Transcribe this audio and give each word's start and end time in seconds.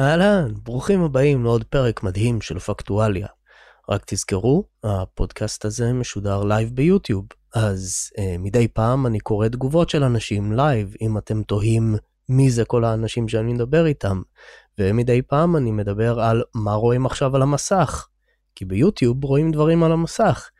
אהלן, 0.00 0.54
ברוכים 0.62 1.02
הבאים 1.02 1.44
לעוד 1.44 1.64
פרק 1.64 2.02
מדהים 2.02 2.40
של 2.40 2.58
פקטואליה. 2.58 3.26
רק 3.90 4.02
תזכרו, 4.06 4.64
הפודקאסט 4.84 5.64
הזה 5.64 5.92
משודר 5.92 6.44
live 6.44 6.70
ביוטיוב, 6.70 7.24
אז 7.54 8.10
אה, 8.18 8.36
מדי 8.38 8.68
פעם 8.68 9.06
אני 9.06 9.20
קורא 9.20 9.48
תגובות 9.48 9.90
של 9.90 10.04
אנשים 10.04 10.52
live, 10.52 10.94
אם 11.00 11.18
אתם 11.18 11.42
תוהים 11.42 11.94
מי 12.28 12.50
זה 12.50 12.64
כל 12.64 12.84
האנשים 12.84 13.28
שאני 13.28 13.52
מדבר 13.52 13.86
איתם, 13.86 14.22
ומדי 14.78 15.22
פעם 15.22 15.56
אני 15.56 15.70
מדבר 15.70 16.20
על 16.20 16.42
מה 16.54 16.72
רואים 16.72 17.06
עכשיו 17.06 17.36
על 17.36 17.42
המסך, 17.42 18.08
כי 18.54 18.64
ביוטיוב 18.64 19.24
רואים 19.24 19.50
דברים 19.50 19.82
על 19.82 19.92
המסך. 19.92 20.50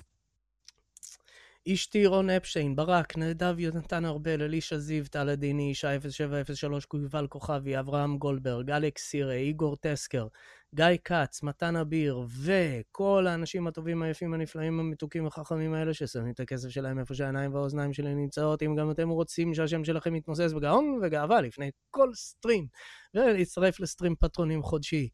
אשתי 1.67 2.05
רון 2.05 2.30
אפשיין, 2.30 2.75
ברק, 2.75 3.17
נדב 3.17 3.59
יונתן 3.59 4.05
ארבל, 4.05 4.41
אלישע 4.41 4.77
זיו, 4.77 5.05
טל 5.08 5.30
עדיני, 5.30 5.70
אישה 5.70 5.97
0703, 6.09 6.85
קויבל 6.85 7.27
כוכבי, 7.27 7.80
אברהם 7.80 8.17
גולדברג, 8.17 8.72
אלכס 8.72 9.02
סירה, 9.03 9.33
איגור 9.33 9.75
טסקר, 9.75 10.27
גיא 10.75 10.85
כץ, 11.03 11.43
מתן 11.43 11.75
אביר, 11.75 12.21
וכל 12.43 13.27
האנשים 13.27 13.67
הטובים, 13.67 14.01
היפים, 14.01 14.33
הנפלאים, 14.33 14.79
המתוקים 14.79 15.27
החכמים 15.27 15.73
האלה 15.73 15.93
ששמים 15.93 16.33
את 16.33 16.39
הכסף 16.39 16.69
שלהם 16.69 16.99
איפה 16.99 17.15
שהעיניים 17.15 17.53
והאוזניים 17.53 17.93
שלהם 17.93 18.17
נמצאות, 18.17 18.63
אם 18.63 18.75
גם 18.75 18.91
אתם 18.91 19.09
רוצים 19.09 19.53
שהשם 19.53 19.83
שלכם 19.83 20.15
יתנוסס 20.15 20.53
בגאון 20.53 20.85
ובגאווה 20.85 21.41
לפני 21.41 21.71
כל 21.91 22.13
סטרים, 22.13 22.67
ולהצטרף 23.13 23.80
לסטרים 23.80 24.15
פטרונים 24.15 24.63
חודשי. 24.63 25.09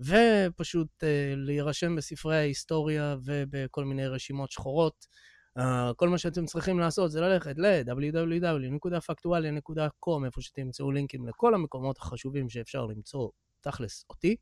ופשוט 0.00 0.88
uh, 0.88 1.04
להירשם 1.36 1.96
בספרי 1.96 2.36
ההיסטוריה 2.36 3.16
ובכל 3.24 3.84
מיני 3.84 4.06
רשימות 4.06 4.50
שחורות. 4.50 5.06
Uh, 5.58 5.62
כל 5.96 6.08
מה 6.08 6.18
שאתם 6.18 6.46
צריכים 6.46 6.78
לעשות 6.78 7.10
זה 7.10 7.20
ללכת 7.20 7.58
ל-www.factualia.com, 7.58 10.26
איפה 10.26 10.42
שתמצאו 10.42 10.90
לינקים 10.90 11.28
לכל 11.28 11.54
המקומות 11.54 11.98
החשובים 11.98 12.48
שאפשר 12.48 12.86
למצוא 12.86 13.28
תכלס 13.60 14.04
אותי. 14.10 14.36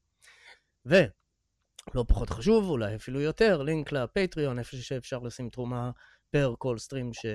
ולא 0.86 2.05
פחות 2.09 2.31
חשוב, 2.31 2.69
אולי 2.69 2.97
אפילו 2.97 3.20
יותר, 3.20 3.62
לינק 3.62 3.92
לפטריון, 3.92 4.59
איפה 4.59 4.77
שאפשר 4.77 5.19
לשים 5.19 5.50
תרומה 5.50 5.91
פר 6.31 6.55
כל 6.59 6.78
סטרים 6.78 7.12
ש... 7.12 7.27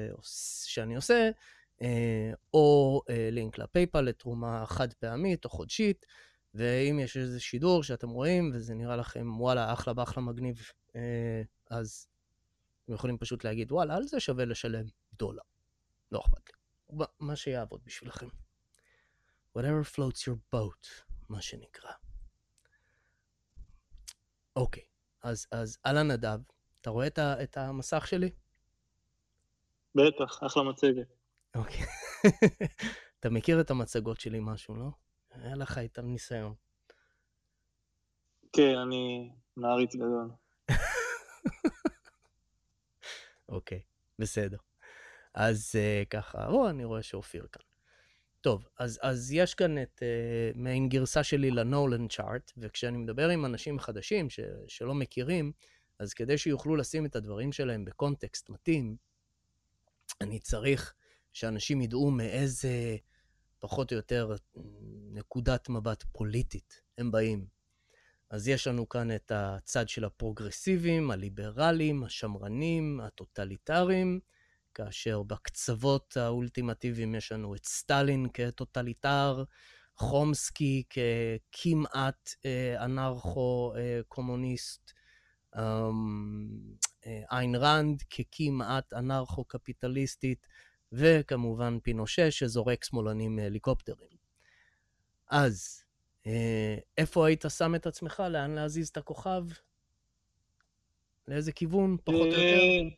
שאני 0.66 0.96
עושה, 0.96 1.30
אה, 1.82 2.32
או 2.54 3.02
אה, 3.10 3.30
לינק 3.32 3.58
לפייפל 3.58 4.02
לתרומה 4.02 4.66
חד 4.66 4.94
פעמית 4.94 5.46
או 5.46 5.50
חודשית, 5.50 6.06
ואם 6.54 7.00
יש 7.00 7.18
איזה 7.18 7.40
שידור 7.40 7.84
שאתם 7.84 8.10
רואים 8.10 8.52
וזה 8.54 8.74
נראה 8.74 8.96
לכם 8.96 9.42
וואלה 9.42 9.74
אחלה 9.74 9.94
באחלה 9.94 10.24
מגניב, 10.24 10.62
אה, 10.96 11.42
אז 11.70 12.08
אתם 12.84 12.94
יכולים 12.94 13.18
פשוט 13.18 13.44
להגיד 13.44 13.72
וואלה 13.72 13.96
על 13.96 14.04
זה 14.04 14.20
שווה 14.20 14.46
לשלם 14.46 14.86
דולר. 15.14 15.42
לא 16.12 16.20
אכפת 16.20 16.50
לי. 16.50 17.06
מה 17.20 17.36
שיעבוד 17.36 17.82
בשבילכם. 17.86 18.28
whatever 19.58 19.84
floats 19.96 20.20
your 20.28 20.56
boat, 20.56 20.88
מה 21.30 21.42
שנקרא. 21.42 21.92
אוקיי, 24.56 24.84
אז, 25.24 25.48
אז 25.52 25.78
אהלן 25.86 26.12
נדב, 26.12 26.40
אתה 26.82 26.90
רואה 26.90 27.08
את, 27.08 27.18
ה, 27.18 27.44
את 27.44 27.58
המסך 27.58 28.08
שלי? 28.08 28.30
בטח, 29.96 30.44
אחלה 30.44 30.64
מצגת. 30.64 31.08
אוקיי. 31.56 31.86
אתה 33.20 33.30
מכיר 33.30 33.62
את 33.62 33.72
המצגות 33.72 34.20
שלי 34.20 34.40
משהו, 34.42 34.76
לא? 34.76 34.90
היה 35.32 35.56
לך 35.56 35.78
איתם 35.78 36.06
ניסיון. 36.06 36.54
כן, 38.54 38.76
אני 38.78 39.32
מעריץ 39.58 39.96
גדול. 39.96 40.32
אוקיי, 43.50 43.82
בסדר. 44.20 44.58
אז 45.34 45.76
uh, 45.76 46.06
ככה, 46.10 46.48
או, 46.48 46.70
אני 46.70 46.84
רואה 46.84 47.04
שאופיר 47.04 47.48
כאן. 47.52 47.75
טוב, 48.46 48.68
אז, 48.80 49.00
אז 49.02 49.32
יש 49.32 49.54
כאן 49.54 49.82
את 49.82 50.04
uh, 50.04 50.58
מעין 50.58 50.90
גרסה 50.90 51.24
שלי 51.24 51.52
לנולן 51.52 52.08
צ'ארט, 52.08 52.52
וכשאני 52.58 52.98
מדבר 52.98 53.30
עם 53.30 53.46
אנשים 53.46 53.80
חדשים 53.80 54.30
ש, 54.30 54.40
שלא 54.68 54.94
מכירים, 54.94 55.52
אז 56.00 56.14
כדי 56.14 56.38
שיוכלו 56.38 56.76
לשים 56.76 57.06
את 57.06 57.16
הדברים 57.16 57.52
שלהם 57.52 57.86
בקונטקסט 57.86 58.50
מתאים, 58.50 58.96
אני 60.22 60.40
צריך 60.40 60.94
שאנשים 61.34 61.82
ידעו 61.82 62.12
מאיזה, 62.12 62.98
פחות 63.60 63.92
או 63.92 63.98
יותר, 63.98 64.36
נקודת 65.12 65.70
מבט 65.70 66.04
פוליטית 66.12 66.82
הם 66.98 67.12
באים. 67.12 67.46
אז 68.30 68.48
יש 68.48 68.68
לנו 68.68 68.90
כאן 68.90 69.16
את 69.16 69.32
הצד 69.36 69.90
של 69.90 70.06
הפרוגרסיבים, 70.06 71.12
הליברלים, 71.12 72.04
השמרנים, 72.04 73.00
הטוטליטרים, 73.04 74.20
כאשר 74.76 75.24
בקצוות 75.24 76.18
האולטימטיביים 76.18 77.16
יש 77.16 77.32
לנו 77.32 77.56
את 77.56 77.66
סטלין 77.66 78.28
כטוטליטר, 78.34 79.44
חומסקי 79.98 80.84
ככמעט 80.90 82.30
אה, 82.46 82.86
אנרכו-קומוניסט, 82.86 84.94
אה, 85.56 85.90
אמ, 85.90 86.50
אה, 87.06 87.22
איין 87.32 87.56
ראנד 87.56 88.02
ככמעט 88.02 88.94
אנרכו-קפיטליסטית, 88.94 90.48
וכמובן 90.92 91.80
פינושה 91.80 92.32
שזורק 92.32 92.84
שמאלנים 92.84 93.36
מהליקופטרים. 93.36 94.16
אז, 95.30 95.84
איפה 96.98 97.28
היית 97.28 97.46
שם 97.58 97.76
את 97.76 97.88
עצמך? 97.88 98.24
לאן 98.30 98.52
להזיז 98.52 98.90
את 98.90 98.98
הכוכב? 98.98 99.44
לאיזה 101.28 101.52
כיוון, 101.52 101.98
פחות 102.04 102.22
או 102.22 102.26
יותר? 102.26 102.96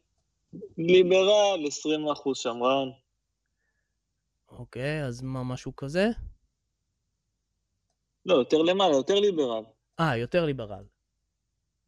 ליברל, 0.77 1.67
20 1.67 2.07
אחוז 2.07 2.37
שמרן. 2.37 2.89
אוקיי, 4.49 5.05
אז 5.05 5.21
מה, 5.21 5.43
משהו 5.43 5.75
כזה? 5.75 6.07
לא, 8.25 8.35
יותר 8.35 8.57
למעלה, 8.57 8.95
יותר 8.95 9.15
ליברל. 9.19 9.63
אה, 9.99 10.17
יותר 10.17 10.45
ליברל. 10.45 10.83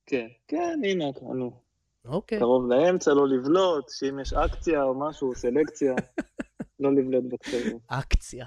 כן, 0.06 0.28
כן, 0.48 0.80
הנה, 0.84 1.06
נו. 1.22 1.62
אוקיי. 2.06 2.40
קרוב 2.40 2.70
לאמצע, 2.70 3.14
לא 3.14 3.28
לבלוט, 3.28 3.90
שאם 3.90 4.20
יש 4.20 4.34
אקציה 4.34 4.84
או 4.84 5.00
משהו, 5.00 5.36
סלקציה, 5.36 5.94
לא 6.80 6.96
לבלוט 6.96 7.24
בקצוות. 7.34 7.82
אקציה. 7.88 8.46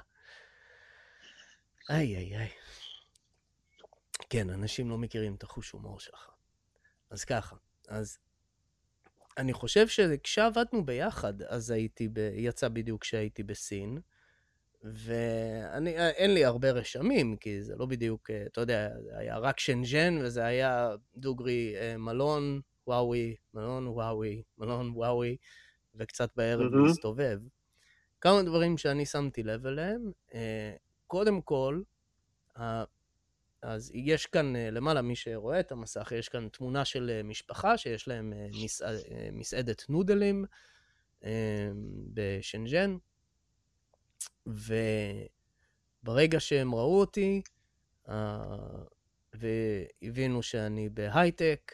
איי, 1.90 2.16
איי, 2.16 2.36
איי. 2.36 2.48
כן, 4.30 4.50
אנשים 4.50 4.90
לא 4.90 4.98
מכירים 4.98 5.34
את 5.34 5.42
החוש 5.42 5.70
הומור 5.70 6.00
שלך. 6.00 6.30
אז 7.10 7.24
ככה, 7.24 7.56
אז 7.88 8.18
אני 9.38 9.52
חושב 9.52 9.88
שכשעבדנו 9.88 10.86
ביחד, 10.86 11.42
אז 11.42 11.70
הייתי, 11.70 12.08
ב... 12.08 12.18
יצא 12.34 12.68
בדיוק 12.68 13.02
כשהייתי 13.02 13.42
בסין, 13.42 13.98
ואין 14.84 16.34
לי 16.34 16.44
הרבה 16.44 16.70
רשמים, 16.70 17.36
כי 17.36 17.62
זה 17.62 17.74
לא 17.76 17.86
בדיוק, 17.86 18.30
אה, 18.30 18.46
אתה 18.46 18.60
יודע, 18.60 18.90
זה 19.04 19.18
היה 19.18 19.38
רק 19.38 19.60
שנז'ן, 19.60 20.18
וזה 20.22 20.44
היה 20.44 20.90
דוגרי 21.16 21.74
אה, 21.76 21.96
מלון, 21.96 22.60
וואוי, 22.86 23.36
מלון 23.54 23.88
וואוי, 23.88 24.42
מלון 24.58 24.90
וואוי, 24.94 25.36
וקצת 25.94 26.30
בערב 26.36 26.72
mm-hmm. 26.72 26.86
להסתובב. 26.86 27.38
כמה 28.20 28.42
דברים 28.42 28.78
שאני 28.78 29.06
שמתי 29.06 29.42
לב 29.42 29.66
אליהם. 29.66 30.12
אה, 30.34 30.74
קודם 31.06 31.40
כל, 31.40 31.80
אז 33.62 33.90
יש 33.94 34.26
כאן 34.26 34.56
אה, 34.56 34.70
למעלה, 34.70 35.02
מי 35.02 35.16
שרואה 35.16 35.60
את 35.60 35.72
המסך, 35.72 36.12
יש 36.16 36.28
כאן 36.28 36.48
תמונה 36.48 36.84
של 36.84 37.10
אה, 37.10 37.22
משפחה 37.22 37.78
שיש 37.78 38.08
להם 38.08 38.32
אה, 38.32 38.46
מסעד, 38.64 38.96
מסעדת 39.32 39.84
נודלים 39.88 40.44
בשנז'ן, 42.14 42.96
וברגע 44.46 46.40
שהם 46.40 46.74
ראו 46.74 47.00
אותי, 47.00 47.42
והבינו 49.34 50.42
שאני 50.42 50.88
בהייטק, 50.88 51.72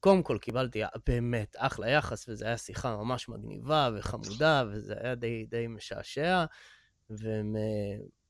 קודם 0.00 0.22
כל 0.22 0.38
קיבלתי 0.40 0.82
באמת 1.06 1.56
אחלה 1.58 1.90
יחס, 1.90 2.28
וזו 2.28 2.44
הייתה 2.44 2.58
שיחה 2.58 2.96
ממש 2.96 3.28
מגניבה 3.28 3.90
וחמודה, 3.96 4.64
וזה 4.72 4.94
היה 5.00 5.14
די, 5.14 5.46
די 5.46 5.66
משעשע, 5.66 6.44
והם 7.10 7.56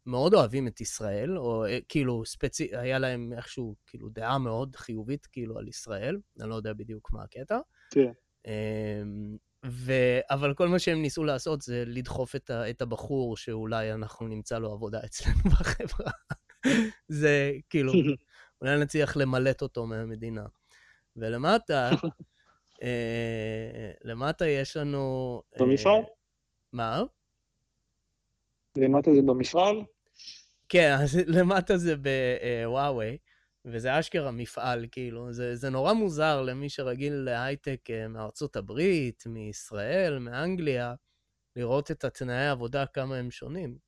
מאוד 0.06 0.34
אוהבים 0.34 0.66
את 0.66 0.80
ישראל, 0.80 1.38
או 1.38 1.64
אה, 1.64 1.78
כאילו 1.88 2.24
ספצי... 2.24 2.76
היה 2.76 2.98
להם 2.98 3.32
איכשהו 3.36 3.74
כאילו 3.86 4.08
דעה 4.08 4.38
מאוד 4.38 4.76
חיובית 4.76 5.26
כאילו 5.26 5.58
על 5.58 5.68
ישראל, 5.68 6.20
אני 6.40 6.48
לא 6.48 6.54
יודע 6.54 6.72
בדיוק 6.72 7.12
מה 7.12 7.22
הקטע. 7.22 7.58
כן. 7.90 8.12
אמ, 8.46 9.36
ו... 9.66 9.92
אבל 10.30 10.54
כל 10.54 10.68
מה 10.68 10.78
שהם 10.78 11.02
ניסו 11.02 11.24
לעשות 11.24 11.62
זה 11.62 11.84
לדחוף 11.86 12.36
את, 12.36 12.50
ה... 12.50 12.70
את 12.70 12.82
הבחור 12.82 13.36
שאולי 13.36 13.92
אנחנו 13.92 14.28
נמצא 14.28 14.58
לו 14.58 14.72
עבודה 14.72 15.00
אצלנו 15.04 15.42
בחברה. 15.52 16.10
זה 17.08 17.52
כאילו, 17.70 17.92
אולי 18.60 18.80
נצליח 18.80 19.16
למלט 19.16 19.62
אותו 19.62 19.86
מהמדינה. 19.86 20.46
ולמטה, 21.16 21.90
אה, 22.82 23.90
למטה 24.04 24.46
יש 24.46 24.76
לנו... 24.76 25.42
אה, 25.54 25.66
במפעל? 25.66 26.00
מה? 26.72 27.02
למטה 28.76 29.14
זה 29.14 29.22
במפעל? 29.22 29.76
כן, 30.68 30.96
אז 31.02 31.16
למטה 31.26 31.76
זה 31.78 31.94
בוואווי, 31.96 33.18
וזה 33.64 34.00
אשכרה 34.00 34.30
מפעל, 34.30 34.86
כאילו. 34.92 35.32
זה, 35.32 35.56
זה 35.56 35.70
נורא 35.70 35.92
מוזר 35.92 36.42
למי 36.42 36.68
שרגיל 36.68 37.12
להייטק 37.14 37.80
אה, 37.90 38.08
מארצות 38.08 38.56
הברית, 38.56 39.24
מישראל, 39.26 40.18
מאנגליה, 40.18 40.94
לראות 41.56 41.90
את 41.90 42.04
התנאי 42.04 42.34
העבודה, 42.46 42.86
כמה 42.86 43.16
הם 43.16 43.30
שונים. 43.30 43.78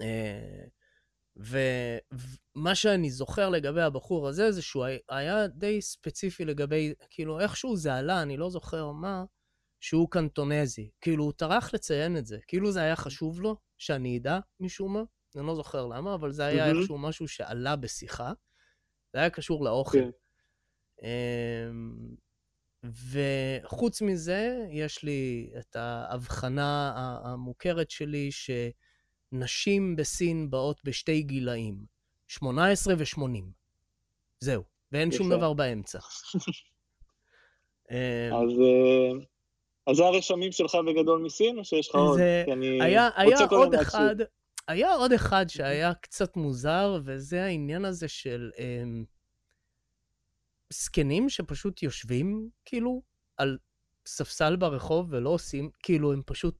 אה, 0.00 0.66
ומה 1.36 2.74
שאני 2.74 3.10
זוכר 3.10 3.48
לגבי 3.50 3.82
הבחור 3.82 4.28
הזה, 4.28 4.52
זה 4.52 4.62
שהוא 4.62 4.86
היה 5.08 5.46
די 5.46 5.82
ספציפי 5.82 6.44
לגבי, 6.44 6.94
כאילו, 7.10 7.40
איכשהו 7.40 7.76
זה 7.76 7.94
עלה, 7.94 8.22
אני 8.22 8.36
לא 8.36 8.50
זוכר 8.50 8.92
מה, 8.92 9.24
שהוא 9.80 10.10
קנטונזי. 10.10 10.90
כאילו, 11.00 11.24
הוא 11.24 11.32
טרח 11.32 11.74
לציין 11.74 12.16
את 12.16 12.26
זה. 12.26 12.38
כאילו 12.46 12.72
זה 12.72 12.80
היה 12.80 12.96
חשוב 12.96 13.40
לו, 13.40 13.56
שאני 13.78 14.18
אדע 14.18 14.38
משום 14.60 14.92
מה. 14.92 15.02
אני 15.38 15.46
לא 15.46 15.54
זוכר 15.54 15.86
למה, 15.86 16.14
אבל 16.14 16.32
זה 16.32 16.44
היה 16.46 16.66
מהמם. 16.66 16.78
איכשהו 16.78 16.98
משהו 16.98 17.28
שעלה 17.28 17.76
בשיחה. 17.76 18.32
זה 19.12 19.18
היה 19.18 19.30
קשור 19.30 19.64
לאוכל. 19.64 19.98
כן. 19.98 20.10
אמ, 21.02 21.94
וחוץ 22.84 24.02
מזה, 24.02 24.66
יש 24.70 25.02
לי 25.02 25.50
את 25.58 25.76
ההבחנה 25.76 26.92
המוכרת 27.24 27.90
שלי 27.90 28.30
שנשים 29.32 29.96
בסין 29.96 30.50
באות 30.50 30.80
בשתי 30.84 31.22
גילאים, 31.22 31.76
18 32.26 32.94
ו-80. 32.98 33.22
זהו, 34.40 34.62
ואין 34.92 35.12
שום. 35.12 35.30
דבר 35.30 35.52
באמצע. 35.52 35.98
אמ, 37.90 37.96
אז 38.34 38.50
אה, 38.60 39.24
אז 39.86 39.96
זה 39.96 40.04
הרשמים 40.06 40.52
שלך 40.52 40.74
בגדול 40.88 41.22
מסין, 41.22 41.58
או 41.58 41.64
שיש 41.64 41.88
לך 41.88 41.94
עוד? 41.94 42.18
זה- 42.18 42.42
כי 42.46 42.52
אני 42.52 42.82
היה, 42.82 43.08
רוצה 43.08 43.20
היה 43.38 43.48
כל 43.48 43.54
עוד 43.54 43.66
הזמן 43.74 43.78
להקשיב. 43.78 44.00
אחד, 44.00 44.16
היה 44.68 44.92
עוד 44.92 45.12
אחד 45.12 45.44
שהיה 45.48 45.94
קצת 45.94 46.36
מוזר, 46.36 47.00
וזה 47.04 47.44
העניין 47.44 47.84
הזה 47.84 48.08
של 48.08 48.50
אמ, 48.58 49.04
זקנים 50.72 51.28
שפשוט 51.28 51.82
יושבים, 51.82 52.50
כאילו, 52.64 53.02
על 53.36 53.58
ספסל 54.06 54.56
ברחוב 54.56 55.12
ולא 55.12 55.30
עושים, 55.30 55.70
כאילו, 55.82 56.12
הם 56.12 56.22
פשוט 56.26 56.58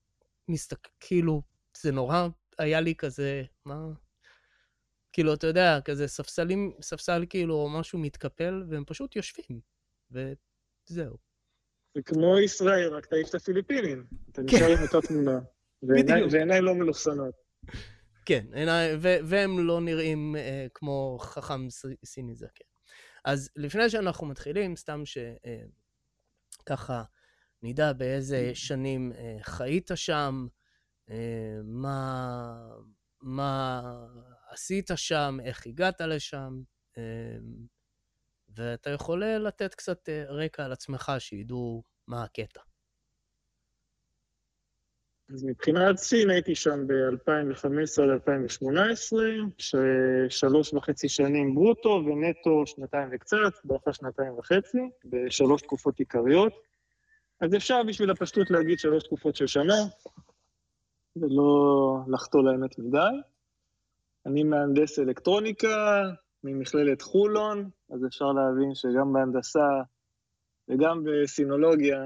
מסתכל, 0.49 0.91
כאילו, 1.01 1.43
זה 1.77 1.93
נורא, 1.93 2.29
היה 2.59 2.81
לי 2.81 2.95
כזה, 2.95 3.43
מה? 3.65 3.87
כאילו, 5.13 5.35
אתה 5.35 5.47
יודע, 5.47 5.81
כזה 5.85 6.09
ספסלים, 6.09 6.73
ספסל 6.83 7.25
כאילו, 7.31 7.55
או 7.55 7.69
משהו 7.69 7.99
מתקפל, 7.99 8.65
והם 8.69 8.85
פשוט 8.85 9.17
יושבים, 9.17 9.61
וזהו. 10.11 11.17
זה 11.95 12.03
כמו 12.03 12.39
ישראל, 12.39 12.95
רק 12.95 13.07
תעיף 13.07 13.29
את 13.29 13.35
הפיליפינים. 13.35 14.07
אתה 14.33 14.43
נשאר 14.43 14.77
עם 14.77 14.83
אותה 14.83 15.07
תמונה. 15.09 15.41
כן. 15.81 15.87
בדיוק. 15.89 16.33
ועיניים 16.33 16.65
לא 16.65 16.75
מלוכסנות. 16.75 17.35
כן, 18.29 18.47
והם 19.25 19.67
לא 19.67 19.81
נראים 19.81 20.37
אה, 20.37 20.67
כמו 20.75 21.19
חכם 21.21 21.69
סיני 22.05 22.35
זקן. 22.35 22.65
אז 23.25 23.51
לפני 23.57 23.91
שאנחנו 23.91 24.27
מתחילים, 24.27 24.77
סתם 24.77 25.03
שככה 26.65 27.03
נדע 27.63 27.93
באיזה 27.93 28.51
שנים 28.55 29.13
אה, 29.13 29.37
חיית 29.43 29.91
שם, 29.95 30.47
אה, 31.11 31.59
מה, 31.65 32.71
מה 33.23 33.83
עשית 34.51 34.91
שם, 34.97 35.39
איך 35.43 35.67
הגעת 35.67 36.01
לשם, 36.01 36.63
אה, 36.99 37.03
ואתה 38.49 38.91
יכול 38.91 39.25
אה, 39.25 39.39
לתת 39.39 39.75
קצת 39.75 40.09
אה, 40.09 40.25
רקע 40.29 40.65
על 40.65 40.73
עצמך, 40.73 41.13
שידעו 41.19 41.83
מה 42.07 42.25
הקטע. 42.25 42.68
אז 45.35 45.45
מבחינת 45.45 45.97
סין 45.97 46.31
הייתי 46.31 46.55
שם 46.55 46.87
ב-2015 46.87 48.03
עד 48.03 48.09
2018, 48.11 49.25
שלוש 50.29 50.75
וחצי 50.75 51.09
שנים 51.09 51.55
ברוטו 51.55 51.89
ונטו 52.07 52.67
שנתיים 52.67 53.09
וקצת, 53.13 53.53
בערך 53.65 53.83
שנתיים 53.93 54.39
וחצי, 54.39 54.79
בשלוש 55.05 55.63
תקופות 55.63 55.99
עיקריות. 55.99 56.53
אז 57.41 57.55
אפשר 57.55 57.83
בשביל 57.89 58.11
הפשטות 58.11 58.51
להגיד 58.51 58.79
שלוש 58.79 59.05
תקופות 59.05 59.37
של 59.37 59.47
שנה, 59.47 59.77
ולא 61.17 61.99
לחטוא 62.09 62.43
לאמת 62.43 62.79
מדי. 62.79 62.99
אני 64.27 64.43
מהנדס 64.43 64.99
אלקטרוניקה, 64.99 66.03
ממכללת 66.45 67.03
חולון, 67.03 67.71
אז 67.91 68.07
אפשר 68.07 68.33
להבין 68.33 68.75
שגם 68.75 69.13
בהנדסה 69.13 69.69
וגם 70.69 71.05
בסינולוגיה 71.05 72.05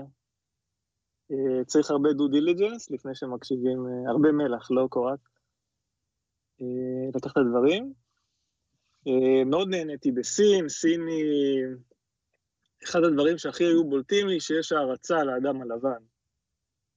צריך 1.67 1.91
הרבה 1.91 2.13
דו 2.13 2.29
דיליג'נס 2.29 2.91
לפני 2.91 3.15
שמקשיבים, 3.15 3.87
אה, 3.87 4.11
הרבה 4.11 4.33
מלח, 4.33 4.71
לא 4.71 4.87
קורת. 4.91 5.19
אה, 6.61 7.11
לקחת 7.15 7.41
דברים. 7.51 7.93
אה, 9.07 9.45
מאוד 9.45 9.69
נהניתי 9.69 10.13
בסין, 10.13 10.69
סין 10.69 11.07
היא 11.07 11.65
אחד 12.85 13.05
הדברים 13.05 13.39
שהכי 13.39 13.65
היו 13.65 13.85
בולטים 13.85 14.29
לי, 14.29 14.41
שיש 14.41 14.73
הערצה 14.73 15.25
לאדם 15.25 15.63
הלבן. 15.63 16.03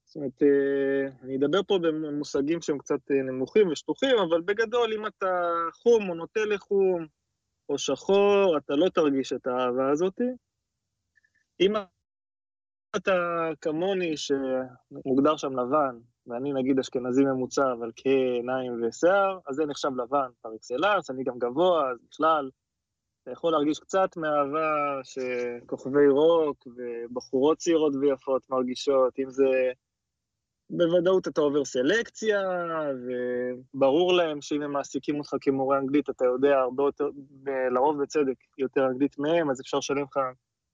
זאת 0.06 0.16
אומרת, 0.16 0.44
אה, 0.44 1.08
אני 1.24 1.38
אדבר 1.38 1.64
פה 1.64 1.80
במושגים 1.80 2.62
שהם 2.62 2.78
קצת 2.78 3.12
אה, 3.12 3.16
נמוכים 3.16 3.68
ושטוחים, 3.68 4.18
אבל 4.30 4.42
בגדול, 4.42 4.94
אם 4.94 5.08
אתה 5.08 5.54
חום 5.74 6.10
או 6.10 6.16
נוטה 6.16 6.46
לחום, 6.46 7.08
או 7.70 7.78
שחור, 7.78 8.58
אתה 8.58 8.76
לא 8.76 8.90
תרגיש 8.90 9.34
את 9.34 9.48
האהבה 9.48 9.90
הזאת. 9.92 10.22
אם 11.60 11.74
אתה 12.96 13.50
כמוני, 13.62 14.14
שמוגדר 14.18 15.38
שם 15.38 15.60
לבן, 15.60 15.98
ואני 16.28 16.54
נגיד 16.54 16.80
אשכנזי 16.80 17.24
ממוצע, 17.24 17.74
אבל 17.80 17.92
כהה 17.96 18.34
עיניים 18.36 18.84
ושיער, 18.84 19.40
אז 19.48 19.56
זה 19.56 19.66
נחשב 19.66 19.90
לבן 19.98 20.30
פר 20.42 20.56
אקסלנס, 20.56 21.10
אני 21.10 21.24
גם 21.24 21.40
גבוה, 21.40 21.92
אז 21.92 21.98
בכלל, 22.10 22.50
אתה 23.24 23.32
יכול 23.32 23.52
להרגיש 23.52 23.80
קצת 23.80 24.18
מאהבה 24.18 25.00
שכוכבי 25.04 26.10
רוק 26.10 26.68
ובחורות 26.68 27.58
צעירות 27.58 27.94
ויפות 28.02 28.50
מרגישות, 28.50 29.20
אם 29.20 29.30
זה... 29.30 29.72
בוודאות 30.70 31.28
אתה 31.28 31.42
עובר 31.42 31.66
סלקציה, 31.66 32.42
וברור 33.74 34.14
להם 34.14 34.42
שאם 34.42 34.62
הם 34.62 34.72
מעסיקים 34.72 35.18
אותך 35.18 35.36
כמורה 35.42 35.78
אנגלית, 35.78 36.10
אתה 36.10 36.26
יודע 36.26 36.58
הרבה 36.58 36.84
יותר, 36.84 37.10
לרוב 37.72 38.02
בצדק, 38.02 38.36
יותר 38.58 38.86
אנגלית 38.86 39.20
מהם, 39.20 39.50
אז 39.50 39.62
אפשר 39.62 39.78
לשלם 39.78 40.04
לך 40.04 40.20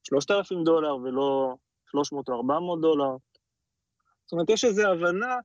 3,000 0.03 0.63
דולר 0.63 0.95
ולא 0.95 1.55
300 1.91 2.29
או 2.29 2.33
400 2.33 2.81
דולר. 2.81 3.15
זאת 4.25 4.31
אומרת, 4.31 4.49
יש 4.49 4.65
איזו 4.65 4.87
הבנה, 4.87 5.39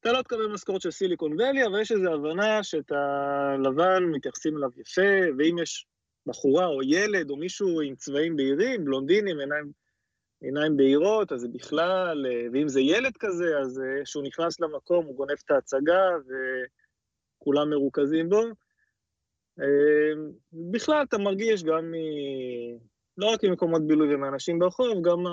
אתה 0.00 0.12
לא 0.12 0.22
תקבל 0.22 0.46
משכורת 0.46 0.80
של 0.80 0.90
סיליקון 0.90 1.40
ואלי, 1.40 1.66
אבל 1.66 1.80
יש 1.80 1.92
איזו 1.92 2.14
הבנה 2.14 2.62
שאת 2.62 2.92
הלבן 2.92 4.04
מתייחסים 4.04 4.56
אליו 4.56 4.70
יפה, 4.76 5.36
ואם 5.38 5.58
יש 5.58 5.86
בחורה 6.26 6.66
או 6.66 6.82
ילד 6.82 7.30
או 7.30 7.36
מישהו 7.36 7.80
עם 7.80 7.94
צבעים 7.96 8.36
בהירים, 8.36 8.84
בלונדינים, 8.84 9.38
עיניים, 9.40 9.72
עיניים 10.40 10.76
בהירות, 10.76 11.32
אז 11.32 11.40
זה 11.40 11.48
בכלל, 11.48 12.26
ואם 12.52 12.68
זה 12.68 12.80
ילד 12.80 13.16
כזה, 13.16 13.58
אז 13.58 13.82
כשהוא 14.04 14.24
נכנס 14.24 14.60
למקום, 14.60 15.06
הוא 15.06 15.16
גונב 15.16 15.36
את 15.44 15.50
ההצגה 15.50 16.02
וכולם 17.40 17.70
מרוכזים 17.70 18.28
בו. 18.28 18.42
בכלל, 20.52 21.04
אתה 21.08 21.18
מרגיש 21.18 21.64
גם 21.64 21.90
מ... 21.90 21.94
לא 23.18 23.26
רק 23.26 23.44
ממקומות 23.44 23.86
בילוי 23.86 24.14
ומאנשים 24.14 24.58
ברחוב, 24.58 25.02
גם 25.02 25.24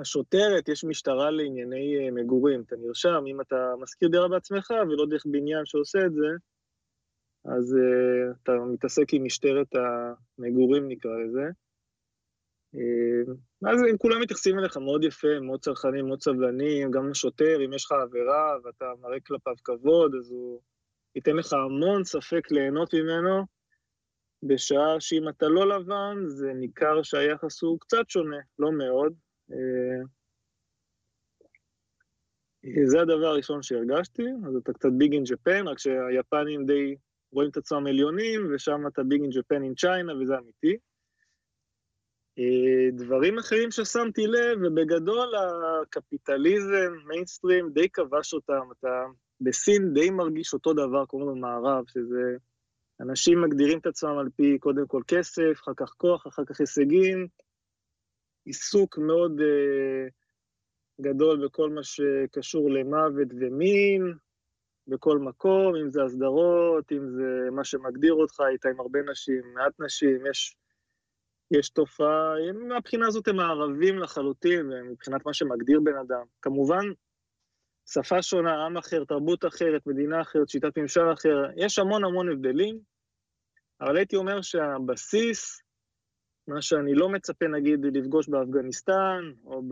השוטרת, 0.00 0.68
יש 0.68 0.84
משטרה 0.84 1.30
לענייני 1.30 2.10
מגורים, 2.10 2.62
אתה 2.66 2.76
נרשם, 2.76 3.24
אם 3.26 3.40
אתה 3.40 3.72
משכיר 3.80 4.08
דירה 4.08 4.28
בעצמך 4.28 4.70
ולא 4.70 5.06
דרך 5.06 5.22
בניין 5.26 5.66
שעושה 5.66 5.98
את 6.06 6.12
זה, 6.12 6.28
אז 7.44 7.74
uh, 7.74 8.36
אתה 8.42 8.52
מתעסק 8.72 9.14
עם 9.14 9.24
משטרת 9.24 9.66
המגורים, 9.74 10.88
נקרא 10.88 11.10
לזה. 11.10 11.50
Uh, 12.76 13.30
אז 13.70 13.82
הם 13.90 13.96
כולם 13.98 14.20
מתייחסים 14.20 14.58
אליך 14.58 14.76
מאוד 14.76 15.04
יפה, 15.04 15.40
מאוד 15.40 15.60
צרכנים, 15.60 16.06
מאוד 16.06 16.22
סבלנים, 16.22 16.90
גם 16.90 17.10
השוטר, 17.10 17.64
אם 17.64 17.72
יש 17.72 17.84
לך 17.84 17.92
עבירה 17.92 18.56
ואתה 18.64 18.84
מראה 19.00 19.20
כלפיו 19.20 19.54
כבוד, 19.64 20.14
אז 20.14 20.30
הוא 20.30 20.60
ייתן 21.16 21.36
לך 21.36 21.52
המון 21.52 22.04
ספק 22.04 22.50
ליהנות 22.50 22.94
ממנו, 22.94 23.44
בשעה 24.42 25.00
שאם 25.00 25.28
אתה 25.28 25.48
לא 25.48 25.68
לבן, 25.68 26.16
זה 26.26 26.52
ניכר 26.54 27.02
שהיחס 27.02 27.62
הוא 27.62 27.80
קצת 27.80 28.08
שונה, 28.08 28.38
לא 28.58 28.72
מאוד. 28.72 29.14
Uh, 29.50 30.06
זה 32.86 33.00
הדבר 33.00 33.26
הראשון 33.26 33.62
שהרגשתי, 33.62 34.22
אז 34.46 34.56
אתה 34.56 34.72
קצת 34.72 34.88
big 34.98 35.12
in 35.12 35.24
Japan, 35.24 35.68
רק 35.68 35.78
שהיפנים 35.78 36.66
די 36.66 36.96
רואים 37.32 37.50
את 37.50 37.56
עצמם 37.56 37.86
עליונים, 37.86 38.54
ושם 38.54 38.86
אתה 38.86 39.02
big 39.02 39.20
in 39.22 39.30
Japan 39.30 39.62
עם 39.62 39.74
China, 39.74 40.12
וזה 40.16 40.38
אמיתי. 40.38 40.76
דברים 42.92 43.38
אחרים 43.38 43.70
ששמתי 43.70 44.26
לב, 44.26 44.58
ובגדול 44.62 45.32
הקפיטליזם, 45.82 46.92
מיינסטרים, 47.06 47.70
די 47.72 47.88
כבש 47.88 48.34
אותם. 48.34 48.68
אתה 48.78 49.06
בסין 49.40 49.94
די 49.94 50.10
מרגיש 50.10 50.54
אותו 50.54 50.72
דבר 50.72 51.04
כמו 51.08 51.26
במערב, 51.26 51.84
שזה 51.86 52.36
אנשים 53.00 53.42
מגדירים 53.42 53.78
את 53.78 53.86
עצמם 53.86 54.18
על 54.18 54.28
פי 54.36 54.58
קודם 54.58 54.86
כל 54.86 55.02
כסף, 55.08 55.52
אחר 55.62 55.72
כך 55.76 55.94
כוח, 55.96 56.26
אחר 56.26 56.44
כך 56.44 56.60
הישגים. 56.60 57.26
עיסוק 58.50 58.98
מאוד 58.98 59.40
uh, 59.40 60.10
גדול 61.00 61.46
בכל 61.46 61.70
מה 61.70 61.82
שקשור 61.82 62.70
למוות 62.70 63.28
ומין, 63.40 64.14
בכל 64.86 65.18
מקום, 65.18 65.76
אם 65.76 65.90
זה 65.90 66.02
הסדרות, 66.02 66.92
אם 66.92 67.10
זה 67.10 67.50
מה 67.50 67.64
שמגדיר 67.64 68.14
אותך, 68.14 68.40
היית 68.40 68.66
עם 68.66 68.80
הרבה 68.80 68.98
נשים, 69.10 69.42
מעט 69.54 69.72
נשים, 69.80 70.26
יש, 70.30 70.56
יש 71.50 71.70
תופעה, 71.70 72.34
מהבחינה 72.68 73.06
הזאת 73.06 73.28
הם 73.28 73.36
מערבים 73.36 73.98
לחלוטין, 73.98 74.70
מבחינת 74.90 75.26
מה 75.26 75.34
שמגדיר 75.34 75.80
בן 75.80 75.96
אדם. 75.96 76.24
כמובן, 76.42 76.84
שפה 77.86 78.22
שונה, 78.22 78.66
עם 78.66 78.76
אחר, 78.76 79.04
תרבות 79.04 79.44
אחרת, 79.44 79.86
מדינה 79.86 80.20
אחרת, 80.20 80.48
שיטת 80.48 80.78
ממשל 80.78 81.12
אחרת, 81.12 81.50
יש 81.56 81.78
המון 81.78 82.04
המון 82.04 82.32
הבדלים, 82.32 82.78
אבל 83.80 83.96
הייתי 83.96 84.16
אומר 84.16 84.42
שהבסיס, 84.42 85.62
מה 86.50 86.62
שאני 86.62 86.94
לא 86.94 87.08
מצפה 87.08 87.46
נגיד 87.48 87.80
לפגוש 87.84 88.28
באפגניסטן, 88.28 89.20
או 89.44 89.62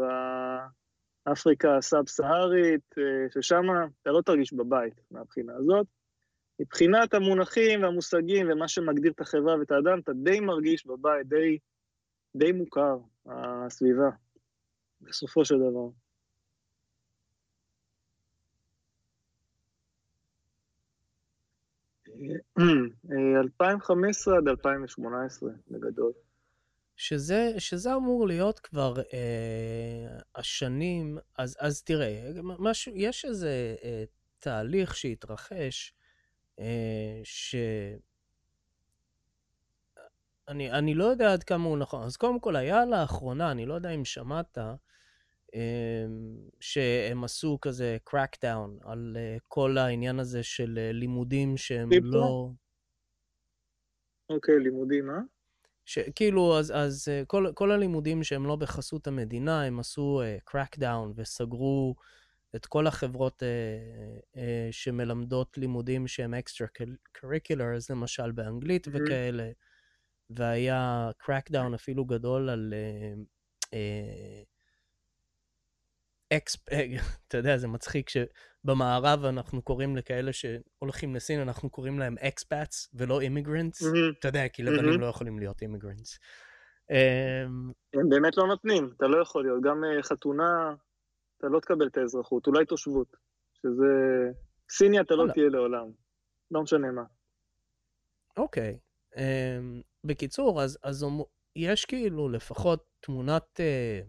באפריקה 1.26 1.76
הסאב-סהרית, 1.76 2.98
אה, 2.98 3.30
ששם 3.30 3.62
אתה 4.02 4.10
לא 4.10 4.22
תרגיש 4.22 4.52
בבית 4.52 5.00
מהבחינה 5.10 5.52
הזאת. 5.56 5.86
מבחינת 6.60 7.14
המונחים 7.14 7.82
והמושגים 7.82 8.46
ומה 8.50 8.68
שמגדיר 8.68 9.12
את 9.12 9.20
החברה 9.20 9.58
ואת 9.58 9.70
האדם, 9.70 9.98
אתה 9.98 10.12
די 10.12 10.40
מרגיש 10.40 10.86
בבית, 10.86 11.26
די, 11.26 11.58
די 12.36 12.52
מוכר, 12.52 12.96
הסביבה, 13.26 14.10
בסופו 15.00 15.44
של 15.44 15.54
דבר. 15.58 15.88
2015 23.42 24.36
עד 24.36 24.48
2018, 24.48 25.50
בגדול. 25.70 26.12
שזה, 26.98 27.52
שזה 27.58 27.94
אמור 27.94 28.26
להיות 28.26 28.58
כבר 28.58 28.94
אה, 29.12 30.18
השנים, 30.34 31.18
אז, 31.38 31.56
אז 31.60 31.82
תראה, 31.82 32.30
משהו, 32.42 32.92
יש 32.96 33.24
איזה 33.24 33.76
אה, 33.84 34.04
תהליך 34.38 34.96
שהתרחש, 34.96 35.94
אה, 36.58 37.20
ש... 37.24 37.56
אני, 40.48 40.72
אני 40.72 40.94
לא 40.94 41.04
יודע 41.04 41.32
עד 41.32 41.42
כמה 41.42 41.64
הוא 41.64 41.78
נכון. 41.78 42.02
אז 42.02 42.16
קודם 42.16 42.40
כל, 42.40 42.56
היה 42.56 42.84
לאחרונה, 42.84 43.50
אני 43.50 43.66
לא 43.66 43.74
יודע 43.74 43.90
אם 43.90 44.04
שמעת, 44.04 44.58
אמ, 45.54 45.60
שהם 46.60 47.24
עשו 47.24 47.58
כזה 47.60 47.96
crackdown 48.10 48.90
על 48.90 49.16
אה, 49.16 49.36
כל 49.48 49.78
העניין 49.78 50.18
הזה 50.18 50.42
של 50.42 50.78
אה, 50.78 50.92
לימודים 50.92 51.56
שהם 51.56 51.88
לא... 52.02 52.50
אוקיי, 54.30 54.54
okay, 54.54 54.58
לימודים, 54.58 55.06
מה? 55.06 55.20
שכאילו, 55.88 56.58
אז, 56.58 56.72
אז 56.76 57.08
אה, 57.08 57.22
כל, 57.26 57.46
כל 57.54 57.70
הלימודים 57.72 58.24
שהם 58.24 58.46
לא 58.46 58.56
בחסות 58.56 59.06
המדינה, 59.06 59.62
הם 59.64 59.80
עשו 59.80 60.22
אה, 60.22 60.50
crackdown 60.50 61.12
וסגרו 61.14 61.94
את 62.56 62.66
כל 62.66 62.86
החברות 62.86 63.42
אה, 63.42 64.34
אה, 64.34 64.38
שמלמדות 64.70 65.58
לימודים 65.58 66.06
שהם 66.06 66.34
extra 66.34 66.82
curriculars, 67.18 67.86
למשל 67.90 68.30
באנגלית 68.30 68.86
mm-hmm. 68.86 68.90
וכאלה, 68.94 69.50
והיה 70.30 71.10
crackdown 71.22 71.74
אפילו 71.74 72.04
גדול 72.04 72.48
על... 72.48 72.74
Uh, 72.74 73.64
uh, 73.64 74.57
אקס, 76.32 76.56
אתה 77.28 77.36
יודע, 77.36 77.56
זה 77.56 77.68
מצחיק 77.68 78.08
שבמערב 78.08 79.24
אנחנו 79.24 79.62
קוראים 79.62 79.96
לכאלה 79.96 80.32
שהולכים 80.32 81.14
לסין, 81.14 81.40
אנחנו 81.40 81.70
קוראים 81.70 81.98
להם 81.98 82.14
expats 82.18 82.90
ולא 82.94 83.20
immigrants. 83.20 83.82
אתה 84.18 84.28
יודע, 84.28 84.48
כי 84.48 84.62
לבנים 84.62 85.00
לא 85.00 85.06
יכולים 85.06 85.38
להיות 85.38 85.62
אימיגרנטס. 85.62 86.18
הם 87.94 88.08
באמת 88.08 88.36
לא 88.36 88.46
נותנים, 88.46 88.90
אתה 88.96 89.06
לא 89.06 89.22
יכול 89.22 89.44
להיות. 89.44 89.62
גם 89.62 89.84
אה, 89.84 90.02
חתונה, 90.02 90.74
אתה 91.38 91.46
לא 91.46 91.60
תקבל 91.60 91.86
את 91.86 91.96
האזרחות, 91.96 92.46
אולי 92.46 92.64
תושבות. 92.64 93.16
שזה... 93.62 93.92
סיני 94.70 95.00
אתה 95.00 95.14
לא 95.14 95.32
תהיה 95.32 95.48
לעולם. 95.48 95.90
לא 96.50 96.62
משנה 96.62 96.90
מה. 96.90 97.02
אוקיי. 98.36 98.78
אמ, 99.16 99.80
בקיצור, 100.04 100.62
אז 100.62 101.04
יש 101.56 101.84
כאילו 101.84 102.28
לפחות 102.28 102.84
תמונת... 103.00 103.60
אה, 103.60 104.00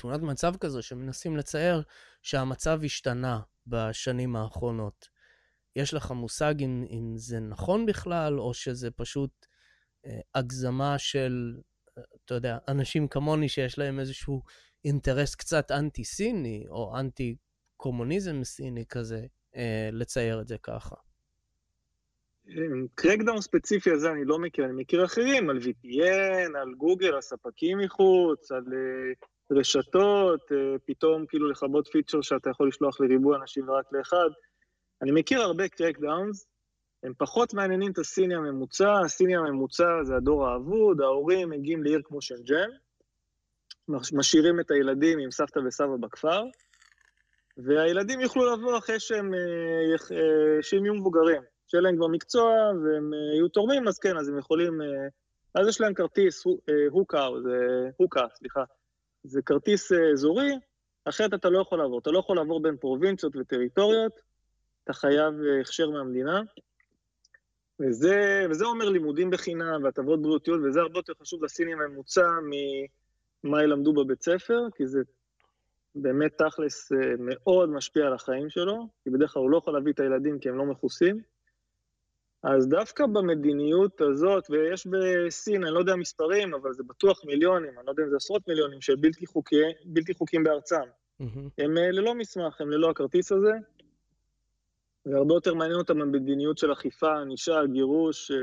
תמונת 0.00 0.20
מצב 0.20 0.56
כזו 0.56 0.82
שמנסים 0.82 1.36
לצייר 1.36 1.82
שהמצב 2.22 2.80
השתנה 2.84 3.40
בשנים 3.66 4.36
האחרונות. 4.36 5.08
יש 5.76 5.94
לך 5.94 6.10
מושג 6.10 6.54
אם, 6.60 6.84
אם 6.90 7.12
זה 7.16 7.40
נכון 7.40 7.86
בכלל, 7.86 8.40
או 8.40 8.54
שזה 8.54 8.90
פשוט 8.90 9.46
אה, 10.06 10.20
הגזמה 10.34 10.98
של, 10.98 11.56
אתה 12.24 12.34
יודע, 12.34 12.58
אנשים 12.68 13.08
כמוני 13.08 13.48
שיש 13.48 13.78
להם 13.78 14.00
איזשהו 14.00 14.42
אינטרס 14.84 15.34
קצת 15.34 15.70
אנטי-סיני, 15.70 16.64
או 16.68 16.98
אנטי-קומוניזם 16.98 18.44
סיני 18.44 18.84
כזה, 18.86 19.26
אה, 19.56 19.88
לצייר 19.92 20.40
את 20.40 20.48
זה 20.48 20.56
ככה. 20.62 20.96
קרקדאון 22.94 23.40
ספציפי 23.40 23.90
הזה 23.90 24.10
אני 24.12 24.24
לא 24.24 24.38
מכיר, 24.38 24.64
אני 24.64 24.72
מכיר 24.72 25.04
אחרים, 25.04 25.50
על 25.50 25.58
VPN, 25.58 26.58
על 26.58 26.74
גוגל, 26.74 27.14
על 27.14 27.20
ספקים 27.20 27.78
מחוץ, 27.78 28.52
על 28.52 28.64
אה, 28.72 29.12
רשתות, 29.52 30.52
אה, 30.52 30.78
פתאום 30.84 31.26
כאילו 31.26 31.50
לכבות 31.50 31.88
פיצ'ר 31.92 32.20
שאתה 32.20 32.50
יכול 32.50 32.68
לשלוח 32.68 33.00
לריבוי 33.00 33.36
אנשים 33.36 33.68
ורק 33.68 33.92
לאחד. 33.92 34.28
אני 35.02 35.10
מכיר 35.12 35.40
הרבה 35.40 35.68
קרקדאונס, 35.68 36.46
הם 37.02 37.12
פחות 37.18 37.54
מעניינים 37.54 37.92
את 37.92 37.98
הסיני 37.98 38.34
הממוצע, 38.34 39.00
הסיני 39.04 39.36
הממוצע 39.36 39.84
זה 40.02 40.16
הדור 40.16 40.48
האבוד, 40.48 41.00
ההורים 41.00 41.50
מגיעים 41.50 41.82
לעיר 41.82 42.00
כמו 42.04 42.22
שנג'ן, 42.22 42.68
משאירים 44.12 44.60
את 44.60 44.70
הילדים 44.70 45.18
עם 45.18 45.30
סבתא 45.30 45.58
וסבא 45.58 45.96
בכפר, 46.00 46.42
והילדים 47.56 48.20
יוכלו 48.20 48.56
לבוא 48.56 48.78
אחרי 48.78 49.00
שהם, 49.00 49.34
אה, 49.34 50.16
אה, 50.16 50.62
שהם 50.62 50.84
יהיו 50.84 50.94
מבוגרים, 50.94 51.42
שיהיה 51.66 51.82
להם 51.82 51.96
כבר 51.96 52.08
מקצוע 52.08 52.52
והם 52.84 53.12
יהיו 53.34 53.48
תורמים, 53.48 53.88
אז 53.88 53.98
כן, 53.98 54.16
אז 54.16 54.28
הם 54.28 54.38
יכולים, 54.38 54.80
אז 55.54 55.68
יש 55.68 55.80
להם 55.80 55.94
כרטיס 55.94 56.44
הוקה, 56.90 57.26
זה 57.42 57.88
הוקה, 57.96 58.24
סליחה, 58.34 58.64
זה 59.24 59.42
כרטיס 59.42 59.92
אה, 59.92 60.12
אזורי, 60.12 60.50
אחרת 61.04 61.34
אתה 61.34 61.50
לא 61.50 61.60
יכול 61.60 61.78
לעבור. 61.78 61.98
אתה 61.98 62.10
לא 62.10 62.18
יכול 62.18 62.36
לעבור 62.36 62.62
בין 62.62 62.76
פרובינציות 62.76 63.36
וטריטוריות, 63.36 64.12
אתה 64.84 64.92
חייב 64.92 65.34
אה, 65.42 65.60
הכשר 65.60 65.90
מהמדינה. 65.90 66.40
וזה, 67.80 68.46
וזה 68.50 68.64
אומר 68.64 68.88
לימודים 68.88 69.30
בחינם 69.30 69.84
והטבות 69.84 70.22
בריאותיות, 70.22 70.60
וזה 70.64 70.80
הרבה 70.80 70.98
יותר 70.98 71.12
חשוב 71.20 71.44
לסינים 71.44 71.80
הממוצע 71.80 72.26
ממה 73.44 73.62
ילמדו 73.62 73.92
בבית 73.92 74.22
ספר, 74.22 74.60
כי 74.76 74.86
זה 74.86 75.00
באמת 75.94 76.42
תכלס 76.42 76.92
אה, 76.92 76.98
מאוד 77.18 77.68
משפיע 77.68 78.06
על 78.06 78.14
החיים 78.14 78.50
שלו, 78.50 78.88
כי 79.04 79.10
בדרך 79.10 79.32
כלל 79.32 79.42
הוא 79.42 79.50
לא 79.50 79.56
יכול 79.56 79.74
להביא 79.74 79.92
את 79.92 80.00
הילדים 80.00 80.38
כי 80.38 80.48
הם 80.48 80.58
לא 80.58 80.64
מכוסים. 80.64 81.20
אז 82.42 82.68
דווקא 82.68 83.06
במדיניות 83.06 84.00
הזאת, 84.00 84.50
ויש 84.50 84.86
בסין, 84.86 85.64
אני 85.64 85.74
לא 85.74 85.78
יודע 85.78 85.96
מספרים, 85.96 86.54
אבל 86.54 86.72
זה 86.72 86.82
בטוח 86.82 87.24
מיליונים, 87.24 87.78
אני 87.78 87.86
לא 87.86 87.90
יודע 87.90 88.02
אם 88.02 88.10
זה 88.10 88.16
עשרות 88.16 88.48
מיליונים, 88.48 88.80
של 88.80 88.96
בלתי, 88.96 89.26
חוקי, 89.26 89.62
בלתי 89.84 90.14
חוקיים 90.14 90.44
בארצם. 90.44 90.76
Mm-hmm. 91.22 91.24
הם 91.58 91.78
אה, 91.78 91.90
ללא 91.90 92.14
מסמך, 92.14 92.60
הם 92.60 92.70
ללא 92.70 92.90
הכרטיס 92.90 93.32
הזה, 93.32 93.52
והרבה 95.06 95.34
יותר 95.34 95.54
מעניין 95.54 95.78
אותם 95.78 96.02
המדיניות 96.02 96.58
של 96.58 96.72
אכיפה, 96.72 97.20
ענישה, 97.20 97.60
גירוש, 97.72 98.30
אה, 98.30 98.36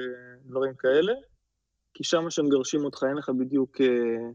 דברים 0.46 0.74
כאלה, 0.76 1.14
כי 1.94 2.04
שם 2.04 2.30
שמגרשים 2.30 2.86
אותך 2.86 3.04
אין 3.10 3.18
לך 3.18 3.30
בדיוק 3.30 3.82
אה, 3.82 4.30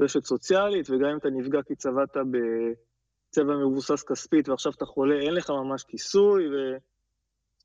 רשת 0.00 0.24
סוציאלית, 0.24 0.90
וגם 0.90 1.08
אם 1.08 1.18
אתה 1.18 1.30
נפגע 1.30 1.62
כי 1.62 1.74
צבעת 1.74 2.16
בצבע 2.16 3.56
מבוסס 3.56 4.02
כספית 4.02 4.48
ועכשיו 4.48 4.72
אתה 4.76 4.84
חולה, 4.84 5.20
אין 5.20 5.34
לך 5.34 5.50
ממש 5.50 5.84
כיסוי, 5.84 6.48
ו... 6.48 6.76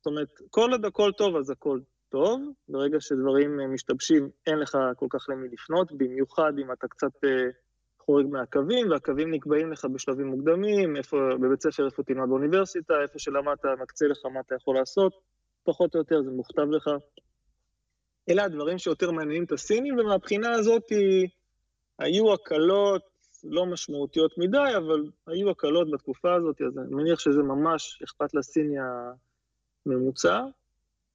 זאת 0.04 0.12
אומרת, 0.12 0.28
כל 0.50 0.72
עוד 0.72 0.84
הכל 0.84 1.12
טוב, 1.12 1.36
אז 1.36 1.50
הכל 1.50 1.80
טוב. 2.08 2.40
ברגע 2.68 3.00
שדברים 3.00 3.60
אה, 3.60 3.66
משתבשים, 3.66 4.30
אין 4.46 4.58
לך 4.58 4.78
כל 4.96 5.06
כך 5.10 5.26
למי 5.28 5.48
לפנות, 5.48 5.92
במיוחד 5.92 6.52
אם 6.58 6.72
אתה 6.72 6.88
קצת 6.88 7.24
אה, 7.24 7.50
חורג 7.98 8.26
מהקווים, 8.26 8.90
והקווים 8.90 9.30
נקבעים 9.30 9.72
לך 9.72 9.84
בשלבים 9.84 10.26
מוקדמים, 10.26 10.96
איפה, 10.96 11.16
בבית 11.40 11.62
ספר, 11.62 11.86
איפה 11.86 12.02
תלמד 12.02 12.28
באוניברסיטה, 12.28 12.94
איפה 13.02 13.18
שלמדת, 13.18 13.64
מקצה 13.82 14.06
לך 14.06 14.26
מה 14.34 14.40
אתה 14.40 14.54
יכול 14.54 14.76
לעשות, 14.76 15.12
פחות 15.64 15.94
או 15.94 16.00
יותר 16.00 16.22
זה 16.22 16.30
מוכתב 16.30 16.66
לך. 16.70 16.90
אלה 18.28 18.44
הדברים 18.44 18.78
שיותר 18.78 19.10
מעניינים 19.10 19.44
את 19.44 19.52
הסינים, 19.52 19.98
ומהבחינה 19.98 20.50
הזאת 20.50 20.84
היו 21.98 22.32
הקלות 22.32 23.02
לא 23.44 23.66
משמעותיות 23.66 24.38
מדי, 24.38 24.76
אבל 24.76 25.10
היו 25.26 25.50
הקלות 25.50 25.90
בתקופה 25.90 26.34
הזאת, 26.34 26.62
אז 26.62 26.78
אני 26.78 26.94
מניח 26.94 27.18
שזה 27.18 27.42
ממש 27.42 28.02
אכפת 28.04 28.34
לסיני 28.34 28.76
ממוצע. 29.86 30.44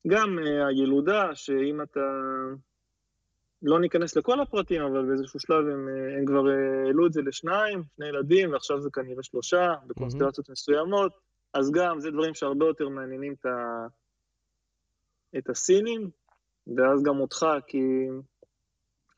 גם 0.08 0.40
uh, 0.40 0.68
הילודה, 0.68 1.36
שאם 1.36 1.82
אתה... 1.82 2.00
לא 3.62 3.80
ניכנס 3.80 4.16
לכל 4.16 4.40
הפרטים, 4.40 4.82
אבל 4.82 5.06
באיזשהו 5.06 5.40
שלב 5.40 5.68
הם, 5.68 5.88
uh, 5.88 6.18
הם 6.20 6.26
כבר 6.26 6.50
אה, 6.50 6.86
העלו 6.86 7.08
את 7.08 7.14
זה 7.14 7.22
לשניים, 7.22 7.84
שני 7.96 8.08
ילדים, 8.08 8.52
ועכשיו 8.52 8.82
זה 8.82 8.90
כנראה 8.94 9.24
שלושה, 9.24 9.74
בקונסטלציות 9.88 10.50
mm-hmm. 10.50 10.52
מסוימות, 10.52 11.12
אז 11.54 11.72
גם 11.72 12.00
זה 12.00 12.12
דברים 12.12 12.34
שהרבה 12.34 12.66
יותר 12.66 12.90
מעניינים 12.90 13.34
את, 13.34 13.46
ה... 13.46 13.88
את 15.38 15.50
הסינים, 15.50 16.10
ואז 16.78 17.04
גם 17.04 17.20
אותך, 17.20 17.46
כי 17.68 18.08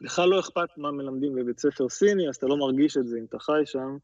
לך 0.01 0.21
לא 0.27 0.39
אכפת 0.39 0.77
מה 0.77 0.91
מלמדים 0.91 1.35
בבית 1.35 1.59
ספר 1.59 1.89
סיני, 1.89 2.29
אז 2.29 2.35
אתה 2.35 2.47
לא 2.47 2.57
מרגיש 2.57 2.97
את 2.97 3.07
זה 3.07 3.17
אם 3.19 3.25
אתה 3.25 3.39
חי 3.39 3.61
שם. 3.65 3.97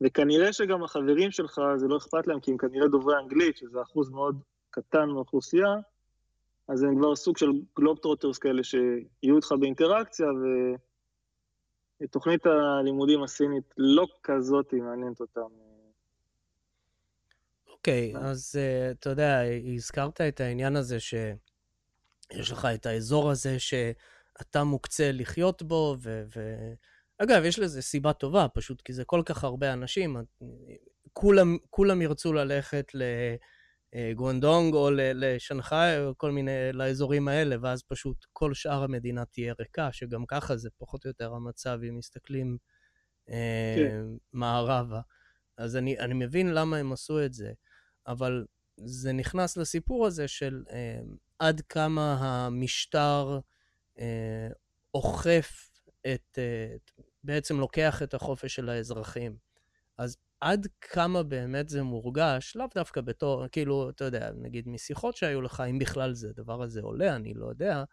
וכנראה 0.00 0.52
שגם 0.52 0.84
החברים 0.84 1.30
שלך, 1.30 1.60
זה 1.76 1.88
לא 1.88 1.96
אכפת 1.96 2.26
להם, 2.26 2.40
כי 2.40 2.50
הם 2.50 2.56
כנראה 2.56 2.88
דוברי 2.88 3.14
אנגלית, 3.22 3.56
שזה 3.56 3.82
אחוז 3.82 4.10
מאוד 4.10 4.38
קטן 4.72 5.08
מהאוכלוסייה, 5.08 5.74
אז 6.68 6.82
הם 6.82 6.98
כבר 6.98 7.16
סוג 7.16 7.36
של 7.38 7.50
גלובטרוטרס 7.76 8.38
כאלה 8.38 8.62
שיהיו 8.64 9.36
איתך 9.36 9.52
באינטראקציה, 9.60 10.26
ותוכנית 12.02 12.46
הלימודים 12.46 13.22
הסינית 13.22 13.74
לא 13.76 14.06
כזאת 14.22 14.72
מעניינת 14.72 15.20
אותם. 15.20 15.40
אוקיי, 17.68 18.12
okay, 18.14 18.18
אז 18.18 18.58
uh, 18.58 18.92
אתה 18.92 19.10
יודע, 19.10 19.40
הזכרת 19.74 20.20
את 20.20 20.40
העניין 20.40 20.76
הזה 20.76 21.00
שיש 21.00 22.52
לך 22.52 22.68
את 22.74 22.86
האזור 22.86 23.30
הזה 23.30 23.58
שאתה 23.58 24.64
מוקצה 24.64 25.10
לחיות 25.12 25.62
בו, 25.62 25.96
ו... 26.02 26.22
ו... 26.36 26.56
אגב, 27.18 27.44
יש 27.44 27.58
לזה 27.58 27.82
סיבה 27.82 28.12
טובה, 28.12 28.46
פשוט 28.54 28.80
כי 28.80 28.92
זה 28.92 29.04
כל 29.04 29.22
כך 29.26 29.44
הרבה 29.44 29.72
אנשים, 29.72 30.16
כולם, 31.12 31.56
כולם 31.70 32.02
ירצו 32.02 32.32
ללכת 32.32 32.92
לגואנדונג 33.92 34.74
או 34.74 34.90
לשנגחאי 34.94 35.98
או 35.98 36.18
כל 36.18 36.30
מיני, 36.30 36.72
לאזורים 36.72 37.28
האלה, 37.28 37.56
ואז 37.62 37.82
פשוט 37.82 38.26
כל 38.32 38.54
שאר 38.54 38.82
המדינה 38.82 39.24
תהיה 39.24 39.54
ריקה, 39.58 39.92
שגם 39.92 40.26
ככה 40.26 40.56
זה 40.56 40.68
פחות 40.78 41.04
או 41.04 41.10
יותר 41.10 41.34
המצב 41.34 41.78
אם 41.88 41.98
מסתכלים 41.98 42.56
אה, 43.30 43.74
כן. 43.76 44.04
מערבה. 44.32 45.00
אז 45.56 45.76
אני, 45.76 45.98
אני 45.98 46.14
מבין 46.14 46.54
למה 46.54 46.76
הם 46.76 46.92
עשו 46.92 47.24
את 47.24 47.32
זה, 47.32 47.52
אבל 48.06 48.44
זה 48.76 49.12
נכנס 49.12 49.56
לסיפור 49.56 50.06
הזה 50.06 50.28
של 50.28 50.64
אה, 50.70 51.00
עד 51.38 51.60
כמה 51.68 52.16
המשטר 52.20 53.40
אה, 53.98 54.48
אוכף 54.94 55.70
את, 56.06 56.38
את, 56.74 56.90
בעצם 57.24 57.60
לוקח 57.60 58.02
את 58.02 58.14
החופש 58.14 58.54
של 58.54 58.68
האזרחים. 58.68 59.36
אז 59.98 60.16
עד 60.42 60.66
כמה 60.80 61.22
באמת 61.22 61.68
זה 61.68 61.82
מורגש, 61.82 62.56
לאו 62.56 62.66
דווקא 62.74 63.00
בתור, 63.00 63.48
כאילו, 63.48 63.90
אתה 63.90 64.04
יודע, 64.04 64.30
נגיד 64.34 64.68
משיחות 64.68 65.16
שהיו 65.16 65.42
לך, 65.42 65.62
אם 65.70 65.78
בכלל 65.78 66.14
זה, 66.14 66.28
הדבר 66.28 66.62
הזה 66.62 66.80
עולה, 66.80 67.16
אני 67.16 67.34
לא 67.34 67.46
יודע. 67.46 67.84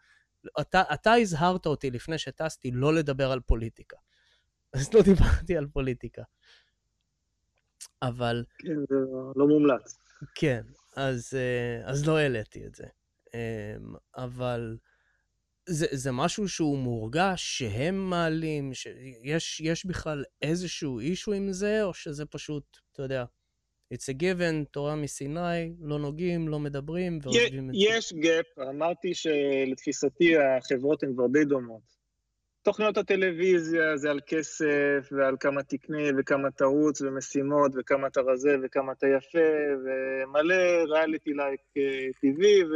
אתה, 0.60 0.82
אתה 0.94 1.12
הזהרת 1.12 1.66
אותי 1.66 1.90
לפני 1.90 2.18
שטסתי 2.18 2.70
לא 2.70 2.94
לדבר 2.94 3.32
על 3.32 3.40
פוליטיקה. 3.40 3.96
אז 4.74 4.94
לא 4.94 5.02
דיברתי 5.02 5.56
על 5.56 5.66
פוליטיקה. 5.66 6.22
אבל... 8.02 8.44
כן, 8.58 8.76
זה 8.88 8.96
לא 9.36 9.48
מומלץ. 9.48 9.98
כן, 10.34 10.62
אז, 10.96 11.34
אה, 11.34 11.90
אז 11.90 12.08
לא 12.08 12.18
העליתי 12.18 12.66
את 12.66 12.74
זה. 12.74 12.86
אמ, 13.34 13.94
אבל 14.16 14.76
זה, 15.68 15.86
זה 15.90 16.12
משהו 16.12 16.48
שהוא 16.48 16.78
מורגש, 16.78 17.58
שהם 17.58 18.10
מעלים, 18.10 18.74
שיש 18.74 19.60
יש 19.60 19.86
בכלל 19.86 20.24
איזשהו 20.42 21.00
אישו 21.00 21.32
עם 21.32 21.52
זה, 21.52 21.82
או 21.84 21.94
שזה 21.94 22.26
פשוט, 22.26 22.78
אתה 22.92 23.02
יודע, 23.02 23.24
it's 23.94 24.14
a 24.14 24.22
given, 24.22 24.64
תורה 24.70 24.96
מסיני, 24.96 25.74
לא 25.80 25.98
נוגעים, 25.98 26.48
לא 26.48 26.58
מדברים 26.58 27.18
ועוזבים 27.22 27.70
את 27.70 27.74
זה. 27.74 27.80
יש 27.80 28.12
gap, 28.12 28.58
אמרתי 28.58 29.14
שלתפיסתי 29.14 30.34
החברות 30.38 31.02
הן 31.02 31.12
כבר 31.14 31.26
די 31.26 31.44
דומות. 31.44 32.00
תוכניות 32.62 32.96
הטלוויזיה 32.96 33.96
זה 33.96 34.10
על 34.10 34.20
כסף, 34.26 35.08
ועל 35.12 35.36
כמה 35.40 35.62
תקנה, 35.62 36.02
וכמה 36.18 36.50
תרוץ, 36.50 37.00
ומשימות, 37.00 37.72
וכמה 37.78 38.06
אתה 38.06 38.20
רזה, 38.20 38.56
וכמה 38.62 38.92
אתה 38.92 39.06
יפה, 39.06 39.48
ומלא 39.84 40.54
ריאליטי 40.92 41.30
like 41.30 41.60
טבעי, 42.20 42.64
ו... 42.64 42.74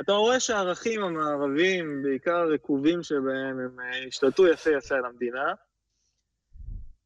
אתה 0.00 0.12
רואה 0.12 0.40
שהערכים 0.40 1.02
המערביים, 1.04 2.02
בעיקר 2.02 2.36
הרקובים 2.36 3.02
שבהם, 3.02 3.58
הם 3.58 3.80
אה, 3.80 4.04
השתלטו 4.06 4.48
יפה 4.48 4.70
יפה 4.70 4.94
על 4.94 5.04
המדינה. 5.04 5.52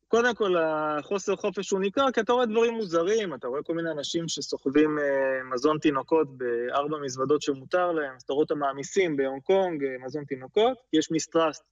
קודם 0.08 0.34
כל, 0.34 0.56
החוסר 0.56 1.36
חופש 1.36 1.70
הוא 1.70 1.80
ניכר, 1.80 2.12
כי 2.12 2.20
אתה 2.20 2.32
רואה 2.32 2.46
דברים 2.46 2.74
מוזרים, 2.74 3.34
אתה 3.34 3.48
רואה 3.48 3.62
כל 3.62 3.74
מיני 3.74 3.90
אנשים 3.90 4.28
שסוחבים 4.28 4.98
אה, 4.98 5.44
מזון 5.54 5.78
תינוקות 5.78 6.28
בארבע 6.38 6.98
מזוודות 6.98 7.42
שמותר 7.42 7.92
להם, 7.92 8.14
אז 8.16 8.22
אתה 8.22 8.32
רואה 8.32 8.46
בהונג 9.16 9.42
קונג, 9.42 9.84
אה, 9.84 10.04
מזון 10.04 10.24
תינוקות, 10.24 10.78
יש 10.92 11.10
מיסטרסט 11.10 11.64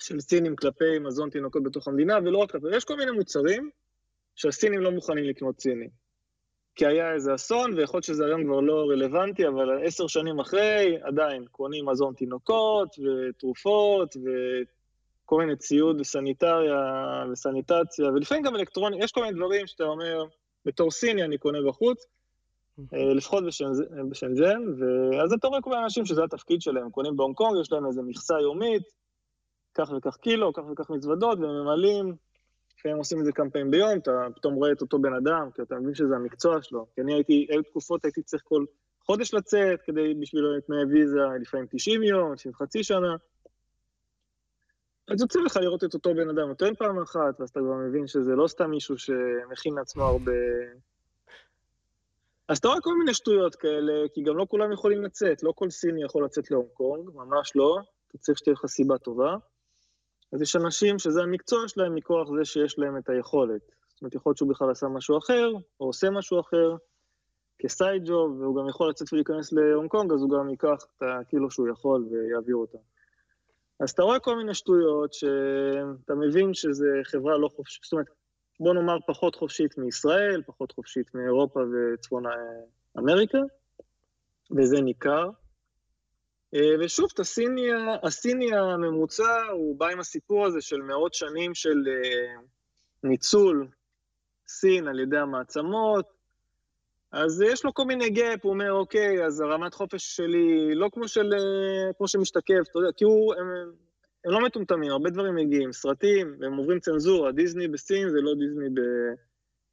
של 0.00 0.20
סינים 0.20 0.56
כלפי 0.56 0.98
מזון 0.98 1.30
תינוקות 1.30 1.62
בתוך 1.62 1.88
המדינה, 1.88 2.18
ולא 2.24 2.38
רק 2.38 2.50
כלפי, 2.50 2.76
יש 2.76 2.84
כל 2.84 2.96
מיני 2.96 3.10
מוצרים 3.10 3.70
שהסינים 4.34 4.80
לא 4.80 4.90
מוכנים 4.90 5.24
לקנות 5.24 5.60
סינים. 5.60 6.02
כי 6.74 6.86
היה 6.86 7.12
איזה 7.12 7.34
אסון, 7.34 7.74
ויכול 7.74 7.98
להיות 7.98 8.04
שזה 8.04 8.26
היום 8.26 8.44
כבר 8.44 8.60
לא 8.60 8.86
רלוונטי, 8.90 9.48
אבל 9.48 9.86
עשר 9.86 10.06
שנים 10.06 10.40
אחרי, 10.40 10.96
עדיין 11.02 11.44
קונים 11.50 11.88
מזון 11.88 12.14
תינוקות, 12.14 12.96
ותרופות, 12.98 14.16
וכל 14.16 15.38
מיני 15.38 15.56
ציוד 15.56 16.02
סניטריה 16.02 16.74
וסניטציה, 17.32 18.08
ולפעמים 18.08 18.44
גם 18.44 18.56
אלקטרוני, 18.56 19.04
יש 19.04 19.12
כל 19.12 19.20
מיני 19.20 19.36
דברים 19.36 19.66
שאתה 19.66 19.84
אומר, 19.84 20.24
בתור 20.64 20.90
סיני 20.90 21.24
אני 21.24 21.38
קונה 21.38 21.58
בחוץ, 21.68 22.06
אה, 22.94 23.14
לפחות 23.14 23.44
בשנזן, 24.10 24.62
ואז 24.78 25.32
אתה 25.32 25.48
רואה 25.48 25.60
כל 25.60 25.70
מיני 25.70 25.82
אנשים 25.82 26.06
שזה 26.06 26.24
התפקיד 26.24 26.62
שלהם, 26.62 26.90
קונים 26.90 27.16
בהונג 27.16 27.36
קונג, 27.36 27.60
יש 27.60 27.72
להם 27.72 27.86
איזה 27.86 28.02
מכסה 28.02 28.40
יומית, 28.40 28.82
כך 29.74 29.92
וכך 29.96 30.16
קילו, 30.16 30.52
כך 30.52 30.62
וכך 30.72 30.90
מזוודות, 30.90 31.38
והם 31.38 31.50
ממלאים 31.50 32.16
לפעמים 32.82 32.98
עושים 32.98 33.20
את 33.20 33.24
זה 33.24 33.32
כמה 33.32 33.50
פעמים 33.50 33.70
ביום, 33.70 33.98
אתה 33.98 34.26
פתאום 34.36 34.54
רואה 34.54 34.72
את 34.72 34.80
אותו 34.80 34.98
בן 34.98 35.14
אדם, 35.14 35.48
כי 35.54 35.62
אתה 35.62 35.74
מבין 35.74 35.94
שזה 35.94 36.16
המקצוע 36.16 36.62
שלו. 36.62 36.86
כי 36.94 37.00
אני 37.00 37.14
הייתי, 37.14 37.46
היו 37.50 37.62
תקופות 37.62 38.04
הייתי 38.04 38.22
צריך 38.22 38.42
כל 38.46 38.64
חודש 39.06 39.34
לצאת 39.34 39.82
כדי 39.82 40.14
בשביל 40.14 40.60
תנאי 40.66 40.84
ויזה, 40.84 41.18
לפעמים 41.40 41.66
90 41.70 42.02
יום, 42.02 42.32
לפעמים 42.32 42.54
חצי 42.54 42.84
שנה. 42.84 43.16
אז 45.08 45.20
יוצא 45.20 45.40
לך 45.40 45.56
לראות 45.56 45.84
את 45.84 45.94
אותו 45.94 46.14
בן 46.14 46.28
אדם 46.28 46.48
נותן 46.48 46.74
פעם 46.74 47.02
אחת, 47.02 47.40
ואז 47.40 47.50
אתה 47.50 47.60
כבר 47.60 47.74
מבין 47.74 48.06
שזה 48.06 48.32
לא 48.32 48.48
סתם 48.48 48.70
מישהו 48.70 48.98
שמכין 48.98 49.74
לעצמו 49.74 50.02
הרבה... 50.02 50.32
אז 52.48 52.58
אתה 52.58 52.68
רואה 52.68 52.80
כל 52.80 52.98
מיני 52.98 53.14
שטויות 53.14 53.54
כאלה, 53.54 54.08
כי 54.14 54.22
גם 54.22 54.36
לא 54.36 54.46
כולם 54.48 54.72
יכולים 54.72 55.02
לצאת, 55.02 55.42
לא 55.42 55.52
כל 55.56 55.70
סיני 55.70 56.04
יכול 56.04 56.24
לצאת 56.24 56.50
להונג 56.50 56.68
קונג, 56.72 57.10
ממש 57.14 57.52
לא, 57.56 57.78
אתה 58.08 58.18
צריך 58.18 58.38
שתהיה 58.38 58.52
לך 58.52 58.66
סיבה 58.66 58.98
טובה. 58.98 59.36
אז 60.32 60.42
יש 60.42 60.56
אנשים 60.56 60.98
שזה 60.98 61.22
המקצוע 61.22 61.68
שלהם 61.68 61.94
מכוח 61.94 62.28
זה 62.36 62.44
שיש 62.44 62.78
להם 62.78 62.96
את 62.96 63.08
היכולת. 63.08 63.60
זאת 63.88 64.02
אומרת, 64.02 64.14
יכול 64.14 64.30
להיות 64.30 64.36
שהוא 64.36 64.48
בכלל 64.48 64.70
עשה 64.70 64.88
משהו 64.88 65.18
אחר, 65.18 65.50
או 65.80 65.86
עושה 65.86 66.10
משהו 66.10 66.40
אחר, 66.40 66.76
כסייד 67.58 68.02
ג'וב, 68.04 68.40
והוא 68.40 68.56
גם 68.56 68.68
יכול 68.68 68.90
לצאת 68.90 69.12
ולהיכנס 69.12 69.52
להונג 69.52 69.90
קונג, 69.90 70.12
אז 70.12 70.22
הוא 70.22 70.30
גם 70.30 70.50
ייקח 70.50 70.86
את 70.96 71.02
הקילו 71.02 71.50
שהוא 71.50 71.68
יכול 71.68 72.08
ויעביר 72.10 72.56
אותה. 72.56 72.78
אז 73.80 73.90
אתה 73.90 74.02
רואה 74.02 74.18
כל 74.18 74.36
מיני 74.36 74.54
שטויות 74.54 75.12
שאתה 75.12 76.14
מבין 76.14 76.54
שזה 76.54 76.86
חברה 77.04 77.38
לא 77.38 77.48
חופשית, 77.48 77.84
זאת 77.84 77.92
אומרת, 77.92 78.06
בוא 78.60 78.74
נאמר 78.74 78.96
פחות 79.06 79.34
חופשית 79.34 79.78
מישראל, 79.78 80.42
פחות 80.46 80.72
חופשית 80.72 81.14
מאירופה 81.14 81.60
וצפון 81.60 82.24
אמריקה, 82.98 83.38
וזה 84.56 84.80
ניכר. 84.80 85.30
אה, 86.54 86.74
ושוב, 86.80 87.10
הסיני, 87.18 87.68
הסיני 88.02 88.56
הממוצע, 88.56 89.42
הוא 89.52 89.76
בא 89.76 89.88
עם 89.88 90.00
הסיפור 90.00 90.46
הזה 90.46 90.60
של 90.60 90.82
מאות 90.82 91.14
שנים 91.14 91.54
של 91.54 91.84
אה, 91.88 92.42
ניצול 93.02 93.68
סין 94.48 94.88
על 94.88 95.00
ידי 95.00 95.18
המעצמות, 95.18 96.06
אז 97.12 97.42
יש 97.42 97.64
לו 97.64 97.74
כל 97.74 97.84
מיני 97.84 98.10
gap, 98.10 98.44
הוא 98.44 98.52
אומר, 98.52 98.72
אוקיי, 98.72 99.26
אז 99.26 99.40
הרמת 99.40 99.74
חופש 99.74 100.16
שלי 100.16 100.74
לא 100.74 100.88
כמו, 100.92 101.08
של, 101.08 101.32
אה, 101.34 101.92
כמו 101.98 102.08
שמשתקף, 102.08 102.68
אתה 102.70 102.78
יודע, 102.78 102.92
כי 102.96 103.04
הוא, 103.04 103.34
הם, 103.34 103.46
הם 104.24 104.32
לא 104.32 104.40
מטומטמים, 104.40 104.90
הרבה 104.90 105.10
דברים 105.10 105.34
מגיעים, 105.34 105.72
סרטים, 105.72 106.36
והם 106.40 106.56
עוברים 106.56 106.80
צנזורה, 106.80 107.32
דיסני 107.32 107.68
בסין 107.68 108.10
זה 108.10 108.20
לא 108.20 108.34
דיסני 108.34 108.68
ב... 108.68 108.80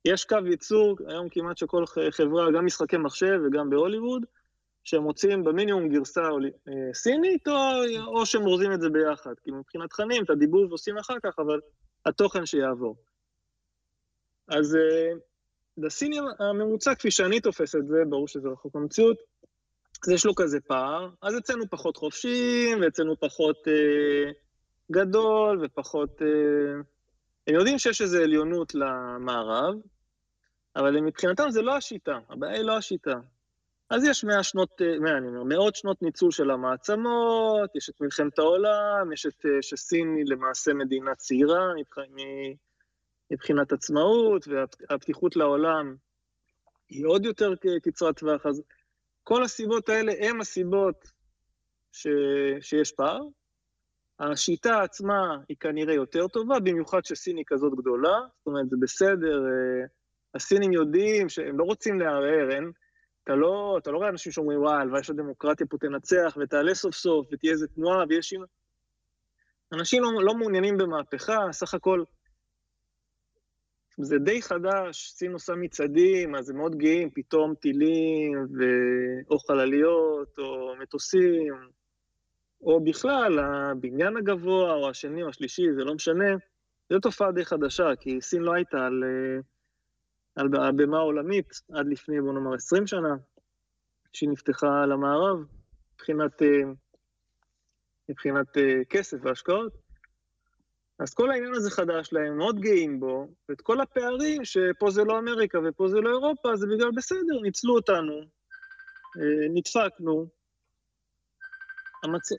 יש 0.05 0.25
קו 0.25 0.37
ייצור, 0.45 0.97
היום 1.07 1.29
כמעט 1.29 1.57
שכל 1.57 1.85
חברה, 2.11 2.51
גם 2.51 2.65
משחקי 2.65 2.97
מחשב 2.97 3.39
וגם 3.45 3.69
בהוליווד, 3.69 4.25
שהם 4.83 5.03
מוצאים 5.03 5.43
במינימום 5.43 5.89
גרסה 5.89 6.21
אה, 6.21 6.93
סינית, 6.93 7.47
או, 7.47 7.53
או 8.07 8.25
שהם 8.25 8.45
אורזים 8.45 8.73
את 8.73 8.81
זה 8.81 8.89
ביחד. 8.89 9.33
כי 9.43 9.51
מבחינת 9.51 9.89
תכנים, 9.89 10.23
את 10.23 10.29
הדיבור 10.29 10.65
עושים 10.69 10.97
אחר 10.97 11.15
כך, 11.23 11.39
אבל 11.39 11.59
התוכן 12.05 12.45
שיעבור. 12.45 12.95
אז 14.47 14.77
לסיני 15.77 16.19
אה, 16.19 16.49
הממוצע, 16.49 16.95
כפי 16.95 17.11
שאני 17.11 17.39
תופס 17.39 17.75
את 17.75 17.87
זה, 17.87 17.97
ברור 18.09 18.27
שזה 18.27 18.49
רחוק 18.49 18.75
במציאות, 18.75 19.17
אז 20.03 20.09
יש 20.09 20.25
לו 20.25 20.35
כזה 20.35 20.59
פער, 20.59 21.09
אז 21.21 21.37
אצלנו 21.37 21.69
פחות 21.69 21.97
חופשיים, 21.97 22.81
ואצלנו 22.81 23.19
פחות 23.19 23.67
אה, 23.67 24.31
גדול, 24.91 25.65
ופחות... 25.65 26.21
אה, 26.21 26.81
הם 27.47 27.55
יודעים 27.55 27.79
שיש 27.79 28.01
איזו 28.01 28.17
עליונות 28.21 28.75
למערב, 28.75 29.75
אבל 30.75 30.99
מבחינתם 31.01 31.49
זה 31.49 31.61
לא 31.61 31.75
השיטה, 31.75 32.19
הבעיה 32.29 32.53
היא 32.53 32.63
לא 32.63 32.77
השיטה. 32.77 33.15
אז 33.89 34.03
יש 34.03 34.23
מאה 34.23 34.43
שנות, 34.43 34.81
אה, 34.81 34.99
מאה, 34.99 35.17
אני 35.17 35.27
אומר, 35.27 35.43
מאות 35.43 35.75
שנות 35.75 36.01
ניצול 36.01 36.31
של 36.31 36.51
המעצמות, 36.51 37.75
יש 37.75 37.89
את 37.89 38.01
מלחמת 38.01 38.39
העולם, 38.39 39.13
יש 39.13 39.25
את 39.25 39.45
אה, 39.45 39.61
שסין 39.61 40.15
היא 40.15 40.25
למעשה 40.27 40.73
מדינה 40.73 41.15
צעירה 41.15 41.67
מבחינת 43.31 43.71
עצמאות, 43.71 44.47
והפתיחות 44.47 45.35
לעולם 45.35 45.95
היא 46.89 47.05
עוד 47.05 47.25
יותר 47.25 47.53
קצרת 47.83 48.17
טווח, 48.19 48.45
אז 48.45 48.63
כל 49.23 49.43
הסיבות 49.43 49.89
האלה 49.89 50.13
הן 50.19 50.41
הסיבות 50.41 51.11
ש, 51.91 52.07
שיש 52.61 52.91
פער, 52.91 53.19
השיטה 54.19 54.81
עצמה 54.81 55.37
היא 55.49 55.57
כנראה 55.59 55.93
יותר 55.93 56.27
טובה, 56.27 56.59
במיוחד 56.59 57.05
שסין 57.05 57.37
היא 57.37 57.45
כזאת 57.47 57.73
גדולה, 57.75 58.17
זאת 58.37 58.47
אומרת, 58.47 58.69
זה 58.69 58.75
בסדר, 58.79 59.45
אה, 59.45 59.85
הסינים 60.35 60.73
יודעים 60.73 61.29
שהם 61.29 61.59
לא 61.59 61.63
רוצים 61.63 61.99
לערער, 61.99 62.51
אין, 62.51 62.71
אתה 63.29 63.37
לא, 63.37 63.77
אתה 63.81 63.91
לא 63.91 63.97
רואה 63.97 64.09
אנשים 64.09 64.31
שאומרים, 64.31 64.61
וואי, 64.61 64.81
הלוואי 64.81 65.03
שהדמוקרטיה 65.03 65.67
פה 65.67 65.77
תנצח 65.77 66.37
ותעלה 66.39 66.75
סוף 66.75 66.95
סוף 66.95 67.27
ותהיה 67.31 67.51
איזה 67.51 67.67
תנועה 67.67 68.05
ויש... 68.09 68.33
אנשים 69.73 70.03
לא, 70.03 70.09
לא 70.23 70.33
מעוניינים 70.33 70.77
במהפכה, 70.77 71.37
סך 71.51 71.73
הכל 71.73 72.03
זה 73.97 74.17
די 74.17 74.41
חדש, 74.41 75.09
סין 75.09 75.33
עושה 75.33 75.53
מצעדים, 75.55 76.35
אז 76.35 76.49
הם 76.49 76.57
מאוד 76.57 76.75
גאים, 76.75 77.09
פתאום 77.09 77.55
טילים, 77.55 78.45
ו... 78.59 78.63
או 79.29 79.39
חלליות, 79.39 80.39
או 80.39 80.75
מטוסים, 80.79 81.53
או 82.61 82.83
בכלל, 82.83 83.39
הבניין 83.39 84.17
הגבוה, 84.17 84.73
או 84.73 84.89
השני, 84.89 85.23
או 85.23 85.29
השלישי, 85.29 85.73
זה 85.75 85.83
לא 85.83 85.93
משנה. 85.95 86.35
זו 86.89 86.99
תופעה 86.99 87.31
די 87.31 87.45
חדשה, 87.45 87.95
כי 87.99 88.21
סין 88.21 88.41
לא 88.41 88.53
הייתה 88.53 88.77
על, 88.85 89.03
על 90.35 90.47
הבמה 90.55 90.97
העולמית 90.97 91.53
עד 91.73 91.87
לפני, 91.87 92.21
בוא 92.21 92.33
נאמר, 92.33 92.53
20 92.53 92.87
שנה, 92.87 93.15
שהיא 94.13 94.29
נפתחה 94.29 94.85
למערב, 94.85 95.37
מבחינת, 95.93 96.41
מבחינת 98.09 98.47
כסף 98.89 99.17
והשקעות. 99.21 99.73
אז 100.99 101.13
כל 101.13 101.31
העניין 101.31 101.53
הזה 101.53 101.71
חדש 101.71 102.09
להם, 102.13 102.37
מאוד 102.37 102.59
גאים 102.59 102.99
בו, 102.99 103.27
ואת 103.49 103.61
כל 103.61 103.81
הפערים 103.81 104.45
שפה 104.45 104.91
זה 104.91 105.03
לא 105.03 105.19
אמריקה 105.19 105.59
ופה 105.69 105.87
זה 105.87 105.97
לא 106.01 106.09
אירופה, 106.09 106.55
זה 106.55 106.67
בגלל 106.67 106.91
בסדר, 106.91 107.41
ניצלו 107.41 107.75
אותנו, 107.75 108.13
אה, 109.17 109.47
נדפקנו. 109.53 110.27
המצ... 112.03 112.29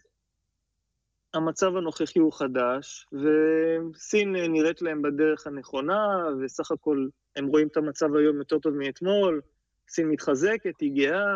המצב 1.35 1.77
הנוכחי 1.77 2.19
הוא 2.19 2.33
חדש, 2.33 3.07
וסין 3.13 4.33
נראית 4.33 4.83
להם 4.83 5.03
בדרך 5.03 5.47
הנכונה, 5.47 6.25
וסך 6.43 6.71
הכל 6.71 7.09
הם 7.37 7.47
רואים 7.47 7.69
את 7.69 7.77
המצב 7.77 8.15
היום 8.17 8.39
יותר 8.39 8.59
טוב 8.59 8.75
מאתמול, 8.75 9.41
סין 9.89 10.09
מתחזקת, 10.09 10.81
היא 10.81 10.93
גאה, 10.95 11.35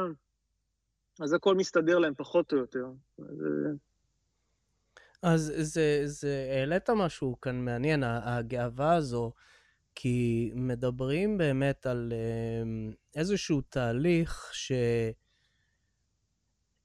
אז 1.20 1.32
הכל 1.32 1.54
מסתדר 1.54 1.98
להם 1.98 2.14
פחות 2.16 2.52
או 2.52 2.58
יותר. 2.58 2.86
אז... 3.18 3.44
אז 5.22 5.52
זה, 5.56 6.02
זה, 6.04 6.48
העלית 6.50 6.90
משהו 6.90 7.40
כאן 7.40 7.64
מעניין, 7.64 8.02
הגאווה 8.04 8.94
הזו, 8.94 9.32
כי 9.94 10.50
מדברים 10.54 11.38
באמת 11.38 11.86
על 11.86 12.12
אמ, 12.12 12.92
איזשהו 13.14 13.60
תהליך 13.60 14.52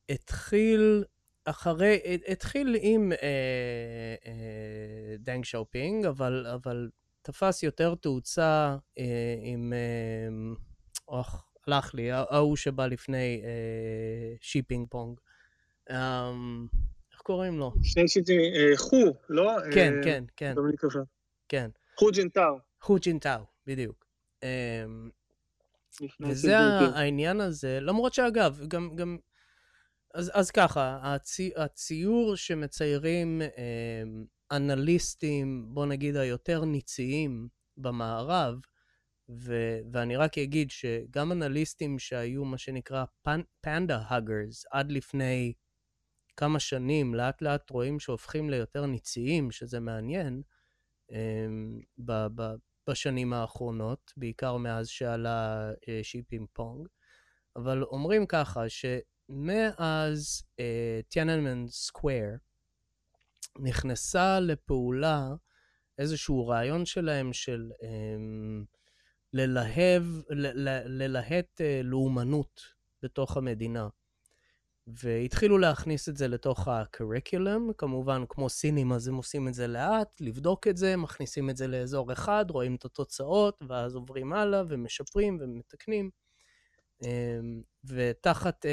שהתחיל 0.10 1.04
אחרי, 1.50 2.00
התחיל 2.28 2.78
עם 2.82 3.12
אה, 3.12 3.18
אה, 4.26 5.16
דנג 5.20 5.46
שיאופינג, 5.46 6.06
אבל, 6.06 6.48
אבל 6.54 6.90
תפס 7.22 7.64
יותר 7.64 7.96
תאוצה 7.96 8.78
אה, 9.00 9.36
עם, 9.42 9.74
אה, 9.74 10.54
אוח, 11.08 11.52
הלך 11.68 11.96
לי, 11.96 12.12
ההוא 12.12 12.56
שבא 12.56 12.88
לפני 12.88 13.42
אה, 13.44 14.36
שי 14.42 14.62
פינג 14.62 14.88
פונג. 14.90 15.20
אה, 15.90 16.32
קוראים 17.18 17.60
לו? 17.60 17.74
שני 17.84 18.08
שיטים, 18.08 18.40
אה, 18.40 18.78
חו, 18.78 19.14
לא? 19.30 19.52
כן, 19.74 19.94
אה, 19.98 20.04
כן, 20.04 20.24
כן. 20.38 20.54
כן. 21.50 21.70
חו 21.96 22.12
ג'ינטאו. 22.12 22.60
חו 22.82 22.96
ג'ינטאו, 23.00 23.42
בדיוק. 23.68 24.06
אמ, 24.44 25.10
וזה 26.22 26.58
העניין 26.58 27.42
הזה, 27.42 27.80
למרות 27.82 28.14
שאגב, 28.14 28.60
גם, 28.68 28.96
גם, 28.96 29.18
אז, 30.14 30.32
אז 30.34 30.52
ככה, 30.52 31.00
הצי, 31.04 31.52
הציור 31.56 32.36
שמציירים 32.36 33.42
אמ, 33.42 34.26
אנליסטים, 34.52 35.66
בוא 35.74 35.86
נגיד 35.86 36.16
היותר 36.16 36.66
ניציים 36.66 37.48
במערב, 37.78 38.60
ו, 39.30 39.80
ואני 39.92 40.16
רק 40.16 40.38
אגיד 40.38 40.72
שגם 40.72 41.32
אנליסטים 41.32 42.00
שהיו 42.00 42.46
מה 42.46 42.58
שנקרא 42.58 43.06
panda 43.62 44.04
huggers 44.10 44.66
עד 44.72 44.92
לפני 44.92 45.54
כמה 46.38 46.60
שנים, 46.60 47.16
לאט 47.16 47.42
לאט 47.42 47.70
רואים 47.70 48.00
שהופכים 48.00 48.50
ליותר 48.50 48.86
ניציים, 48.86 49.52
שזה 49.52 49.80
מעניין, 49.80 50.42
אמ, 51.12 51.80
בשנים 52.90 53.34
האחרונות, 53.34 54.14
בעיקר 54.18 54.58
מאז 54.58 54.88
שעלה 54.88 55.72
שי 56.04 56.20
פינג 56.20 56.42
אה, 56.42 56.54
פונג. 56.54 56.88
אבל 57.56 57.84
אומרים 57.84 58.26
ככה, 58.26 58.70
שמאז 59.30 60.44
טיאננמן 61.10 61.66
אה, 61.66 61.72
Square 61.72 62.38
נכנסה 63.60 64.40
לפעולה 64.40 65.34
איזשהו 65.98 66.48
רעיון 66.48 66.86
שלהם 66.86 67.34
של 67.34 67.72
אמ, 67.82 68.66
ללהב, 69.34 70.04
ללהט 70.86 71.62
uh, 71.62 71.84
לאומנות 71.84 72.62
בתוך 73.04 73.38
המדינה. 73.38 73.88
והתחילו 74.88 75.58
להכניס 75.58 76.10
את 76.10 76.18
זה 76.18 76.28
לתוך 76.28 76.68
ה-curriculum, 76.68 77.74
כמובן, 77.78 78.24
כמו 78.30 78.50
סינים, 78.50 78.92
אז 78.92 79.08
הם 79.08 79.16
עושים 79.16 79.48
את 79.48 79.54
זה 79.54 79.68
לאט, 79.68 80.22
לבדוק 80.22 80.68
את 80.68 80.78
זה, 80.78 80.98
מכניסים 80.98 81.50
את 81.50 81.58
זה 81.58 81.68
לאזור 81.68 82.14
אחד, 82.14 82.46
רואים 82.50 82.76
את 82.76 82.86
התוצאות, 82.86 83.60
ואז 83.70 83.96
עוברים 83.96 84.34
הלאה 84.34 84.64
ומשפרים 84.70 85.38
ומתקנים. 85.42 86.10
אמ, 87.04 87.62
ותחת 87.84 88.66
אה, 88.66 88.72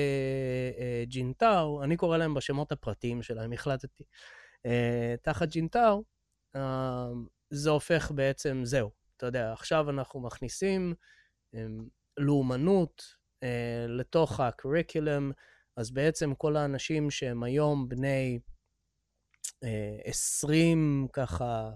אה, 0.78 1.04
ג'ינטאו, 1.04 1.82
אני 1.84 1.96
קורא 1.96 2.16
להם 2.16 2.34
בשמות 2.34 2.72
הפרטיים 2.72 3.22
שלהם, 3.22 3.52
החלטתי. 3.52 4.04
אה, 4.66 5.14
תחת 5.22 5.48
ג'ינטאו, 5.48 6.04
זה 7.50 7.70
הופך 7.70 8.10
בעצם, 8.14 8.60
זהו, 8.64 8.90
אתה 9.16 9.26
יודע, 9.26 9.52
עכשיו 9.52 9.90
אנחנו 9.90 10.20
מכניסים 10.20 10.94
אמ, 11.54 11.88
לאומנות 12.16 13.16
לתוך 13.88 14.40
ה-curriculum, 14.40 15.32
אז 15.76 15.90
בעצם 15.90 16.34
כל 16.34 16.56
האנשים 16.56 17.10
שהם 17.10 17.42
היום 17.42 17.88
בני 17.88 18.38
אה, 19.64 19.98
20, 20.04 21.08
ככה, 21.12 21.70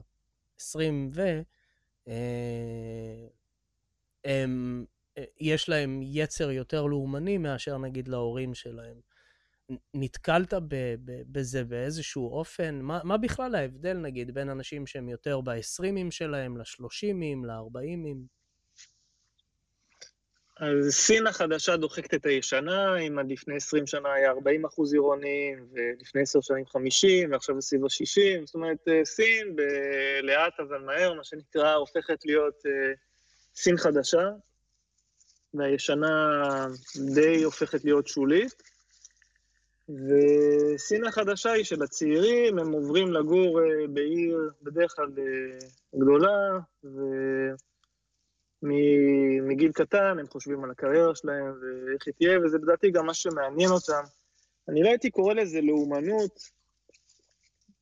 20 0.61 1.11
ו... 1.13 1.41
הם, 4.25 4.85
יש 5.41 5.69
להם 5.69 6.01
יצר 6.03 6.51
יותר 6.51 6.83
לאומני 6.83 7.39
מאשר 7.39 7.79
נגיד 7.79 8.09
להורים 8.09 8.55
שלהם. 8.55 9.01
נתקלת 9.95 10.55
ב, 10.55 10.95
ב, 11.05 11.23
בזה 11.33 11.65
באיזשהו 11.65 12.33
אופן? 12.33 12.81
מה, 12.81 13.01
מה 13.05 13.17
בכלל 13.17 13.55
ההבדל, 13.55 13.97
נגיד, 13.97 14.35
בין 14.35 14.49
אנשים 14.49 14.87
שהם 14.87 15.09
יותר 15.09 15.41
ב-20 15.41 16.11
שלהם, 16.11 16.57
ל-30, 16.57 17.47
ל-40? 17.47 18.17
אז 20.61 20.91
סין 20.91 21.27
החדשה 21.27 21.77
דוחקת 21.77 22.15
את 22.15 22.27
הישנה, 22.27 22.99
אם 22.99 23.19
עד 23.19 23.31
לפני 23.31 23.57
20 23.57 23.87
שנה 23.87 24.13
היה 24.13 24.31
40 24.31 24.65
אחוז 24.65 24.93
עירונים, 24.93 25.67
ולפני 25.73 26.23
10 26.23 26.41
שנים 26.41 26.67
50, 26.67 27.33
ועכשיו 27.33 27.55
זה 27.55 27.61
סביב 27.61 27.85
ה-60, 27.85 28.47
זאת 28.47 28.55
אומרת, 28.55 28.89
אה, 28.89 29.05
סין 29.05 29.57
לאט 30.23 30.61
אבל 30.61 30.79
מהר, 30.79 31.15
מה 31.15 31.25
שנקרא, 31.25 31.75
הופכת 31.75 32.25
להיות 32.25 32.67
אה, 32.67 32.93
סין 33.55 33.77
חדשה, 33.77 34.31
והישנה 35.55 36.67
די 37.15 37.43
הופכת 37.43 37.85
להיות 37.85 38.07
שולית. 38.07 38.63
וסין 39.89 41.05
החדשה 41.05 41.53
היא 41.53 41.65
של 41.65 41.83
הצעירים, 41.83 42.59
הם 42.59 42.73
עוברים 42.73 43.13
לגור 43.13 43.61
אה, 43.61 43.87
בעיר 43.89 44.51
בדרך 44.63 44.93
כלל 44.97 45.13
גדולה, 45.95 46.59
ו... 46.85 46.99
מגיל 49.43 49.73
קטן, 49.73 50.19
הם 50.19 50.27
חושבים 50.27 50.65
על 50.65 50.71
הקריירה 50.71 51.15
שלהם 51.15 51.45
ואיך 51.45 52.07
היא 52.07 52.15
תהיה, 52.15 52.41
וזה 52.41 52.59
לדעתי 52.59 52.91
גם 52.91 53.07
מה 53.07 53.15
שמעניין 53.15 53.71
אותם. 53.71 54.03
אני 54.69 54.83
לא 54.83 54.89
הייתי 54.89 55.11
קורא 55.11 55.35
לזה 55.35 55.61
לאומנות. 55.61 56.41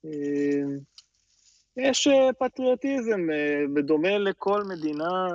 אה, 0.05 0.77
יש 1.77 2.07
אה, 2.07 2.33
פטריוטיזם, 2.39 3.31
אה, 3.31 3.65
בדומה 3.75 4.19
לכל 4.19 4.65
מדינה 4.65 5.29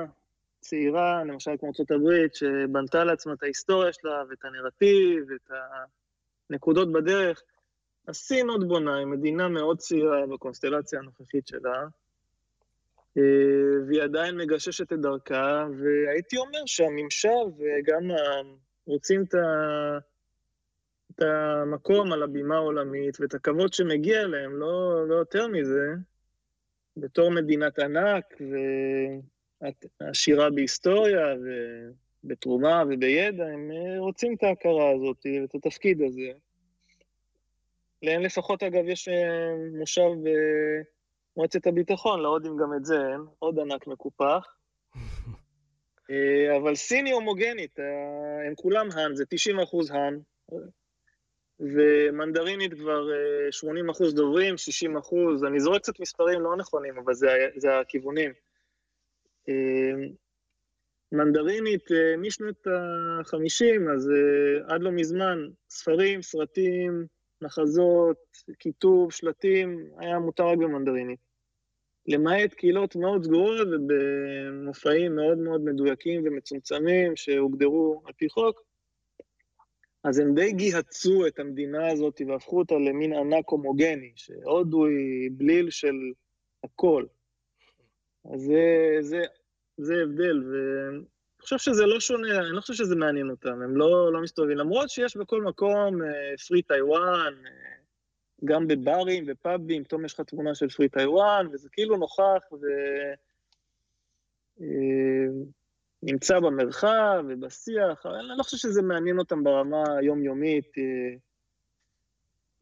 צעירה, 0.63 1.23
למשל 1.23 1.51
כמו 1.59 1.71
ארה"ב, 1.91 2.27
שבנתה 2.33 3.03
לעצמה 3.03 3.33
את 3.33 3.43
ההיסטוריה 3.43 3.93
שלה 3.93 4.23
ואת 4.29 4.45
הנרטיב 4.45 5.25
ואת 5.29 5.57
הנקודות 6.49 6.91
בדרך. 6.91 7.41
אז 8.07 8.15
סין 8.15 8.49
עוד 8.49 8.67
בונה, 8.67 8.97
היא 8.97 9.05
מדינה 9.05 9.47
מאוד 9.47 9.77
צעירה 9.77 10.27
בקונסטלציה 10.27 10.99
הנוכחית 10.99 11.47
שלה. 11.47 11.85
אה, 13.17 13.87
והיא 13.87 14.01
עדיין 14.01 14.37
מגששת 14.37 14.93
את 14.93 14.99
דרכה, 14.99 15.65
והייתי 15.77 16.37
אומר 16.37 16.65
שהממשל 16.65 17.43
וגם 17.57 18.11
רוצים 18.85 19.23
את, 19.23 19.33
ה... 19.33 19.97
את 21.11 21.21
המקום 21.21 22.13
על 22.13 22.23
הבימה 22.23 22.55
העולמית 22.55 23.19
ואת 23.19 23.33
הכבוד 23.33 23.73
שמגיע 23.73 24.27
להם, 24.27 24.55
לא, 24.55 25.07
לא 25.07 25.15
יותר 25.15 25.47
מזה, 25.47 25.87
בתור 26.97 27.31
מדינת 27.31 27.79
ענק 27.79 28.25
ועשירה 30.01 30.49
בהיסטוריה 30.49 31.25
ובתרומה 32.23 32.83
ובידע, 32.89 33.45
הם 33.45 33.71
רוצים 33.97 34.35
את 34.35 34.43
ההכרה 34.43 34.89
הזאת 34.89 35.25
ואת 35.41 35.55
התפקיד 35.55 36.01
הזה. 36.01 36.31
להם 38.03 38.21
לפחות, 38.21 38.63
אגב, 38.63 38.87
יש 38.87 39.07
אה, 39.07 39.55
מושב 39.79 40.09
במועצת 41.35 41.67
הביטחון, 41.67 42.21
להודים 42.21 42.57
גם 42.57 42.73
את 42.77 42.85
זה 42.85 42.95
אין, 42.95 43.21
עוד 43.39 43.59
ענק 43.59 43.87
מקופח. 43.87 44.55
אה, 46.11 46.57
אבל 46.57 46.75
סיני 46.75 47.11
הומוגנית, 47.11 47.79
אה, 47.79 48.47
הם 48.47 48.55
כולם 48.55 48.87
האן, 48.95 49.15
זה 49.15 49.25
90 49.29 49.59
אחוז 49.59 49.91
האן, 49.91 50.17
ומנדרינית 51.59 52.73
כבר 52.73 53.07
80 53.51 53.89
אחוז 53.89 54.15
דוברים, 54.15 54.57
60 54.57 54.97
אחוז, 54.97 55.43
אני 55.43 55.59
זורק 55.59 55.81
קצת 55.81 55.99
מספרים 55.99 56.41
לא 56.41 56.57
נכונים, 56.57 56.97
אבל 56.97 57.13
זה, 57.13 57.27
זה 57.55 57.79
הכיוונים. 57.79 58.31
מנדרינית 61.11 61.89
משנות 62.17 62.67
ה-50, 62.67 63.91
אז 63.95 64.11
עד 64.67 64.81
לא 64.81 64.91
מזמן, 64.91 65.47
ספרים, 65.69 66.21
סרטים, 66.21 67.05
מחזות, 67.41 68.17
כיתוב, 68.59 69.11
שלטים, 69.11 69.87
היה 69.97 70.19
מותר 70.19 70.47
רק 70.47 70.57
במנדרינית. 70.57 71.19
למעט 72.07 72.53
קהילות 72.53 72.95
מאוד 72.95 73.23
סגורות 73.23 73.67
ובמופעים 73.67 75.15
מאוד 75.15 75.37
מאוד 75.37 75.61
מדויקים 75.61 76.21
ומצומצמים 76.25 77.15
שהוגדרו 77.15 78.01
על 78.05 78.13
פי 78.13 78.29
חוק, 78.29 78.63
אז 80.03 80.19
הם 80.19 80.35
די 80.35 80.51
גיהצו 80.51 81.27
את 81.27 81.39
המדינה 81.39 81.91
הזאת 81.91 82.21
והפכו 82.27 82.59
אותה 82.59 82.75
למין 82.75 83.13
ענק 83.13 83.49
הומוגני, 83.49 84.11
שהודו 84.15 84.85
היא 84.85 85.31
בליל 85.37 85.69
של 85.69 85.95
הכל. 86.63 87.05
אז 88.25 88.41
זה, 88.41 88.97
זה, 89.01 89.21
זה 89.77 89.93
הבדל, 90.03 90.43
חושב 91.43 91.57
שזה 91.57 91.85
לא 91.85 91.99
שונה, 91.99 92.39
אני 92.39 92.55
לא 92.55 92.61
חושב 92.61 92.73
שזה 92.73 92.95
מעניין 92.95 93.29
אותם, 93.29 93.61
הם 93.61 93.77
לא, 93.77 94.13
לא 94.13 94.21
מסתובבים. 94.21 94.57
למרות 94.57 94.89
שיש 94.89 95.17
בכל 95.17 95.41
מקום 95.41 95.97
פרי 96.47 96.59
uh, 96.59 96.63
טיוואן, 96.67 97.33
uh, 97.43 97.47
גם 98.45 98.67
בברים 98.67 99.23
ופאבים, 99.27 99.83
פתאום 99.83 100.05
יש 100.05 100.13
לך 100.13 100.21
תמונה 100.21 100.55
של 100.55 100.69
פרי 100.69 100.89
טיוואן, 100.89 101.47
וזה 101.51 101.69
כאילו 101.71 101.97
נוכח 101.97 102.41
ונמצא 104.59 106.33
אה, 106.33 106.39
uh, 106.39 106.43
במרחב 106.43 107.23
ובשיח, 107.27 108.05
אני 108.05 108.37
לא 108.37 108.43
חושב 108.43 108.57
שזה 108.57 108.81
מעניין 108.81 109.19
אותם 109.19 109.43
ברמה 109.43 109.83
היומיומית. 109.97 110.71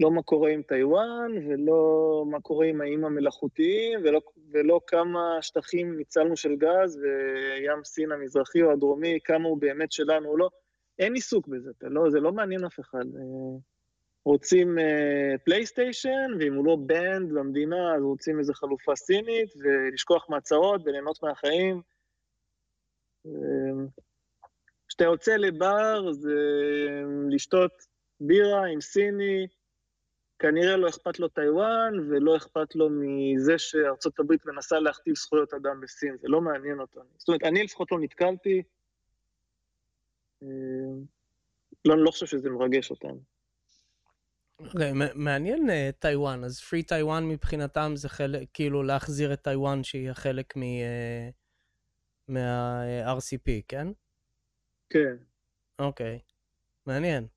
לא 0.02 0.12
מה 0.12 0.22
קורה 0.22 0.52
עם 0.52 0.62
טיוואן, 0.62 1.32
ולא 1.48 2.24
מה 2.30 2.42
קורה 2.42 2.66
עם 2.66 2.82
האיים 2.82 3.06
המלאכותיים, 3.06 4.00
ולא, 4.04 4.22
ולא 4.52 4.80
כמה 4.88 5.38
שטחים 5.42 5.98
ניצלנו 5.98 6.38
של 6.38 6.56
גז, 6.56 7.00
וים 7.02 7.84
סין 7.84 8.12
המזרחי 8.12 8.64
או 8.64 8.72
הדרומי, 8.72 9.20
כמה 9.24 9.48
הוא 9.48 9.62
באמת 9.62 9.92
שלנו 9.92 10.30
או 10.30 10.38
לא. 10.38 10.50
אין 11.00 11.14
עיסוק 11.14 11.48
בזה, 11.48 11.72
לא, 11.82 12.10
זה 12.10 12.20
לא 12.20 12.32
מעניין 12.32 12.66
אף 12.66 12.80
אחד. 12.80 13.06
אה, 13.16 13.58
רוצים 14.26 14.78
פלייסטיישן, 15.46 16.32
אה, 16.34 16.36
ואם 16.40 16.54
הוא 16.54 16.66
לא 16.66 16.78
banned 16.86 17.34
במדינה, 17.34 17.96
אז 17.96 18.04
רוצים 18.04 18.40
איזו 18.40 18.54
חלופה 18.54 18.96
סינית, 18.96 19.54
ולשכוח 19.56 20.30
מהצהרות 20.30 20.82
וליהנות 20.86 21.24
מהחיים. 21.24 21.82
אה, 23.26 23.32
כשאתה 24.88 25.04
יוצא 25.04 25.36
לבר, 25.36 26.12
זה 26.12 26.36
לשתות 27.30 27.72
בירה 28.20 28.66
עם 28.66 28.82
סיני, 28.82 29.48
כנראה 30.42 30.78
לא 30.78 30.90
אכפת 30.90 31.20
לו 31.20 31.28
טיוואן, 31.28 31.94
ולא 32.10 32.38
אכפת 32.38 32.76
לו 32.76 32.90
מזה 32.90 33.58
שארצות 33.58 34.20
הברית 34.20 34.46
מנסה 34.46 34.80
להכתיב 34.80 35.16
זכויות 35.16 35.54
אדם 35.54 35.82
בסין, 35.82 36.18
זה 36.18 36.28
לא 36.28 36.42
מעניין 36.42 36.80
אותנו. 36.80 37.04
זאת 37.18 37.28
אומרת, 37.28 37.44
אני 37.44 37.64
לפחות 37.64 37.92
לא 37.92 38.00
נתקלתי, 38.00 38.64
אה, 40.44 40.48
לא, 41.86 41.94
אני 41.94 42.04
לא 42.04 42.12
חושב 42.12 42.26
שזה 42.26 42.50
מרגש 42.50 42.92
אותנו. 42.92 43.22
אוקיי, 44.60 44.92
okay, 44.92 44.96
מעניין 45.16 45.70
אה, 45.70 45.74
טיוואן, 46.00 46.44
אז 46.44 46.60
free 46.60 46.84
Taiwan 46.84 47.28
מבחינתם 47.28 47.92
זה 47.96 48.10
חלק, 48.10 48.48
כאילו 48.54 48.84
להחזיר 48.84 49.34
את 49.34 49.44
טיוואן 49.44 49.84
שהיא 49.84 50.14
חלק 50.14 50.58
מ, 50.58 50.62
אה, 50.62 51.34
מה-RCP, 52.28 53.50
כן? 53.68 53.88
כן. 54.90 55.16
אוקיי, 55.80 56.20
okay. 56.22 56.34
מעניין. 56.86 57.28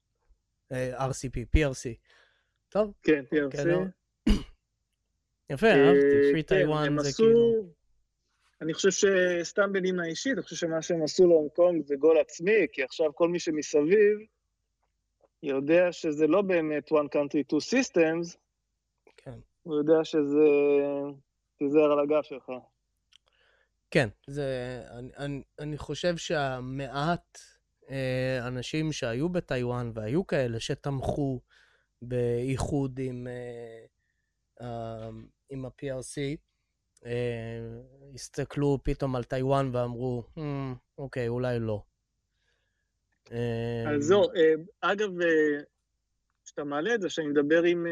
Uh, 0.72 0.76
RCP, 0.98 1.56
PRC. 1.56 1.98
טוב. 2.74 2.92
כן. 3.02 3.24
אוקיי, 3.44 3.64
לא. 3.64 3.78
יפה, 5.52 5.66
אהבתי, 5.66 6.32
פרי 6.32 6.42
טיוואן 6.42 6.98
זה 6.98 7.10
כאילו... 7.16 7.74
אני 8.60 8.74
חושב 8.74 8.90
שסתם 8.90 9.72
בנימה 9.72 10.06
אישית, 10.06 10.32
אני 10.32 10.42
חושב 10.42 10.56
שמה 10.56 10.82
שהם 10.82 11.02
עשו 11.02 11.26
להונג 11.26 11.50
קונג 11.50 11.84
זה 11.84 11.96
גול 11.96 12.18
עצמי, 12.18 12.66
כי 12.72 12.82
עכשיו 12.82 13.14
כל 13.14 13.28
מי 13.28 13.38
שמסביב 13.38 14.18
יודע 15.42 15.92
שזה 15.92 16.26
לא 16.26 16.42
באמת 16.42 16.92
one 16.92 17.16
country 17.16 17.54
two 17.54 17.60
systems, 17.60 18.36
כן. 19.16 19.38
הוא 19.62 19.76
יודע 19.76 20.04
שזה 20.04 20.48
תיזהר 21.58 21.92
על 21.92 22.00
הגב 22.00 22.22
שלך. 22.22 22.52
כן, 23.90 24.08
זה, 24.26 24.80
אני, 24.90 25.10
אני, 25.18 25.42
אני 25.58 25.78
חושב 25.78 26.16
שהמעט 26.16 27.38
אה, 27.90 28.46
אנשים 28.46 28.92
שהיו 28.92 29.28
בטיוואן 29.28 29.90
והיו 29.94 30.26
כאלה 30.26 30.60
שתמכו 30.60 31.40
באיחוד 32.08 32.98
עם, 33.02 33.26
uh, 33.26 34.60
uh, 34.60 34.64
עם 35.50 35.64
ה-PRC, 35.64 36.36
uh, 37.00 37.06
הסתכלו 38.14 38.78
פתאום 38.82 39.16
על 39.16 39.24
טיוואן 39.24 39.70
ואמרו, 39.72 40.22
hmm, 40.36 40.40
אוקיי, 40.98 41.28
אולי 41.28 41.58
לא. 41.58 41.82
אז 43.30 43.36
זהו, 43.98 44.22
אגב, 44.80 45.10
כשאתה 46.44 46.64
מעלה 46.64 46.94
את 46.94 47.00
זה, 47.00 47.10
שאני 47.10 47.26
מדבר 47.26 47.62
עם 47.62 47.86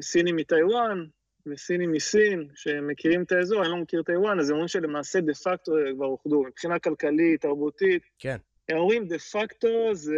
סינים 0.00 0.36
מטיוואן 0.36 1.06
וסינים 1.46 1.92
מסין, 1.92 2.48
שמכירים 2.54 3.22
את 3.22 3.32
האזור, 3.32 3.62
אני 3.62 3.70
לא 3.70 3.76
מכיר 3.76 4.02
טיוואן, 4.02 4.40
אז 4.40 4.50
הם 4.50 4.54
אומרים 4.54 4.68
שלמעשה 4.68 5.20
דה 5.20 5.34
פקטו 5.34 5.72
כבר 5.94 6.06
אוחדו, 6.06 6.42
מבחינה 6.42 6.78
כלכלית, 6.78 7.42
תרבותית. 7.42 8.02
כן. 8.18 8.36
הם 8.68 8.76
אומרים 8.76 9.08
דה 9.08 9.18
פקטו 9.18 9.94
זה, 9.94 10.16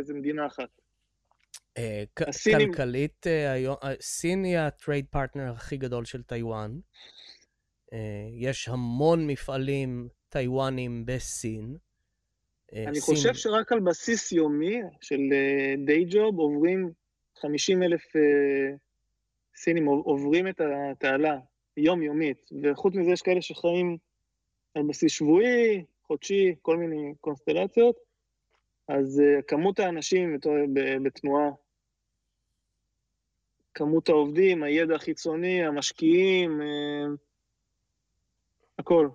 זה 0.00 0.14
מדינה 0.14 0.46
אחת. 0.46 0.81
אה, 1.78 2.04
כלכלית, 2.14 3.26
אה, 3.26 3.66
אה, 3.84 3.94
סין 4.00 4.44
היא 4.44 4.58
ה 4.58 4.66
trade 4.66 5.06
partner 5.10 5.52
הכי 5.52 5.76
גדול 5.76 6.04
של 6.04 6.22
טיוואן. 6.22 6.78
יש 8.38 8.68
המון 8.68 9.26
מפעלים 9.26 10.08
טיוואנים 10.28 11.06
בסין. 11.06 11.76
אני 12.72 13.00
חושב 13.00 13.34
שרק 13.34 13.72
על 13.72 13.80
בסיס 13.80 14.32
יומי 14.32 14.80
של 15.00 15.20
דיי 15.86 16.04
ג'וב 16.08 16.38
עוברים 16.38 16.90
50 17.40 17.82
אלף 17.82 18.02
סינים 19.56 19.86
עוברים 19.86 20.48
את 20.48 20.60
התעלה 20.60 21.38
יומיומית, 21.76 22.50
וחוץ 22.62 22.94
מזה 22.94 23.10
יש 23.10 23.22
כאלה 23.22 23.42
שחיים 23.42 23.96
על 24.74 24.82
בסיס 24.88 25.12
שבועי, 25.12 25.84
חודשי, 26.06 26.54
כל 26.62 26.76
מיני 26.76 27.14
קונסטלציות, 27.20 27.96
אז 28.98 29.22
כמות 29.48 29.78
האנשים 29.78 30.38
בתנועה 31.02 31.50
כמות 33.74 34.08
העובדים, 34.08 34.62
הידע 34.62 34.94
החיצוני, 34.94 35.64
המשקיעים, 35.64 36.62
אה, 36.62 37.14
הכל. 38.78 39.08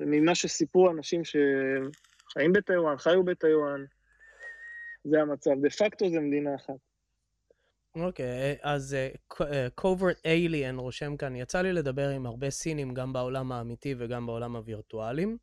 ממה 0.00 0.34
שסיפרו 0.34 0.90
אנשים 0.90 1.22
שחיים 1.24 2.52
בטיוואן, 2.52 2.98
חיו 2.98 3.24
בטיוואן, 3.24 3.84
זה 5.04 5.20
המצב. 5.20 5.50
דה 5.62 5.70
פקטו 5.70 6.10
זה 6.10 6.20
מדינה 6.20 6.54
אחת. 6.54 6.74
אוקיי, 7.94 8.52
okay, 8.52 8.58
אז 8.62 8.96
uh, 9.80 10.14
אייליאן 10.24 10.78
רושם 10.78 11.16
כאן, 11.16 11.36
יצא 11.36 11.62
לי 11.62 11.72
לדבר 11.72 12.08
עם 12.08 12.26
הרבה 12.26 12.50
סינים 12.50 12.94
גם 12.94 13.12
בעולם 13.12 13.52
האמיתי 13.52 13.94
וגם 13.98 14.26
בעולם 14.26 14.56
הווירטואלים, 14.56 15.36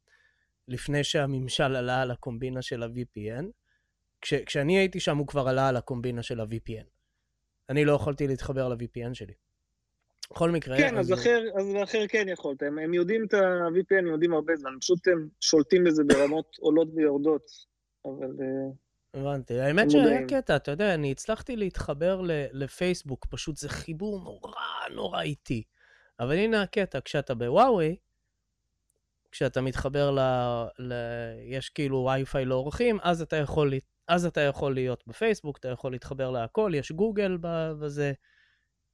לפני 0.67 1.03
שהממשל 1.03 1.75
עלה 1.75 2.01
על 2.01 2.11
הקומבינה 2.11 2.61
של 2.61 2.83
ה-VPN. 2.83 3.45
כש, 4.21 4.33
כשאני 4.33 4.77
הייתי 4.77 4.99
שם 4.99 5.17
הוא 5.17 5.27
כבר 5.27 5.47
עלה 5.47 5.69
על 5.69 5.75
הקומבינה 5.75 6.23
של 6.23 6.39
ה-VPN. 6.39 6.85
אני 7.69 7.85
לא 7.85 7.91
יכולתי 7.91 8.27
להתחבר 8.27 8.69
ל-VPN 8.69 9.13
שלי. 9.13 9.33
בכל 10.31 10.51
מקרה... 10.51 10.77
כן, 10.77 10.97
אז, 10.97 11.13
אז 11.13 11.19
אחר, 11.19 11.43
אז 11.55 11.65
אחר 11.83 12.07
כן 12.07 12.25
יכולת. 12.29 12.63
הם, 12.63 12.79
הם 12.79 12.93
יודעים 12.93 13.25
את 13.25 13.33
ה-VPN, 13.33 13.99
הם 13.99 14.07
יודעים 14.07 14.33
הרבה 14.33 14.55
זמן, 14.55 14.71
פשוט 14.81 15.07
הם 15.07 15.27
שולטים 15.41 15.83
בזה 15.83 16.03
ברמות 16.03 16.55
עולות 16.61 16.87
ויורדות, 16.95 17.45
אבל... 18.05 18.27
אה, 18.41 19.21
הבנתי. 19.21 19.59
האמת 19.59 19.91
שהיה 19.91 20.27
קטע, 20.27 20.55
אתה 20.55 20.71
יודע, 20.71 20.93
אני 20.93 21.11
הצלחתי 21.11 21.55
להתחבר 21.55 22.21
לפייסבוק, 22.51 23.25
פשוט 23.29 23.57
זה 23.57 23.69
חיבור 23.69 24.19
נורא 24.23 24.51
נורא 24.95 25.21
איטי. 25.21 25.63
אבל 26.19 26.35
הנה 26.35 26.61
הקטע, 26.61 26.99
כשאתה 27.05 27.35
בוואוי, 27.35 27.95
כשאתה 29.31 29.61
מתחבר 29.61 30.11
ל... 30.11 30.19
ל... 30.79 30.93
יש 31.43 31.69
כאילו 31.69 32.09
וי-פיי 32.11 32.45
לאורחים, 32.45 32.97
אז 33.01 33.21
אתה 33.21 33.35
יכול 33.35 33.73
אז 34.07 34.25
אתה 34.25 34.41
יכול 34.41 34.73
להיות 34.73 35.03
בפייסבוק, 35.07 35.57
אתה 35.57 35.67
יכול 35.67 35.91
להתחבר 35.91 36.31
להכל, 36.31 36.71
יש 36.75 36.91
גוגל 36.91 37.37
בזה, 37.79 38.13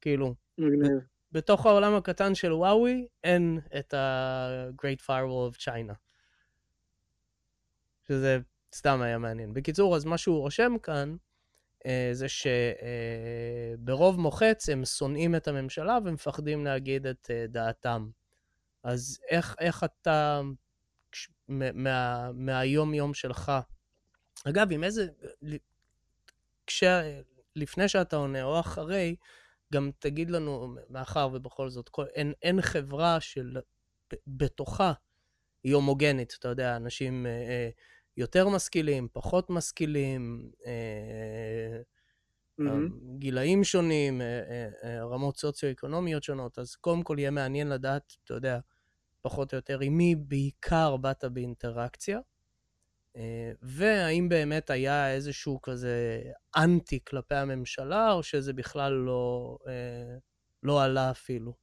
כאילו. 0.00 0.34
מגניב. 0.58 0.98
בתוך 1.32 1.66
העולם 1.66 1.94
הקטן 1.94 2.34
של 2.34 2.52
וואוי, 2.52 3.06
אין 3.24 3.60
את 3.78 3.94
ה-Great 3.94 5.02
Firewall 5.06 5.54
of 5.54 5.58
China. 5.58 5.94
שזה 8.08 8.38
סתם 8.74 9.02
היה 9.02 9.18
מעניין. 9.18 9.54
בקיצור, 9.54 9.96
אז 9.96 10.04
מה 10.04 10.18
שהוא 10.18 10.40
רושם 10.40 10.72
כאן, 10.82 11.16
אה, 11.86 12.10
זה 12.12 12.26
שברוב 13.78 14.20
מוחץ 14.20 14.68
הם 14.68 14.84
שונאים 14.84 15.34
את 15.34 15.48
הממשלה 15.48 15.98
ומפחדים 16.04 16.64
להגיד 16.64 17.06
את 17.06 17.30
אה, 17.30 17.46
דעתם. 17.48 18.08
אז 18.84 19.18
איך, 19.30 19.54
איך 19.60 19.84
אתה, 19.84 20.40
מה, 21.48 22.32
מהיום-יום 22.32 23.14
שלך, 23.14 23.52
אגב, 24.44 24.72
עם 24.72 24.84
איזה, 24.84 25.06
כש, 26.66 26.84
לפני 27.56 27.88
שאתה 27.88 28.16
עונה 28.16 28.42
או 28.42 28.60
אחרי, 28.60 29.16
גם 29.72 29.90
תגיד 29.98 30.30
לנו, 30.30 30.76
מאחר 30.90 31.28
ובכל 31.32 31.70
זאת, 31.70 31.88
כל, 31.88 32.04
אין, 32.14 32.32
אין 32.42 32.62
חברה 32.62 33.20
של, 33.20 33.56
בתוכה 34.26 34.92
היא 35.64 35.74
הומוגנית, 35.74 36.36
אתה 36.38 36.48
יודע, 36.48 36.76
אנשים... 36.76 37.26
אה, 37.26 37.30
אה, 37.30 37.70
יותר 38.16 38.48
משכילים, 38.48 39.08
פחות 39.12 39.50
משכילים, 39.50 40.50
אה, 40.66 41.80
mm-hmm. 42.60 43.18
גילאים 43.18 43.64
שונים, 43.64 44.20
אה, 44.20 45.04
רמות 45.04 45.36
סוציו-אקונומיות 45.36 46.22
שונות, 46.22 46.58
אז 46.58 46.76
קודם 46.76 47.02
כל 47.02 47.16
יהיה 47.18 47.30
מעניין 47.30 47.68
לדעת, 47.68 48.12
אתה 48.24 48.34
יודע, 48.34 48.58
פחות 49.24 49.52
או 49.52 49.56
יותר, 49.56 49.78
עם 49.80 49.96
מי 49.96 50.14
בעיקר 50.14 50.96
באת 50.96 51.24
באינטראקציה, 51.24 52.20
והאם 53.62 54.28
באמת 54.28 54.70
היה 54.70 55.14
איזשהו 55.14 55.62
כזה 55.62 56.22
אנטי 56.56 56.98
כלפי 57.04 57.34
הממשלה, 57.34 58.12
או 58.12 58.22
שזה 58.22 58.52
בכלל 58.52 58.92
לא, 58.92 59.58
לא 60.62 60.82
עלה 60.82 61.10
אפילו. 61.10 61.54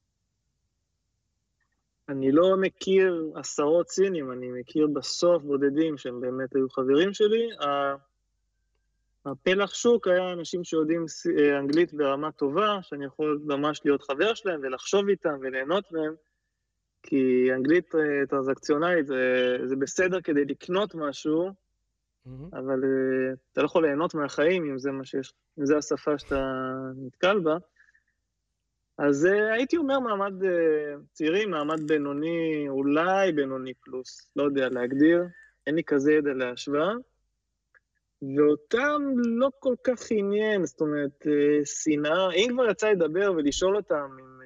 אני 2.08 2.32
לא 2.32 2.56
מכיר 2.60 3.32
עשרות 3.34 3.88
סינים, 3.88 4.32
אני 4.32 4.48
מכיר 4.60 4.86
בסוף 4.92 5.42
בודדים 5.42 5.98
שהם 5.98 6.20
באמת 6.20 6.54
היו 6.54 6.70
חברים 6.70 7.14
שלי. 7.14 7.48
הפלח 9.26 9.74
שוק 9.74 10.08
היה 10.08 10.32
אנשים 10.32 10.64
שיודעים 10.64 11.06
אה, 11.38 11.58
אנגלית 11.58 11.94
ברמה 11.94 12.32
טובה, 12.32 12.78
שאני 12.82 13.04
יכול 13.04 13.40
ממש 13.44 13.80
להיות 13.84 14.02
חבר 14.02 14.34
שלהם 14.34 14.60
ולחשוב 14.62 15.08
איתם 15.08 15.38
וליהנות 15.40 15.92
מהם, 15.92 16.14
כי 17.02 17.48
אנגלית 17.54 17.94
אה, 17.94 18.26
טרנזקציונלית 18.28 19.06
זה, 19.06 19.56
זה 19.64 19.76
בסדר 19.76 20.20
כדי 20.20 20.44
לקנות 20.44 20.94
משהו, 20.94 21.48
mm-hmm. 21.48 22.30
אבל 22.52 22.84
אה, 22.84 23.34
אתה 23.52 23.60
לא 23.60 23.66
יכול 23.66 23.86
ליהנות 23.86 24.14
מהחיים 24.14 24.64
אם 24.64 24.78
זה 24.78 24.90
מה 24.90 25.04
שיש, 25.04 25.34
אם 25.58 25.66
זה 25.66 25.76
השפה 25.76 26.18
שאתה 26.18 26.70
נתקל 26.96 27.38
בה. 27.38 27.56
אז 28.98 29.24
uh, 29.24 29.52
הייתי 29.52 29.76
אומר 29.76 30.00
מעמד 30.00 30.32
צעירים, 31.12 31.50
מעמד 31.50 31.80
בינוני, 31.86 32.64
אולי 32.68 33.32
בינוני 33.32 33.74
פלוס, 33.74 34.30
לא 34.36 34.42
יודע 34.42 34.68
להגדיר, 34.68 35.24
אין 35.66 35.74
לי 35.74 35.84
כזה 35.84 36.12
ידע 36.12 36.32
להשוואה. 36.32 36.92
ואותם 38.36 39.02
לא 39.16 39.48
כל 39.58 39.74
כך 39.84 40.00
עניין, 40.10 40.66
זאת 40.66 40.80
אומרת, 40.80 41.26
שנאה, 41.64 42.32
אם 42.32 42.48
כבר 42.52 42.70
יצא 42.70 42.90
לדבר 42.90 43.32
ולשאול 43.36 43.76
אותם 43.76 44.10
uh, 44.18 44.41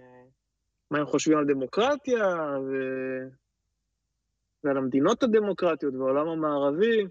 מה 0.90 0.98
הם 0.98 1.06
חושבים 1.06 1.38
על 1.38 1.44
דמוקרטיה, 1.44 2.26
ו... 2.66 2.72
ועל 4.64 4.76
המדינות 4.76 5.22
הדמוקרטיות 5.22 5.94
והעולם 5.94 6.28
המערבי, 6.28 7.04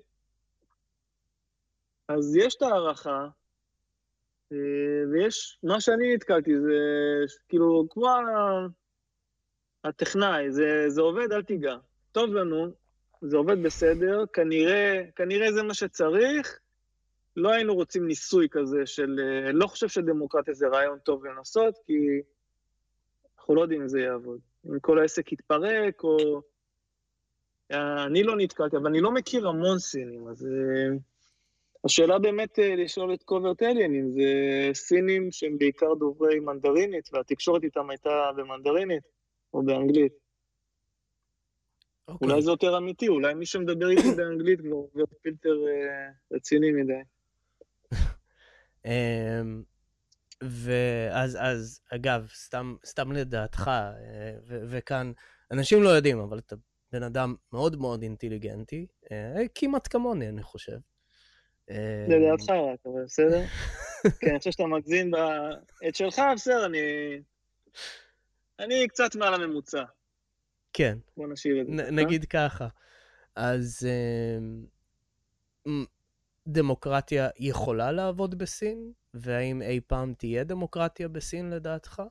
אז 2.08 2.36
יש 2.36 2.56
את 2.56 2.62
הערכה, 2.62 3.28
אה, 4.52 4.58
ויש, 5.12 5.60
מה 5.64 5.82
שאני 5.82 6.16
נתקלתי 6.16 6.60
זה 6.60 6.74
כאילו 7.50 7.88
כמו 7.90 8.08
הטכנאי, 9.84 10.52
זה, 10.52 10.86
זה 10.88 11.02
עובד, 11.02 11.32
אל 11.32 11.44
תיגע. 11.44 11.76
טוב 12.12 12.34
לנו, 12.34 12.72
זה 13.22 13.38
עובד 13.38 13.64
בסדר, 13.64 14.26
כנראה, 14.34 15.04
כנראה 15.16 15.52
זה 15.52 15.64
מה 15.64 15.74
שצריך. 15.74 16.60
לא 17.38 17.52
היינו 17.52 17.76
רוצים 17.76 18.08
ניסוי 18.08 18.48
כזה 18.52 18.86
של... 18.86 19.20
אה, 19.20 19.52
לא 19.52 19.68
חושב 19.68 19.88
שדמוקרטיה 19.88 20.54
זה 20.54 20.68
רעיון 20.68 21.00
טוב 21.00 21.26
לנסות, 21.26 21.78
כי 21.86 22.22
אנחנו 23.46 23.56
לא 23.56 23.62
יודעים 23.62 23.82
אם 23.82 23.88
זה 23.88 24.00
יעבוד. 24.00 24.40
אם 24.66 24.80
כל 24.80 25.00
העסק 25.00 25.32
יתפרק, 25.32 26.04
או... 26.04 26.42
אני 28.06 28.24
לא 28.24 28.36
נתקלתי, 28.38 28.78
אבל 28.78 28.88
אני 28.88 29.02
לא 29.02 29.12
מכיר 29.12 29.48
המון 29.48 29.80
סינים, 29.80 30.28
אז... 30.28 30.46
אה, 30.46 30.98
השאלה 31.86 32.20
באמת 32.20 32.60
אה, 32.60 32.76
לשאול 32.76 33.14
את 33.14 33.24
קוברט 33.24 33.64
אליאן, 33.64 33.96
אם 33.96 34.12
זה 34.12 34.24
סינים 34.74 35.32
שהם 35.32 35.58
בעיקר 35.58 35.94
דוברי 35.94 36.40
מנדרינית, 36.40 37.10
והתקשורת 37.14 37.64
איתם 37.64 37.90
הייתה 37.90 38.30
במנדרינית 38.36 39.04
או 39.54 39.64
באנגלית. 39.64 40.12
Okay. 40.12 40.16
אוקיי. 42.08 42.28
אולי 42.28 42.42
זה 42.42 42.52
יותר 42.52 42.78
אמיתי, 42.78 43.08
אולי 43.08 43.34
מי 43.34 43.46
שמדבר 43.46 43.90
איתי 43.90 44.12
באנגלית 44.18 44.62
כבר 44.62 44.76
עובר 44.76 45.04
פילטר 45.22 45.56
uh, 45.56 46.36
רציני 46.36 46.72
מדי. 46.72 47.02
ואז, 50.50 51.38
אז, 51.42 51.80
אגב, 51.96 52.28
סתם, 52.34 52.76
סתם 52.86 53.12
לדעתך, 53.12 53.68
אה, 53.68 53.94
ו- 54.48 54.64
וכאן, 54.70 55.12
אנשים 55.52 55.84
לא 55.84 55.90
יודעים, 55.90 56.20
אבל 56.20 56.40
אתה 56.40 56.56
בן 56.92 57.04
אדם 57.04 57.36
מאוד 57.54 57.76
מאוד 57.76 58.02
אינטליגנטי, 58.02 58.88
כמעט 59.56 59.88
כמוני, 59.92 60.30
אני 60.30 60.44
חושב. 60.44 60.78
לדעתך 62.08 62.50
רק, 62.50 62.80
אבל 62.86 63.04
בסדר? 63.06 63.42
כן, 64.20 64.30
אני 64.30 64.40
חושב 64.40 64.52
שאתה 64.52 64.66
מגזים 64.66 65.12
ב... 65.12 65.16
את 65.88 65.96
שלך, 65.96 66.22
בסדר, 66.36 66.66
אני... 66.66 66.80
אני 68.60 68.88
קצת 68.88 69.16
מעל 69.16 69.34
הממוצע. 69.34 69.84
כן. 70.74 70.98
בוא 71.18 71.28
נשאיר 71.28 71.62
את 71.62 71.68
זה. 71.68 71.92
נגיד 71.92 72.26
ככה. 72.26 72.68
אז 73.36 73.88
דמוקרטיה 76.48 77.30
יכולה 77.40 77.92
לעבוד 77.92 78.38
בסין? 78.38 78.92
והאם 79.14 79.62
אי 79.62 79.80
פעם 79.88 80.14
תהיה 80.14 80.44
דמוקרטיה 80.44 81.08
בסין 81.08 81.50
לדעתך? 81.50 82.02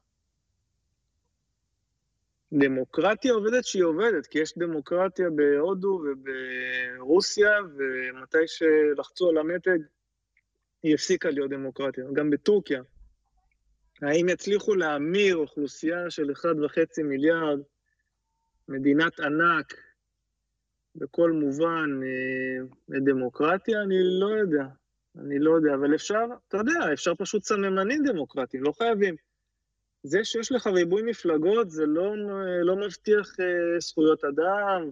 דמוקרטיה 2.53 3.33
עובדת 3.33 3.64
שהיא 3.64 3.85
עובדת, 3.85 4.27
כי 4.27 4.38
יש 4.38 4.59
דמוקרטיה 4.59 5.31
בהודו 5.31 6.05
וברוסיה, 6.05 7.51
ומתי 7.77 8.47
שלחצו 8.47 9.29
על 9.31 9.38
המתג, 9.38 9.79
היא 10.83 10.94
הפסיקה 10.94 11.31
להיות 11.31 11.51
דמוקרטיה, 11.51 12.05
גם 12.12 12.31
בטורקיה. 12.31 12.83
האם 14.03 14.29
יצליחו 14.29 14.75
להמיר 14.75 15.37
אוכלוסייה 15.37 16.11
של 16.11 16.31
1.5 16.31 17.03
מיליארד, 17.05 17.59
מדינת 18.68 19.20
ענק, 19.20 19.75
בכל 20.96 21.33
מובן, 21.33 22.00
אה, 22.02 22.66
לדמוקרטיה? 22.88 23.83
אני 23.83 23.98
לא 24.20 24.26
יודע. 24.26 24.64
אני 25.18 25.38
לא 25.38 25.50
יודע, 25.50 25.74
אבל 25.74 25.94
אפשר, 25.94 26.24
אתה 26.48 26.57
יודע, 26.57 26.92
אפשר 26.92 27.14
פשוט 27.14 27.44
סממנים 27.44 28.02
דמוקרטיים, 28.04 28.62
לא 28.62 28.72
חייבים. 28.72 29.14
זה 30.02 30.24
שיש 30.24 30.52
לך 30.52 30.66
ריבוי 30.66 31.02
מפלגות 31.02 31.70
זה 31.70 31.87
לא, 31.87 32.14
לא 32.62 32.76
מבטיח 32.76 33.28
uh, 33.28 33.80
זכויות 33.80 34.24
אדם, 34.24 34.90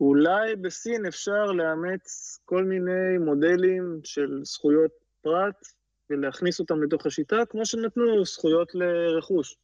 ואולי 0.00 0.56
בסין 0.56 1.06
אפשר 1.06 1.44
לאמץ 1.44 2.38
כל 2.44 2.64
מיני 2.64 3.18
מודלים 3.20 4.00
של 4.04 4.40
זכויות 4.42 4.90
פרט 5.22 5.66
ולהכניס 6.10 6.60
אותם 6.60 6.82
לתוך 6.82 7.06
השיטה, 7.06 7.36
כמו 7.48 7.66
שנתנו 7.66 8.24
זכויות 8.24 8.74
לרכוש. 8.74 9.56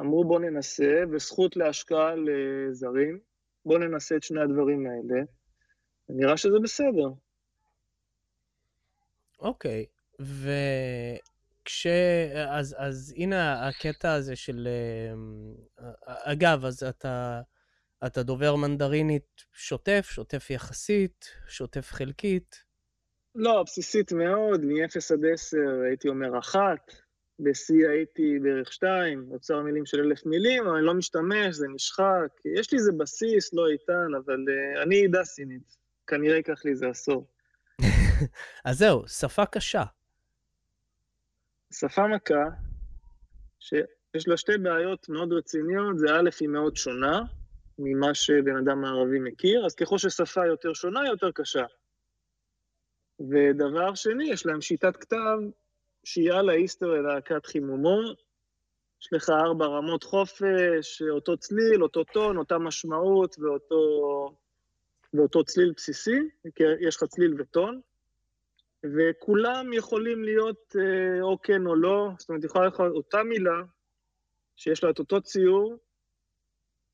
אמרו 0.00 0.24
בואו 0.24 0.38
ננסה, 0.38 1.02
וזכות 1.12 1.56
להשקעה 1.56 2.14
לזרים, 2.16 3.18
בואו 3.64 3.78
ננסה 3.78 4.16
את 4.16 4.22
שני 4.22 4.40
הדברים 4.40 4.86
האלה, 4.86 5.22
ונראה 6.08 6.36
שזה 6.36 6.58
בסדר. 6.62 7.08
אוקיי, 9.40 9.86
okay. 9.88 10.22
ו... 10.22 10.50
כש... 11.68 11.86
אז, 12.48 12.76
אז 12.78 13.14
הנה 13.16 13.68
הקטע 13.68 14.12
הזה 14.12 14.36
של... 14.36 14.68
אמ, 15.12 15.54
אגב, 16.04 16.64
אז 16.64 16.82
אתה, 16.82 17.40
אתה 18.06 18.22
דובר 18.22 18.56
מנדרינית 18.56 19.44
שוטף, 19.52 20.08
שוטף 20.10 20.50
יחסית, 20.50 21.24
שוטף 21.48 21.90
חלקית? 21.90 22.64
לא, 23.34 23.62
בסיסית 23.66 24.12
מאוד, 24.12 24.64
מ-0 24.64 25.14
עד 25.14 25.24
10 25.32 25.56
הייתי 25.88 26.08
אומר 26.08 26.38
אחת, 26.38 26.92
בשיא 27.40 27.88
הייתי 27.88 28.38
בערך 28.42 28.72
שתיים, 28.72 29.26
אוצר 29.30 29.62
מילים 29.62 29.86
של 29.86 30.00
אלף 30.00 30.26
מילים, 30.26 30.66
אבל 30.66 30.76
אני 30.76 30.86
לא 30.86 30.94
משתמש, 30.94 31.54
זה 31.54 31.66
נשחק. 31.74 32.40
יש 32.44 32.72
לי 32.72 32.78
איזה 32.78 32.92
בסיס, 32.92 33.54
לא 33.54 33.68
איתן, 33.68 34.14
אבל 34.24 34.44
uh, 34.48 34.82
אני 34.82 35.04
עדה 35.04 35.24
סינית. 35.24 35.76
כנראה 36.06 36.36
ייקח 36.36 36.64
לי 36.64 36.70
איזה 36.70 36.88
עשור. 36.88 37.26
אז 38.64 38.78
זהו, 38.78 39.08
שפה 39.08 39.46
קשה. 39.46 39.84
שפה 41.72 42.06
מכה, 42.06 42.44
שיש 43.60 44.28
לה 44.28 44.36
שתי 44.36 44.58
בעיות 44.58 45.08
מאוד 45.08 45.32
רציניות, 45.32 45.98
זה 45.98 46.06
א', 46.14 46.30
היא 46.40 46.48
מאוד 46.48 46.76
שונה 46.76 47.20
ממה 47.78 48.14
שבן 48.14 48.56
אדם 48.56 48.80
מערבי 48.80 49.18
מכיר, 49.18 49.66
אז 49.66 49.74
ככל 49.74 49.98
ששפה 49.98 50.46
יותר 50.46 50.72
שונה, 50.72 51.00
היא 51.00 51.10
יותר 51.10 51.30
קשה. 51.30 51.64
ודבר 53.20 53.94
שני, 53.94 54.30
יש 54.30 54.46
להם 54.46 54.60
שיטת 54.60 54.96
כתב 54.96 55.38
שהיא 56.08 56.32
על 56.32 56.48
האיסטר 56.48 56.86
ללהקת 56.86 57.46
חימומו, 57.46 58.00
יש 59.00 59.08
לך 59.12 59.30
ארבע 59.30 59.66
רמות 59.66 60.04
חופש, 60.04 61.02
אותו 61.10 61.36
צליל, 61.36 61.82
אותו 61.82 62.04
טון, 62.04 62.36
אותה 62.36 62.58
משמעות 62.58 63.36
ואותו, 63.38 63.76
ואותו 65.14 65.44
צליל 65.44 65.72
בסיסי, 65.76 66.18
כי 66.54 66.64
יש 66.80 66.96
לך 66.96 67.04
צליל 67.04 67.34
וטון, 67.38 67.80
וכולם 68.84 69.72
יכולים 69.72 70.24
להיות 70.24 70.76
אה, 70.78 71.22
או 71.22 71.42
כן 71.42 71.66
או 71.66 71.74
לא, 71.74 72.10
זאת 72.18 72.28
אומרת, 72.28 72.44
יכולה 72.44 72.64
להיות 72.64 72.80
אותה 72.80 73.22
מילה, 73.22 73.60
שיש 74.56 74.84
לה 74.84 74.90
את 74.90 74.98
אותו 74.98 75.20
ציור, 75.20 75.76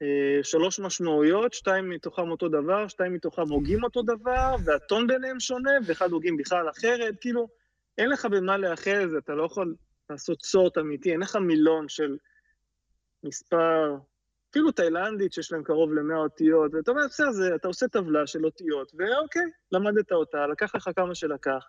אה, 0.02 0.42
שלוש 0.42 0.80
משמעויות, 0.80 1.52
שתיים 1.52 1.90
מתוכם 1.90 2.30
אותו 2.30 2.48
דבר, 2.48 2.88
שתיים 2.88 3.12
מתוכם 3.12 3.48
הוגים 3.48 3.84
אותו 3.84 4.02
דבר, 4.02 4.54
והטון 4.64 5.06
ביניהם 5.06 5.40
שונה, 5.40 5.72
ואחד 5.86 6.10
הוגים 6.10 6.36
בכלל 6.36 6.70
אחרת, 6.70 7.14
כאילו, 7.20 7.63
אין 7.98 8.10
לך 8.10 8.24
במה 8.24 8.56
לאחר 8.56 9.04
את 9.04 9.10
זה, 9.10 9.18
אתה 9.18 9.34
לא 9.34 9.44
יכול 9.44 9.74
לעשות 10.10 10.42
סורט 10.42 10.78
אמיתי, 10.78 11.12
אין 11.12 11.20
לך 11.20 11.36
מילון 11.36 11.88
של 11.88 12.16
מספר, 13.24 13.96
אפילו 14.50 14.72
תאילנדית 14.72 15.32
שיש 15.32 15.52
להם 15.52 15.62
קרוב 15.62 15.92
ל-100 15.92 16.16
אותיות, 16.16 16.74
ואתה 16.74 16.90
אומר, 16.90 17.02
בסדר, 17.06 17.54
אתה 17.54 17.68
עושה 17.68 17.88
טבלה 17.88 18.26
של 18.26 18.44
אותיות, 18.44 18.92
ואוקיי, 18.94 19.46
למדת 19.72 20.12
אותה, 20.12 20.46
לקח 20.46 20.74
לך 20.74 20.90
כמה 20.96 21.14
שלקח, 21.14 21.68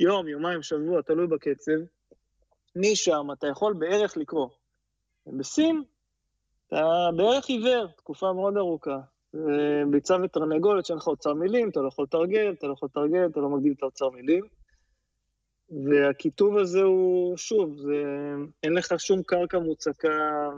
יום, 0.00 0.28
יומיים, 0.28 0.62
שבוע, 0.62 1.02
תלוי 1.02 1.26
בקצב, 1.26 1.72
משם 2.76 3.26
אתה 3.32 3.46
יכול 3.46 3.74
בערך 3.74 4.16
לקרוא. 4.16 4.48
בסין, 5.26 5.82
אתה 6.66 7.08
בערך 7.16 7.48
עיוור, 7.48 7.86
תקופה 7.96 8.32
מאוד 8.32 8.56
ארוכה. 8.56 8.98
ביצה 9.90 10.16
ותרנגולת 10.24 10.86
שאין 10.86 10.98
לך 10.98 11.06
אוצר 11.06 11.34
מילים, 11.34 11.70
אתה 11.70 11.80
לא 11.80 11.88
יכול 11.88 12.04
לתרגל, 12.04 12.52
אתה 12.58 12.66
לא 12.66 12.72
יכול 12.72 12.88
לתרגל, 12.92 13.26
אתה 13.26 13.40
לא 13.40 13.48
מגדיל 13.48 13.72
את 13.76 13.82
האוצר 13.82 14.10
מילים. 14.10 14.44
והכיתוב 15.70 16.56
הזה 16.56 16.82
הוא, 16.82 17.36
שוב, 17.36 17.76
זה, 17.76 18.02
אין 18.62 18.72
לך 18.72 18.94
שום 18.98 19.22
קרקע 19.22 19.58
מוצקה, 19.58 20.48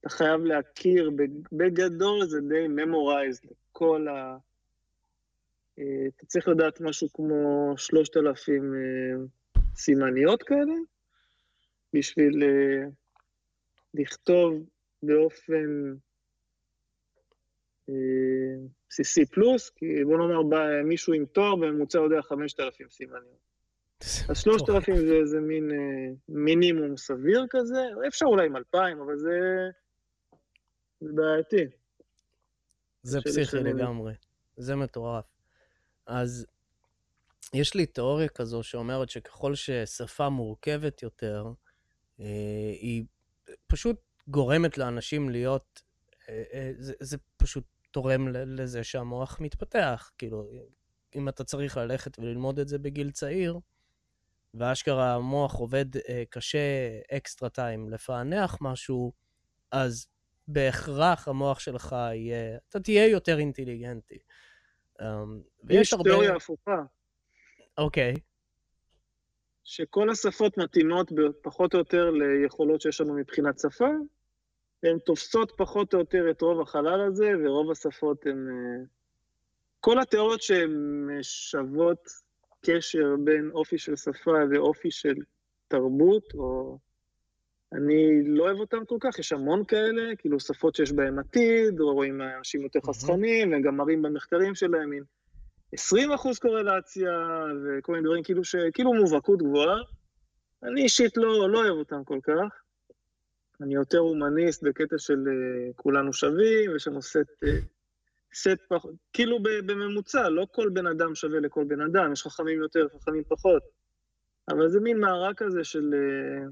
אתה 0.00 0.08
חייב 0.08 0.40
להכיר, 0.40 1.10
בגדול 1.52 2.26
זה 2.26 2.40
די 2.40 2.66
memorized, 2.66 3.54
כל 3.72 4.08
ה... 4.08 4.36
אה, 5.78 6.06
אתה 6.16 6.26
צריך 6.26 6.48
לדעת 6.48 6.80
משהו 6.80 7.08
כמו 7.12 7.74
3,000 7.76 8.74
אה, 8.74 9.24
סימניות 9.76 10.42
כאלה, 10.42 10.74
בשביל 11.94 12.42
אה, 12.42 12.88
לכתוב 13.94 14.54
באופן 15.02 15.94
בסיסי 18.88 19.26
פלוס, 19.26 19.70
כי 19.70 20.04
בוא 20.04 20.18
נאמר, 20.18 20.42
בא 20.42 20.82
מישהו 20.84 21.12
עם 21.12 21.26
תואר 21.26 21.56
בממוצע 21.56 21.98
יודע 21.98 22.22
5,000 22.22 22.88
סימניות. 22.90 23.49
אז 24.28 24.38
3,000 24.38 24.96
זה 24.96 25.14
איזה 25.14 25.40
מין 25.40 25.70
מינימום 26.28 26.96
סביר 26.96 27.46
כזה, 27.50 27.86
אפשר 28.08 28.26
אולי 28.26 28.46
עם 28.46 28.56
2,000, 28.56 29.00
אבל 29.00 29.18
זה, 29.18 29.38
זה 31.00 31.12
בעייתי. 31.14 31.76
זה 33.02 33.20
פסיכי 33.20 33.56
לגמרי, 33.56 34.14
זה 34.56 34.76
מטורף. 34.76 35.24
אז 36.06 36.46
יש 37.54 37.74
לי 37.74 37.86
תיאוריה 37.86 38.28
כזו 38.28 38.62
שאומרת 38.62 39.10
שככל 39.10 39.54
ששפה 39.54 40.28
מורכבת 40.28 41.02
יותר, 41.02 41.46
אה, 42.20 42.24
היא 42.80 43.04
פשוט 43.66 43.96
גורמת 44.28 44.78
לאנשים 44.78 45.30
להיות, 45.30 45.82
אה, 46.28 46.42
אה, 46.52 46.72
זה, 46.78 46.92
זה 47.00 47.16
פשוט 47.36 47.64
תורם 47.90 48.28
לזה 48.28 48.84
שהמוח 48.84 49.40
מתפתח. 49.40 50.10
כאילו, 50.18 50.50
אם 51.14 51.28
אתה 51.28 51.44
צריך 51.44 51.76
ללכת 51.76 52.18
וללמוד 52.18 52.58
את 52.58 52.68
זה 52.68 52.78
בגיל 52.78 53.10
צעיר, 53.10 53.58
ואשכרה 54.54 55.14
המוח 55.14 55.54
עובד 55.54 55.86
קשה 56.30 56.58
אקסטרה 57.12 57.48
טיים 57.48 57.90
לפענח 57.90 58.58
משהו, 58.60 59.12
אז 59.72 60.06
בהכרח 60.48 61.28
המוח 61.28 61.60
שלך 61.60 61.92
יהיה, 61.92 62.58
אתה 62.68 62.80
תהיה 62.80 63.06
יותר 63.06 63.38
אינטליגנטי. 63.38 64.18
Um, 65.00 65.04
יש 65.68 65.92
הרבה... 65.92 66.10
תיאוריה 66.10 66.36
הפוכה. 66.36 66.82
אוקיי. 67.78 68.12
Okay. 68.12 68.20
שכל 69.64 70.10
השפות 70.10 70.58
מתאימות 70.58 71.12
פחות 71.42 71.74
או 71.74 71.78
יותר 71.78 72.10
ליכולות 72.10 72.80
שיש 72.80 73.00
לנו 73.00 73.14
מבחינת 73.14 73.58
שפה, 73.58 73.88
הן 74.82 74.98
תופסות 74.98 75.52
פחות 75.56 75.94
או 75.94 75.98
יותר 75.98 76.30
את 76.30 76.42
רוב 76.42 76.60
החלל 76.60 77.00
הזה, 77.08 77.32
ורוב 77.44 77.70
השפות 77.70 78.26
הן... 78.26 78.48
אה, 78.48 78.84
כל 79.80 80.00
התיאוריות 80.00 80.42
שהן 80.42 81.08
שוות 81.22 82.08
קשר 82.66 83.14
בין 83.24 83.50
אופי 83.54 83.78
של 83.78 83.96
שפה 83.96 84.34
ואופי 84.50 84.90
של 84.90 85.14
תרבות, 85.68 86.34
או 86.34 86.78
אני 87.72 88.24
לא 88.24 88.44
אוהב 88.44 88.56
אותם 88.56 88.84
כל 88.84 88.96
כך, 89.00 89.18
יש 89.18 89.32
המון 89.32 89.64
כאלה, 89.64 90.16
כאילו 90.18 90.40
שפות 90.40 90.74
שיש 90.74 90.92
בהן 90.92 91.18
עתיד, 91.18 91.80
או 91.80 91.94
רואים 91.94 92.22
אנשים 92.38 92.62
יותר 92.62 92.80
חסכנים, 92.86 93.52
והם 93.52 93.62
גם 93.62 93.76
מראים 93.76 94.02
במחקרים 94.02 94.54
שלהם 94.54 94.90
מין 94.90 95.02
20 95.72 96.12
אחוז 96.12 96.38
קורלציה, 96.38 97.10
וכל 97.64 97.92
מיני 97.92 98.04
דברים 98.04 98.22
כאילו, 98.22 98.44
ש... 98.44 98.56
כאילו 98.74 98.94
מובהקות 98.94 99.42
גבוהה. 99.42 99.76
אני 100.62 100.82
אישית 100.82 101.16
לא, 101.16 101.50
לא 101.50 101.58
אוהב 101.58 101.76
אותם 101.78 102.04
כל 102.04 102.18
כך. 102.22 102.62
אני 103.60 103.74
יותר 103.74 103.98
הומניסט 103.98 104.62
בקטע 104.62 104.98
של 104.98 105.14
uh, 105.14 105.72
כולנו 105.76 106.12
שווים, 106.12 106.70
לנו 106.86 107.02
סט, 107.02 107.16
uh, 107.44 107.48
סט 108.34 108.60
פח... 108.68 108.84
כאילו 109.12 109.38
בממוצע, 109.42 110.28
לא 110.28 110.46
כל 110.50 110.68
בן 110.72 110.86
אדם 110.86 111.14
שווה 111.14 111.40
לכל 111.40 111.64
בן 111.64 111.80
אדם, 111.80 112.12
יש 112.12 112.22
חכמים 112.22 112.60
יותר, 112.60 112.86
חכמים 112.96 113.24
פחות. 113.28 113.62
אבל 114.48 114.68
זה 114.68 114.80
מין 114.80 115.00
מארג 115.00 115.34
כזה 115.36 115.64
של... 115.64 115.94
Uh, 115.94 116.50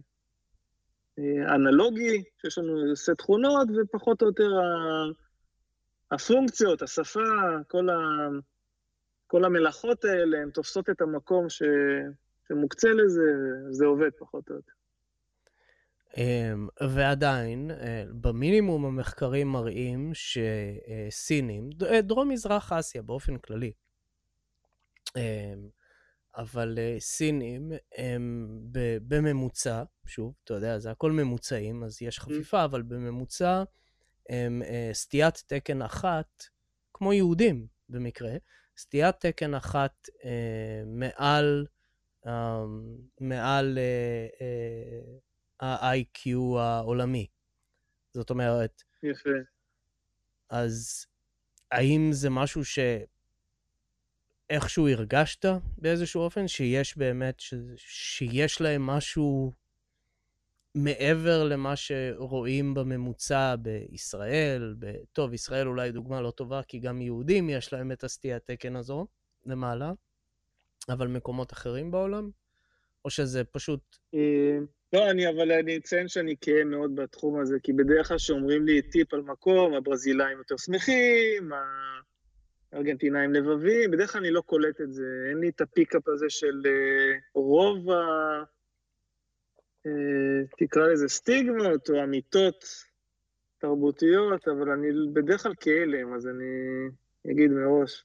אה, 1.18 1.54
אנלוגי, 1.54 2.24
שיש 2.42 2.58
לנו 2.58 2.96
סט 2.96 3.10
תכונות, 3.10 3.68
ופחות 3.76 4.22
או 4.22 4.26
יותר 4.26 4.50
הפונקציות, 6.10 6.82
השפה, 6.82 7.20
כל, 7.68 7.88
ה... 7.90 7.96
כל 9.26 9.44
המלאכות 9.44 10.04
האלה, 10.04 10.38
הן 10.38 10.50
תופסות 10.50 10.90
את 10.90 11.00
המקום 11.00 11.48
ש... 11.48 11.62
שמוקצה 12.48 12.88
לזה, 12.92 13.22
זה 13.70 13.86
עובד 13.86 14.10
פחות 14.18 14.50
או 14.50 14.54
יותר. 14.54 14.77
אמ, 16.16 16.68
ועדיין, 16.80 17.70
אה, 17.70 18.04
במינימום 18.20 18.84
המחקרים 18.84 19.48
מראים 19.48 20.10
שסינים, 20.14 21.70
דרום-מזרח 22.02 22.72
אסיה 22.72 23.02
באופן 23.02 23.38
כללי, 23.38 23.72
אמ, 25.16 25.68
אבל 26.36 26.78
uh, 26.78 27.00
סינים 27.00 27.72
הם 27.96 28.48
בממוצע, 29.08 29.82
שוב, 30.06 30.34
אתה 30.44 30.54
יודע, 30.54 30.78
זה 30.78 30.90
הכל 30.90 31.12
ממוצעים, 31.12 31.84
אז 31.84 32.02
יש. 32.02 32.20
חפיפה, 32.20 32.64
אבל 32.64 32.82
בממוצע 32.82 33.62
הם 34.28 34.62
סטיית 34.92 35.44
תקן 35.46 35.82
אחת, 35.82 36.44
כמו 36.94 37.12
יהודים 37.12 37.66
במקרה, 37.88 38.32
סטיית 38.78 39.14
תקן 39.20 39.54
אחת 39.54 40.08
מעל, 40.86 41.66
um, 42.26 42.28
מעל 43.20 43.78
ה-IQ 45.60 46.30
העולמי. 46.58 47.26
זאת 48.14 48.30
אומרת... 48.30 48.82
יפה. 49.02 49.30
אז 50.50 51.06
האם 51.70 52.08
זה 52.12 52.30
משהו 52.30 52.64
ש... 52.64 52.78
איכשהו 54.50 54.88
הרגשת 54.88 55.44
באיזשהו 55.78 56.20
אופן 56.20 56.48
שיש 56.48 56.98
באמת, 56.98 57.40
ש... 57.40 57.54
שיש 57.76 58.60
להם 58.60 58.86
משהו 58.86 59.52
מעבר 60.74 61.44
למה 61.44 61.76
שרואים 61.76 62.74
בממוצע 62.74 63.54
בישראל, 63.56 64.74
ב... 64.78 64.92
טוב, 65.12 65.32
ישראל 65.32 65.68
אולי 65.68 65.92
דוגמה 65.92 66.20
לא 66.20 66.30
טובה, 66.30 66.62
כי 66.62 66.78
גם 66.78 67.00
יהודים 67.00 67.50
יש 67.50 67.72
להם 67.72 67.92
את 67.92 68.04
הסטיית 68.04 68.42
תקן 68.44 68.76
הזו 68.76 69.06
למעלה, 69.46 69.92
אבל 70.88 71.06
מקומות 71.08 71.52
אחרים 71.52 71.90
בעולם? 71.90 72.30
או 73.04 73.10
שזה 73.10 73.44
פשוט... 73.44 73.98
אה, 74.94 74.98
לא, 74.98 75.10
אני, 75.10 75.28
אבל 75.28 75.52
אני 75.52 75.76
אציין 75.76 76.08
שאני 76.08 76.34
גאה 76.46 76.64
מאוד 76.64 76.96
בתחום 76.96 77.40
הזה, 77.40 77.56
כי 77.62 77.72
בדרך 77.72 78.08
כלל 78.08 78.16
כשאומרים 78.16 78.64
לי 78.64 78.82
טיפ 78.82 79.14
על 79.14 79.22
מקום, 79.22 79.74
הברזילאים 79.74 80.38
יותר 80.38 80.56
שמחים, 80.56 81.50
ארגנטינאים 82.74 83.34
לבבים, 83.34 83.90
בדרך 83.90 84.12
כלל 84.12 84.20
אני 84.20 84.30
לא 84.30 84.40
קולט 84.40 84.80
את 84.80 84.92
זה, 84.92 85.04
אין 85.30 85.38
לי 85.38 85.48
את 85.48 85.60
ה 85.60 85.67
pickup 85.67 86.08
הזה 86.08 86.26
של 86.28 86.60
uh, 86.64 87.20
רוב 87.34 87.90
ה... 87.90 88.42
Uh, 89.86 89.90
תקרא 90.58 90.86
לזה 90.86 91.08
סטיגמות 91.08 91.90
או 91.90 92.02
אמיתות 92.04 92.64
תרבותיות, 93.58 94.48
אבל 94.48 94.70
אני 94.70 94.88
בדרך 95.12 95.42
כלל 95.42 95.52
כהלם, 95.60 96.14
אז 96.14 96.26
אני 96.26 96.88
אגיד 97.32 97.50
מראש. 97.50 98.04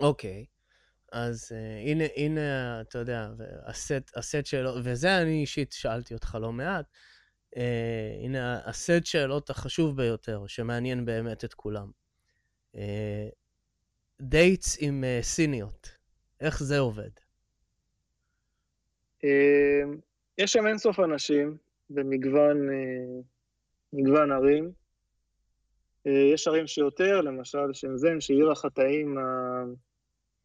אוקיי, 0.00 0.44
okay. 0.48 0.51
אז 1.12 1.52
uh, 1.52 1.88
הנה, 1.88 2.04
הנה, 2.16 2.80
אתה 2.80 2.98
יודע, 2.98 3.28
הסט, 3.66 4.16
הסט 4.16 4.46
שאלות, 4.46 4.74
וזה 4.84 5.18
אני 5.18 5.40
אישית 5.40 5.72
שאלתי 5.72 6.14
אותך 6.14 6.38
לא 6.40 6.52
מעט, 6.52 6.86
uh, 7.54 7.58
הנה 8.24 8.60
הסט 8.64 9.04
שאלות 9.04 9.50
החשוב 9.50 9.96
ביותר, 9.96 10.46
שמעניין 10.46 11.04
באמת 11.04 11.44
את 11.44 11.54
כולם. 11.54 11.90
דייטס 14.20 14.82
אה, 14.82 14.86
עם 14.86 15.04
uh, 15.04 15.24
סיניות, 15.24 15.88
איך 16.40 16.62
זה 16.62 16.78
עובד? 16.78 17.10
Uh, 19.20 19.26
יש 20.38 20.52
שם 20.52 20.66
אינסוף 20.66 21.00
אנשים 21.00 21.56
במגוון 21.90 22.68
uh, 22.68 23.22
מגוון 23.92 24.32
ערים. 24.32 24.72
Uh, 26.08 26.10
יש 26.34 26.48
ערים 26.48 26.66
שיותר, 26.66 27.20
למשל 27.20 27.72
שנזן, 27.72 28.20
שעיר 28.20 28.50
החטאים 28.50 29.18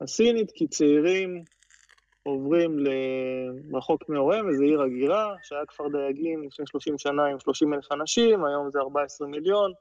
הסינית, 0.01 0.51
כי 0.51 0.67
צעירים 0.67 1.43
עוברים 2.23 2.77
רחוק 3.73 4.09
מהוריהם, 4.09 4.49
איזו 4.49 4.63
עיר 4.63 4.81
הגירה, 4.81 5.35
שהיה 5.43 5.65
כפר 5.65 5.87
דייגים 5.87 6.43
לפני 6.43 6.67
30 6.67 6.97
שנה 6.97 7.25
עם 7.25 7.39
30 7.39 7.73
אלף 7.73 7.91
אנשים, 7.91 8.45
היום 8.45 8.71
זה 8.71 8.79
14 8.79 9.27
מיליון. 9.27 9.73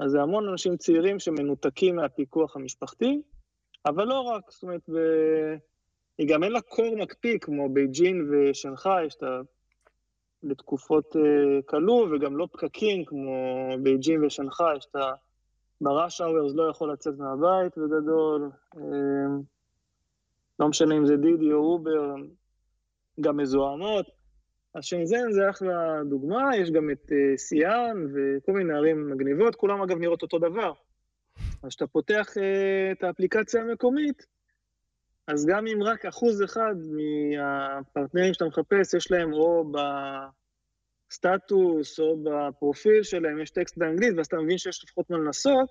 אז 0.00 0.10
זה 0.10 0.20
המון 0.22 0.48
אנשים 0.48 0.76
צעירים 0.76 1.18
שמנותקים 1.18 1.96
מהפיקוח 1.96 2.56
המשפחתי, 2.56 3.20
אבל 3.86 4.04
לא 4.04 4.20
רק, 4.20 4.50
זאת 4.50 4.62
אומרת, 4.62 4.88
ו... 4.88 4.98
היא 6.18 6.28
גם 6.28 6.44
אין 6.44 6.52
לה 6.52 6.60
קור 6.60 6.96
מקפיא 6.96 7.38
כמו 7.38 7.68
בייג'ין 7.68 8.30
ושנגחאי, 8.30 9.10
שאתה 9.10 9.40
לתקופות 10.42 11.16
uh, 11.16 11.62
כלוא, 11.66 12.06
וגם 12.12 12.36
לא 12.36 12.48
פקקים 12.52 13.04
כמו 13.04 13.68
בייג'ין 13.82 14.24
ושנגחאי, 14.24 14.80
שאתה 14.80 15.12
ב 15.80 15.88
rush 15.88 16.20
hours 16.20 16.54
לא 16.54 16.70
יכול 16.70 16.92
לצאת 16.92 17.14
מהבית 17.18 17.78
בגדול. 17.78 18.50
Uh, 18.74 18.78
לא 20.58 20.68
משנה 20.68 20.96
אם 20.96 21.06
זה 21.06 21.16
דידי 21.16 21.52
או 21.52 21.58
אובר, 21.58 22.14
גם 23.20 23.36
מזוהמות. 23.36 24.06
אז 24.74 24.84
שנזן 24.84 25.32
זה 25.32 25.50
אחלה 25.50 26.02
דוגמה, 26.04 26.56
יש 26.56 26.70
גם 26.70 26.90
את 26.90 27.12
uh, 27.12 27.36
סיאן 27.36 28.06
וכל 28.14 28.52
מיני 28.52 28.72
ערים 28.72 29.10
מגניבות, 29.10 29.56
כולם 29.56 29.82
אגב 29.82 29.98
נראות 29.98 30.22
אותו 30.22 30.38
דבר. 30.38 30.72
אז 31.62 31.68
כשאתה 31.68 31.86
פותח 31.86 32.26
uh, 32.36 32.92
את 32.92 33.04
האפליקציה 33.04 33.62
המקומית, 33.62 34.26
אז 35.26 35.46
גם 35.46 35.66
אם 35.66 35.82
רק 35.82 36.06
אחוז 36.06 36.42
אחד 36.42 36.74
מהפרטנרים 37.36 38.34
שאתה 38.34 38.44
מחפש, 38.44 38.94
יש 38.94 39.10
להם 39.10 39.32
או 39.32 39.72
בסטטוס 41.10 42.00
או 42.00 42.16
בפרופיל 42.22 43.02
שלהם, 43.02 43.40
יש 43.40 43.50
טקסט 43.50 43.78
באנגלית, 43.78 44.14
ואז 44.16 44.26
אתה 44.26 44.36
מבין 44.36 44.58
שיש 44.58 44.84
לפחות 44.84 45.10
מה 45.10 45.18
לנסות, 45.18 45.68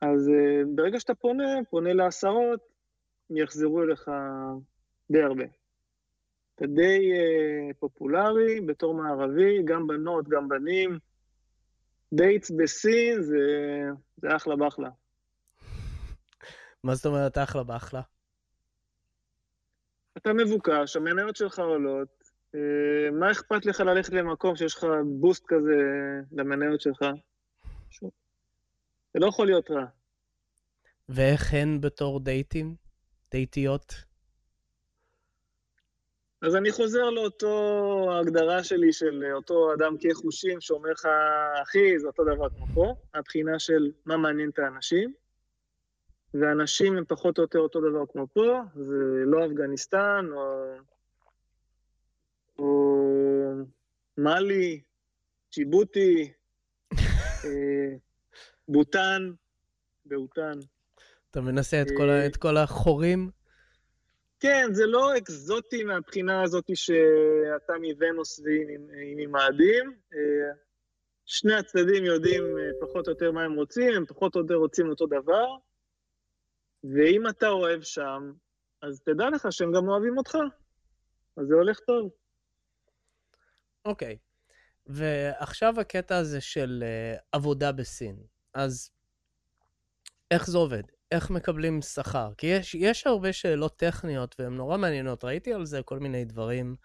אז 0.00 0.28
uh, 0.28 0.66
ברגע 0.74 1.00
שאתה 1.00 1.14
פונה, 1.14 1.44
פונה 1.70 1.92
לעשרות, 1.92 2.60
הם 3.30 3.36
יחזרו 3.36 3.82
אליך 3.82 4.10
די 5.10 5.22
הרבה. 5.22 5.44
אתה 6.54 6.66
די 6.66 7.12
uh, 7.12 7.74
פופולרי 7.78 8.60
בתור 8.60 8.94
מערבי, 8.94 9.62
גם 9.64 9.86
בנות, 9.86 10.28
גם 10.28 10.48
בנים. 10.48 10.98
דייטס 12.12 12.50
בסין 12.50 13.22
זה, 13.22 13.36
זה 14.16 14.36
אחלה 14.36 14.56
באחלה. 14.56 14.88
מה 16.84 16.94
זאת 16.94 17.06
אומרת 17.06 17.38
אחלה 17.38 17.62
באחלה? 17.62 18.00
אתה 20.16 20.32
מבוקש, 20.32 20.96
המניות 20.96 21.36
שלך 21.36 21.58
עולות, 21.58 22.08
אה, 22.08 22.17
מה 23.12 23.30
אכפת 23.30 23.66
לך 23.66 23.80
ללכת 23.80 24.12
למקום 24.12 24.56
שיש 24.56 24.74
לך 24.74 24.86
בוסט 25.20 25.44
כזה 25.48 25.76
למניות 26.32 26.80
שלך? 26.80 27.04
זה 29.14 29.20
לא 29.20 29.26
יכול 29.26 29.46
להיות 29.46 29.70
רע. 29.70 29.84
ואיך 31.08 31.54
הן 31.54 31.80
בתור 31.80 32.20
דייטים? 32.20 32.74
דייטיות? 33.30 33.94
אז 36.42 36.56
אני 36.56 36.72
חוזר 36.72 37.10
לאותו 37.10 38.08
הגדרה 38.20 38.64
שלי 38.64 38.92
של 38.92 39.24
אותו 39.34 39.74
אדם 39.74 39.96
כחושים 40.00 40.60
שאומר 40.60 40.90
לך, 40.90 41.08
אחי, 41.62 41.98
זה 41.98 42.06
אותו 42.06 42.24
דבר 42.24 42.48
כמו 42.48 42.66
פה, 42.74 42.94
הבחינה 43.14 43.58
של 43.58 43.92
מה 44.06 44.16
מעניין 44.16 44.50
את 44.50 44.58
האנשים. 44.58 45.12
ואנשים 46.34 46.96
הם 46.96 47.04
פחות 47.08 47.38
או 47.38 47.42
יותר 47.42 47.58
אותו 47.58 47.80
דבר 47.80 48.06
כמו 48.12 48.26
פה, 48.32 48.60
זה 48.74 49.24
לא 49.26 49.46
אפגניסטן 49.46 50.26
או 50.32 50.74
מאלי, 54.18 54.80
ג'יבוטי, 55.54 56.32
אה, 57.44 57.96
בוטן, 58.68 59.30
באותן. 60.04 60.58
אתה 61.30 61.40
מנסה 61.40 61.82
את 61.82 61.86
כל, 61.96 62.10
אה, 62.10 62.26
את 62.26 62.36
כל 62.36 62.56
החורים? 62.56 63.30
כן, 64.40 64.68
זה 64.72 64.86
לא 64.86 65.16
אקזוטי 65.16 65.84
מהבחינה 65.84 66.42
הזאת 66.42 66.64
שאתה 66.74 67.72
מוונוס 67.82 68.40
והיא 68.40 69.16
ממאדים. 69.16 69.92
אה, 70.14 70.52
שני 71.26 71.54
הצדדים 71.54 72.04
יודעים 72.04 72.42
פחות 72.80 73.06
או 73.06 73.12
יותר 73.12 73.32
מה 73.32 73.42
הם 73.42 73.54
רוצים, 73.54 73.94
הם 73.94 74.06
פחות 74.06 74.34
או 74.36 74.40
יותר 74.40 74.54
רוצים 74.54 74.88
אותו 74.88 75.06
דבר. 75.06 75.46
ואם 76.84 77.28
אתה 77.28 77.48
אוהב 77.48 77.82
שם, 77.82 78.32
אז 78.82 79.00
תדע 79.00 79.30
לך 79.30 79.46
שהם 79.50 79.72
גם 79.72 79.88
אוהבים 79.88 80.18
אותך. 80.18 80.38
אז 81.36 81.46
זה 81.46 81.54
הולך 81.54 81.78
טוב. 81.80 82.10
אוקיי. 83.84 84.16
ועכשיו 84.86 85.80
הקטע 85.80 86.16
הזה 86.16 86.40
של 86.40 86.84
uh, 86.84 87.20
עבודה 87.32 87.72
בסין. 87.72 88.16
אז 88.54 88.90
איך 90.30 90.50
זה 90.50 90.58
עובד? 90.58 90.82
איך 91.10 91.30
מקבלים 91.30 91.82
שכר? 91.82 92.32
כי 92.38 92.46
יש, 92.46 92.74
יש 92.74 93.06
הרבה 93.06 93.32
שאלות 93.32 93.76
טכניות 93.78 94.36
והן 94.38 94.54
נורא 94.54 94.76
מעניינות. 94.76 95.24
ראיתי 95.24 95.52
על 95.52 95.66
זה 95.66 95.82
כל 95.82 95.98
מיני 95.98 96.24
דברים, 96.24 96.76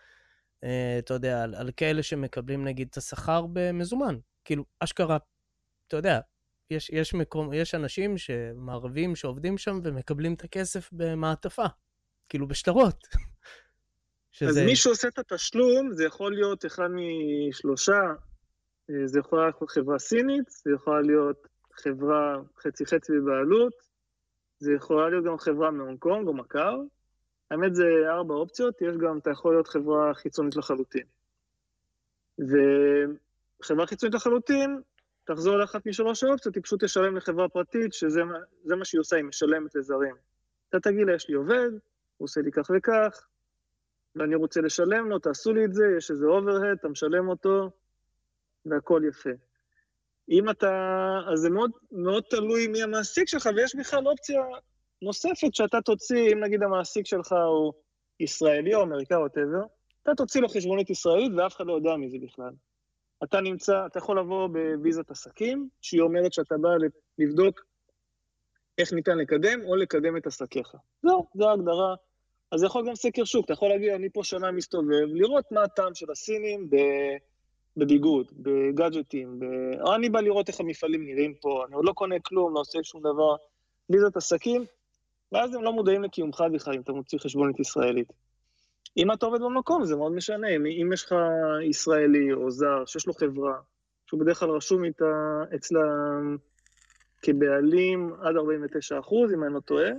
uh, 0.65 0.67
אתה 0.99 1.13
יודע, 1.13 1.43
על, 1.43 1.55
על 1.55 1.71
כאלה 1.77 2.03
שמקבלים 2.03 2.65
נגיד 2.65 2.87
את 2.91 2.97
השכר 2.97 3.45
במזומן. 3.53 4.17
כאילו, 4.45 4.65
אשכרה, 4.79 5.17
אתה 5.87 5.97
יודע, 5.97 6.19
יש, 6.69 6.89
יש, 6.89 7.13
מקום, 7.13 7.53
יש 7.53 7.75
אנשים 7.75 8.17
שמערבים 8.17 9.15
שעובדים 9.15 9.57
שם 9.57 9.79
ומקבלים 9.83 10.33
את 10.33 10.43
הכסף 10.43 10.89
במעטפה, 10.91 11.65
כאילו 12.29 12.47
בשטרות. 12.47 13.07
שזה... 14.33 14.49
אז 14.49 14.57
מי 14.65 14.75
שעושה 14.75 15.07
את 15.07 15.19
התשלום, 15.19 15.91
זה 15.91 16.05
יכול 16.05 16.33
להיות 16.33 16.65
אחד 16.65 16.87
משלושה, 16.91 18.01
אה, 18.89 19.07
זה 19.07 19.19
יכול 19.19 19.39
להיות 19.39 19.71
חברה 19.71 19.99
סינית, 19.99 20.49
זה 20.49 20.71
יכול 20.75 21.01
להיות 21.05 21.47
חברה 21.73 22.37
חצי-חצי 22.59 23.11
בבעלות, 23.13 23.73
זה 24.59 24.73
יכול 24.73 25.09
להיות 25.09 25.25
גם 25.25 25.37
חברה 25.37 25.71
מהונג 25.71 25.99
קונג 25.99 26.27
או 26.27 26.33
מכר. 26.33 26.77
האמת 27.51 27.75
זה 27.75 27.85
ארבע 28.09 28.33
אופציות, 28.33 28.81
יש 28.81 28.97
גם, 28.97 29.17
אתה 29.17 29.31
יכול 29.31 29.53
להיות 29.53 29.67
חברה 29.67 30.13
חיצונית 30.13 30.55
לחלוטין. 30.55 31.05
וחברה 32.39 33.87
חיצונית 33.87 34.15
לחלוטין, 34.15 34.81
תחזור 35.25 35.57
לאחת 35.57 35.85
משלוש 35.85 36.23
האופציות, 36.23 36.55
היא 36.55 36.63
פשוט 36.63 36.83
תשלם 36.83 37.15
לחברה 37.17 37.49
פרטית, 37.49 37.93
שזה 37.93 38.21
מה 38.77 38.85
שהיא 38.85 38.99
עושה, 38.99 39.15
היא 39.15 39.25
משלמת 39.25 39.75
לזרים. 39.75 40.15
אתה 40.69 40.79
תגיד 40.79 41.07
לה, 41.07 41.15
יש 41.15 41.29
לי 41.29 41.35
עובד, 41.35 41.69
הוא 42.17 42.25
עושה 42.25 42.41
לי 42.41 42.51
כך 42.51 42.71
וכך, 42.77 43.27
ואני 44.15 44.35
רוצה 44.35 44.61
לשלם 44.61 45.09
לו, 45.09 45.19
תעשו 45.19 45.53
לי 45.53 45.65
את 45.65 45.73
זה, 45.73 45.83
יש 45.97 46.11
איזה 46.11 46.25
אוברהד, 46.25 46.77
אתה 46.79 46.89
משלם 46.89 47.29
אותו, 47.29 47.69
והכל 48.65 49.01
יפה. 49.09 49.29
אם 50.29 50.49
אתה... 50.49 50.71
אז 51.33 51.39
זה 51.39 51.49
מאוד, 51.49 51.71
מאוד 51.91 52.23
תלוי 52.29 52.67
מי 52.67 52.83
המעסיק 52.83 53.27
שלך, 53.27 53.49
ויש 53.55 53.75
בכלל 53.75 54.07
אופציה 54.07 54.41
נוספת 55.01 55.55
שאתה 55.55 55.81
תוציא, 55.81 56.33
אם 56.33 56.39
נגיד 56.43 56.63
המעסיק 56.63 57.05
שלך 57.05 57.31
הוא 57.31 57.73
ישראלי 58.19 58.75
או 58.75 58.83
אמריקאי 58.83 59.17
או 59.17 59.21
whatever, 59.21 59.63
אתה 60.03 60.11
תוציא 60.17 60.41
לו 60.41 60.49
חשבונית 60.49 60.89
ישראלית 60.89 61.31
ואף 61.37 61.55
אחד 61.55 61.65
לא 61.65 61.73
יודע 61.73 61.95
מזה 61.95 62.17
בכלל. 62.21 62.51
אתה 63.23 63.41
נמצא, 63.41 63.85
אתה 63.85 63.97
יכול 63.97 64.19
לבוא 64.19 64.47
בוויזת 64.47 65.11
עסקים, 65.11 65.69
שהיא 65.81 66.01
אומרת 66.01 66.33
שאתה 66.33 66.55
בא 66.57 66.69
לבדוק 67.19 67.61
איך 68.77 68.93
ניתן 68.93 69.17
לקדם 69.17 69.61
או 69.65 69.75
לקדם 69.75 70.17
את 70.17 70.27
עסקיך. 70.27 70.75
זהו, 71.03 71.27
זו 71.35 71.49
ההגדרה. 71.49 71.95
אז 72.51 72.59
זה 72.59 72.65
יכול 72.65 72.87
גם 72.87 72.95
סקר 72.95 73.23
שוק, 73.23 73.45
אתה 73.45 73.53
יכול 73.53 73.69
להגיד, 73.69 73.89
אני 73.89 74.09
פה 74.09 74.23
שנה 74.23 74.51
מסתובב, 74.51 75.05
לראות 75.07 75.51
מה 75.51 75.63
הטעם 75.63 75.95
של 75.95 76.11
הסינים 76.11 76.69
בביגוד, 77.77 78.31
בגאדג'טים, 78.35 79.39
ב... 79.39 79.43
או 79.81 79.95
אני 79.95 80.09
בא 80.09 80.21
לראות 80.21 80.49
איך 80.49 80.59
המפעלים 80.59 81.05
נראים 81.05 81.33
פה, 81.41 81.63
אני 81.67 81.75
עוד 81.75 81.85
לא 81.85 81.91
קונה 81.91 82.19
כלום, 82.19 82.53
לא 82.53 82.59
עושה 82.59 82.79
שום 82.83 83.01
דבר, 83.01 83.35
ויזת 83.89 84.17
עסקים, 84.17 84.65
ואז 85.31 85.55
הם 85.55 85.63
לא 85.63 85.73
מודעים 85.73 86.03
לקיומך 86.03 86.43
בכלל 86.53 86.73
אם 86.73 86.81
אתה 86.81 86.91
מוציא 86.91 87.19
חשבונית 87.19 87.59
ישראלית. 87.59 88.13
אם 88.97 89.11
אתה 89.11 89.25
עובד 89.25 89.41
במקום, 89.41 89.85
זה 89.85 89.95
מאוד 89.95 90.11
משנה. 90.11 90.47
אם, 90.47 90.65
אם 90.65 90.93
יש 90.93 91.03
לך 91.03 91.15
ישראלי 91.69 92.33
או 92.33 92.51
זר 92.51 92.85
שיש 92.85 93.07
לו 93.07 93.13
חברה, 93.13 93.55
שהוא 94.05 94.19
בדרך 94.19 94.39
כלל 94.39 94.49
רשום 94.49 94.83
איתה 94.83 95.41
אצלה 95.55 95.81
כבעלים 97.21 98.13
עד 98.21 98.35
49 98.35 98.99
אחוז, 98.99 99.33
אם 99.33 99.43
אני 99.43 99.53
לא 99.53 99.59
טועה, 99.59 99.89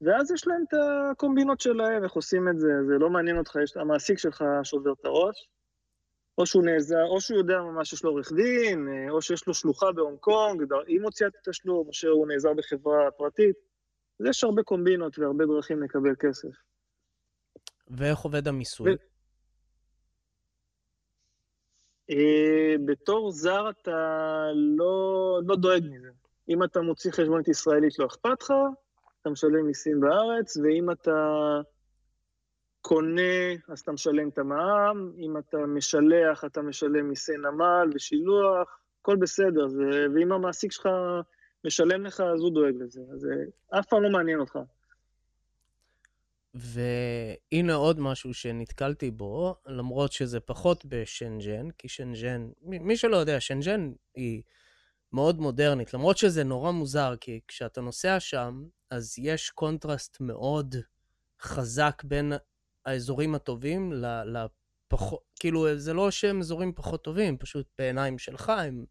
ואז 0.00 0.30
יש 0.30 0.46
להם 0.46 0.64
את 0.68 0.74
הקומבינות 1.10 1.60
שלהם, 1.60 2.04
איך 2.04 2.12
עושים 2.12 2.48
את 2.48 2.60
זה, 2.60 2.68
זה 2.86 2.98
לא 2.98 3.10
מעניין 3.10 3.38
אותך, 3.38 3.56
יש 3.64 3.76
המעסיק 3.76 4.18
שלך 4.18 4.44
שובר 4.62 4.92
את 4.92 5.04
הראש, 5.04 5.48
או 6.38 6.46
שהוא 6.46 6.64
נעזר, 6.64 7.04
או 7.04 7.20
שהוא 7.20 7.38
יודע 7.38 7.60
ממש 7.60 7.90
שיש 7.90 8.04
לו 8.04 8.10
עורך 8.10 8.32
דין, 8.32 8.88
או 9.10 9.22
שיש 9.22 9.46
לו 9.46 9.54
שלוחה 9.54 9.92
בהונג 9.92 10.18
קונג, 10.18 10.62
היא 10.86 11.00
מוציאה 11.00 11.28
את 11.28 11.34
התשלום, 11.36 11.86
או 11.88 11.92
שהוא 11.92 12.28
נעזר 12.28 12.54
בחברה 12.54 13.10
פרטית. 13.10 13.56
אז 14.20 14.26
יש 14.26 14.44
הרבה 14.44 14.62
קומבינות 14.62 15.18
והרבה 15.18 15.44
דרכים 15.46 15.82
לקבל 15.82 16.14
כסף. 16.18 16.48
ואיך 17.90 18.18
עובד 18.18 18.48
המיסוי? 18.48 18.96
אה, 22.10 22.74
בתור 22.84 23.30
זר 23.30 23.70
אתה 23.70 23.90
לא, 24.54 25.40
לא 25.46 25.56
דואג 25.56 25.82
מזה. 25.90 26.08
אם 26.48 26.64
אתה 26.64 26.80
מוציא 26.80 27.10
חשבונית 27.10 27.48
ישראלית 27.48 27.98
לא 27.98 28.06
אכפת 28.06 28.42
לך, 28.42 28.52
אתה 29.22 29.30
משלם 29.30 29.66
מיסים 29.66 30.00
בארץ, 30.00 30.56
ואם 30.56 30.90
אתה 30.90 31.60
קונה, 32.80 33.52
אז 33.68 33.80
אתה 33.80 33.92
משלם 33.92 34.28
את 34.28 34.38
המע"מ, 34.38 35.12
אם 35.18 35.36
אתה 35.38 35.58
משלח, 35.58 36.44
אתה 36.44 36.62
משלם 36.62 37.08
מיסי 37.08 37.32
נמל 37.36 37.90
ושילוח, 37.94 38.78
הכל 39.00 39.16
בסדר. 39.16 39.68
זה, 39.68 40.06
ואם 40.14 40.32
המעסיק 40.32 40.72
שלך 40.72 40.88
משלם 41.64 42.04
לך, 42.04 42.20
אז 42.20 42.40
הוא 42.40 42.54
דואג 42.54 42.74
לזה. 42.80 43.00
אז 43.14 43.26
אה, 43.26 43.78
אף 43.78 43.86
פעם 43.86 44.02
לא 44.02 44.10
מעניין 44.10 44.40
אותך. 44.40 44.58
והנה 46.54 47.74
עוד 47.74 48.00
משהו 48.00 48.34
שנתקלתי 48.34 49.10
בו, 49.10 49.56
למרות 49.66 50.12
שזה 50.12 50.40
פחות 50.40 50.84
בשנזן, 50.86 51.70
כי 51.78 51.88
שנזן, 51.88 52.48
מי 52.62 52.96
שלא 52.96 53.16
יודע, 53.16 53.40
שנזן 53.40 53.92
היא 54.14 54.42
מאוד 55.12 55.40
מודרנית, 55.40 55.94
למרות 55.94 56.18
שזה 56.18 56.44
נורא 56.44 56.70
מוזר, 56.70 57.14
כי 57.20 57.40
כשאתה 57.48 57.80
נוסע 57.80 58.20
שם, 58.20 58.64
אז 58.90 59.14
יש 59.18 59.50
קונטרסט 59.50 60.16
מאוד 60.20 60.74
חזק 61.40 62.02
בין 62.04 62.32
האזורים 62.86 63.34
הטובים 63.34 63.92
לפחות, 64.92 65.20
כאילו, 65.40 65.78
זה 65.78 65.92
לא 65.94 66.10
שהם 66.10 66.40
אזורים 66.40 66.72
פחות 66.72 67.04
טובים, 67.04 67.38
פשוט 67.38 67.66
בעיניים 67.78 68.18
שלך, 68.18 68.48
הם, 68.48 68.84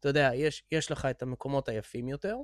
אתה 0.00 0.08
יודע, 0.08 0.30
יש, 0.34 0.64
יש 0.72 0.90
לך 0.90 1.04
את 1.04 1.22
המקומות 1.22 1.68
היפים 1.68 2.08
יותר, 2.08 2.36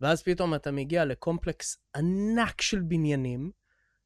ואז 0.00 0.22
פתאום 0.22 0.54
אתה 0.54 0.70
מגיע 0.70 1.04
לקומפלקס 1.04 1.76
ענק 1.96 2.60
של 2.60 2.80
בניינים, 2.80 3.50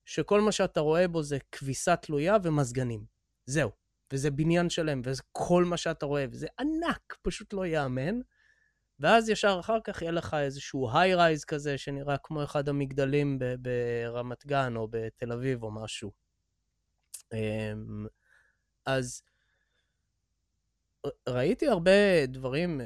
שכל 0.04 0.40
מה 0.40 0.52
שאתה 0.52 0.80
רואה 0.80 1.08
בו 1.08 1.22
זה 1.22 1.38
כביסה 1.52 1.96
תלויה 1.96 2.36
ומזגנים. 2.42 3.04
זהו. 3.46 3.70
וזה 4.12 4.30
בניין 4.30 4.70
שלם, 4.70 5.00
וזה 5.04 5.22
כל 5.32 5.64
מה 5.64 5.76
שאתה 5.76 6.06
רואה, 6.06 6.24
וזה 6.30 6.46
ענק, 6.60 7.16
פשוט 7.22 7.52
לא 7.52 7.66
ייאמן. 7.66 8.20
ואז 9.00 9.28
ישר 9.28 9.56
אחר 9.60 9.78
כך 9.84 10.02
יהיה 10.02 10.12
לך 10.12 10.34
איזשהו 10.34 10.90
היי-רייז 10.92 11.44
כזה, 11.44 11.78
שנראה 11.78 12.16
כמו 12.18 12.44
אחד 12.44 12.68
המגדלים 12.68 13.38
ב- 13.38 13.54
ברמת 13.58 14.46
גן 14.46 14.76
או 14.76 14.88
בתל 14.90 15.32
אביב 15.32 15.62
או 15.62 15.70
משהו. 15.70 16.12
אמ, 17.32 18.06
אז 18.86 19.22
ראיתי 21.28 21.68
הרבה 21.68 22.26
דברים, 22.26 22.80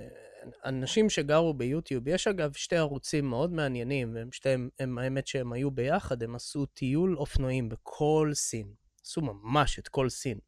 אנשים 0.65 1.11
שגרו 1.11 1.55
ביוטיוב, 1.55 2.09
יש 2.09 2.27
אגב 2.27 2.53
שתי 2.53 2.77
ערוצים 2.77 3.31
מאוד 3.31 3.53
מעניינים, 3.53 4.17
הם 4.17 4.33
שתיהם, 4.33 4.69
הם, 4.79 4.99
האמת 4.99 5.27
שהם 5.27 5.53
היו 5.53 5.71
ביחד, 5.71 6.23
הם 6.23 6.35
עשו 6.35 6.67
טיול 6.67 7.17
אופנועים 7.17 7.69
בכל 7.69 8.31
סין. 8.35 8.75
עשו 9.05 9.21
ממש 9.21 9.79
את 9.79 9.89
כל 9.89 10.09
סין. 10.09 10.39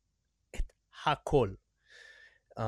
את 0.56 0.72
הכל. 1.04 1.54
Um, 2.58 2.62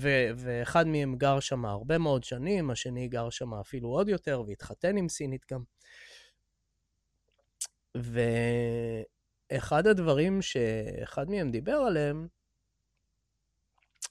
ו- 0.00 0.30
ואחד 0.36 0.86
מהם 0.86 1.16
גר 1.16 1.40
שם 1.40 1.64
הרבה 1.64 1.98
מאוד 1.98 2.24
שנים, 2.24 2.70
השני 2.70 3.08
גר 3.08 3.30
שם 3.30 3.54
אפילו 3.54 3.88
עוד 3.88 4.08
יותר, 4.08 4.42
והתחתן 4.46 4.96
עם 4.96 5.08
סינית 5.08 5.46
גם. 5.52 5.62
ואחד 9.52 9.86
הדברים 9.86 10.42
שאחד 10.42 11.30
מהם 11.30 11.50
דיבר 11.50 11.72
עליהם, 11.72 12.28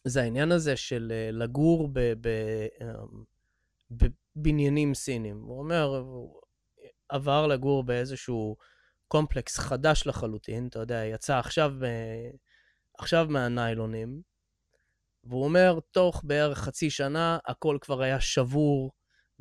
זה 0.04 0.22
העניין 0.22 0.52
הזה 0.52 0.76
של 0.76 1.12
אה, 1.16 1.32
לגור 1.32 1.90
אמ, 2.82 3.24
בבניינים 3.92 4.94
סינים. 4.94 5.42
הוא 5.42 5.60
אומר, 5.60 5.84
הוא 5.84 6.42
עבר 7.10 7.48
לגור 7.48 7.84
באיזשהו 7.84 8.56
קומפלקס 9.08 9.58
חדש 9.58 10.08
לחלוטין, 10.08 10.68
אתה 10.68 10.80
יודע, 10.80 11.06
יצא 11.06 11.38
עכשיו, 11.38 11.74
עכשיו 12.98 13.28
מהניילונים, 13.30 14.22
והוא 15.26 15.44
אומר, 15.44 15.80
תוך 15.92 16.22
בערך 16.24 16.58
חצי 16.58 16.90
שנה 16.90 17.38
הכל 17.46 17.78
כבר 17.82 18.02
היה 18.02 18.20
שבור, 18.20 18.92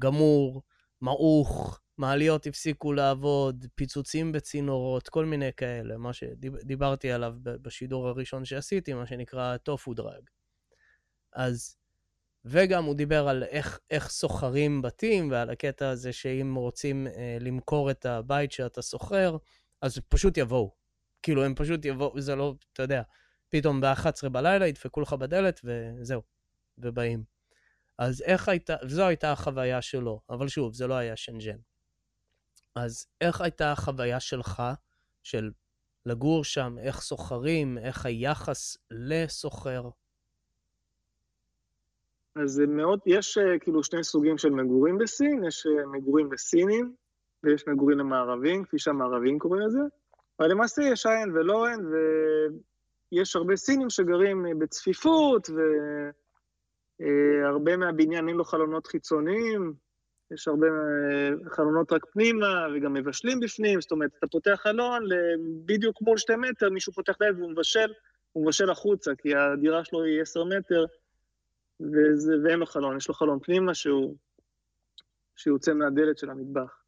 גמור, 0.01 0.62
מעוך, 1.01 1.80
מעליות 1.99 2.47
הפסיקו 2.47 2.93
לעבוד, 2.93 3.66
פיצוצים 3.74 4.32
בצינורות, 4.32 5.09
כל 5.09 5.24
מיני 5.24 5.51
כאלה, 5.57 5.97
מה 5.97 6.12
שדיברתי 6.12 7.11
עליו 7.11 7.35
בשידור 7.43 8.09
הראשון 8.09 8.45
שעשיתי, 8.45 8.93
מה 8.93 9.07
שנקרא 9.07 9.57
טופו 9.57 9.95
דרג. 9.95 10.22
אז... 11.32 11.76
וגם 12.45 12.85
הוא 12.85 12.95
דיבר 12.95 13.28
על 13.28 13.43
איך, 13.43 13.78
איך 13.91 14.09
סוחרים 14.09 14.82
בתים 14.82 15.30
ועל 15.30 15.51
הקטע 15.51 15.89
הזה 15.89 16.12
שאם 16.12 16.55
רוצים 16.55 17.07
אה, 17.07 17.37
למכור 17.41 17.91
את 17.91 18.07
הבית 18.07 18.53
שאתה 18.53 18.82
סוחר, 18.82 19.37
אז 19.82 19.99
פשוט 20.09 20.37
יבואו. 20.39 20.74
כאילו, 21.22 21.45
הם 21.45 21.55
פשוט 21.55 21.85
יבואו, 21.85 22.20
זה 22.20 22.35
לא, 22.35 22.55
אתה 22.72 22.82
יודע, 22.82 23.03
פתאום 23.57 23.80
ב-11 23.80 24.28
בלילה 24.28 24.66
ידפקו 24.66 25.00
לך 25.00 25.12
בדלת 25.12 25.61
וזהו, 25.64 26.22
ובאים. 26.78 27.22
אז 27.98 28.22
איך 28.22 28.48
הייתה, 28.48 28.76
וזו 28.84 29.07
הייתה 29.07 29.32
החוויה 29.32 29.82
שלו, 29.82 30.20
אבל 30.30 30.48
שוב, 30.48 30.74
זה 30.74 30.86
לא 30.86 30.94
היה 30.94 31.16
שנג'ן. 31.16 31.57
אז 32.74 33.07
איך 33.20 33.40
הייתה 33.40 33.72
החוויה 33.72 34.20
שלך, 34.20 34.62
של 35.22 35.50
לגור 36.07 36.44
שם, 36.44 36.76
איך 36.78 37.00
סוחרים, 37.00 37.78
איך 37.78 38.07
היחס 38.07 38.76
לסוחר? 38.90 39.88
אז 42.36 42.62
מאוד, 42.68 43.00
יש 43.07 43.38
אה, 43.38 43.59
כאילו 43.59 43.84
שני 43.84 44.05
סוגים 44.05 44.38
של 44.38 44.50
מגורים 44.50 44.98
בסין, 44.98 45.44
יש 45.44 45.66
אה, 45.66 45.86
מגורים 45.86 46.32
לסינים 46.32 46.94
ויש 47.42 47.64
מגורים 47.68 47.98
למערבים, 47.98 48.64
כפי 48.64 48.78
שהמערבים 48.78 49.38
קוראים 49.38 49.62
לזה, 49.66 49.80
אבל 50.40 50.50
למעשה 50.50 50.82
יש 50.82 51.07
אין 51.07 51.30
ולא 51.32 51.68
אין, 51.68 51.80
ויש 53.14 53.36
הרבה 53.36 53.56
סינים 53.56 53.90
שגרים 53.90 54.46
אה, 54.46 54.50
בצפיפות, 54.58 55.48
והרבה 57.00 57.76
מהבניין 57.76 58.28
אין 58.28 58.36
לו 58.36 58.44
חלונות 58.44 58.86
חיצוניים, 58.86 59.74
יש 60.30 60.48
הרבה 60.48 60.66
חלונות 61.50 61.92
רק 61.92 62.06
פנימה, 62.12 62.66
וגם 62.74 62.92
מבשלים 62.92 63.40
בפנים, 63.40 63.80
זאת 63.80 63.92
אומרת, 63.92 64.10
אתה 64.18 64.26
פותח 64.26 64.60
חלון, 64.62 65.08
בדיוק 65.64 66.02
מול 66.02 66.18
שתי 66.18 66.36
מטר, 66.36 66.70
מישהו 66.70 66.92
פותח 66.92 67.16
דלת 67.20 67.36
והוא 67.38 67.50
מבשל, 67.50 67.92
הוא 68.32 68.44
מבשל 68.44 68.70
החוצה, 68.70 69.14
כי 69.18 69.34
הדירה 69.34 69.84
שלו 69.84 70.02
היא 70.02 70.22
עשר 70.22 70.44
מטר, 70.44 70.84
וזה, 71.80 72.34
ואין 72.44 72.58
לו 72.58 72.66
חלון, 72.66 72.96
יש 72.96 73.08
לו 73.08 73.14
חלון 73.14 73.38
פנימה 73.42 73.74
שהוא, 73.74 74.16
שיוצא 75.36 75.74
מהדלת 75.74 76.18
של 76.18 76.30
המטבח. 76.30 76.82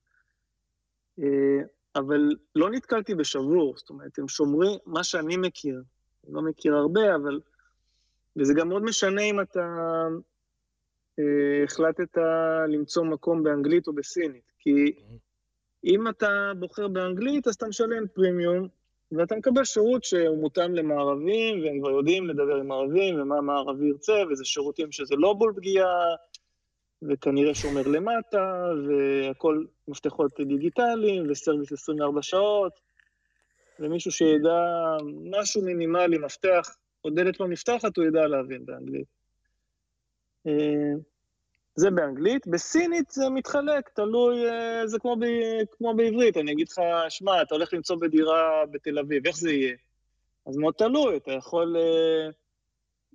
אה, 1.19 1.63
אבל 1.97 2.29
לא 2.55 2.71
נתקלתי 2.71 3.15
בשבור, 3.15 3.75
זאת 3.77 3.91
אומרת, 3.91 4.19
הם 4.19 4.29
שומרים, 4.29 4.79
מה 4.87 5.05
שאני 5.05 5.37
מכיר, 5.37 5.83
לא 6.29 6.43
מכיר 6.43 6.77
הרבה, 6.77 7.15
אבל... 7.15 7.41
וזה 8.37 8.55
גם 8.55 8.69
מאוד 8.69 8.83
משנה 8.83 9.23
אם 9.23 9.41
אתה 9.41 9.67
אה, 11.19 11.65
החלטת 11.65 12.19
למצוא 12.69 13.05
מקום 13.05 13.43
באנגלית 13.43 13.87
או 13.87 13.93
בסינית, 13.93 14.53
כי 14.59 14.93
אם 15.85 16.09
אתה 16.09 16.53
בוחר 16.59 16.89
באנגלית, 16.89 17.47
אז 17.47 17.55
אתה 17.55 17.67
משלם 17.67 18.09
פרימיום, 18.15 18.69
ואתה 19.13 19.37
מקבל 19.37 19.65
שירות 19.65 20.05
שהוא 20.05 20.39
מותאם 20.39 20.75
למערבים, 20.75 21.63
והם 21.63 21.81
כבר 21.81 21.91
יודעים 21.91 22.27
לדבר 22.27 22.57
עם 22.57 22.69
מערבים, 22.69 23.21
ומה 23.21 23.41
מערבי 23.41 23.87
ירצה, 23.87 24.23
וזה 24.31 24.45
שירותים 24.45 24.93
שזה 24.93 25.15
לא 25.17 25.33
בול 25.33 25.53
פגיעה, 25.57 26.15
וכנראה 27.03 27.55
שומר 27.55 27.89
למטה, 27.89 28.71
והכל 28.89 29.65
מפתחות 29.89 30.41
דיגיטליים, 30.41 31.31
וסרוויס 31.31 31.73
24 31.73 32.23
שעות, 32.23 32.81
ומישהו 33.81 34.13
שידע 34.13 34.61
משהו 35.31 35.63
מינימלי, 35.63 36.19
מפתח, 36.19 36.77
או 37.05 37.11
דלת 37.11 37.41
לא 37.41 37.49
נפתחת, 37.49 37.97
הוא 37.97 38.05
ידע 38.05 38.27
להבין 38.27 38.67
באנגלית. 38.67 39.07
אה, 40.47 40.93
זה 41.75 41.91
באנגלית. 41.91 42.47
בסינית 42.47 43.11
זה 43.11 43.29
מתחלק, 43.31 43.89
תלוי, 43.89 44.51
אה, 44.51 44.87
זה 44.87 44.99
כמו, 44.99 45.17
ב, 45.17 45.25
כמו 45.71 45.95
בעברית. 45.95 46.37
אני 46.37 46.53
אגיד 46.53 46.69
לך, 46.69 46.81
שמע, 47.09 47.43
אתה 47.43 47.55
הולך 47.55 47.73
למצוא 47.73 47.97
בדירה 47.97 48.67
בתל 48.71 48.99
אביב, 48.99 49.27
איך 49.27 49.37
זה 49.37 49.53
יהיה? 49.53 49.77
אז 50.47 50.57
מאוד 50.57 50.75
תלוי, 50.75 51.17
אתה 51.17 51.33
יכול 51.33 51.77
uh, 51.77 52.33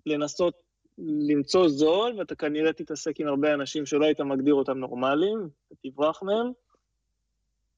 לנסות 0.05 0.53
למצוא 0.97 1.69
זול, 1.69 2.19
ואתה 2.19 2.35
כנראה 2.35 2.73
תתעסק 2.73 3.19
עם 3.19 3.27
הרבה 3.27 3.53
אנשים 3.53 3.85
שלא 3.85 4.05
היית 4.05 4.19
מגדיר 4.21 4.53
אותם 4.53 4.77
נורמליים, 4.77 5.49
אתה 5.67 5.75
תברח 5.83 6.23
מהם. 6.23 6.51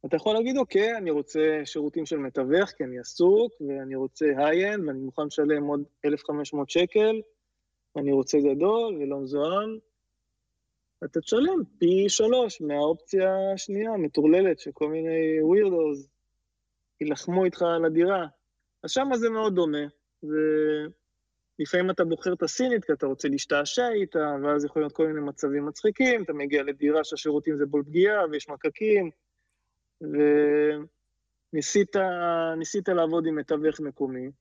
אתה 0.05 0.15
יכול 0.15 0.33
להגיד, 0.33 0.57
אוקיי, 0.57 0.97
אני 0.97 1.11
רוצה 1.11 1.61
שירותים 1.65 2.05
של 2.05 2.17
מתווך, 2.17 2.69
כי 2.69 2.83
אני 2.83 2.99
עסוק, 2.99 3.51
ואני 3.61 3.95
רוצה 3.95 4.25
high-end, 4.37 4.87
ואני 4.87 4.99
מוכן 4.99 5.25
לשלם 5.25 5.63
עוד 5.63 5.83
1,500 6.05 6.69
שקל, 6.69 7.21
ואני 7.95 8.11
רוצה 8.11 8.37
גדול 8.37 8.97
ולא 8.97 9.19
מזוהם. 9.19 9.77
אתה 11.03 11.21
תשלם 11.21 11.63
פי 11.77 12.09
שלוש 12.09 12.61
מהאופציה 12.61 13.53
השנייה, 13.53 13.91
המטורללת, 13.91 14.59
שכל 14.59 14.89
מיני 14.89 15.41
weirdos 15.41 16.09
יילחמו 17.01 17.45
איתך 17.45 17.61
על 17.61 17.85
הדירה. 17.85 18.25
אז 18.83 18.91
שם 18.91 19.09
זה 19.13 19.29
מאוד 19.29 19.55
דומה. 19.55 19.87
ולפעמים 20.23 21.89
אתה 21.89 22.03
בוחר 22.03 22.33
את 22.33 22.43
הסינית 22.43 22.85
כי 22.85 22.93
אתה 22.93 23.05
רוצה 23.05 23.27
להשתעשע 23.27 23.89
איתה, 23.89 24.35
ואז 24.43 24.65
יכול 24.65 24.81
להיות 24.81 24.93
כל 24.93 25.07
מיני 25.07 25.19
מצבים 25.21 25.65
מצחיקים, 25.65 26.23
אתה 26.23 26.33
מגיע 26.33 26.63
לדירה 26.63 27.03
שהשירותים 27.03 27.57
זה 27.57 27.65
בול 27.65 27.83
פגיעה 27.83 28.25
ויש 28.31 28.49
מקקים, 28.49 29.09
וניסית 31.53 32.87
לעבוד 32.87 33.25
עם 33.25 33.35
מתווך 33.35 33.79
מקומי, 33.79 34.31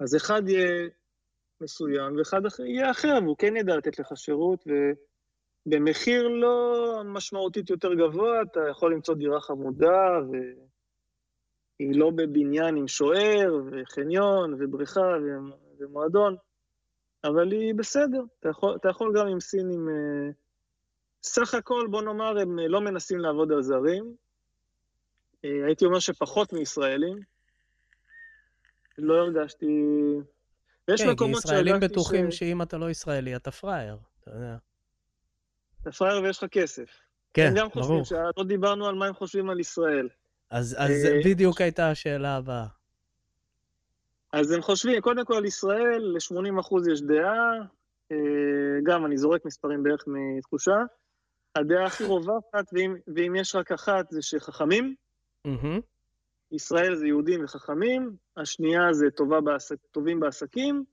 אז 0.00 0.16
אחד 0.16 0.48
יהיה 0.48 0.88
מסוים 1.60 2.16
ואחד 2.16 2.40
יהיה 2.64 2.90
אחר, 2.90 3.18
והוא 3.22 3.36
כן 3.38 3.56
ידע 3.56 3.76
לתת 3.76 3.98
לך 3.98 4.12
שירות, 4.16 4.64
ו... 4.66 4.72
במחיר 5.66 6.28
לא 6.28 7.02
משמעותית 7.04 7.70
יותר 7.70 7.94
גבוה, 7.94 8.42
אתה 8.42 8.60
יכול 8.70 8.94
למצוא 8.94 9.14
דירה 9.14 9.40
חמודה, 9.40 10.20
והיא 10.30 12.00
לא 12.00 12.10
בבניין 12.10 12.76
עם 12.76 12.88
שוער, 12.88 13.62
וחניון, 13.70 14.54
ובריכה, 14.58 15.16
ומועדון, 15.78 16.36
אבל 17.24 17.52
היא 17.52 17.74
בסדר. 17.74 18.22
אתה 18.40 18.48
יכול, 18.48 18.76
אתה 18.76 18.88
יכול 18.88 19.12
גם 19.18 19.26
עם 19.26 19.40
סינים 19.40 19.88
אה, 19.88 20.30
סך 21.22 21.54
הכל, 21.54 21.86
בוא 21.90 22.02
נאמר, 22.02 22.38
הם 22.38 22.58
לא 22.58 22.80
מנסים 22.80 23.18
לעבוד 23.18 23.52
על 23.52 23.62
זרים. 23.62 24.14
אה, 25.44 25.66
הייתי 25.66 25.84
אומר 25.84 25.98
שפחות 25.98 26.52
מישראלים. 26.52 27.18
לא 28.98 29.14
הרגשתי... 29.14 29.66
יש 30.88 31.02
כן, 31.02 31.10
מקומות 31.10 31.42
שהרגשתי 31.42 31.48
ש... 31.48 31.48
כן, 31.48 31.48
כי 31.48 31.54
ישראלים 31.54 31.80
בטוחים. 31.80 32.30
שאם 32.30 32.62
אתה 32.62 32.78
לא 32.78 32.90
ישראלי, 32.90 33.36
אתה 33.36 33.50
פראייר, 33.50 33.96
אתה 34.20 34.30
יודע. 34.30 34.56
אתה 35.82 35.92
פראייר 35.92 36.22
ויש 36.22 36.38
לך 36.42 36.50
כסף. 36.50 37.00
כן, 37.34 37.54
ברור. 37.54 37.60
הם 37.60 37.64
גם 37.64 37.70
חושבים, 37.70 38.04
שלא 38.04 38.44
דיברנו 38.44 38.86
על 38.86 38.94
מה 38.94 39.06
הם 39.06 39.14
חושבים 39.14 39.50
על 39.50 39.60
ישראל. 39.60 40.08
אז, 40.50 40.76
אז 40.78 40.90
אה, 40.90 41.20
בדיוק 41.24 41.60
הייתה 41.60 41.90
השאלה 41.90 42.36
הבאה. 42.36 42.66
אז 44.32 44.50
הם 44.50 44.62
חושבים, 44.62 45.00
קודם 45.00 45.24
כל, 45.24 45.42
ישראל, 45.46 46.00
ל-80% 46.00 46.92
יש 46.92 47.02
דעה, 47.02 47.52
אה, 48.12 48.16
גם 48.82 49.06
אני 49.06 49.16
זורק 49.16 49.44
מספרים 49.44 49.82
בערך 49.82 50.04
מתחושה, 50.06 50.76
הדעה 51.54 51.86
הכי 51.86 52.04
רווחת, 52.12 52.64
ואם, 52.72 52.94
ואם 53.16 53.36
יש 53.36 53.54
רק 53.54 53.72
אחת, 53.72 54.10
זה 54.10 54.22
שחכמים. 54.22 54.94
Mm-hmm. 55.46 55.80
ישראל 56.52 56.96
זה 56.96 57.06
יהודים 57.06 57.44
וחכמים, 57.44 58.16
השנייה 58.36 58.92
זה 58.92 59.10
טובה 59.10 59.40
בעסק, 59.40 59.76
טובים 59.90 60.20
בעסקים, 60.20 60.84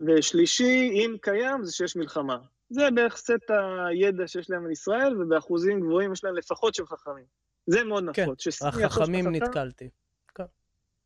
ושלישי, 0.00 0.90
אם 0.92 1.16
קיים, 1.20 1.64
זה 1.64 1.72
שיש 1.72 1.96
מלחמה. 1.96 2.38
זה 2.70 2.90
בערך 2.94 3.16
סט 3.16 3.50
הידע 3.88 4.26
שיש 4.26 4.50
להם 4.50 4.64
על 4.64 4.70
ישראל, 4.70 5.22
ובאחוזים 5.22 5.80
גבוהים 5.80 6.12
יש 6.12 6.24
להם 6.24 6.36
לפחות 6.36 6.74
שהם 6.74 6.86
חכמים. 6.86 7.24
זה 7.66 7.84
מאוד 7.84 8.04
נפוץ. 8.04 8.44
כן, 8.60 8.84
החכמים 8.84 9.28
נתקלתי. 9.28 9.90
כן. 10.34 10.44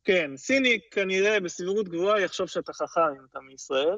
כן, 0.03 0.37
סיני 0.37 0.79
כנראה 0.91 1.39
בסבירות 1.39 1.89
גבוהה 1.89 2.21
יחשוב 2.21 2.47
שאתה 2.47 2.73
חכם 2.73 3.01
אם 3.01 3.25
אתה 3.29 3.39
מישראל. 3.39 3.97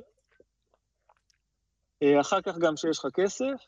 אה, 2.04 2.22
אחר 2.22 2.42
כך 2.42 2.58
גם 2.58 2.78
שיש 2.78 3.00
לך 3.00 3.08
כסף, 3.14 3.66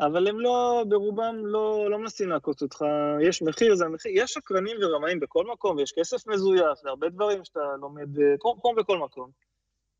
אבל 0.00 0.28
הם 0.28 0.40
לא, 0.40 0.84
ברובם 0.88 1.46
לא, 1.46 1.90
לא 1.90 1.98
מנסים 1.98 2.28
לעקוץ 2.28 2.62
אותך, 2.62 2.84
יש 3.20 3.42
מחיר, 3.42 3.74
זה 3.74 3.84
המחיר, 3.84 4.12
יש 4.14 4.32
שקרנים 4.32 4.76
ורמאים 4.82 5.20
בכל 5.20 5.46
מקום, 5.52 5.76
ויש 5.76 5.92
כסף 5.98 6.26
מזויף, 6.26 6.78
זה 6.82 6.88
הרבה 6.88 7.08
דברים 7.08 7.44
שאתה 7.44 7.60
לומד, 7.80 8.20
אה, 8.20 8.34
כמו 8.40 8.74
בכל 8.76 8.98
מקום. 8.98 9.30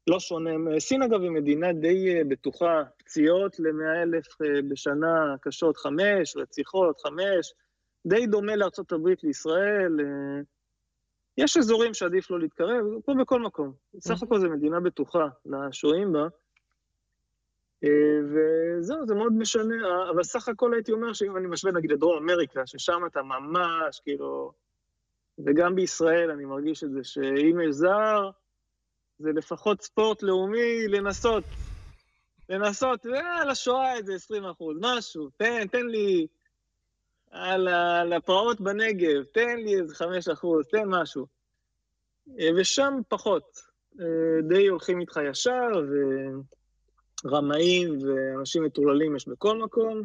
לא 0.07 0.21
שונה. 0.21 0.51
סין 0.79 1.03
אגב 1.03 1.21
היא 1.21 1.31
מדינה 1.31 1.73
די 1.73 2.15
אה, 2.15 2.25
בטוחה, 2.29 2.83
פציעות 2.99 3.59
ל-100 3.59 4.03
אלף 4.03 4.27
בשנה 4.69 5.35
קשות, 5.41 5.77
חמש, 5.77 6.37
רציחות, 6.37 7.01
חמש, 7.01 7.55
די 8.07 8.27
דומה 8.27 8.57
לארצות 8.57 8.93
הברית, 8.93 9.25
לישראל. 9.25 9.97
יש 11.39 11.57
אזורים 11.57 11.95
שעדיף 11.95 12.31
לא 12.31 12.41
להתקרב, 12.41 12.85
פה 13.05 13.13
בכל 13.21 13.41
מקום. 13.41 13.73
סך 14.01 14.23
הכל 14.23 14.39
זו 14.41 14.51
מדינה 14.51 14.81
בטוחה 14.81 15.29
לשוהים 15.47 16.13
בה. 16.13 16.27
אה, 17.87 18.21
וזהו, 18.79 19.07
זה 19.07 19.15
מאוד 19.15 19.33
משנה, 19.33 20.11
אבל 20.11 20.23
סך 20.23 20.49
הכל 20.49 20.75
הייתי 20.75 20.93
אומר 20.93 21.13
שאם 21.13 21.37
אני 21.37 21.47
משווה 21.47 21.73
נגיד 21.73 21.93
לדרום 21.93 22.17
אמריקה, 22.17 22.67
ששם 22.67 23.01
אתה 23.07 23.23
ממש, 23.23 24.01
כאילו, 24.01 24.53
וגם 25.47 25.75
בישראל 25.75 26.31
אני 26.31 26.45
מרגיש 26.45 26.85
את 26.85 26.91
זה, 26.91 27.05
שאם 27.05 27.61
יש 27.61 27.75
זר, 27.75 28.31
זה 29.19 29.31
לפחות 29.33 29.83
ספורט 29.83 30.23
לאומי 30.23 30.89
לנסות. 30.89 31.45
לנסות, 32.49 33.07
על 33.41 33.51
השואה 33.51 33.97
איזה 33.97 34.15
20 34.15 34.45
אחוז, 34.45 34.77
משהו, 34.81 35.29
תן, 35.37 35.67
תן 35.67 35.87
לי, 35.87 36.27
על 37.31 38.13
הפרעות 38.13 38.61
בנגב, 38.61 39.25
תן 39.33 39.57
לי 39.57 39.81
איזה 39.81 39.95
5 39.95 40.29
אחוז, 40.29 40.67
תן 40.69 40.85
משהו. 40.87 41.27
אה, 42.41 42.49
ושם 42.57 42.95
פחות. 43.09 43.59
אה, 44.01 44.43
די 44.49 44.67
הולכים 44.67 45.01
איתך 45.01 45.21
ישר, 45.31 45.69
ו... 45.89 45.95
רמאים 47.25 47.99
ואנשים 48.03 48.65
מטורללים 48.65 49.17
יש 49.17 49.29
בכל 49.29 49.59
מקום, 49.59 50.03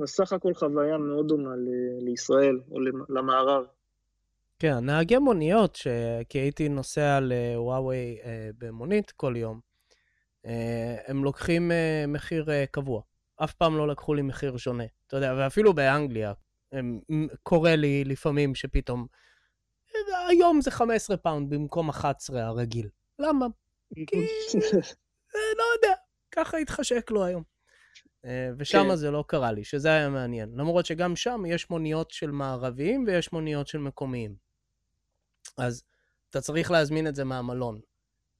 וסך 0.00 0.32
הכל 0.32 0.54
חוויה 0.54 0.98
מאוד 0.98 1.28
דומה 1.28 1.50
לישראל 2.00 2.60
או 2.70 2.80
למערב. 3.08 3.64
כן, 4.58 4.78
נהגי 4.78 5.18
מוניות, 5.18 5.76
ש... 5.76 5.86
כי 6.28 6.38
הייתי 6.38 6.68
נוסע 6.68 7.20
לוואווי 7.20 8.18
אה, 8.24 8.50
במונית 8.58 9.10
כל 9.10 9.34
יום, 9.36 9.60
אה, 10.46 10.96
הם 11.06 11.24
לוקחים 11.24 11.72
אה, 11.72 12.04
מחיר 12.08 12.50
אה, 12.50 12.64
קבוע. 12.70 13.02
אף 13.44 13.54
פעם 13.54 13.76
לא 13.76 13.88
לקחו 13.88 14.14
לי 14.14 14.22
מחיר 14.22 14.56
שונה. 14.56 14.84
אתה 15.06 15.16
יודע, 15.16 15.34
ואפילו 15.38 15.74
באנגליה, 15.74 16.32
הם, 16.72 17.00
קורה 17.42 17.76
לי 17.76 18.04
לפעמים 18.04 18.54
שפתאום, 18.54 19.06
אה, 19.94 20.28
היום 20.28 20.60
זה 20.60 20.70
15 20.70 21.16
פאונד 21.16 21.50
במקום 21.50 21.88
11 21.88 22.44
הרגיל. 22.46 22.88
למה? 23.18 23.46
כי... 24.06 24.16
אה, 25.34 25.40
לא 25.58 25.64
יודע, 25.76 25.94
ככה 26.36 26.58
התחשק 26.58 27.10
לו 27.10 27.24
היום. 27.24 27.42
אה, 28.24 28.50
ושם 28.58 28.86
כן. 28.90 28.96
זה 28.96 29.10
לא 29.10 29.24
קרה 29.26 29.52
לי, 29.52 29.64
שזה 29.64 29.88
היה 29.88 30.08
מעניין. 30.08 30.48
למרות 30.56 30.86
שגם 30.86 31.16
שם 31.16 31.42
יש 31.46 31.70
מוניות 31.70 32.10
של 32.10 32.30
מערביים 32.30 33.04
ויש 33.06 33.32
מוניות 33.32 33.66
של 33.66 33.78
מקומיים. 33.78 34.34
אז 35.58 35.82
אתה 36.30 36.40
צריך 36.40 36.70
להזמין 36.70 37.06
את 37.06 37.14
זה 37.14 37.24
מהמלון, 37.24 37.80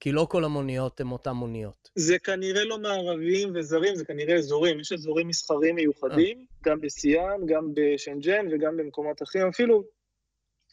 כי 0.01 0.13
לא 0.13 0.27
כל 0.31 0.45
המוניות 0.45 1.01
הן 1.01 1.11
אותן 1.11 1.31
מוניות. 1.31 1.91
זה 1.95 2.19
כנראה 2.19 2.65
לא 2.65 2.79
מערביים 2.79 3.53
וזרים, 3.55 3.97
זה 3.97 4.05
כנראה 4.05 4.35
אזורים. 4.35 4.81
יש 4.81 4.93
אזורים 4.93 5.29
מסחרים 5.29 5.75
מיוחדים, 5.75 6.39
아. 6.39 6.69
גם 6.69 6.81
בסיאן, 6.81 7.47
גם 7.47 7.73
בשנג'ן 7.75 8.47
וגם 8.53 8.77
במקומות 8.77 9.23
אחרים, 9.23 9.49
אפילו, 9.49 9.85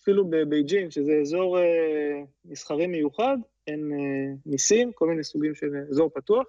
אפילו 0.01 0.29
בבייג'ין, 0.29 0.91
שזה 0.91 1.11
אזור 1.21 1.59
אה, 1.59 1.63
מסחרי 2.45 2.87
מיוחד, 2.87 3.37
אין 3.67 3.91
אה, 3.93 4.35
מיסים, 4.45 4.91
כל 4.91 5.07
מיני 5.07 5.23
סוגים 5.23 5.55
של 5.55 5.67
אזור 5.89 6.09
פתוח. 6.09 6.45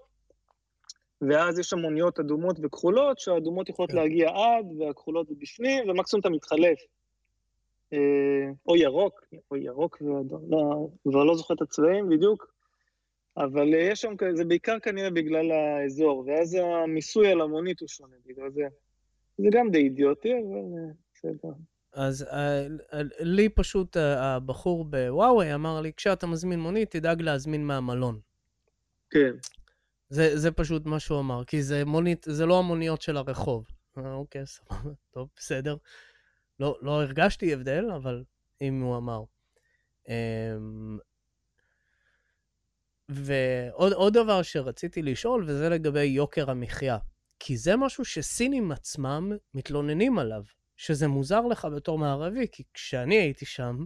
ואז 1.20 1.58
יש 1.58 1.66
שם 1.66 1.78
מוניות 1.78 2.20
אדומות 2.20 2.56
וכחולות, 2.62 3.18
שהאדומות 3.18 3.68
יכולות 3.68 3.90
כן. 3.90 3.96
להגיע 3.96 4.28
עד, 4.28 4.66
והכחולות 4.78 5.26
בפנים, 5.30 5.90
ומקסימום 5.90 6.20
אתה 6.20 6.28
מתחלף. 6.28 6.78
אה, 7.92 8.50
או 8.68 8.76
ירוק, 8.76 9.24
או 9.50 9.56
ירוק 9.56 10.02
ואדום, 10.02 10.42
לא, 10.50 10.88
כבר 11.08 11.24
לא 11.24 11.34
זוכר 11.34 11.54
את 11.54 11.62
הצבעים 11.62 12.08
בדיוק, 12.08 12.54
אבל 13.36 13.74
אה, 13.74 13.78
יש 13.78 14.00
שם, 14.00 14.14
זה 14.34 14.44
בעיקר 14.44 14.78
כנראה 14.78 15.10
בגלל 15.10 15.50
האזור, 15.50 16.24
ואז 16.26 16.54
המיסוי 16.54 17.32
על 17.32 17.40
המונית 17.40 17.80
הוא 17.80 17.88
שונה 17.88 18.16
בגלל 18.26 18.50
זה. 18.50 18.66
זה 19.38 19.48
גם 19.52 19.70
די 19.70 19.78
אידיוטי, 19.78 20.32
אבל 20.32 20.78
אה, 20.78 20.92
בסדר. 21.14 21.52
אז 21.92 22.26
לי 23.20 23.48
פשוט 23.48 23.96
הבחור 23.96 24.84
בוואווי 24.84 25.54
אמר 25.54 25.80
לי, 25.80 25.92
כשאתה 25.96 26.26
מזמין 26.26 26.60
מונית, 26.60 26.90
תדאג 26.90 27.22
להזמין 27.22 27.66
מהמלון. 27.66 28.20
כן. 29.10 29.32
זה, 30.08 30.38
זה 30.38 30.50
פשוט 30.50 30.86
מה 30.86 31.00
שהוא 31.00 31.20
אמר, 31.20 31.44
כי 31.44 31.62
זה 31.62 31.84
מונית, 31.84 32.26
זה 32.28 32.46
לא 32.46 32.58
המוניות 32.58 33.02
של 33.02 33.16
הרחוב. 33.16 33.66
אה, 33.98 34.12
אוקיי, 34.12 34.46
סבבה, 34.54 34.90
טוב, 35.10 35.28
בסדר. 35.36 35.76
לא, 36.60 36.78
לא 36.82 37.02
הרגשתי 37.02 37.52
הבדל, 37.52 37.90
אבל 37.96 38.24
אם 38.60 38.80
הוא 38.80 38.96
אמר. 38.96 39.22
אמ, 40.08 40.98
ועוד 43.08 44.14
דבר 44.14 44.42
שרציתי 44.42 45.02
לשאול, 45.02 45.44
וזה 45.46 45.68
לגבי 45.68 46.04
יוקר 46.04 46.50
המחיה. 46.50 46.98
כי 47.38 47.56
זה 47.56 47.76
משהו 47.76 48.04
שסינים 48.04 48.72
עצמם 48.72 49.32
מתלוננים 49.54 50.18
עליו, 50.18 50.42
שזה 50.76 51.08
מוזר 51.08 51.40
לך 51.40 51.68
בתור 51.76 51.98
מערבי, 51.98 52.46
כי 52.52 52.62
כשאני 52.74 53.14
הייתי 53.14 53.46
שם, 53.46 53.84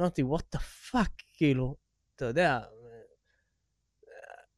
אמרתי, 0.00 0.22
what 0.22 0.56
the 0.56 0.60
fuck, 0.90 1.22
כאילו, 1.36 1.76
אתה 2.16 2.24
יודע, 2.24 2.60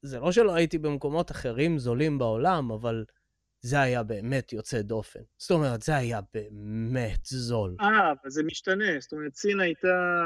זה 0.04 0.20
לא 0.20 0.32
שלא 0.32 0.54
הייתי 0.54 0.78
במקומות 0.78 1.30
אחרים 1.30 1.78
זולים 1.78 2.18
בעולם, 2.18 2.70
אבל 2.70 3.04
זה 3.60 3.80
היה 3.80 4.02
באמת 4.02 4.52
יוצא 4.52 4.82
דופן. 4.82 5.20
זאת 5.38 5.50
אומרת, 5.50 5.82
זה 5.82 5.96
היה 5.96 6.20
באמת 6.34 7.24
זול. 7.24 7.76
אה, 7.80 8.10
אבל 8.10 8.30
זה 8.30 8.42
משתנה. 8.42 9.00
זאת 9.00 9.12
אומרת, 9.12 9.34
סין 9.34 9.60
הייתה 9.60 10.22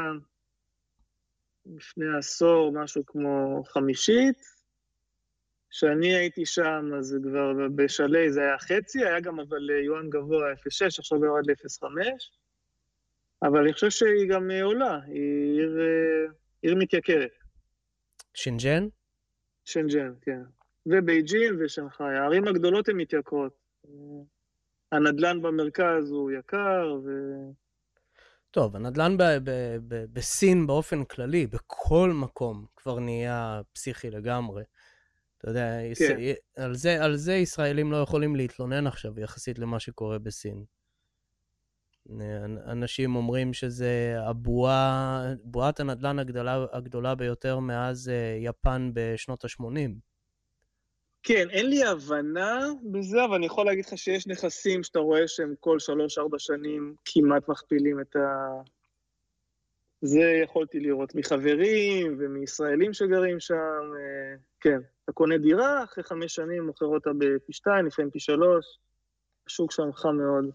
לפני 1.66 2.04
עשור 2.18 2.72
משהו 2.72 3.06
כמו 3.06 3.62
חמישית. 3.66 4.58
כשאני 5.70 6.14
הייתי 6.14 6.46
שם, 6.46 6.90
אז 6.98 7.16
כבר 7.22 7.52
בשלהי 7.74 8.32
זה 8.32 8.40
היה 8.40 8.58
חצי, 8.58 9.04
היה 9.04 9.20
גם 9.20 9.40
אבל 9.40 9.70
יואן 9.70 10.10
גבוה 10.10 10.52
0.6, 10.52 10.98
עכשיו 10.98 11.24
יורד 11.24 11.50
ל-0.5. 11.50 11.86
אבל 13.42 13.60
אני 13.60 13.72
חושב 13.72 13.90
שהיא 13.90 14.28
גם 14.28 14.50
עולה, 14.62 14.98
היא 15.06 15.60
עיר, 15.60 15.78
אה, 15.80 16.32
עיר 16.62 16.74
מתייקרת. 16.74 17.30
שינג'ן? 18.34 18.88
שנג'ן, 19.68 20.12
כן. 20.20 20.42
ובייג'ין 20.86 21.56
ושנגחאי. 21.60 22.16
הערים 22.18 22.48
הגדולות 22.48 22.88
הן 22.88 22.96
מתייקרות. 22.96 23.52
הנדל"ן 24.92 25.42
במרכז 25.42 26.10
הוא 26.10 26.30
יקר, 26.30 26.96
ו... 27.04 27.10
טוב, 28.50 28.76
הנדל"ן 28.76 29.16
ב- 29.16 29.22
ב- 29.22 29.76
ב- 29.88 30.04
בסין 30.12 30.66
באופן 30.66 31.04
כללי, 31.04 31.46
בכל 31.46 32.10
מקום, 32.14 32.66
כבר 32.76 32.98
נהיה 32.98 33.60
פסיכי 33.72 34.10
לגמרי. 34.10 34.62
אתה 35.38 35.48
יודע, 35.48 35.78
כן. 35.98 36.16
יש, 36.20 36.36
על, 36.56 36.74
זה, 36.74 37.04
על 37.04 37.16
זה 37.16 37.32
ישראלים 37.32 37.92
לא 37.92 37.96
יכולים 37.96 38.36
להתלונן 38.36 38.86
עכשיו 38.86 39.20
יחסית 39.20 39.58
למה 39.58 39.80
שקורה 39.80 40.18
בסין. 40.18 40.64
אנשים 42.66 43.16
אומרים 43.16 43.52
שזה 43.52 44.16
הבועה, 44.18 45.22
בועת 45.44 45.80
הנדל"ן 45.80 46.18
הגדולה, 46.18 46.66
הגדולה 46.72 47.14
ביותר 47.14 47.58
מאז 47.58 48.08
אה, 48.08 48.38
יפן 48.40 48.90
בשנות 48.94 49.44
ה-80. 49.44 49.90
כן, 51.22 51.50
אין 51.50 51.70
לי 51.70 51.84
הבנה 51.84 52.60
בזה, 52.92 53.24
אבל 53.24 53.34
אני 53.34 53.46
יכול 53.46 53.66
להגיד 53.66 53.84
לך 53.84 53.98
שיש 53.98 54.26
נכסים 54.26 54.82
שאתה 54.82 54.98
רואה 54.98 55.28
שהם 55.28 55.54
כל 55.60 55.78
שלוש-ארבע 55.78 56.38
שנים 56.38 56.94
כמעט 57.04 57.48
מכפילים 57.48 58.00
את 58.00 58.16
ה... 58.16 58.20
זה 60.00 60.40
יכולתי 60.44 60.80
לראות 60.80 61.14
מחברים 61.14 62.16
ומישראלים 62.18 62.92
שגרים 62.92 63.40
שם, 63.40 63.54
אה, 63.98 64.36
כן. 64.60 64.78
אתה 65.04 65.12
קונה 65.12 65.38
דירה, 65.38 65.84
אחרי 65.84 66.04
חמש 66.04 66.34
שנים 66.34 66.66
מוכר 66.66 66.86
אותה 66.86 67.10
בפי 67.18 67.52
שתיים, 67.52 67.86
לפעמים 67.86 68.10
פי 68.10 68.20
שלוש, 68.20 68.78
השוק 69.46 69.72
שם 69.72 69.92
חם 69.92 70.16
מאוד. 70.16 70.50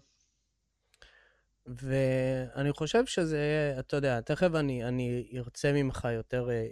ואני 1.66 2.72
חושב 2.72 3.06
שזה, 3.06 3.74
אתה 3.78 3.96
יודע, 3.96 4.20
תכף 4.20 4.50
אני, 4.54 4.84
אני 4.84 5.30
ארצה 5.36 5.72
ממך 5.72 6.08
יותר 6.12 6.50
אה, 6.50 6.66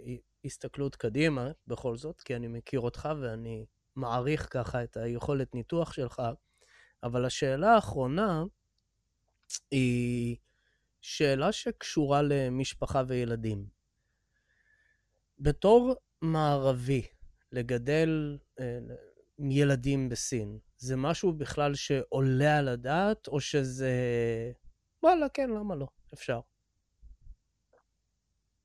הסתכלות 0.45 0.95
קדימה, 0.95 1.51
בכל 1.67 1.97
זאת, 1.97 2.21
כי 2.21 2.35
אני 2.35 2.47
מכיר 2.47 2.79
אותך 2.79 3.09
ואני 3.21 3.65
מעריך 3.95 4.47
ככה 4.51 4.83
את 4.83 4.97
היכולת 4.97 5.55
ניתוח 5.55 5.93
שלך, 5.93 6.21
אבל 7.03 7.25
השאלה 7.25 7.75
האחרונה 7.75 8.43
היא 9.71 10.37
שאלה 11.01 11.51
שקשורה 11.51 12.21
למשפחה 12.21 13.03
וילדים. 13.07 13.65
בתור 15.39 15.95
מערבי, 16.21 17.01
לגדל 17.51 18.37
אה, 18.59 18.79
ילדים 19.39 20.09
בסין, 20.09 20.59
זה 20.77 20.95
משהו 20.95 21.33
בכלל 21.33 21.75
שעולה 21.75 22.57
על 22.57 22.67
הדעת, 22.67 23.27
או 23.27 23.39
שזה... 23.39 23.91
וואלה, 25.03 25.29
כן, 25.29 25.49
למה 25.49 25.75
לא? 25.75 25.87
אפשר. 26.13 26.39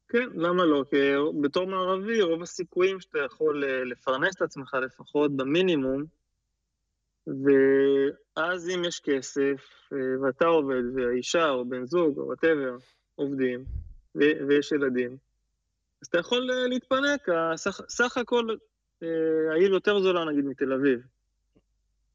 כן, 0.08 0.28
למה 0.34 0.64
לא? 0.64 0.84
כי 0.90 0.96
בתור 1.40 1.66
מערבי, 1.66 2.22
רוב 2.22 2.42
הסיכויים 2.42 3.00
שאתה 3.00 3.18
יכול 3.18 3.64
אה, 3.64 3.84
לפרנס 3.84 4.36
את 4.36 4.42
עצמך 4.42 4.74
לפחות 4.74 5.36
במינימום, 5.36 6.04
ואז 7.26 8.68
אם 8.68 8.84
יש 8.84 9.00
כסף, 9.00 9.90
אה, 9.92 10.22
ואתה 10.22 10.46
עובד, 10.46 10.82
והאישה 10.94 11.50
או 11.50 11.64
בן 11.64 11.86
זוג 11.86 12.18
או 12.18 12.26
וואטאבר 12.26 12.76
עובדים, 13.14 13.64
ויש 14.14 14.72
ילדים, 14.72 15.16
אז 16.02 16.06
אתה 16.06 16.18
יכול 16.18 16.50
אה, 16.50 16.68
להתפנק, 16.68 17.26
סך, 17.56 17.80
סך 17.88 18.16
הכל 18.16 18.56
העיר 19.52 19.72
יותר 19.72 20.00
זולה 20.00 20.24
נגיד 20.24 20.44
מתל 20.44 20.72
אביב. 20.72 21.17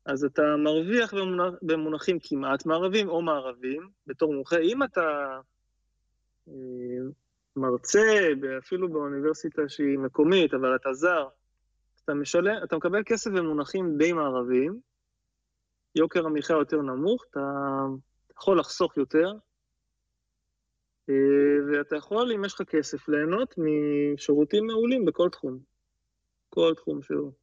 אז 0.05 0.23
אתה 0.23 0.41
מרוויח 0.57 1.13
במונח, 1.13 1.53
במונחים 1.61 2.17
כמעט 2.23 2.65
מערבים 2.65 3.09
או 3.09 3.21
מערבים, 3.21 3.89
בתור 4.07 4.33
מומחה. 4.33 4.57
אם 4.57 4.83
אתה 4.83 5.39
מרצה, 7.55 8.29
אפילו 8.57 8.89
באוניברסיטה 8.89 9.61
שהיא 9.67 9.99
מקומית, 9.99 10.53
אבל 10.53 10.75
אתה 10.75 10.93
זר, 10.93 11.27
אתה 12.05 12.13
משלם, 12.13 12.55
אתה 12.63 12.77
מקבל 12.77 13.03
כסף 13.05 13.31
במונחים 13.31 13.97
די 13.97 14.13
מערביים, 14.13 14.79
יוקר 15.95 16.25
המחיה 16.25 16.55
יותר 16.55 16.81
נמוך, 16.81 17.25
אתה 17.29 17.39
יכול 18.37 18.59
לחסוך 18.59 18.97
יותר, 18.97 19.31
אה, 21.09 21.15
ואתה 21.67 21.95
יכול, 21.95 22.31
אם 22.31 22.45
יש 22.45 22.53
לך 22.53 22.61
כסף, 22.61 23.09
ליהנות 23.09 23.55
משירותים 23.57 24.67
מעולים 24.67 25.05
בכל 25.05 25.29
תחום. 25.29 25.59
כל 26.49 26.73
תחום 26.75 27.01
שהוא. 27.01 27.42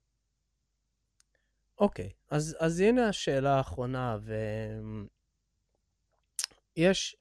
אוקיי, 1.81 2.11
אז, 2.31 2.57
אז 2.61 2.81
הנה 2.81 3.09
השאלה 3.09 3.57
האחרונה, 3.57 4.18
ו... 4.22 4.35
יש, 6.76 7.16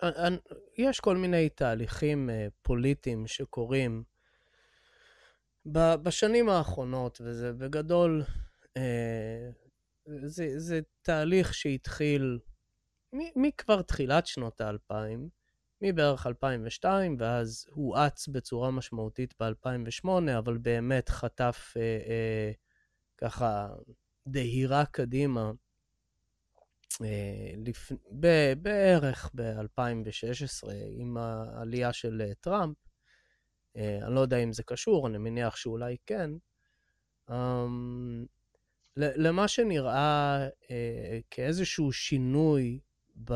יש 0.78 1.00
כל 1.00 1.18
מיני 1.18 1.50
תהליכים 1.50 2.30
אה, 2.30 2.48
פוליטיים 2.62 3.28
שקורים 3.28 4.04
בשנים 5.66 6.50
האחרונות, 6.50 7.22
וזה 7.24 7.54
בגדול, 7.54 8.24
אה, 8.78 9.50
זה, 10.26 10.60
זה 10.60 10.80
תהליך 11.02 11.54
שהתחיל 11.54 12.40
מכבר 13.36 13.82
תחילת 13.82 14.28
שנות 14.28 14.62
האלפיים, 14.62 15.30
מבערך 15.82 16.28
2002, 16.28 17.16
ואז 17.20 17.66
הואץ 17.70 18.28
בצורה 18.28 18.72
משמעותית 18.72 19.34
ב-2008, 19.40 20.10
אבל 20.38 20.58
באמת 20.58 21.10
חטף 21.10 21.74
אה, 21.78 21.82
אה, 21.82 22.52
ככה 23.18 23.68
דהירה 24.32 24.86
קדימה 24.86 25.52
אה, 27.04 27.52
לפ... 27.66 27.92
ב... 28.20 28.54
בערך 28.62 29.30
ב-2016, 29.36 30.70
עם 30.98 31.18
העלייה 31.18 31.94
של 31.94 32.22
אה, 32.28 32.34
טראמפ. 32.34 32.78
אה, 33.78 34.00
אני 34.06 34.16
לא 34.16 34.20
יודע 34.20 34.38
אם 34.38 34.54
זה 34.54 34.64
קשור, 34.64 35.08
אני 35.08 35.18
מניח 35.18 35.56
שאולי 35.56 35.98
כן. 36.06 36.32
אמ, 37.32 38.26
למה 38.98 39.48
שנראה 39.48 40.48
כאיזשהו 41.32 41.92
שינוי 41.92 42.80
ב... 43.26 43.34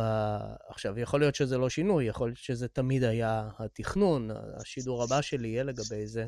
עכשיו, 0.68 1.00
יכול 1.00 1.20
להיות 1.20 1.36
שזה 1.36 1.58
לא 1.58 1.70
שינוי, 1.70 2.06
יכול 2.06 2.28
להיות 2.28 2.38
שזה 2.38 2.68
תמיד 2.68 3.04
היה 3.04 3.50
התכנון, 3.60 4.30
השידור 4.32 5.04
הבא 5.04 5.22
שלי 5.22 5.48
יהיה 5.48 5.64
לגבי 5.64 6.08
זה. 6.08 6.26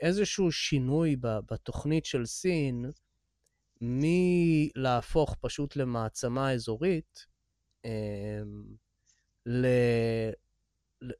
איזשהו 0.00 0.52
שינוי 0.52 1.16
בתוכנית 1.20 2.04
של 2.04 2.26
סין, 2.26 2.90
מלהפוך 3.80 5.36
פשוט 5.40 5.76
למעצמה 5.76 6.52
אזורית, 6.52 7.26
אמ, 7.84 7.90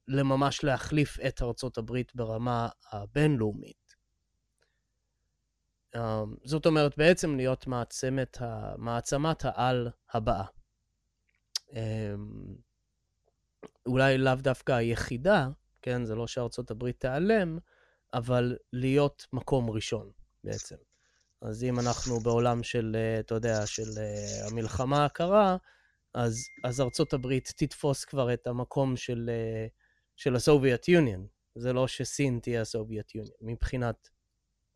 לממש 0.08 0.64
להחליף 0.64 1.20
את 1.20 1.42
ארצות 1.42 1.78
הברית 1.78 2.14
ברמה 2.14 2.68
הבינלאומית. 2.92 3.96
אמ, 5.96 6.00
זאת 6.44 6.66
אומרת, 6.66 6.98
בעצם 6.98 7.36
להיות 7.36 7.66
מעצמת, 7.66 8.38
מעצמת 8.78 9.44
העל 9.44 9.90
הבאה. 10.12 10.44
אמ, 11.72 12.56
אולי 13.86 14.18
לאו 14.18 14.34
דווקא 14.34 14.72
היחידה, 14.72 15.48
כן, 15.82 16.04
זה 16.04 16.14
לא 16.14 16.26
שארצות 16.26 16.70
הברית 16.70 17.00
תיעלם, 17.00 17.58
אבל 18.14 18.56
להיות 18.72 19.26
מקום 19.32 19.70
ראשון 19.70 20.10
בעצם. 20.44 20.76
אז 21.42 21.64
אם 21.64 21.78
אנחנו 21.80 22.20
בעולם 22.20 22.62
של, 22.62 22.96
אה, 22.98 23.20
אתה 23.20 23.34
יודע, 23.34 23.66
של 23.66 23.98
אה, 23.98 24.46
המלחמה 24.46 25.04
הקרה, 25.04 25.56
אז, 26.14 26.44
אז 26.64 26.80
ארצות 26.80 27.12
הברית 27.12 27.52
תתפוס 27.56 28.04
כבר 28.04 28.34
את 28.34 28.46
המקום 28.46 28.96
של, 28.96 29.30
אה, 29.32 29.66
של 30.16 30.36
הסובייט 30.36 30.88
יוניון. 30.88 31.26
זה 31.54 31.72
לא 31.72 31.88
שסין 31.88 32.38
תהיה 32.42 32.60
הסובייט 32.60 33.14
יוניון, 33.14 33.36
מבחינת 33.40 34.08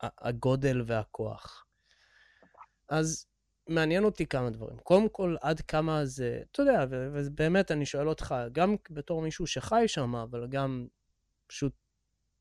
הגודל 0.01 0.83
והכוח. 0.85 1.65
אז 2.89 3.25
מעניין 3.67 4.03
אותי 4.03 4.25
כמה 4.25 4.49
דברים. 4.49 4.77
קודם 4.77 5.09
כל, 5.09 5.35
עד 5.41 5.61
כמה 5.61 6.05
זה, 6.05 6.41
אתה 6.51 6.61
יודע, 6.61 6.85
ובאמת 6.89 7.71
אני 7.71 7.85
שואל 7.85 8.09
אותך, 8.09 8.35
גם 8.51 8.75
בתור 8.89 9.21
מישהו 9.21 9.47
שחי 9.47 9.83
שם, 9.87 10.15
אבל 10.15 10.47
גם 10.47 10.87
פשוט, 11.47 11.73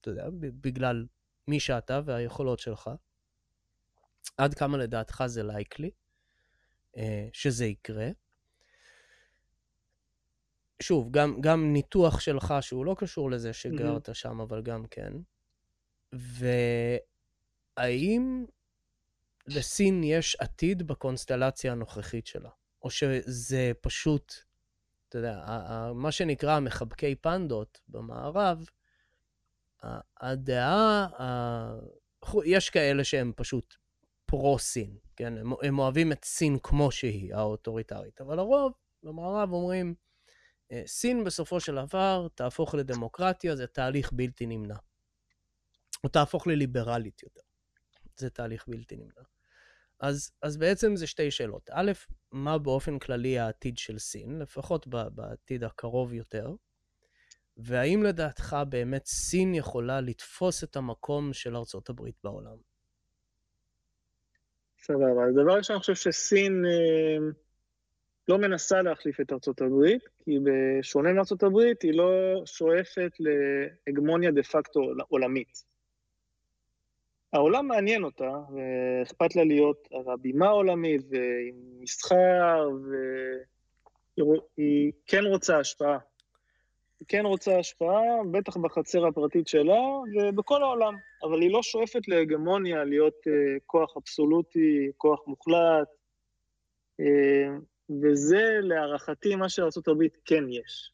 אתה 0.00 0.10
יודע, 0.10 0.26
בגלל 0.40 1.06
מי 1.48 1.60
שאתה 1.60 2.00
והיכולות 2.04 2.58
שלך, 2.58 2.90
עד 4.36 4.54
כמה 4.54 4.78
לדעתך 4.78 5.24
זה 5.26 5.42
לייקלי 5.42 5.90
אה, 6.96 7.28
שזה 7.32 7.66
יקרה. 7.66 8.08
שוב, 10.82 11.10
גם, 11.10 11.40
גם 11.40 11.72
ניתוח 11.72 12.20
שלך 12.20 12.54
שהוא 12.60 12.84
לא 12.84 12.96
קשור 12.98 13.30
לזה 13.30 13.52
שגרת 13.52 14.08
mm-hmm. 14.08 14.14
שם, 14.14 14.40
אבל 14.40 14.62
גם 14.62 14.84
כן. 14.90 15.12
והאם 17.76 18.44
לסין 19.46 20.04
יש 20.04 20.36
עתיד 20.40 20.82
בקונסטלציה 20.86 21.72
הנוכחית 21.72 22.26
שלה? 22.26 22.50
או 22.82 22.90
שזה 22.90 23.72
פשוט, 23.80 24.34
אתה 25.08 25.18
יודע, 25.18 25.44
מה 25.94 26.12
שנקרא 26.12 26.60
מחבקי 26.60 27.14
פנדות 27.14 27.80
במערב, 27.88 28.64
הדעה, 30.20 31.06
יש 32.44 32.70
כאלה 32.70 33.04
שהם 33.04 33.32
פשוט 33.36 33.76
פרו-סין, 34.30 34.96
כן? 35.16 35.38
הם, 35.38 35.52
הם 35.62 35.78
אוהבים 35.78 36.12
את 36.12 36.24
סין 36.24 36.58
כמו 36.62 36.90
שהיא, 36.90 37.34
האוטוריטרית. 37.34 38.20
אבל 38.20 38.38
הרוב 38.38 38.72
במערב 39.02 39.52
אומרים, 39.52 39.94
אה, 40.72 40.82
סין 40.86 41.24
בסופו 41.24 41.60
של 41.60 41.74
דבר 41.74 42.28
תהפוך 42.34 42.74
לדמוקרטיה, 42.74 43.56
זה 43.56 43.66
תהליך 43.66 44.12
בלתי 44.12 44.46
נמנע. 44.46 44.76
או 46.04 46.08
תהפוך 46.08 46.46
לליברלית 46.46 47.22
יותר. 47.22 47.40
זה 48.16 48.30
תהליך 48.30 48.68
בלתי 48.68 48.96
נמנע. 48.96 49.22
אז, 50.00 50.32
אז 50.42 50.56
בעצם 50.56 50.96
זה 50.96 51.06
שתי 51.06 51.30
שאלות. 51.30 51.70
א', 51.72 51.92
מה 52.32 52.58
באופן 52.58 52.98
כללי 52.98 53.38
העתיד 53.38 53.78
של 53.78 53.98
סין, 53.98 54.38
לפחות 54.38 54.86
בעתיד 54.86 55.64
הקרוב 55.64 56.12
יותר, 56.12 56.54
והאם 57.56 58.02
לדעתך 58.02 58.56
באמת 58.68 59.06
סין 59.06 59.54
יכולה 59.54 60.00
לתפוס 60.00 60.64
את 60.64 60.76
המקום 60.76 61.32
של 61.32 61.56
ארצות 61.56 61.88
הברית 61.88 62.16
בעולם? 62.24 62.69
סבבה. 64.82 65.24
אז 65.28 65.34
דבר 65.34 65.56
ראשון, 65.56 65.74
אני 65.74 65.80
חושב 65.80 65.94
שסין 65.94 66.64
אה, 66.66 67.30
לא 68.28 68.38
מנסה 68.38 68.82
להחליף 68.82 69.20
את 69.20 69.32
ארצות 69.32 69.60
הברית, 69.60 70.02
כי 70.24 70.38
בשונה 70.44 71.12
מארצות 71.12 71.42
הברית, 71.42 71.82
היא 71.82 71.94
לא 71.94 72.42
שואפת 72.46 73.10
להגמוניה 73.18 74.30
דה 74.30 74.42
פקטו 74.42 74.80
עולמית. 75.08 75.70
העולם 77.32 77.66
מעניין 77.66 78.04
אותה, 78.04 78.30
ואכפת 78.54 79.36
לה 79.36 79.44
להיות 79.44 79.88
הבימה 80.12 80.46
העולמית, 80.46 81.02
ועם 81.10 81.80
מסחר, 81.80 82.68
והיא 84.18 84.92
כן 85.06 85.24
רוצה 85.24 85.58
השפעה. 85.58 85.98
כן 87.08 87.26
רוצה 87.26 87.58
השפעה, 87.58 88.02
בטח 88.30 88.56
בחצר 88.56 89.06
הפרטית 89.06 89.48
שלה, 89.48 89.80
ובכל 90.16 90.62
העולם. 90.62 90.94
אבל 91.22 91.40
היא 91.40 91.52
לא 91.52 91.62
שואפת 91.62 92.08
להגמוניה, 92.08 92.84
להיות 92.84 93.14
uh, 93.26 93.60
כוח 93.66 93.96
אבסולוטי, 93.96 94.90
כוח 94.96 95.20
מוחלט, 95.26 95.88
uh, 97.00 97.04
וזה 98.02 98.58
להערכתי 98.62 99.36
מה 99.36 99.48
שארה"ב 99.48 100.04
כן 100.24 100.44
יש. 100.48 100.92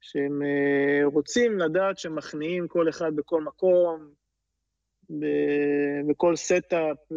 שהם 0.00 0.42
uh, 0.42 1.12
רוצים 1.12 1.58
לדעת 1.58 1.98
שמכניעים 1.98 2.68
כל 2.68 2.88
אחד 2.88 3.16
בכל 3.16 3.42
מקום, 3.42 4.10
בכל 6.08 6.36
step, 6.36 6.98
ו... 7.12 7.16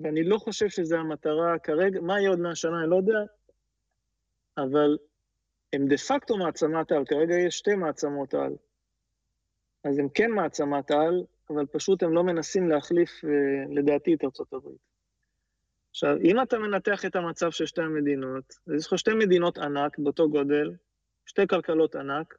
ואני 0.00 0.24
לא 0.24 0.38
חושב 0.38 0.68
שזו 0.68 0.96
המטרה 0.96 1.58
כרגע, 1.58 2.00
מה 2.00 2.18
יהיה 2.20 2.30
עוד 2.30 2.38
מהשנה, 2.38 2.80
אני 2.82 2.90
לא 2.90 2.96
יודע, 2.96 3.18
אבל 4.58 4.98
הם 5.72 5.88
דה 5.88 5.96
פקטו 5.96 6.36
מעצמת 6.36 6.92
על, 6.92 7.04
כרגע 7.04 7.34
יש 7.34 7.58
שתי 7.58 7.74
מעצמות 7.74 8.34
על. 8.34 8.56
אז 9.84 9.98
הם 9.98 10.08
כן 10.14 10.30
מעצמת 10.30 10.90
על, 10.90 11.24
אבל 11.50 11.66
פשוט 11.66 12.02
הם 12.02 12.12
לא 12.12 12.24
מנסים 12.24 12.68
להחליף, 12.68 13.24
אה, 13.24 13.74
לדעתי, 13.74 14.14
את 14.14 14.24
ארצות 14.24 14.52
הברית. 14.52 14.88
עכשיו, 15.90 16.16
אם 16.24 16.42
אתה 16.42 16.58
מנתח 16.58 17.04
את 17.04 17.16
המצב 17.16 17.50
של 17.50 17.66
שתי 17.66 17.82
המדינות, 17.82 18.54
אז 18.66 18.74
יש 18.74 18.86
לך 18.86 18.98
שתי 18.98 19.14
מדינות 19.14 19.58
ענק 19.58 19.98
באותו 19.98 20.30
גודל, 20.30 20.74
שתי 21.26 21.46
כלכלות 21.46 21.94
ענק, 21.94 22.34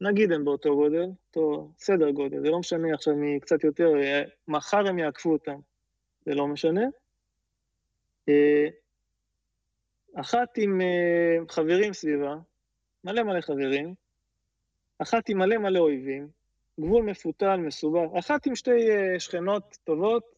נגיד 0.00 0.32
הם 0.32 0.44
באותו 0.44 0.76
גודל, 0.76 1.06
אותו 1.26 1.72
סדר 1.78 2.10
גודל, 2.10 2.40
זה 2.40 2.50
לא 2.50 2.58
משנה 2.58 2.94
עכשיו 2.94 3.16
מי 3.16 3.40
קצת 3.40 3.64
יותר, 3.64 3.96
אה, 4.02 4.22
מחר 4.48 4.88
הם 4.88 4.98
יעקפו 4.98 5.32
אותם, 5.32 5.58
זה 6.26 6.34
לא 6.34 6.46
משנה. 6.46 6.84
אה, 10.16 10.20
אחת 10.20 10.48
עם 10.56 10.80
חברים 11.48 11.92
סביבה, 11.92 12.34
מלא 13.04 13.22
מלא 13.22 13.40
חברים, 13.40 13.94
אחת 14.98 15.28
עם 15.28 15.38
מלא 15.38 15.58
מלא 15.58 15.78
אויבים, 15.78 16.28
גבול 16.80 17.04
מפותל, 17.04 17.56
מסובך, 17.56 18.08
אחת 18.18 18.46
עם 18.46 18.54
שתי 18.54 18.70
uh, 18.70 19.18
שכנות 19.20 19.76
טובות, 19.84 20.34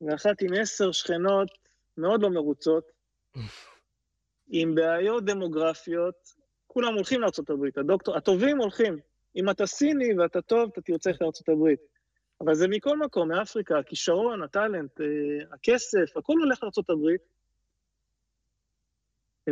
ואחת 0.00 0.42
עם 0.42 0.52
עשר 0.60 0.92
שכנות 0.92 1.48
מאוד 1.98 2.22
לא 2.22 2.30
מרוצות, 2.30 2.84
עם 4.48 4.74
בעיות 4.74 5.24
דמוגרפיות, 5.24 6.34
כולם 6.66 6.94
הולכים 6.94 7.20
לארה"ב, 7.20 7.78
הדוקטור, 7.80 8.16
הטובים 8.16 8.58
הולכים. 8.58 8.98
אם 9.36 9.50
אתה 9.50 9.66
סיני 9.66 10.18
ואתה 10.18 10.42
טוב, 10.42 10.70
אתה 10.72 10.80
תרצה 10.80 11.10
ללכת 11.10 11.20
לארה"ב. 11.48 11.74
אבל 12.40 12.54
זה 12.54 12.68
מכל 12.68 12.98
מקום, 12.98 13.28
מאפריקה, 13.28 13.78
הכישרון, 13.78 14.42
הטאלנט, 14.42 15.00
uh, 15.00 15.04
הכסף, 15.54 16.16
הכל 16.16 16.34
הולך 16.38 16.62
לארה"ב. 16.62 17.16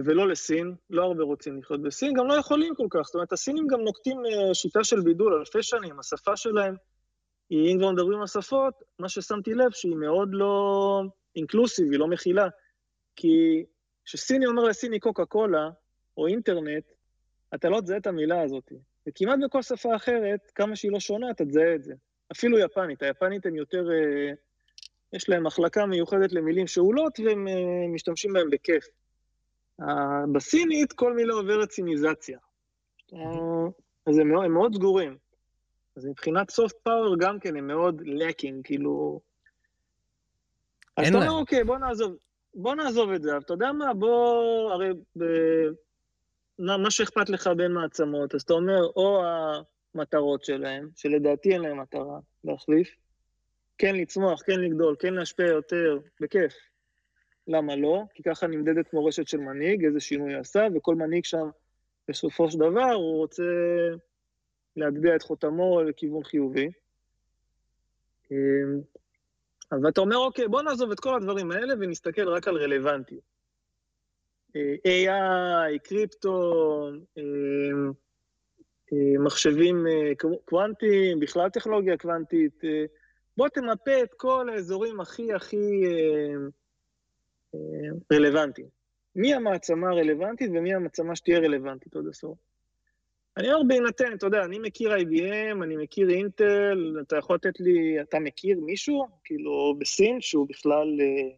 ולא 0.04 0.28
לסין, 0.28 0.74
לא 0.90 1.02
הרבה 1.02 1.24
רוצים 1.24 1.58
לחיות 1.58 1.82
בסין, 1.82 2.14
גם 2.14 2.26
לא 2.26 2.34
יכולים 2.34 2.74
כל 2.74 2.86
כך. 2.90 3.02
זאת 3.02 3.14
אומרת, 3.14 3.32
הסינים 3.32 3.66
גם 3.66 3.80
נוקטים 3.80 4.22
אה, 4.26 4.54
שיטה 4.54 4.84
של 4.84 5.00
בידול 5.00 5.34
אלפי 5.34 5.62
שנים, 5.62 5.98
השפה 5.98 6.36
שלהם, 6.36 6.74
היא, 7.50 7.72
אם 7.72 7.78
כבר 7.78 7.90
מדברים 7.92 8.20
על 8.20 8.26
שפות, 8.26 8.74
מה 8.98 9.08
ששמתי 9.08 9.54
לב 9.54 9.70
שהיא 9.70 9.96
מאוד 9.96 10.28
לא 10.32 11.02
אינקלוסיב, 11.36 11.90
היא 11.90 11.98
לא 11.98 12.08
מכילה. 12.08 12.48
כי 13.16 13.64
כשסיני 14.04 14.46
אומר 14.46 14.62
לסיני 14.62 15.00
קוקה 15.00 15.24
קולה, 15.24 15.70
או 16.16 16.26
אינטרנט, 16.26 16.84
אתה 17.54 17.68
לא 17.68 17.80
תזהה 17.80 17.96
את 17.96 18.06
המילה 18.06 18.42
הזאת. 18.42 18.72
וכמעט 19.08 19.38
בכל 19.44 19.62
שפה 19.62 19.96
אחרת, 19.96 20.52
כמה 20.54 20.76
שהיא 20.76 20.92
לא 20.92 21.00
שונה, 21.00 21.30
אתה 21.30 21.44
תזהה 21.44 21.74
את 21.74 21.84
זה. 21.84 21.94
אפילו 22.32 22.58
יפנית, 22.58 23.02
היפנית 23.02 23.46
הם 23.46 23.56
יותר, 23.56 23.90
אה, 23.90 24.32
יש 25.12 25.28
להם 25.28 25.46
מחלקה 25.46 25.86
מיוחדת 25.86 26.32
למילים 26.32 26.66
שאולות, 26.66 27.20
והם 27.20 27.48
אה, 27.48 27.88
משתמשים 27.94 28.32
בהם 28.32 28.50
בכיף. 28.50 28.84
בסינית 30.32 30.92
כל 30.92 31.12
מילה 31.12 31.34
עוברת 31.34 31.70
סיניזציה. 31.70 32.38
אז 34.06 34.18
הם 34.18 34.28
מאוד, 34.28 34.44
הם 34.44 34.52
מאוד 34.52 34.74
סגורים. 34.74 35.16
אז 35.96 36.06
מבחינת 36.06 36.50
סופט 36.50 36.76
פאוור 36.82 37.16
גם 37.18 37.40
כן 37.40 37.56
הם 37.56 37.66
מאוד 37.66 38.02
לקינג, 38.04 38.64
כאילו... 38.64 39.20
אז 40.96 41.08
אתה 41.08 41.16
אומר, 41.16 41.30
אוקיי, 41.30 41.64
בוא 41.64 41.78
נעזוב, 41.78 42.16
בוא 42.54 42.74
נעזוב 42.74 43.10
את 43.10 43.22
זה, 43.22 43.30
אבל 43.30 43.40
אתה 43.40 43.52
יודע 43.52 43.72
מה, 43.72 43.94
בוא, 43.94 44.72
הרי 44.72 44.90
ב... 45.18 45.24
מה 46.58 46.90
שאכפת 46.90 47.28
לך 47.28 47.50
בין 47.56 47.72
מעצמות, 47.72 48.34
אז 48.34 48.42
אתה 48.42 48.52
אומר, 48.52 48.80
או 48.96 49.22
המטרות 49.94 50.44
שלהם, 50.44 50.88
שלדעתי 50.96 51.52
אין 51.52 51.62
להם 51.62 51.80
מטרה 51.80 52.18
להחליף, 52.44 52.96
כן 53.78 53.96
לצמוח, 53.96 54.42
כן 54.46 54.60
לגדול, 54.60 54.96
כן 54.98 55.14
להשפיע 55.14 55.46
יותר, 55.46 55.98
בכיף. 56.20 56.52
למה 57.48 57.76
לא? 57.76 58.02
כי 58.14 58.22
ככה 58.22 58.46
נמדדת 58.46 58.92
מורשת 58.92 59.28
של 59.28 59.38
מנהיג, 59.38 59.84
איזה 59.84 60.00
שינוי 60.00 60.34
עשה, 60.34 60.66
וכל 60.74 60.94
מנהיג 60.94 61.24
שם, 61.24 61.48
בסופו 62.08 62.50
של 62.50 62.58
דבר, 62.58 62.92
הוא 62.92 63.16
רוצה 63.16 63.42
להטביע 64.76 65.16
את 65.16 65.22
חותמו 65.22 65.82
לכיוון 65.82 66.24
חיובי. 66.24 66.70
אמ, 68.30 68.80
ואתה 69.84 70.00
אומר, 70.00 70.16
אוקיי, 70.16 70.48
בוא 70.48 70.62
נעזוב 70.62 70.90
את 70.90 71.00
כל 71.00 71.14
הדברים 71.14 71.50
האלה 71.50 71.74
ונסתכל 71.80 72.28
רק 72.28 72.48
על 72.48 72.56
רלוונטיות. 72.56 73.22
אה, 74.56 74.74
AI, 74.84 75.78
קריפטו, 75.78 76.88
אמ, 77.18 77.92
אה, 78.92 79.18
מחשבים 79.18 79.86
אה, 79.86 80.12
קוונטיים, 80.44 81.20
בכלל 81.20 81.50
טכנולוגיה 81.50 81.96
קוונטית. 81.96 82.60
בוא 83.36 83.48
תמפה 83.48 84.02
את 84.02 84.14
כל 84.16 84.48
האזורים 84.48 85.00
הכי 85.00 85.32
הכי 85.32 85.84
רלוונטיים. 88.12 88.68
מי 89.16 89.34
המעצמה 89.34 89.90
הרלוונטית 89.90 90.50
ומי 90.54 90.74
המעצמה 90.74 91.16
שתהיה 91.16 91.38
רלוונטית 91.38 91.94
עוד 91.94 92.08
עשור. 92.08 92.36
אני 93.36 93.52
אומר 93.52 93.62
בהינתן, 93.68 94.12
אתה 94.12 94.26
יודע, 94.26 94.44
אני 94.44 94.58
מכיר 94.58 94.96
IBM, 94.96 95.62
אני 95.62 95.76
מכיר 95.76 96.10
אינטל, 96.10 96.96
אתה 97.00 97.16
יכול 97.16 97.36
לתת 97.36 97.60
לי, 97.60 98.00
אתה 98.00 98.18
מכיר 98.18 98.60
מישהו, 98.60 99.06
כאילו, 99.24 99.74
בסין, 99.78 100.20
שהוא 100.20 100.46
בכלל 100.48 100.98
אה, 101.00 101.30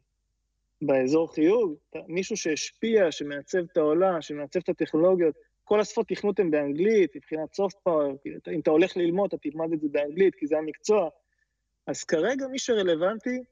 באזור 0.82 1.34
חיוג? 1.34 1.74
מישהו 2.08 2.36
שהשפיע, 2.36 3.12
שמעצב 3.12 3.58
את 3.72 3.76
העולם, 3.76 4.22
שמעצב 4.22 4.60
את 4.60 4.68
הטכנולוגיות, 4.68 5.34
כל 5.64 5.80
השפות 5.80 6.08
תכנות 6.08 6.40
הן 6.40 6.50
באנגלית, 6.50 7.16
מבחינת 7.16 7.48
soft 7.60 7.88
power, 7.88 8.18
כאילו, 8.22 8.38
אם 8.52 8.60
אתה 8.60 8.70
הולך 8.70 8.96
ללמוד, 8.96 9.34
אתה 9.34 9.50
תלמד 9.50 9.72
את 9.72 9.80
זה 9.80 9.88
באנגלית, 9.90 10.34
כי 10.34 10.46
זה 10.46 10.58
המקצוע. 10.58 11.08
אז 11.86 12.04
כרגע 12.04 12.46
מי 12.46 12.58
שרלוונטי 12.58 13.42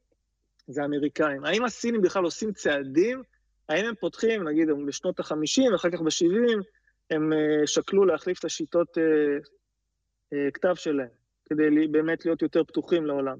זה 0.69 0.83
האמריקאים. 0.83 1.45
האם 1.45 1.65
הסינים 1.65 2.03
בכלל 2.03 2.25
עושים 2.25 2.53
צעדים? 2.53 3.23
האם 3.69 3.85
הם 3.85 3.95
פותחים, 3.95 4.49
נגיד, 4.49 4.69
בשנות 4.87 5.21
ה-50, 5.21 5.73
ואחר 5.73 5.91
כך 5.91 6.01
ב-70, 6.01 6.63
הם 7.11 7.33
uh, 7.33 7.67
שקלו 7.67 8.05
להחליף 8.05 8.39
את 8.39 8.45
השיטות 8.45 8.89
uh, 8.99 9.01
uh, 10.35 10.37
כתב 10.55 10.75
שלהם, 10.75 11.09
כדי 11.45 11.89
באמת 11.91 12.25
להיות 12.25 12.43
יותר 12.43 12.65
פתוחים 12.65 13.07
לעולם. 13.07 13.39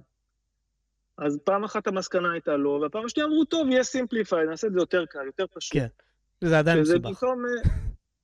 אז 1.19 1.39
פעם 1.45 1.65
אחת 1.65 1.87
המסקנה 1.87 2.33
הייתה 2.33 2.57
לא, 2.57 2.69
והפעם 2.69 3.05
השנייה 3.05 3.27
אמרו, 3.27 3.45
טוב, 3.45 3.69
יהיה 3.69 3.85
simplify, 3.85 4.47
נעשה 4.47 4.67
את 4.67 4.73
זה 4.73 4.79
יותר 4.79 5.07
קל, 5.07 5.27
יותר 5.27 5.45
פשוט. 5.55 5.73
כן, 5.73 5.87
זה 6.41 6.59
עדיין 6.59 6.81
מסובך. 6.81 7.09
במקום, 7.09 7.43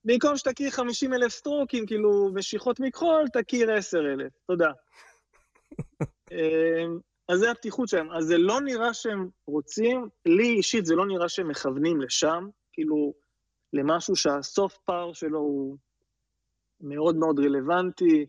במקום 0.04 0.36
שתכיר 0.36 0.70
50 0.70 1.14
אלף 1.14 1.32
strokes-ים, 1.32 1.86
כאילו, 1.86 2.30
משיכות 2.34 2.80
מכחול, 2.80 3.24
תכיר 3.32 3.72
10 3.72 3.98
אלף. 3.98 4.32
תודה. 4.46 4.70
אז 7.28 7.38
זה 7.38 7.50
הפתיחות 7.50 7.88
שלהם. 7.88 8.12
אז 8.12 8.24
זה 8.24 8.38
לא 8.38 8.60
נראה 8.60 8.94
שהם 8.94 9.28
רוצים, 9.46 10.08
לי 10.26 10.48
אישית 10.48 10.86
זה 10.86 10.94
לא 10.94 11.06
נראה 11.06 11.28
שהם 11.28 11.48
מכוונים 11.48 12.00
לשם, 12.00 12.48
כאילו, 12.72 13.14
למשהו 13.72 14.16
שה 14.16 14.54
so 14.54 14.78
far 14.84 15.12
שלו 15.12 15.38
הוא 15.38 15.76
מאוד 16.80 17.16
מאוד 17.16 17.38
רלוונטי. 17.38 18.26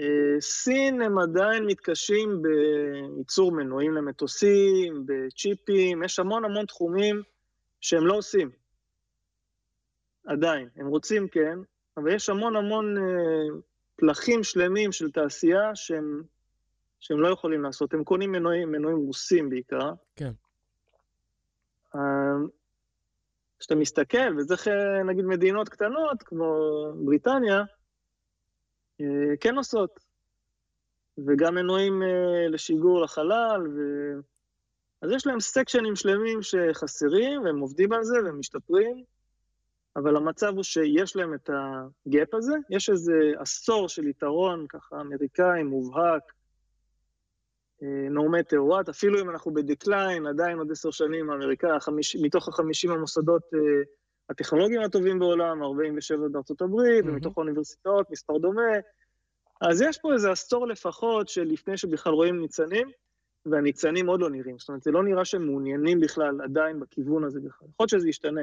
אה, 0.00 0.40
סין 0.40 1.02
הם 1.02 1.18
עדיין 1.18 1.66
מתקשים 1.66 2.42
בייצור 2.42 3.52
מנועים 3.52 3.92
למטוסים, 3.92 5.06
בצ'יפים, 5.06 6.02
יש 6.02 6.18
המון 6.18 6.44
המון 6.44 6.66
תחומים 6.66 7.22
שהם 7.80 8.06
לא 8.06 8.14
עושים. 8.14 8.50
עדיין. 10.26 10.68
הם 10.76 10.86
רוצים, 10.86 11.28
כן, 11.28 11.58
אבל 11.96 12.14
יש 12.14 12.28
המון 12.28 12.56
המון 12.56 12.98
אה, 12.98 13.58
פלחים 13.96 14.44
שלמים 14.44 14.92
של 14.92 15.10
תעשייה 15.10 15.70
שהם 15.74 16.22
שהם 17.00 17.20
לא 17.20 17.28
יכולים 17.28 17.62
לעשות, 17.62 17.94
הם 17.94 18.04
קונים 18.04 18.32
מנועים, 18.32 18.72
מנועים 18.72 18.98
רוסים 18.98 19.50
בעיקר. 19.50 19.92
כן. 20.16 20.32
אמ, 21.94 22.46
כשאתה 23.58 23.74
מסתכל, 23.74 24.38
וזה 24.38 24.54
נגיד 25.04 25.24
מדינות 25.24 25.68
קטנות, 25.68 26.22
כמו 26.22 26.54
בריטניה, 27.04 27.62
אה, 29.00 29.36
כן 29.40 29.56
עושות. 29.56 30.00
וגם 31.26 31.54
מנועים 31.54 32.02
אה, 32.02 32.48
לשיגור 32.48 33.02
לחלל, 33.02 33.68
ו... 33.68 33.80
אז 35.02 35.10
יש 35.12 35.26
להם 35.26 35.40
סקשנים 35.40 35.96
שלמים 35.96 36.42
שחסרים, 36.42 37.42
והם 37.42 37.58
עובדים 37.58 37.92
על 37.92 38.04
זה 38.04 38.16
והם 38.24 38.38
משתפרים, 38.38 39.04
אבל 39.96 40.16
המצב 40.16 40.54
הוא 40.54 40.62
שיש 40.62 41.16
להם 41.16 41.34
את 41.34 41.50
הגאפ 41.50 42.34
הזה, 42.34 42.54
יש 42.70 42.90
איזה 42.90 43.32
עשור 43.38 43.88
של 43.88 44.06
יתרון 44.06 44.66
ככה 44.68 45.00
אמריקאי 45.00 45.62
מובהק 45.62 46.32
no 48.10 48.22
matter 48.32 48.58
what, 48.70 48.90
אפילו 48.90 49.20
אם 49.20 49.30
אנחנו 49.30 49.54
בדקליין, 49.54 50.26
עדיין 50.26 50.58
עוד 50.58 50.70
עשר 50.70 50.90
שנים 50.90 51.30
האמריקאי, 51.30 51.70
מתוך 52.22 52.48
החמישים 52.48 52.90
המוסדות 52.90 53.42
הטכנולוגיים 54.30 54.82
הטובים 54.82 55.18
בעולם, 55.18 55.62
47 55.62 56.28
בארצות 56.32 56.62
הברית, 56.62 57.04
mm-hmm. 57.04 57.08
ומתוך 57.08 57.38
האוניברסיטאות, 57.38 58.10
מספר 58.10 58.38
דומה. 58.38 58.72
אז 59.60 59.82
יש 59.82 59.98
פה 59.98 60.12
איזה 60.12 60.30
עשור 60.30 60.66
לפחות 60.66 61.28
של 61.28 61.42
לפני 61.44 61.76
שבכלל 61.76 62.12
רואים 62.12 62.40
ניצנים, 62.40 62.90
והניצנים 63.46 64.06
עוד 64.06 64.20
לא 64.20 64.30
נראים. 64.30 64.58
זאת 64.58 64.68
אומרת, 64.68 64.82
זה 64.82 64.90
לא 64.90 65.02
נראה 65.02 65.24
שהם 65.24 65.46
מעוניינים 65.46 66.00
בכלל 66.00 66.40
עדיין 66.44 66.80
בכיוון 66.80 67.24
הזה 67.24 67.40
בכלל. 67.40 67.68
יכול 67.68 67.84
להיות 67.84 67.90
שזה 67.90 68.08
ישתנה. 68.08 68.42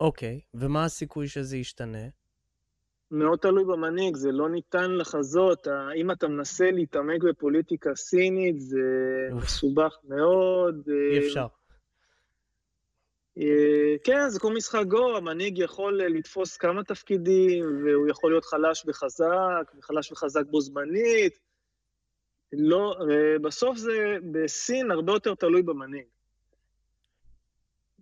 אוקיי, 0.00 0.40
okay, 0.42 0.58
ומה 0.60 0.84
הסיכוי 0.84 1.28
שזה 1.28 1.56
ישתנה? 1.56 2.08
מאוד 3.10 3.38
תלוי 3.38 3.64
במנהיג, 3.64 4.16
זה 4.16 4.32
לא 4.32 4.48
ניתן 4.48 4.90
לחזות. 4.90 5.68
אם 5.96 6.10
אתה 6.10 6.28
מנסה 6.28 6.70
להתעמק 6.70 7.22
בפוליטיקה 7.22 7.94
סינית, 7.94 8.60
זה 8.60 8.80
מסובך 9.32 9.96
מאוד. 10.08 10.88
אי 11.12 11.18
אפשר. 11.18 11.46
אה, 13.38 13.94
כן, 14.04 14.28
זה 14.28 14.40
כמו 14.40 14.50
משחק 14.50 14.84
גו, 14.88 15.16
המנהיג 15.16 15.58
יכול 15.58 16.02
לתפוס 16.02 16.56
כמה 16.56 16.84
תפקידים, 16.84 17.84
והוא 17.84 18.08
יכול 18.08 18.30
להיות 18.30 18.44
חלש 18.44 18.84
וחזק, 18.86 19.72
וחלש 19.78 20.12
וחזק 20.12 20.42
בו 20.50 20.60
זמנית. 20.60 21.38
לא, 22.52 22.96
בסוף 23.42 23.76
זה 23.76 24.16
בסין 24.32 24.90
הרבה 24.90 25.12
יותר 25.12 25.34
תלוי 25.34 25.62
במנהיג. 25.62 26.04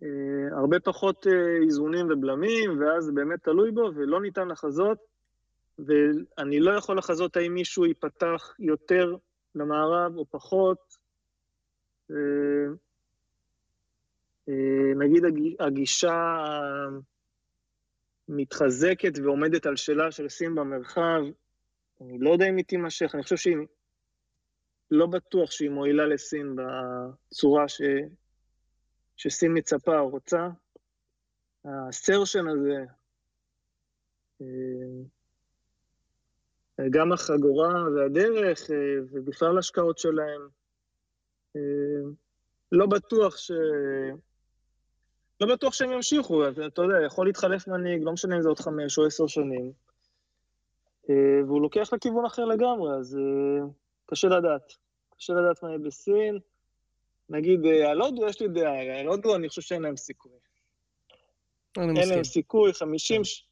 אה, 0.03 0.59
הרבה 0.59 0.81
פחות 0.81 1.27
אה, 1.27 1.57
איזונים 1.63 2.07
ובלמים, 2.11 2.81
ואז 2.81 3.05
זה 3.05 3.13
באמת 3.13 3.45
תלוי 3.45 3.71
בו, 3.71 3.91
ולא 3.95 4.21
ניתן 4.21 4.49
לחזות. 4.49 4.99
ואני 5.79 6.61
לא 6.61 6.71
יכול 6.71 6.99
לחזות 6.99 7.37
האם 7.37 7.55
מישהו 7.55 7.87
ייפתח 7.87 8.55
יותר 8.59 9.17
למערב 9.55 10.17
או 10.17 10.25
פחות. 10.31 10.79
אה, 12.11 12.17
נגיד 14.97 15.23
הגישה 15.61 16.37
מתחזקת 18.29 19.13
ועומדת 19.23 19.67
על 19.67 19.77
שלה 19.77 20.11
של 20.11 20.29
סין 20.29 20.55
במרחב, 20.55 21.21
אני 22.01 22.19
לא 22.19 22.31
יודע 22.31 22.49
אם 22.49 22.57
היא 22.57 22.65
תימשך, 22.65 23.15
אני 23.15 23.23
חושב 23.23 23.37
שהיא... 23.37 23.57
לא 24.91 25.07
בטוח 25.07 25.51
שהיא 25.51 25.71
מועילה 25.71 26.07
לסין 26.07 26.57
בצורה 26.57 27.69
ש... 27.69 27.81
שסין 29.19 29.59
מצפה 29.59 29.99
או 29.99 30.09
רוצה. 30.09 30.49
הסרשן 31.65 32.49
הזה, 32.49 32.85
אה, 34.41 34.47
גם 36.91 37.13
החגורה 37.13 37.85
והדרך, 37.97 38.71
אה, 38.71 38.77
ובכלל 39.11 39.57
ההשקעות 39.57 39.99
שלהם, 39.99 40.49
לא 42.73 42.87
בטוח 42.87 43.37
ש... 43.37 43.51
לא 45.41 45.55
בטוח 45.55 45.73
שהם 45.73 45.93
ימשיכו, 45.93 46.49
אתה, 46.49 46.83
יודע, 46.83 46.95
יכול 47.07 47.27
להתחלף 47.27 47.69
מנהיג, 47.69 48.03
לא 48.03 48.13
משנה 48.13 48.37
אם 48.37 48.43
זה 48.43 48.49
עוד 48.49 48.59
חמש 48.59 48.99
או 48.99 49.07
עשר 49.07 49.27
שנים, 49.27 49.73
אה, 51.11 51.45
והוא 51.47 51.63
לוקח 51.63 51.93
לכיוון 51.93 52.25
אחר 52.25 52.45
לגמרי, 52.45 52.97
אז 52.99 53.17
אה, 53.17 53.67
קשה 54.07 54.29
לדעת. 54.29 54.73
קשה 55.17 55.33
לדעת 55.33 55.63
מה 55.63 55.69
יהיה 55.69 55.79
בסין. 55.79 56.39
נגיד, 57.29 57.67
אה, 57.67 57.91
על 57.91 58.01
הודו 58.01 58.29
יש 58.29 58.41
לי 58.41 58.49
דעה, 58.49 59.01
על 59.01 59.07
הודו 59.07 59.37
אני 59.37 59.49
חושב 59.49 59.63
שאין 59.63 59.83
להם 59.83 59.97
סיכוי. 59.97 60.33
אין 61.77 62.09
להם 62.09 62.25
סיכוי, 62.25 62.73
חמישים... 62.73 63.25
ש... 63.25 63.45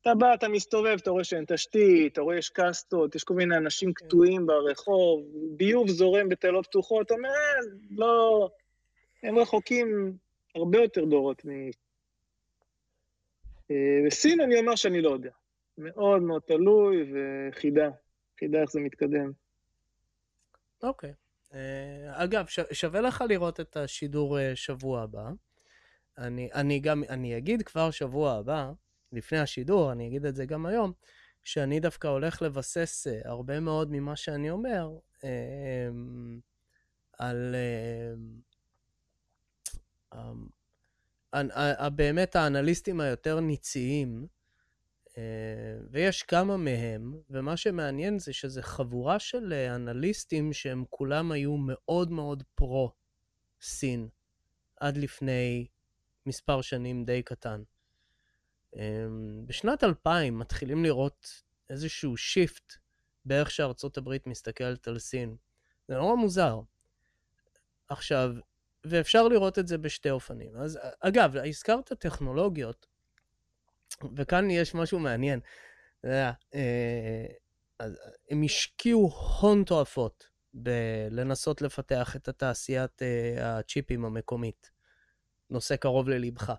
אתה 0.00 0.14
בא, 0.14 0.34
אתה 0.34 0.48
מסתובב, 0.48 0.96
אתה 1.02 1.10
רואה 1.10 1.24
שאין 1.24 1.44
תשתית, 1.48 2.12
אתה 2.12 2.20
רואה 2.20 2.36
יש 2.36 2.50
קסטות, 2.50 3.14
יש 3.14 3.24
כל 3.24 3.34
מיני 3.34 3.56
אנשים 3.56 3.92
כן. 3.92 4.06
קטועים 4.06 4.46
ברחוב, 4.46 5.24
ביוב 5.56 5.88
זורם 5.88 6.28
בתעלות 6.28 6.66
פתוחות, 6.66 7.06
אתה 7.06 7.14
אומר, 7.14 7.30
לא... 7.90 8.48
הם 9.22 9.38
רחוקים 9.38 10.16
הרבה 10.54 10.78
יותר 10.78 11.04
דורות 11.04 11.44
מ... 11.44 11.70
בסין 14.06 14.40
אה, 14.40 14.44
אני 14.44 14.60
אומר 14.60 14.76
שאני 14.76 15.00
לא 15.00 15.10
יודע. 15.10 15.30
מאוד 15.78 16.22
מאוד 16.22 16.42
תלוי 16.42 17.12
וחידה, 17.12 17.90
חידה 18.38 18.62
איך 18.62 18.70
זה 18.70 18.80
מתקדם. 18.80 19.32
אוקיי. 20.82 21.12
אה, 21.54 22.24
אגב, 22.24 22.46
שווה 22.72 23.00
לך 23.00 23.24
לראות 23.28 23.60
את 23.60 23.76
השידור 23.76 24.38
אה, 24.38 24.56
שבוע 24.56 25.02
הבא. 25.02 25.30
אני, 26.18 26.48
אני 26.54 26.80
גם, 26.80 27.02
אני 27.08 27.36
אגיד 27.36 27.62
כבר 27.62 27.90
שבוע 27.90 28.32
הבא, 28.32 28.72
לפני 29.12 29.38
השידור, 29.38 29.92
אני 29.92 30.08
אגיד 30.08 30.26
את 30.26 30.36
זה 30.36 30.46
גם 30.46 30.66
היום, 30.66 30.92
שאני 31.44 31.80
דווקא 31.80 32.08
הולך 32.08 32.42
לבסס 32.42 33.06
הרבה 33.24 33.60
מאוד 33.60 33.88
ממה 33.90 34.16
שאני 34.16 34.50
אומר 34.50 34.88
על... 37.18 37.54
אמ, 40.14 40.46
באמת 41.96 42.36
האנליסטים 42.36 43.00
היותר 43.00 43.40
ניציים, 43.40 44.26
אה, 44.26 44.41
ויש 45.90 46.22
כמה 46.22 46.56
מהם, 46.56 47.14
ומה 47.30 47.56
שמעניין 47.56 48.18
זה 48.18 48.32
שזה 48.32 48.62
חבורה 48.62 49.18
של 49.18 49.52
אנליסטים 49.52 50.52
שהם 50.52 50.84
כולם 50.90 51.32
היו 51.32 51.56
מאוד 51.56 52.10
מאוד 52.10 52.42
פרו-סין, 52.54 54.08
עד 54.76 54.96
לפני 54.96 55.66
מספר 56.26 56.60
שנים 56.60 57.04
די 57.04 57.22
קטן. 57.22 57.62
אמ, 58.76 59.42
בשנת 59.46 59.84
2000 59.84 60.38
מתחילים 60.38 60.84
לראות 60.84 61.42
איזשהו 61.70 62.16
shift 62.16 62.72
באיך 63.24 63.50
שארצות 63.50 63.96
הברית 63.98 64.26
מסתכלת 64.26 64.88
על 64.88 64.98
סין. 64.98 65.36
זה 65.88 65.94
נורא 65.94 66.14
מוזר. 66.14 66.60
עכשיו, 67.88 68.30
ואפשר 68.84 69.28
לראות 69.28 69.58
את 69.58 69.66
זה 69.66 69.78
בשתי 69.78 70.10
אופנים. 70.10 70.56
אז 70.56 70.78
אגב, 71.00 71.36
הזכרת 71.36 71.92
טכנולוגיות, 71.92 72.86
וכאן 74.16 74.50
יש 74.50 74.74
משהו 74.74 74.98
מעניין. 74.98 75.40
אה, 76.04 76.32
הם 78.30 78.42
השקיעו 78.44 79.10
הון 79.40 79.64
תועפות 79.64 80.28
בלנסות 80.54 81.62
לפתח 81.62 82.16
את 82.16 82.28
התעשיית 82.28 83.02
אה, 83.02 83.58
הצ'יפים 83.58 84.04
המקומית. 84.04 84.70
נושא 85.50 85.76
קרוב 85.76 86.08
ללבך. 86.08 86.52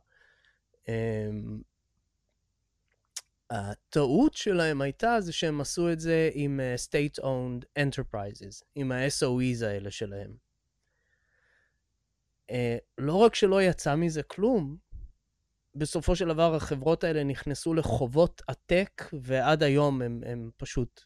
אמ, 0.88 1.62
הטעות 3.50 4.34
שלהם 4.34 4.82
הייתה 4.82 5.22
זה 5.22 5.34
שהם 5.34 5.62
עשו 5.62 5.92
את 5.92 6.00
זה 6.00 6.30
עם 6.34 6.60
אה, 6.60 6.76
state-owned 6.76 7.66
enterprises, 7.80 8.64
עם 8.76 8.92
ה-SOEs 8.92 9.66
האלה 9.66 9.92
שלהם. 9.92 10.44
לא 12.98 13.16
רק 13.16 13.36
שלא 13.36 13.62
יצא 13.62 13.96
מזה 13.96 14.24
כלום, 14.24 14.78
בסופו 15.76 16.16
של 16.16 16.28
דבר 16.28 16.56
החברות 16.56 17.04
האלה 17.04 17.24
נכנסו 17.24 17.74
לחובות 17.74 18.42
עתק, 18.48 19.04
ועד 19.22 19.64
היום 19.64 20.02
הם, 20.02 20.22
הם 20.26 20.50
פשוט... 20.58 21.02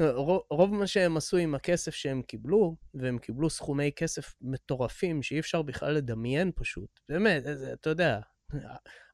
רוב, 0.00 0.40
רוב 0.50 0.74
מה 0.74 0.86
שהם 0.86 1.16
עשו 1.16 1.36
עם 1.36 1.54
הכסף 1.54 1.94
שהם 1.94 2.22
קיבלו, 2.22 2.76
והם 2.94 3.18
קיבלו 3.18 3.50
סכומי 3.50 3.90
כסף 3.96 4.34
מטורפים 4.40 5.22
שאי 5.22 5.38
אפשר 5.40 5.62
בכלל 5.62 5.94
לדמיין 5.94 6.52
פשוט. 6.54 7.00
באמת, 7.08 7.42
זה, 7.44 7.72
אתה 7.72 7.90
יודע, 7.90 8.20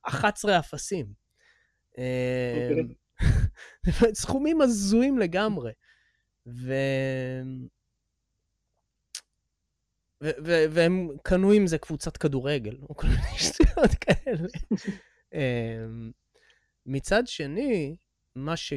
11 0.03 0.59
אפסים. 0.59 1.07
אוקיי. 1.91 2.95
סכומים 4.15 4.61
הזויים 4.61 5.19
לגמרי. 5.19 5.73
ו... 6.47 6.75
והם 10.21 11.09
קנו 11.23 11.53
עם 11.53 11.67
זה 11.67 11.79
קבוצת 11.79 12.17
כדורגל, 12.17 12.77
או 12.89 12.97
כל 12.97 13.07
מיני 13.07 13.39
שטויות 13.39 13.91
כאלה. 14.01 14.49
אמ, 15.35 16.11
מצד 16.87 17.27
שני, 17.27 17.97
מה 18.35 18.57
ש... 18.57 18.73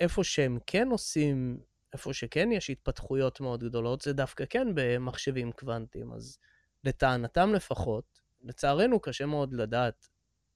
איפה 0.00 0.24
שהם 0.24 0.58
כן 0.66 0.88
עושים, 0.90 1.60
איפה 1.92 2.12
שכן 2.12 2.52
יש 2.52 2.70
התפתחויות 2.70 3.40
מאוד 3.40 3.64
גדולות, 3.64 4.00
זה 4.00 4.12
דווקא 4.12 4.44
כן 4.50 4.68
במחשבים 4.74 5.52
קוונטיים. 5.52 6.12
אז 6.12 6.38
לטענתם 6.84 7.52
לפחות, 7.54 8.20
לצערנו 8.42 9.00
קשה 9.00 9.26
מאוד 9.26 9.52
לדעת 9.52 10.08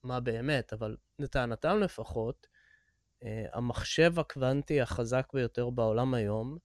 מה 0.03 0.21
באמת, 0.21 0.73
אבל 0.73 0.97
לטענתם 1.19 1.81
לפחות, 1.81 2.47
אה, 3.23 3.45
המחשב 3.53 4.19
הקוונטי 4.19 4.81
החזק 4.81 5.27
ביותר 5.35 5.71
בעולם 5.71 6.15
היום, 6.15 6.59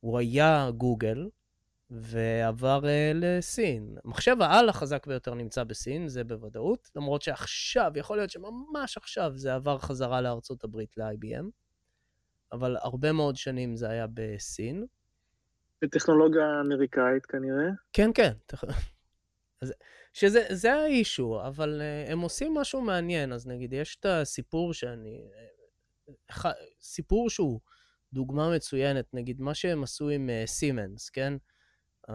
הוא 0.00 0.18
היה 0.18 0.70
גוגל, 0.76 1.28
ועבר 1.90 2.80
uh, 2.82 2.86
לסין. 3.14 3.96
מחשב 4.04 4.36
העל 4.40 4.68
החזק 4.68 5.06
ביותר 5.06 5.34
נמצא 5.34 5.64
בסין, 5.64 6.08
זה 6.08 6.24
בוודאות, 6.24 6.90
למרות 6.96 7.22
שעכשיו, 7.22 7.92
יכול 7.94 8.16
להיות 8.16 8.30
שממש 8.30 8.96
עכשיו 8.96 9.32
זה 9.34 9.54
עבר 9.54 9.78
חזרה 9.78 10.20
לארצות 10.20 10.64
הברית, 10.64 10.96
ל-IBM, 10.96 11.44
אבל 12.52 12.76
הרבה 12.82 13.12
מאוד 13.12 13.36
שנים 13.36 13.76
זה 13.76 13.88
היה 13.90 14.06
בסין. 14.14 14.86
בטכנולוגיה 15.82 16.60
אמריקאית 16.60 17.26
כנראה. 17.26 17.70
כן, 17.92 18.10
כן. 18.14 18.32
שזה 20.12 20.46
זה 20.50 20.74
האישו, 20.74 21.40
אבל 21.46 21.80
uh, 21.80 22.10
הם 22.10 22.20
עושים 22.20 22.54
משהו 22.54 22.80
מעניין, 22.80 23.32
אז 23.32 23.46
נגיד, 23.46 23.72
יש 23.72 23.96
את 24.00 24.06
הסיפור 24.06 24.74
שאני... 24.74 25.28
Uh, 25.32 26.48
סיפור 26.80 27.30
שהוא 27.30 27.60
דוגמה 28.12 28.54
מצוינת, 28.54 29.14
נגיד 29.14 29.40
מה 29.40 29.54
שהם 29.54 29.82
עשו 29.82 30.08
עם 30.08 30.30
סימנס, 30.46 31.10
כן? 31.10 31.34
Um, 32.08 32.12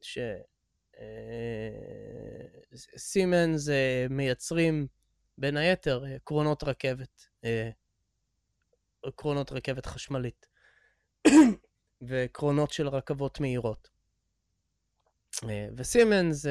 ש... 0.00 0.18
סימנס 2.96 3.68
מייצרים 4.10 4.86
בין 5.38 5.56
היתר 5.56 6.04
קרונות 6.24 6.64
רכבת, 6.64 7.28
קרונות 9.16 9.52
רכבת 9.52 9.86
חשמלית 9.86 10.46
וקרונות 12.08 12.72
של 12.72 12.88
רכבות 12.88 13.40
מהירות. 13.40 13.88
וסימנס 15.76 16.46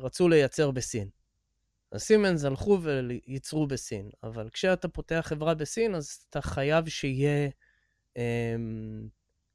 רצו 0.00 0.28
לייצר 0.28 0.70
בסין. 0.70 1.08
אז 1.94 2.02
סימנס 2.02 2.44
הלכו 2.44 2.78
וייצרו 2.82 3.66
בסין, 3.66 4.10
אבל 4.22 4.48
כשאתה 4.50 4.88
פותח 4.88 5.24
חברה 5.24 5.54
בסין, 5.54 5.94
אז 5.94 6.26
אתה 6.30 6.42
חייב 6.42 6.88
שיהיה, 6.88 7.48
אמ, 8.16 9.08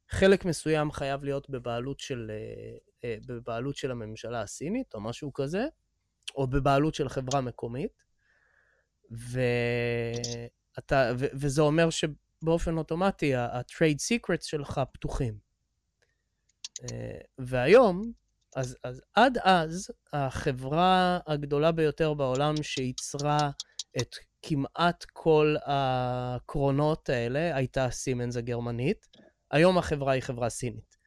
חלק 0.10 0.46
מסוים 0.46 0.92
חייב 0.92 1.24
להיות 1.24 1.50
בבעלות 1.50 2.00
של, 2.00 2.32
אה, 2.32 2.78
אה, 3.04 3.18
בבעלות 3.26 3.76
של 3.76 3.92
הממשלה 3.92 4.42
הסינית, 4.42 4.94
או 4.94 5.02
משהו 5.02 5.34
כזה, 5.34 5.66
או 6.36 6.48
בבעלות 6.48 6.96
של 6.96 7.10
חברה 7.10 7.42
מקומית, 7.42 8.04
ואתה, 9.12 11.12
ו, 11.20 11.26
וזה 11.34 11.62
אומר 11.62 11.90
שבאופן 11.90 12.78
אוטומטי 12.78 13.36
ה-trade 13.36 13.98
secrets 13.98 14.44
שלך 14.44 14.82
פתוחים. 14.94 15.38
אה, 16.84 17.20
והיום, 17.38 18.12
אז, 18.56 18.78
אז 18.84 19.02
עד 19.14 19.38
אז, 19.44 19.92
החברה 20.14 21.20
הגדולה 21.28 21.72
ביותר 21.72 22.14
בעולם 22.14 22.64
שייצרה 22.64 23.50
את 24.02 24.16
כמעט 24.42 25.06
כל 25.14 25.56
הקרונות 25.66 27.10
האלה 27.10 27.56
הייתה 27.56 27.92
סימנס 27.92 28.38
הגרמנית. 28.38 29.08
היום 29.52 29.78
החברה 29.78 30.14
היא 30.14 30.22
חברה 30.22 30.50
סינית. 30.50 30.98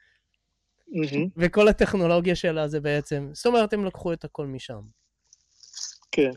Mm-hmm. 0.89 1.29
וכל 1.37 1.69
הטכנולוגיה 1.69 2.37
שלה 2.37 2.69
זה 2.69 2.81
בעצם, 2.81 3.31
זאת 3.33 3.47
אומרת, 3.47 3.73
הם 3.73 3.85
לקחו 3.85 4.13
את 4.13 4.25
הכל 4.25 4.47
משם. 4.47 4.81
כן. 6.13 6.31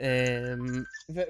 אמ, 0.00 0.82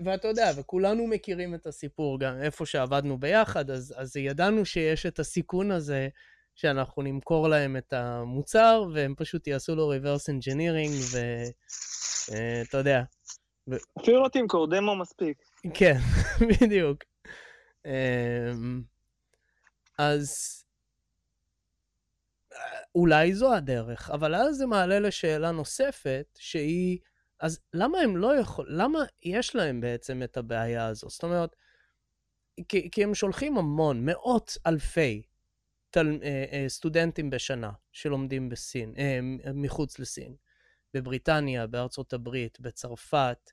ואתה 0.05 0.29
יודע, 0.29 0.51
וכולנו 0.57 1.07
מכירים 1.07 1.55
את 1.55 1.67
הסיפור, 1.67 2.21
גם 2.21 2.43
איפה 2.43 2.67
שעבדנו 2.67 3.19
ביחד, 3.19 3.71
אז, 3.71 3.95
אז 3.97 4.17
ידענו 4.17 4.65
שיש 4.65 5.07
את 5.07 5.19
הסיכון 5.19 5.71
הזה 5.71 6.09
שאנחנו 6.55 7.03
נמכור 7.03 7.49
להם 7.49 7.77
את 7.77 7.93
המוצר, 7.93 8.85
והם 8.95 9.15
פשוט 9.17 9.47
יעשו 9.47 9.75
לו 9.75 9.93
reverse 9.93 10.29
engineering, 10.29 11.17
ואתה 11.17 12.77
uh, 12.77 12.81
יודע. 12.81 13.03
ו... 13.71 13.77
אפילו 14.01 14.23
לא 14.23 14.29
תמכור, 14.29 14.71
דמו 14.71 14.97
מספיק. 14.97 15.39
כן, 15.75 15.97
בדיוק. 16.51 17.05
Um, 17.87 18.90
אז 20.01 20.65
אולי 22.95 23.35
זו 23.35 23.55
הדרך, 23.55 24.11
אבל 24.11 24.35
אז 24.35 24.57
זה 24.57 24.67
מעלה 24.67 24.99
לשאלה 25.01 25.51
נוספת, 25.51 26.27
שהיא, 26.39 26.99
אז 27.41 27.61
למה 27.75 27.99
הם 27.99 28.17
לא 28.17 28.37
יכול, 28.37 28.67
למה 28.71 28.99
יש 29.23 29.57
להם 29.57 29.81
בעצם 29.81 30.23
את 30.23 30.37
הבעיה 30.37 30.87
הזו? 30.87 31.09
זאת 31.11 31.23
אומרת, 31.23 31.57
כי, 32.69 32.91
כי 32.91 33.05
הם 33.05 33.15
שולחים 33.15 33.59
המון, 33.59 34.05
מאות 34.07 34.57
אלפי 34.67 35.23
תל, 35.91 36.19
אה, 36.23 36.45
אה, 36.53 36.65
סטודנטים 36.69 37.31
בשנה 37.31 37.71
שלומדים 37.93 38.49
בסין, 38.49 38.95
אה, 38.99 39.21
מחוץ 39.55 39.99
לסין, 39.99 40.37
בבריטניה, 40.95 41.67
בארצות 41.67 42.13
הברית, 42.13 42.61
בצרפת, 42.61 43.51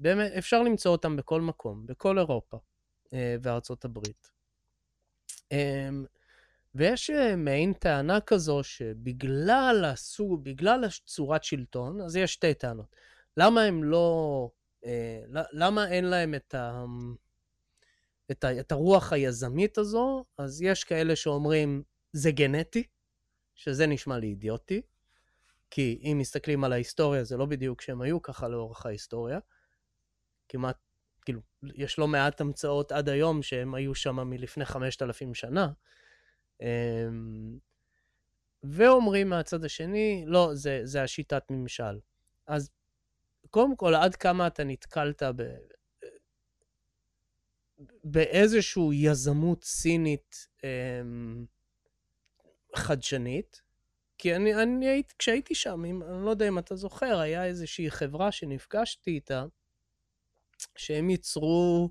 באמת, 0.00 0.32
אפשר 0.32 0.62
למצוא 0.62 0.92
אותם 0.92 1.16
בכל 1.16 1.40
מקום, 1.40 1.86
בכל 1.86 2.18
אירופה 2.18 2.58
וארצות 3.12 3.84
הברית. 3.84 4.37
אמ, 5.52 6.04
ויש 6.74 7.10
מעין 7.36 7.72
טענה 7.72 8.20
כזו 8.20 8.62
שבגלל 8.62 9.84
הסוג, 9.84 10.44
בגלל 10.44 10.84
הצורת 10.84 11.44
שלטון, 11.44 12.00
אז 12.00 12.16
יש 12.16 12.32
שתי 12.32 12.54
טענות. 12.54 12.96
למה 13.36 13.62
הם 13.62 13.84
לא, 13.84 14.50
למה 15.52 15.88
אין 15.88 16.04
להם 16.04 16.34
את 16.34 16.54
ה... 16.54 16.84
את, 18.30 18.44
ה, 18.44 18.60
את 18.60 18.72
הרוח 18.72 19.12
היזמית 19.12 19.78
הזו, 19.78 20.24
אז 20.38 20.62
יש 20.62 20.84
כאלה 20.84 21.16
שאומרים, 21.16 21.82
זה 22.12 22.30
גנטי, 22.30 22.82
שזה 23.54 23.86
נשמע 23.86 24.18
לי 24.18 24.26
אידיוטי, 24.26 24.82
כי 25.70 26.00
אם 26.02 26.18
מסתכלים 26.20 26.64
על 26.64 26.72
ההיסטוריה, 26.72 27.24
זה 27.24 27.36
לא 27.36 27.46
בדיוק 27.46 27.80
שהם 27.80 28.02
היו 28.02 28.22
ככה 28.22 28.48
לאורך 28.48 28.86
ההיסטוריה. 28.86 29.38
כמעט, 30.48 30.76
כאילו, 31.28 31.40
יש 31.62 31.98
לא 31.98 32.08
מעט 32.08 32.40
המצאות 32.40 32.92
עד 32.92 33.08
היום 33.08 33.42
שהם 33.42 33.74
היו 33.74 33.94
שם 33.94 34.16
מלפני 34.16 34.64
5,000 34.64 35.34
שנה. 35.34 35.68
אמ, 36.60 37.58
ואומרים 38.62 39.28
מהצד 39.28 39.64
השני, 39.64 40.24
לא, 40.26 40.50
זה, 40.54 40.80
זה 40.84 41.02
השיטת 41.02 41.42
ממשל. 41.50 41.98
אז 42.46 42.70
קודם 43.50 43.76
כל, 43.76 43.94
עד 43.94 44.16
כמה 44.16 44.46
אתה 44.46 44.64
נתקלת 44.64 45.22
ב... 45.22 45.42
באיזושהי 48.04 48.82
יזמות 48.92 49.64
סינית 49.64 50.48
אמ, 50.64 51.44
חדשנית, 52.76 53.62
כי 54.18 54.36
אני, 54.36 54.54
אני 54.54 54.88
הייתי, 54.88 55.14
כשהייתי 55.18 55.54
שם, 55.54 55.84
אם, 55.84 56.02
אני 56.02 56.24
לא 56.24 56.30
יודע 56.30 56.48
אם 56.48 56.58
אתה 56.58 56.76
זוכר, 56.76 57.18
היה 57.18 57.44
איזושהי 57.44 57.90
חברה 57.90 58.32
שנפגשתי 58.32 59.10
איתה, 59.10 59.44
שהם 60.76 61.10
ייצרו, 61.10 61.90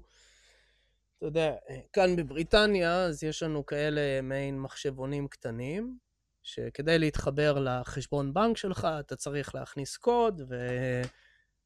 אתה 1.18 1.26
יודע, 1.26 1.56
כאן 1.94 2.16
בבריטניה, 2.16 3.04
אז 3.04 3.24
יש 3.24 3.44
לנו 3.44 3.66
כאלה 3.66 4.22
מעין 4.22 4.60
מחשבונים 4.60 5.28
קטנים, 5.28 5.98
שכדי 6.44 7.00
להתחבר 7.00 7.60
לחשבון 7.60 8.34
בנק 8.34 8.58
שלך, 8.58 8.88
אתה 9.00 9.16
צריך 9.16 9.56
להכניס 9.56 9.98
קוד, 9.98 10.42
ו... 10.50 10.56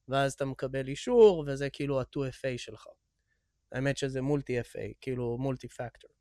ואז 0.08 0.34
אתה 0.34 0.46
מקבל 0.46 0.88
אישור, 0.88 1.44
וזה 1.48 1.70
כאילו 1.70 2.00
ה-2FA 2.00 2.58
שלך. 2.58 2.88
האמת 3.72 3.98
שזה 3.98 4.22
מולטי-FA, 4.22 4.94
כאילו 5.02 5.38
מולטי-פקטור. 5.38 6.12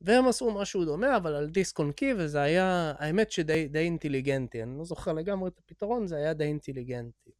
והם 0.00 0.28
עשו 0.28 0.50
משהו 0.50 0.84
דומה, 0.84 1.16
אבל 1.16 1.34
על 1.34 1.46
דיסק 1.46 1.78
און 1.78 1.92
קי, 1.92 2.14
וזה 2.18 2.40
היה, 2.40 2.92
האמת 2.98 3.30
שדי 3.30 3.68
אינטליגנטי, 3.74 4.62
אני 4.62 4.78
לא 4.78 4.84
זוכר 4.84 5.12
לגמרי 5.12 5.48
את 5.48 5.58
הפתרון, 5.58 6.06
זה 6.06 6.16
היה 6.16 6.34
די 6.34 6.44
אינטליגנטי. 6.44 7.30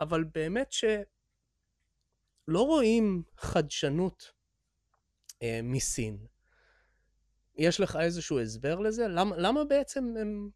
אבל 0.00 0.24
באמת 0.24 0.72
שלא 2.50 2.62
רואים 2.62 3.22
חדשנות 3.36 4.32
אה, 5.42 5.60
מסין. 5.62 6.18
יש 7.56 7.80
לך 7.80 7.98
איזשהו 8.00 8.40
הסבר 8.40 8.78
לזה? 8.78 9.08
למה, 9.08 9.36
למה 9.36 9.64
בעצם 9.64 10.04
הם 10.20 10.48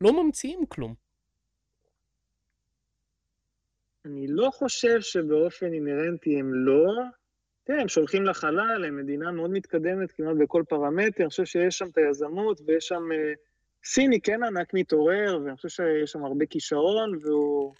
לא 0.00 0.24
ממציאים 0.24 0.66
כלום? 0.66 0.94
אני 4.04 4.26
לא 4.28 4.50
חושב 4.50 5.00
שבאופן 5.00 5.72
אינהרנטי 5.72 6.38
הם 6.40 6.54
לא. 6.54 6.92
תראה, 7.64 7.80
הם 7.80 7.88
שולחים 7.88 8.24
לחלל, 8.24 8.84
הם 8.84 8.96
מדינה 8.96 9.32
מאוד 9.32 9.50
מתקדמת 9.50 10.12
כמעט 10.12 10.36
בכל 10.40 10.62
פרמטר, 10.68 11.22
אני 11.22 11.30
חושב 11.30 11.44
שיש 11.44 11.78
שם 11.78 11.86
את 11.86 11.98
היזמות 11.98 12.60
ויש 12.66 12.86
שם... 12.86 13.12
אה, 13.12 13.32
סיני 13.84 14.20
כן 14.20 14.42
ענק 14.42 14.74
מתעורר, 14.74 15.38
ואני 15.44 15.56
חושב 15.56 15.68
שיש 15.68 16.12
שם 16.12 16.24
הרבה 16.24 16.46
כישרון, 16.46 17.18
והוא, 17.22 17.74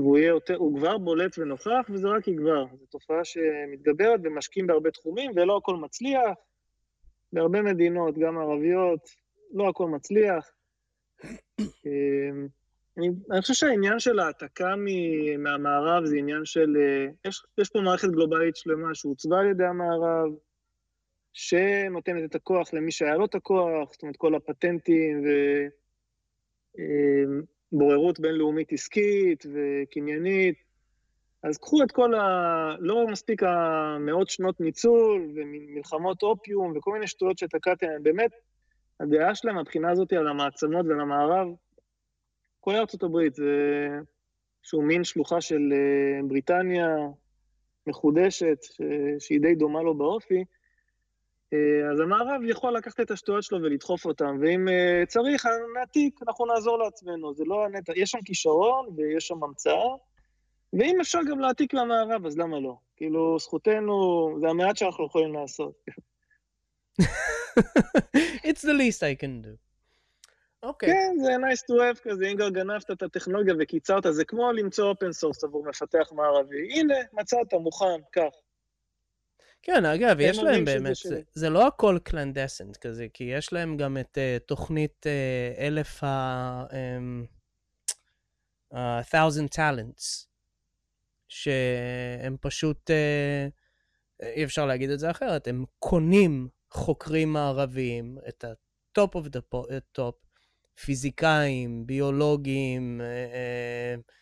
והוא 0.00 0.18
יהיה 0.18 0.28
יותר, 0.28 0.56
הוא 0.56 0.78
כבר 0.78 0.98
בולט 0.98 1.38
ונוכח, 1.38 1.86
וזה 1.90 2.08
רק 2.08 2.28
יגבר. 2.28 2.64
זו 2.80 2.86
תופעה 2.86 3.24
שמתגברת 3.24 4.20
ומשקיעים 4.24 4.66
בהרבה 4.66 4.90
תחומים, 4.90 5.30
ולא 5.36 5.56
הכל 5.56 5.76
מצליח. 5.76 6.36
בהרבה 7.32 7.62
מדינות, 7.62 8.18
גם 8.18 8.38
ערביות, 8.38 9.00
לא 9.52 9.68
הכל 9.68 9.88
מצליח. 9.88 10.50
אמ, 11.60 12.46
אני, 12.98 13.08
אני 13.30 13.40
חושב 13.40 13.54
שהעניין 13.54 13.98
של 13.98 14.18
העתקה 14.18 14.74
מהמערב 15.38 16.04
זה 16.04 16.16
עניין 16.16 16.44
של... 16.44 16.76
אה, 16.76 17.06
יש, 17.24 17.42
יש 17.58 17.70
פה 17.70 17.80
מערכת 17.80 18.08
גלובלית 18.08 18.56
שלמה 18.56 18.94
שהוצבה 18.94 19.40
על 19.40 19.46
ידי 19.46 19.64
המערב, 19.64 20.28
שנותנת 21.32 22.30
את 22.30 22.34
הכוח 22.34 22.74
למי 22.74 22.92
שהיה 22.92 23.16
לו 23.16 23.24
את 23.24 23.34
הכוח, 23.34 23.92
זאת 23.92 24.02
אומרת, 24.02 24.16
כל 24.16 24.34
הפטנטים 24.34 25.24
ובוררות 26.74 27.59
אה, 27.74 28.12
בינלאומית 28.20 28.72
עסקית 28.72 29.46
וקניינית. 29.46 30.54
אז 31.42 31.58
קחו 31.58 31.82
את 31.82 31.92
כל 31.92 32.14
ה... 32.14 32.76
לא 32.78 33.06
מספיק 33.06 33.42
המאות 33.42 34.28
שנות 34.28 34.60
ניצול 34.60 35.32
ומלחמות 35.34 36.22
אופיום 36.22 36.76
וכל 36.76 36.92
מיני 36.92 37.06
שטויות 37.06 37.38
שתקעתם, 37.38 37.86
באמת, 38.02 38.30
הדעה 39.00 39.34
שלהם 39.34 39.56
מהבחינה 39.56 39.90
הזאת 39.90 40.12
על 40.12 40.28
המעצמות 40.28 40.86
ולמערב, 40.86 41.48
כל 42.60 42.74
ארצות 42.74 43.02
הברית, 43.02 43.34
זה 43.34 43.88
שהוא 44.62 44.84
מין 44.84 45.04
שלוחה 45.04 45.40
של 45.40 45.72
אה, 45.72 46.20
בריטניה 46.28 46.96
מחודשת, 47.86 48.58
שהיא 49.18 49.40
די 49.40 49.54
דומה 49.54 49.82
לו 49.82 49.94
באופי, 49.94 50.44
אז 51.92 52.00
המערב 52.00 52.40
יכול 52.44 52.76
לקחת 52.76 53.00
את 53.00 53.10
השטויות 53.10 53.42
שלו 53.42 53.62
ולדחוף 53.62 54.04
אותן, 54.04 54.36
ואם 54.40 54.68
אה, 54.68 55.02
צריך, 55.06 55.46
נעתיק, 55.74 56.20
אנחנו 56.28 56.46
נעזור 56.46 56.78
לעצמנו. 56.78 57.34
זה 57.34 57.44
לא 57.46 57.64
הנטע, 57.64 57.92
יש 57.96 58.10
שם 58.10 58.18
כישרון 58.24 58.88
ויש 58.96 59.26
שם 59.26 59.44
המצאה, 59.44 59.96
ואם 60.72 61.00
אפשר 61.00 61.18
גם 61.30 61.40
להעתיק 61.40 61.74
מהמערב, 61.74 62.26
אז 62.26 62.38
למה 62.38 62.60
לא? 62.60 62.76
כאילו, 62.96 63.38
זכותנו, 63.38 64.28
זה 64.40 64.48
המעט 64.48 64.76
שאנחנו 64.76 65.06
יכולים 65.06 65.34
לעשות. 65.34 65.84
It's 68.46 68.62
the 68.62 68.74
least 68.78 69.00
I 69.00 69.22
can 69.22 69.46
do. 69.46 69.70
אוקיי. 70.62 70.88
כן, 70.88 71.16
זה 71.18 71.30
nice 71.36 71.60
to 71.60 71.74
have 71.74 72.00
כזה, 72.02 72.26
אם 72.26 72.36
כבר 72.36 72.48
גנבת 72.48 72.90
את 72.90 73.02
הטכנולוגיה 73.02 73.54
וקיצרת, 73.58 74.06
זה 74.10 74.24
כמו 74.24 74.52
למצוא 74.52 74.92
open 74.92 75.26
source 75.26 75.46
עבור 75.46 75.64
מפתח 75.64 76.12
מערבי. 76.12 76.72
הנה, 76.72 76.94
מצאת, 77.12 77.54
מוכן, 77.54 78.00
קח. 78.10 78.34
כן, 79.62 79.84
אגב, 79.84 80.16
יש 80.20 80.38
הם 80.38 80.44
להם 80.44 80.66
שזה 80.66 80.78
באמת. 80.78 80.96
זה, 80.96 81.20
זה 81.34 81.50
לא 81.50 81.66
הכל 81.66 81.98
קלנדסנט 82.02 82.76
כזה, 82.76 83.06
כי 83.14 83.24
יש 83.24 83.52
להם 83.52 83.76
גם 83.76 83.98
את 83.98 84.18
uh, 84.18 84.46
תוכנית 84.46 85.06
uh, 85.06 85.60
אלף 85.60 86.04
ה... 86.04 86.64
Um, 86.70 87.40
uh, 88.72 88.76
thousand 89.10 89.56
talents, 89.56 90.26
שהם 91.28 92.36
פשוט, 92.40 92.90
uh, 92.90 94.24
אי 94.26 94.44
אפשר 94.44 94.66
להגיד 94.66 94.90
את 94.90 94.98
זה 94.98 95.10
אחרת, 95.10 95.48
הם 95.48 95.64
קונים 95.78 96.48
חוקרים 96.70 97.32
מערביים, 97.32 98.18
את 98.28 98.44
ה-top 98.44 99.10
of 99.14 99.26
the 99.26 99.98
top, 99.98 100.26
פיזיקאים, 100.84 101.86
ביולוגים, 101.86 103.00
uh, 103.00 103.04
uh, 103.98 104.12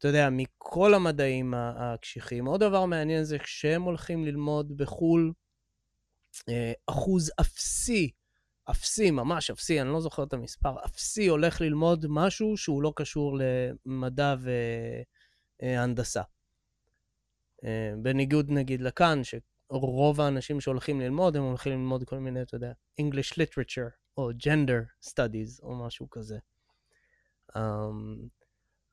אתה 0.00 0.08
יודע, 0.08 0.28
מכל 0.30 0.94
המדעים 0.94 1.54
הקשיחים. 1.56 2.46
עוד 2.46 2.60
דבר 2.60 2.84
מעניין 2.86 3.24
זה 3.24 3.38
כשהם 3.38 3.82
הולכים 3.82 4.24
ללמוד 4.24 4.76
בחו"ל, 4.76 5.32
אה, 6.48 6.72
אחוז 6.86 7.32
אפסי, 7.40 8.10
אפסי, 8.70 9.10
ממש 9.10 9.50
אפסי, 9.50 9.80
אני 9.80 9.88
לא 9.88 10.00
זוכר 10.00 10.22
את 10.22 10.32
המספר, 10.32 10.84
אפסי 10.84 11.26
הולך 11.26 11.60
ללמוד 11.60 12.06
משהו 12.08 12.56
שהוא 12.56 12.82
לא 12.82 12.92
קשור 12.96 13.38
למדע 13.86 14.34
והנדסה. 15.62 16.22
אה, 17.64 17.92
בניגוד 18.02 18.50
נגיד 18.50 18.80
לכאן, 18.80 19.20
שרוב 19.24 20.20
האנשים 20.20 20.60
שהולכים 20.60 21.00
ללמוד, 21.00 21.36
הם 21.36 21.42
הולכים 21.42 21.72
ללמוד 21.72 22.04
כל 22.04 22.18
מיני, 22.18 22.42
אתה 22.42 22.56
יודע, 22.56 22.72
English 23.00 23.32
literature, 23.32 23.90
או 24.16 24.30
gender 24.30 25.08
studies, 25.08 25.62
או 25.62 25.86
משהו 25.86 26.10
כזה. 26.10 26.38
Um, 27.52 28.39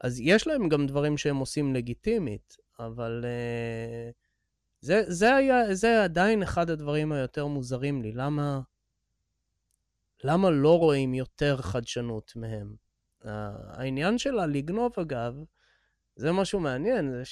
אז 0.02 0.20
יש 0.20 0.48
להם 0.48 0.70
גם 0.70 0.88
דברים 0.88 1.18
שהם 1.18 1.38
עושים 1.38 1.76
לגיטימית, 1.76 2.58
אבל 2.80 3.26
uh, 3.26 4.14
זה, 4.82 5.04
זה, 5.08 5.36
היה, 5.36 5.76
זה 5.76 6.04
עדיין 6.04 6.44
אחד 6.44 6.70
הדברים 6.70 7.12
היותר 7.12 7.48
מוזרים 7.48 8.02
לי. 8.02 8.12
למה, 8.12 8.60
למה 10.24 10.50
לא 10.50 10.80
רואים 10.80 11.14
יותר 11.14 11.58
חדשנות 11.58 12.34
מהם? 12.36 12.76
Uh, 13.24 13.28
העניין 13.68 14.18
שלה 14.18 14.46
לגנוב, 14.46 14.92
אגב, 15.02 15.36
זה 16.16 16.32
משהו 16.32 16.60
מעניין, 16.60 17.12
זה 17.12 17.24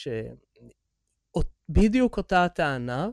שבדיוק 1.70 2.18
אותה 2.18 2.46
הטענה, 2.46 3.10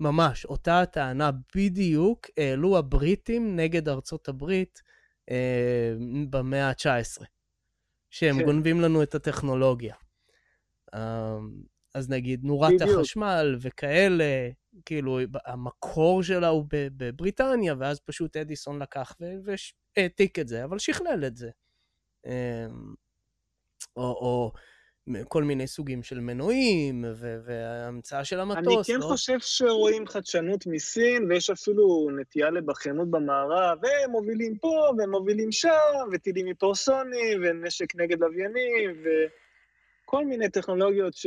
ממש 0.00 0.44
אותה 0.44 0.80
הטענה 0.80 1.30
בדיוק 1.56 2.26
העלו 2.36 2.78
הבריטים 2.78 3.56
נגד 3.56 3.88
ארצות 3.88 4.28
הברית 4.28 4.82
uh, 5.30 5.32
במאה 6.30 6.68
ה-19. 6.68 7.35
שהם 8.10 8.38
כן. 8.38 8.44
גונבים 8.44 8.80
לנו 8.80 9.02
את 9.02 9.14
הטכנולוגיה. 9.14 9.94
אמ, 10.94 11.00
אז 11.94 12.10
נגיד 12.10 12.44
נורת 12.44 12.72
בדיוק. 12.74 12.98
החשמל 12.98 13.56
וכאלה, 13.60 14.50
כאילו 14.84 15.18
המקור 15.46 16.22
שלה 16.22 16.48
הוא 16.48 16.64
בבריטניה, 16.70 17.74
ואז 17.78 18.00
פשוט 18.00 18.36
אדיסון 18.36 18.82
לקח 18.82 19.16
והעתיק 19.96 20.38
את 20.38 20.48
זה, 20.48 20.64
אבל 20.64 20.78
שכלל 20.78 21.24
את 21.26 21.36
זה. 21.36 21.50
אמ, 22.26 22.94
או, 23.96 24.02
או 24.02 24.52
כל 25.28 25.44
מיני 25.44 25.66
סוגים 25.66 26.02
של 26.02 26.20
מנועים, 26.20 27.04
וההמצאה 27.18 28.24
של 28.24 28.40
אני 28.40 28.52
המטוס. 28.52 28.86
כן 28.86 29.00
לא? 29.00 29.06
חושב 29.06 29.38
שרואים 29.40 30.06
חדשנות 30.06 30.66
מסין, 30.66 31.30
ויש 31.30 31.50
אפילו 31.50 32.08
נטייה 32.20 32.50
לבכיינות 32.50 33.10
במערב, 33.10 33.78
והם 33.82 34.10
מובילים 34.10 34.58
פה, 34.58 34.90
והם 34.98 35.10
מובילים 35.10 35.52
שם, 35.52 36.08
וטילים 36.12 36.46
היפרסוני, 36.46 37.34
ונשק 37.42 37.96
נגד 37.96 38.20
לוויינים, 38.20 39.02
וכל 40.04 40.24
מיני 40.24 40.48
טכנולוגיות 40.48 41.14
ש... 41.14 41.26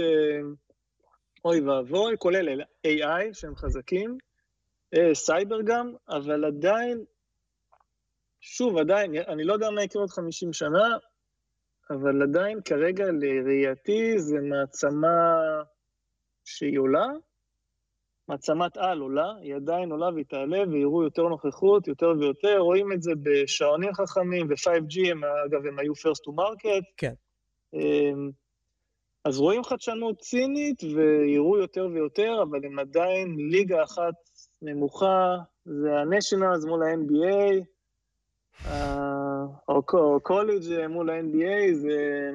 אוי 1.45 1.61
ואבוי, 1.61 2.15
כולל 2.17 2.61
AI, 2.87 3.33
שהם 3.33 3.55
חזקים, 3.55 4.17
אה, 4.93 5.15
סייבר 5.15 5.61
גם, 5.61 5.93
אבל 6.09 6.45
עדיין, 6.45 7.03
שוב, 8.41 8.77
עדיין, 8.77 9.15
אני 9.27 9.43
לא 9.43 9.53
יודע 9.53 9.69
מה 9.69 9.83
יקרה 9.83 10.01
עוד 10.01 10.09
50 10.09 10.53
שנה, 10.53 10.97
אבל 11.89 12.21
עדיין 12.21 12.61
כרגע 12.65 13.05
לראייתי 13.11 14.19
זה 14.19 14.37
מעצמה 14.41 15.39
שהיא 16.45 16.79
עולה, 16.79 17.07
מעצמת 18.27 18.77
על 18.77 18.99
עולה, 18.99 19.31
היא 19.41 19.55
עדיין 19.55 19.91
עולה 19.91 20.09
והיא 20.13 20.25
תעלה 20.25 20.59
ויראו 20.71 21.03
יותר 21.03 21.21
נוכחות, 21.23 21.87
יותר 21.87 22.13
ויותר, 22.19 22.57
רואים 22.57 22.91
את 22.91 23.01
זה 23.01 23.11
בשעונים 23.23 23.93
חכמים 23.93 24.47
ו-5G, 24.49 25.11
הם, 25.11 25.21
אגב, 25.23 25.65
הם 25.65 25.79
היו 25.79 25.93
first 25.93 26.21
to 26.27 26.31
market. 26.31 26.83
כן. 26.97 27.13
אמ, 27.73 28.31
אז 29.25 29.39
רואים 29.39 29.63
חדשנות 29.63 30.17
צינית 30.19 30.83
ויראו 30.83 31.57
יותר 31.57 31.87
ויותר, 31.93 32.43
אבל 32.43 32.65
הם 32.65 32.79
עדיין 32.79 33.35
ליגה 33.51 33.83
אחת 33.83 34.13
נמוכה, 34.61 35.37
זה 35.65 35.89
ה-Nationals 35.93 36.67
מול 36.67 36.83
ה-NBA, 36.83 37.63
אה, 38.65 39.18
או 39.67 39.81
או 39.93 40.19
קולג' 40.19 40.87
מול 40.87 41.09
ה-NBA, 41.09 41.73
זה 41.73 42.29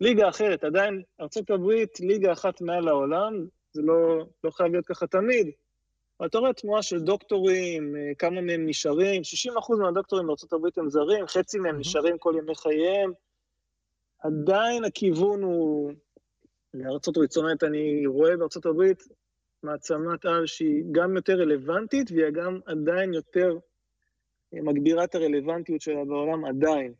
ליגה 0.00 0.28
אחרת, 0.28 0.64
עדיין 0.64 1.02
ארה"ב 1.20 1.70
ליגה 2.00 2.32
אחת 2.32 2.60
מעל 2.60 2.88
העולם, 2.88 3.46
זה 3.72 3.82
לא, 3.82 4.26
לא 4.44 4.50
חייב 4.50 4.72
להיות 4.72 4.86
ככה 4.86 5.06
תמיד, 5.06 5.50
אבל 6.20 6.28
אתה 6.28 6.38
רואה 6.38 6.52
תנועה 6.52 6.82
של 6.82 7.00
דוקטורים, 7.00 7.96
אה, 7.96 8.14
כמה 8.18 8.40
מהם 8.40 8.66
נשארים, 8.66 9.22
60% 9.24 9.78
מהדוקטורים 9.78 10.26
בארה"ב 10.26 10.66
הם 10.76 10.90
זרים, 10.90 11.26
חצי 11.26 11.58
מהם 11.58 11.66
מהמם. 11.66 11.80
נשארים 11.80 12.18
כל 12.18 12.34
ימי 12.38 12.54
חייהם, 12.54 13.12
עדיין 14.18 14.84
הכיוון 14.84 15.42
הוא 15.42 15.92
לארה"ב, 16.74 17.26
זאת 17.28 17.36
אומרת, 17.36 17.64
אני 17.64 18.06
רואה 18.06 18.36
בארה"ב 18.36 18.92
מעצמת 19.62 20.24
על 20.24 20.46
שהיא 20.46 20.84
גם 20.92 21.16
יותר 21.16 21.32
רלוונטית, 21.32 22.10
והיא 22.10 22.30
גם 22.30 22.60
עדיין 22.66 23.14
יותר 23.14 23.52
אה, 23.52 23.58
מגבירה 24.52 25.04
את 25.04 25.14
הרלוונטיות 25.14 25.80
שלה 25.80 26.04
בעולם 26.04 26.44
עדיין. 26.44 26.92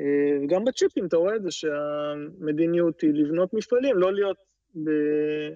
אה, 0.00 0.44
וגם 0.44 0.64
בצ'יפים 0.64 1.06
אתה 1.06 1.16
רואה 1.16 1.36
את 1.36 1.42
זה 1.42 1.50
שהמדיניות 1.50 3.00
היא 3.00 3.10
לבנות 3.14 3.54
מפעלים, 3.54 3.96
לא 3.96 4.14
להיות 4.14 4.36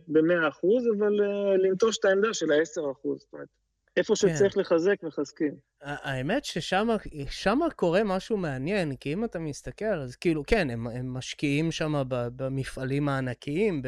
ב-100 0.09 0.49
אחוז, 0.49 0.89
אבל 0.99 1.21
אה, 1.21 1.57
לנטוש 1.57 1.99
את 1.99 2.05
העמדה 2.05 2.35
של 2.35 2.53
ה-10 2.53 2.93
אחוז. 2.93 3.21
זאת 3.21 3.33
אומרת, 3.33 3.49
איפה 3.97 4.15
כן. 4.21 4.35
שצריך 4.35 4.57
לחזק, 4.57 5.03
מחזקים. 5.03 5.55
האמת 5.81 6.45
ששם 6.45 7.59
קורה 7.77 8.05
משהו 8.05 8.37
מעניין, 8.37 8.97
כי 8.97 9.13
אם 9.13 9.25
אתה 9.25 9.39
מסתכל, 9.39 9.85
אז 9.85 10.17
כאילו, 10.17 10.43
כן, 10.47 10.71
הם, 10.71 10.87
הם 10.87 11.15
משקיעים 11.15 11.73
שם 11.73 12.03
במפעלים 12.09 13.09
הענקיים, 13.09 13.83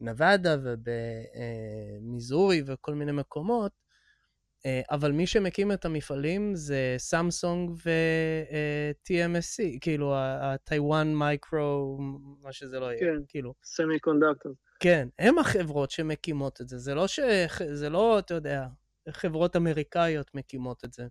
בנבדה 0.00 0.56
ובמיזורי 2.00 2.62
וכל 2.66 2.94
מיני 2.94 3.12
מקומות, 3.12 3.72
אה, 3.72 3.83
אבל 4.90 5.12
מי 5.12 5.26
שמקים 5.26 5.72
את 5.72 5.84
המפעלים 5.84 6.54
זה 6.54 6.94
סמסונג 6.98 7.70
ו-TMSC, 7.70 9.78
כאילו 9.80 10.12
ה 10.16 10.30
Taiwan 10.30 11.14
Micro, 11.14 11.98
מה 12.42 12.52
שזה 12.52 12.80
לא 12.80 12.86
יהיה, 12.86 13.00
כן. 13.00 13.22
כאילו. 13.28 13.54
Semiconductor. 13.64 14.52
כן, 14.80 15.08
הם 15.18 15.38
החברות 15.38 15.90
שמקימות 15.90 16.60
את 16.60 16.68
זה, 16.68 16.78
זה 16.78 16.94
לא 16.94 17.06
ש... 17.06 17.20
זה 17.72 17.90
לא, 17.90 18.18
אתה 18.18 18.34
יודע, 18.34 18.66
חברות 19.10 19.56
אמריקאיות 19.56 20.34
מקימות 20.34 20.84
את 20.84 20.92
זה. 20.92 21.06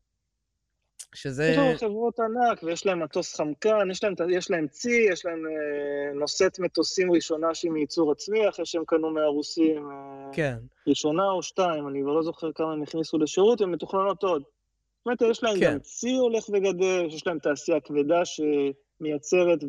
שזה... 1.13 1.45
יש 1.45 1.57
לנו 1.57 1.77
חברות 1.77 2.19
ענק, 2.19 2.63
ויש 2.63 2.85
להם 2.85 3.03
מטוס 3.03 3.35
חמקן, 3.35 3.91
יש 3.91 4.03
להם, 4.03 4.13
יש 4.29 4.51
להם 4.51 4.67
צי, 4.67 5.07
יש 5.11 5.25
להם 5.25 5.45
אה, 5.45 6.13
נושאת 6.19 6.59
מטוסים 6.59 7.11
ראשונה 7.11 7.55
שהיא 7.55 7.71
מייצור 7.71 8.11
עצמי, 8.11 8.49
אחרי 8.49 8.65
שהם 8.65 8.83
קנו 8.87 9.09
מהרוסים 9.09 9.91
אה, 9.91 10.29
כן, 10.33 10.57
ראשונה 10.87 11.23
או 11.23 11.43
שתיים, 11.43 11.87
אני 11.87 12.01
כבר 12.01 12.11
לא 12.11 12.23
זוכר 12.23 12.51
כמה 12.55 12.73
הם 12.73 12.83
הכניסו 12.83 13.17
לשירות, 13.17 13.61
הן 13.61 13.69
מתוכננות 13.71 14.23
עוד. 14.23 14.41
זאת 14.41 15.05
אומרת, 15.05 15.21
יש 15.21 15.43
להם 15.43 15.59
כן. 15.59 15.73
גם 15.73 15.79
צי 15.79 16.15
הולך 16.15 16.49
וגדל, 16.49 17.05
יש 17.09 17.27
להם 17.27 17.39
תעשייה 17.39 17.79
כבדה 17.79 18.21
שמייצרת 18.25 19.59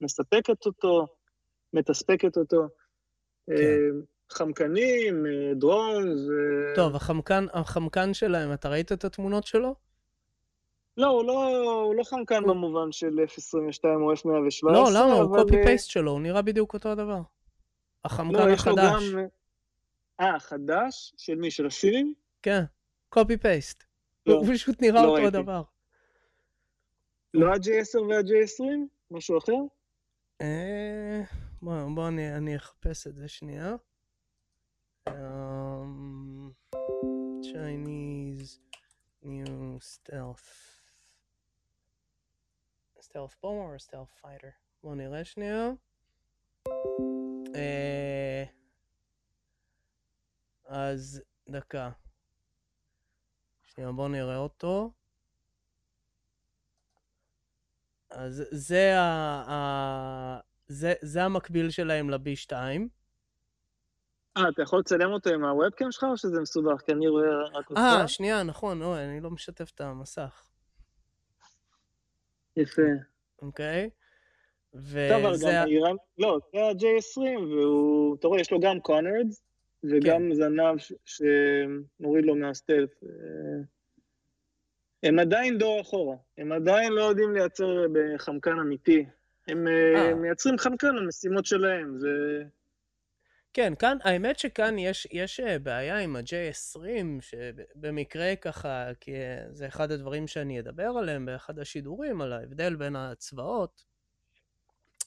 ומספקת 0.00 0.66
אותו, 0.66 1.06
מתספקת 1.72 2.36
אותו. 2.36 2.68
אה, 3.50 3.88
חמקנים, 4.32 5.26
אה, 5.26 5.54
דרונס. 5.54 6.20
אה, 6.20 6.74
טוב, 6.74 6.96
החמקן, 6.96 7.46
החמקן 7.52 8.14
שלהם, 8.14 8.52
אתה 8.52 8.68
ראית 8.68 8.92
את 8.92 9.04
התמונות 9.04 9.46
שלו? 9.46 9.74
לא, 10.96 11.06
הוא 11.06 11.24
לא, 11.24 11.48
הוא 11.82 11.94
לא 11.94 12.04
חמקן 12.04 12.42
הוא- 12.42 12.48
במובן 12.48 12.92
של 12.92 13.18
F-22 13.26 13.84
או 13.84 14.12
F-117. 14.12 14.72
לא, 14.72 14.84
למה? 14.94 15.12
הוא 15.12 15.22
אבל, 15.24 15.42
קופי 15.42 15.56
אה, 15.58 15.64
פייסט 15.64 15.88
שלו, 15.90 16.10
הוא 16.10 16.20
נראה 16.20 16.42
בדיוק 16.42 16.74
אותו 16.74 16.88
הדבר. 16.88 17.20
החמקן 18.04 18.48
לא, 18.48 18.52
החדש. 18.52 19.02
גם... 19.12 19.18
אה, 20.20 20.40
חדש? 20.40 21.14
של 21.16 21.34
מי? 21.34 21.50
של 21.50 21.66
הסינים? 21.66 22.14
כן, 22.42 22.62
קופי 23.08 23.36
פייסט. 23.36 23.84
לא, 24.26 24.34
הוא 24.34 24.46
פשוט 24.54 24.82
נראה 24.82 25.02
לא 25.02 25.08
אותו 25.08 25.12
ראיתי. 25.22 25.26
הדבר. 25.36 25.62
לא 27.34 27.46
ה-J10 27.46 27.98
וה-J20? 28.00 28.64
משהו 29.10 29.38
אחר? 29.38 29.52
אה, 30.40 31.22
בוא, 31.62 31.74
בוא 31.94 32.08
אני, 32.08 32.36
אני 32.36 32.56
אחפש 32.56 33.06
את 33.06 33.14
זה 33.16 33.28
שנייה. 33.28 33.74
Um, 35.08 35.12
Chinese 37.42 38.58
new 39.24 39.78
stealth. 39.80 40.73
Stealth 43.14 43.36
bomber 43.42 43.74
or 43.74 43.78
stealth 43.78 44.12
fighter? 44.22 44.52
בוא 44.82 44.94
נראה 44.94 45.24
שנייה. 45.24 45.70
אז 50.66 51.22
דקה. 51.48 51.90
שנייה, 53.62 53.92
בוא 53.92 54.08
נראה 54.08 54.36
אותו. 54.36 54.92
אז 58.10 58.42
זה, 58.50 58.98
ה, 58.98 59.02
ה, 59.50 60.40
זה, 60.66 60.94
זה 61.02 61.24
המקביל 61.24 61.70
שלהם 61.70 62.10
ל-B2. 62.10 62.52
אה, 64.36 64.48
אתה 64.48 64.62
יכול 64.62 64.78
לצלם 64.78 65.12
אותו 65.12 65.30
עם 65.30 65.44
הוובקאם 65.44 65.92
שלך, 65.92 66.04
או 66.04 66.16
שזה 66.16 66.40
מסובך? 66.40 66.80
כי 66.86 66.92
אני 66.92 67.08
רואה 67.08 67.44
רק. 67.54 67.72
אה, 67.76 68.08
שנייה, 68.08 68.42
נכון, 68.42 68.82
אוי, 68.82 69.04
אני 69.04 69.20
לא 69.20 69.30
משתף 69.30 69.70
את 69.74 69.80
המסך, 69.80 70.48
יפה. 72.56 72.82
אוקיי? 73.42 73.90
טוב, 74.72 75.24
אבל 75.24 75.32
וזה... 75.32 75.46
גם 75.86 75.96
לא, 76.18 76.38
זה 76.52 76.60
ה-J20, 76.60 77.38
והוא, 77.38 78.16
אתה 78.16 78.28
רואה, 78.28 78.40
יש 78.40 78.52
לו 78.52 78.60
גם 78.60 78.80
קונרדס, 78.80 79.42
וגם 79.84 80.28
כן. 80.28 80.34
זנב 80.34 80.78
ש- 80.78 80.92
שנוריד 81.04 82.24
לו 82.24 82.34
מהסטלף. 82.34 82.90
אה, 83.04 83.08
הם 85.02 85.18
עדיין 85.18 85.58
דור 85.58 85.80
אחורה, 85.80 86.16
הם 86.38 86.52
עדיין 86.52 86.92
לא 86.92 87.02
יודעים 87.02 87.32
לייצר 87.32 87.86
בחמקן 87.92 88.58
אמיתי. 88.58 89.06
הם 89.48 89.68
אה, 89.68 89.94
אה. 89.96 90.14
מייצרים 90.14 90.58
חמקן 90.58 90.94
למשימות 90.94 91.46
שלהם, 91.46 91.98
זה... 91.98 92.08
כן, 93.54 93.72
כאן, 93.78 93.98
האמת 94.02 94.38
שכאן 94.38 94.78
יש, 94.78 95.06
יש 95.10 95.40
אה, 95.40 95.58
בעיה 95.58 95.98
עם 95.98 96.16
ה-J20, 96.16 97.20
שבמקרה 97.20 98.36
ככה, 98.36 98.86
כי 99.00 99.14
אה, 99.14 99.44
זה 99.50 99.66
אחד 99.66 99.90
הדברים 99.90 100.26
שאני 100.26 100.60
אדבר 100.60 100.90
עליהם 100.98 101.26
באחד 101.26 101.58
השידורים, 101.58 102.20
על 102.20 102.32
ההבדל 102.32 102.76
בין 102.76 102.96
הצבאות. 102.96 103.84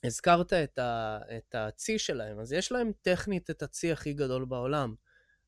הזכרת 0.04 0.54
את, 0.54 0.80
ה, 0.80 1.20
את 1.38 1.56
הצי 1.56 2.00
שלהם, 2.00 2.40
אז 2.40 2.54
יש 2.54 2.72
להם 2.72 2.92
טכנית 3.02 3.50
את 3.50 3.64
הצי 3.64 3.92
הכי 3.92 4.14
גדול 4.14 4.46
בעולם, 4.46 4.96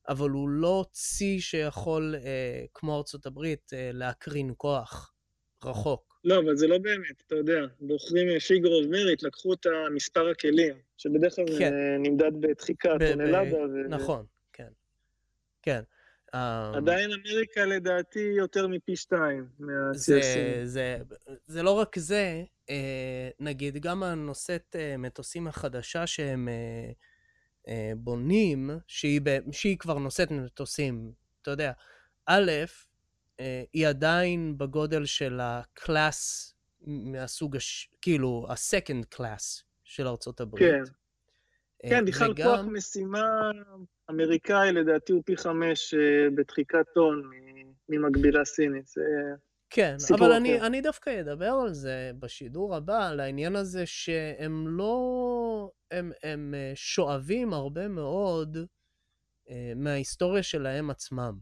אבל 0.08 0.30
הוא 0.30 0.48
לא 0.48 0.84
צי 0.92 1.40
שיכול, 1.40 2.14
אה, 2.24 2.64
כמו 2.74 2.96
ארצות 2.96 3.26
הברית, 3.26 3.72
אה, 3.72 3.90
להקרין 3.92 4.54
כוח 4.56 5.12
רחוק. 5.64 6.09
לא, 6.24 6.38
אבל 6.38 6.56
זה 6.56 6.66
לא 6.66 6.78
באמת, 6.78 7.22
אתה 7.26 7.34
יודע, 7.34 7.66
בוחרים 7.80 8.38
figure 8.38 8.68
of 8.68 8.86
merit, 8.90 9.22
לקחו 9.22 9.52
את 9.52 9.66
מספר 9.94 10.28
הכלים, 10.28 10.74
שבדרך 10.96 11.34
כלל 11.36 11.58
כן. 11.58 11.72
אה, 11.72 11.98
נמדד 11.98 12.32
בדחיקה, 12.40 12.96
טונלדה, 13.10 13.42
ו... 13.66 13.88
נכון, 13.88 14.26
כן. 14.52 14.68
כן. 15.62 15.82
אה, 16.34 16.72
עדיין 16.76 17.10
אמריקה 17.12 17.64
לדעתי 17.64 18.32
יותר 18.36 18.66
מפי 18.66 18.96
שתיים 18.96 19.46
זה, 19.92 20.14
מה-CFC. 20.14 20.64
זה, 20.64 20.98
זה 21.46 21.62
לא 21.62 21.70
רק 21.70 21.98
זה, 21.98 22.42
אה, 22.70 23.28
נגיד 23.40 23.76
גם 23.76 24.02
הנושאת 24.02 24.76
אה, 24.78 24.96
מטוסים 24.96 25.46
החדשה 25.46 26.06
שהם 26.06 26.48
בונים, 27.96 28.70
שהיא, 28.86 29.20
שהיא 29.52 29.78
כבר 29.78 29.98
נושאת 29.98 30.30
מטוסים, 30.30 31.12
אתה 31.42 31.50
יודע, 31.50 31.72
א', 32.26 32.50
היא 33.72 33.88
עדיין 33.88 34.58
בגודל 34.58 35.04
של 35.06 35.38
הקלאס 35.42 36.54
מהסוג, 36.86 37.56
הש, 37.56 37.88
כאילו, 38.02 38.46
ה-second 38.48 39.16
class 39.16 39.62
של 39.84 40.06
ארצות 40.08 40.40
הברית. 40.40 40.70
כן. 40.70 40.82
אה, 41.84 41.90
כן, 41.90 42.04
בכלל 42.04 42.30
וגם- 42.30 42.48
כוח 42.48 42.60
משימה 42.72 43.50
אמריקאי 44.10 44.72
לדעתי 44.72 45.12
הוא 45.12 45.22
פי 45.26 45.36
חמש 45.36 45.94
אה, 45.94 46.30
בדחיקת 46.34 46.86
טון 46.94 47.30
ממקבילה 47.88 48.44
סינית. 48.44 48.86
זה... 48.86 49.02
כן, 49.70 49.96
אבל 50.18 50.32
אני, 50.32 50.58
אחר. 50.58 50.66
אני 50.66 50.80
דווקא 50.80 51.20
אדבר 51.20 51.52
על 51.62 51.72
זה 51.74 52.10
בשידור 52.18 52.76
הבא, 52.76 53.08
על 53.08 53.20
העניין 53.20 53.56
הזה 53.56 53.86
שהם 53.86 54.68
לא... 54.68 55.70
הם, 55.90 56.12
הם 56.22 56.54
אה, 56.54 56.72
שואבים 56.74 57.52
הרבה 57.52 57.88
מאוד 57.88 58.56
אה, 59.50 59.72
מההיסטוריה 59.76 60.42
שלהם 60.42 60.90
עצמם. 60.90 61.38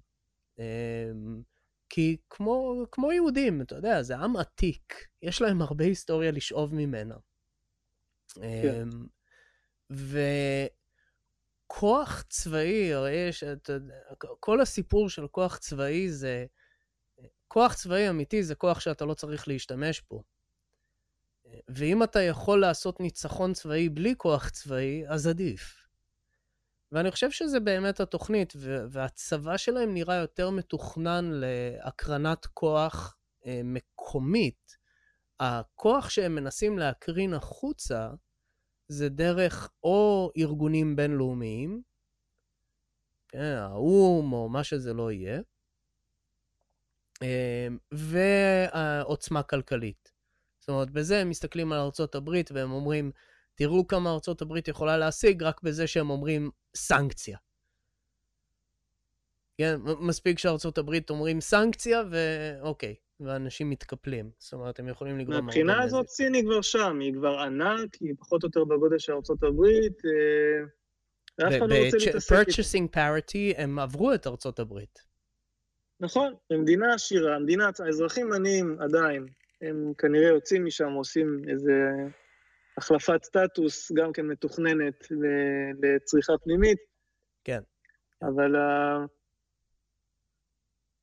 כי 1.91 2.17
כמו, 2.31 2.85
כמו 2.93 3.13
יהודים, 3.13 3.63
אתה 3.63 3.75
יודע, 3.75 4.03
זה 4.03 4.17
עם 4.17 4.37
עתיק, 4.37 5.07
יש 5.23 5.43
להם 5.43 5.63
הרבה 5.63 5.85
היסטוריה 5.85 6.31
לשאוב 6.31 6.75
ממנה. 6.75 7.15
אה, 8.43 8.83
וכוח 11.67 12.23
צבאי, 12.29 12.93
הרי 12.93 13.13
יש, 13.13 13.45
אתה 13.45 13.73
יודע, 13.73 13.95
כל 14.41 14.61
הסיפור 14.61 15.09
של 15.09 15.29
כוח 15.29 15.57
צבאי 15.57 16.11
זה... 16.11 16.47
כוח 17.49 17.75
צבאי 17.75 18.11
אמיתי 18.11 18.43
זה 18.43 18.55
כוח 18.55 18.81
שאתה 18.81 19.05
לא 19.05 19.15
צריך 19.15 19.49
להשתמש 19.49 20.03
בו. 20.11 20.23
ואם 21.69 22.03
אתה 22.03 22.23
יכול 22.23 22.61
לעשות 22.61 23.01
ניצחון 23.01 23.53
צבאי 23.53 23.89
בלי 23.89 24.15
כוח 24.17 24.49
צבאי, 24.49 25.05
אז 25.09 25.27
עדיף. 25.27 25.88
ואני 26.93 27.11
חושב 27.11 27.31
שזה 27.31 27.61
באמת 27.61 28.01
התוכנית, 28.01 28.53
והצבא 28.91 29.57
שלהם 29.57 29.95
נראה 29.95 30.17
יותר 30.17 30.51
מתוכנן 30.51 31.31
להקרנת 31.33 32.47
כוח 32.47 33.17
אה, 33.47 33.61
מקומית. 33.65 34.79
הכוח 35.41 36.11
שהם 36.11 36.35
מנסים 36.35 36.79
להקרין 36.79 37.35
החוצה 37.35 38.11
זה 38.89 39.09
דרך 39.09 39.71
או 39.83 40.31
ארגונים 40.37 40.97
בינלאומיים, 40.97 41.83
כן, 43.29 43.57
האו"ם 43.59 44.33
או 44.33 44.49
מה 44.49 44.65
שזה 44.65 44.93
לא 44.93 45.13
יהיה, 45.13 45.41
אה, 47.23 47.69
ועוצמה 47.93 49.43
כלכלית. 49.43 50.13
זאת 50.59 50.69
אומרת, 50.69 50.91
בזה 50.91 51.21
הם 51.21 51.31
מסתכלים 51.31 51.73
על 51.73 51.79
הברית 52.15 52.53
והם 52.53 52.73
אומרים, 52.73 53.13
תראו 53.59 53.87
כמה 53.87 54.11
ארצות 54.13 54.43
הברית 54.43 54.69
יכולה 54.69 54.97
להשיג 54.97 55.43
רק 55.43 55.63
בזה 55.63 55.87
שהם 55.87 56.11
אומרים 56.11 56.51
סנקציה. 56.77 57.39
כן, 59.59 59.77
מספיק 60.01 60.39
שארצות 60.39 60.79
הברית 60.79 61.11
אומרים 61.11 61.41
סנקציה 61.41 62.03
ואוקיי, 62.11 62.95
ואנשים 63.21 63.71
מתקפלים. 63.71 64.31
זאת 64.39 64.53
אומרת, 64.53 64.79
הם 64.79 64.89
יכולים 64.89 65.19
לגרום 65.19 65.45
מהבחינה 65.45 65.83
הזאת. 65.83 66.09
סין 66.09 66.35
היא 66.35 66.45
כבר 66.45 66.63
שם, 66.63 66.99
היא 67.01 67.15
כבר 67.15 67.39
ענק, 67.39 67.95
היא 68.01 68.15
פחות 68.19 68.43
או 68.43 68.49
יותר 68.49 68.65
בגודל 68.65 68.99
של 68.99 69.13
ארצות 69.13 69.43
הברית, 69.43 70.03
אה, 70.05 70.65
ואף 71.39 71.53
אחד 71.59 71.71
לא. 71.71 71.77
ב-purchasing 71.77 72.97
parity 72.97 73.57
הם 73.57 73.79
עברו 73.79 74.15
את 74.15 74.27
ארצות 74.27 74.59
הברית. 74.59 74.99
נכון, 76.01 76.35
במדינה 76.51 76.95
עשירה, 76.95 77.37
המדינה, 77.37 77.71
האזרחים 77.79 78.33
עניים 78.33 78.77
עדיין, 78.81 79.27
הם 79.63 79.93
כנראה 79.99 80.29
יוצאים 80.29 80.65
משם, 80.65 80.93
עושים 80.93 81.43
איזה 81.49 81.73
החלפת 82.79 83.25
סטטוס, 83.25 83.93
גם 83.93 84.13
כן 84.13 84.27
מתוכננת 84.27 85.07
לצריכה 85.83 86.33
פנימית. 86.45 86.79
כן. 87.45 87.61
אבל 88.23 88.57
ה... 88.57 88.97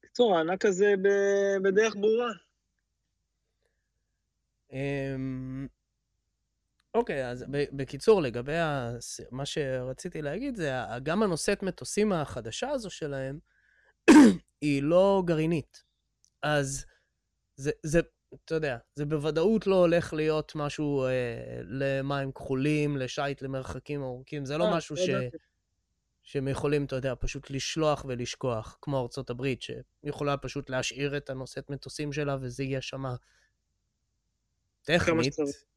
בקיצור, 0.03 0.37
הענק 0.37 0.65
הזה 0.65 0.93
בדרך 1.63 1.95
ברורה. 1.95 2.31
אמ, 4.71 5.67
אוקיי, 6.93 7.29
אז 7.29 7.45
בקיצור, 7.49 8.21
לגבי 8.21 8.57
הס- 8.57 9.19
מה 9.31 9.45
שרציתי 9.45 10.21
להגיד, 10.21 10.55
זה 10.55 10.71
גם 11.03 11.23
הנושאת 11.23 11.63
מטוסים 11.63 12.11
החדשה 12.11 12.69
הזו 12.69 12.89
שלהם, 12.89 13.39
היא 14.61 14.83
לא 14.83 15.23
גרעינית. 15.25 15.83
אז 16.41 16.85
זה, 17.55 17.71
זה, 17.83 17.99
אתה 18.45 18.55
יודע, 18.55 18.77
זה 18.95 19.05
בוודאות 19.05 19.67
לא 19.67 19.75
הולך 19.75 20.13
להיות 20.13 20.51
משהו 20.55 21.05
אה, 21.05 21.09
למים 21.63 22.31
כחולים, 22.31 22.97
לשייט 22.97 23.41
למרחקים 23.41 24.03
ארוכים, 24.03 24.45
זה 24.45 24.57
לא 24.57 24.63
אה, 24.63 24.77
משהו 24.77 24.97
ש... 24.97 25.09
שהם 26.25 26.47
יכולים, 26.47 26.85
אתה 26.85 26.95
יודע, 26.95 27.13
פשוט 27.19 27.49
לשלוח 27.49 28.05
ולשכוח, 28.07 28.77
כמו 28.81 29.01
ארצות 29.01 29.29
הברית, 29.29 29.61
שיכולה 29.61 30.37
פשוט 30.37 30.69
להשאיר 30.69 31.17
את 31.17 31.29
הנושאת 31.29 31.69
מטוסים 31.69 32.13
שלה, 32.13 32.37
וזה 32.41 32.63
יהיה 32.63 32.81
שמה 32.81 33.15
טכנית. 34.83 35.33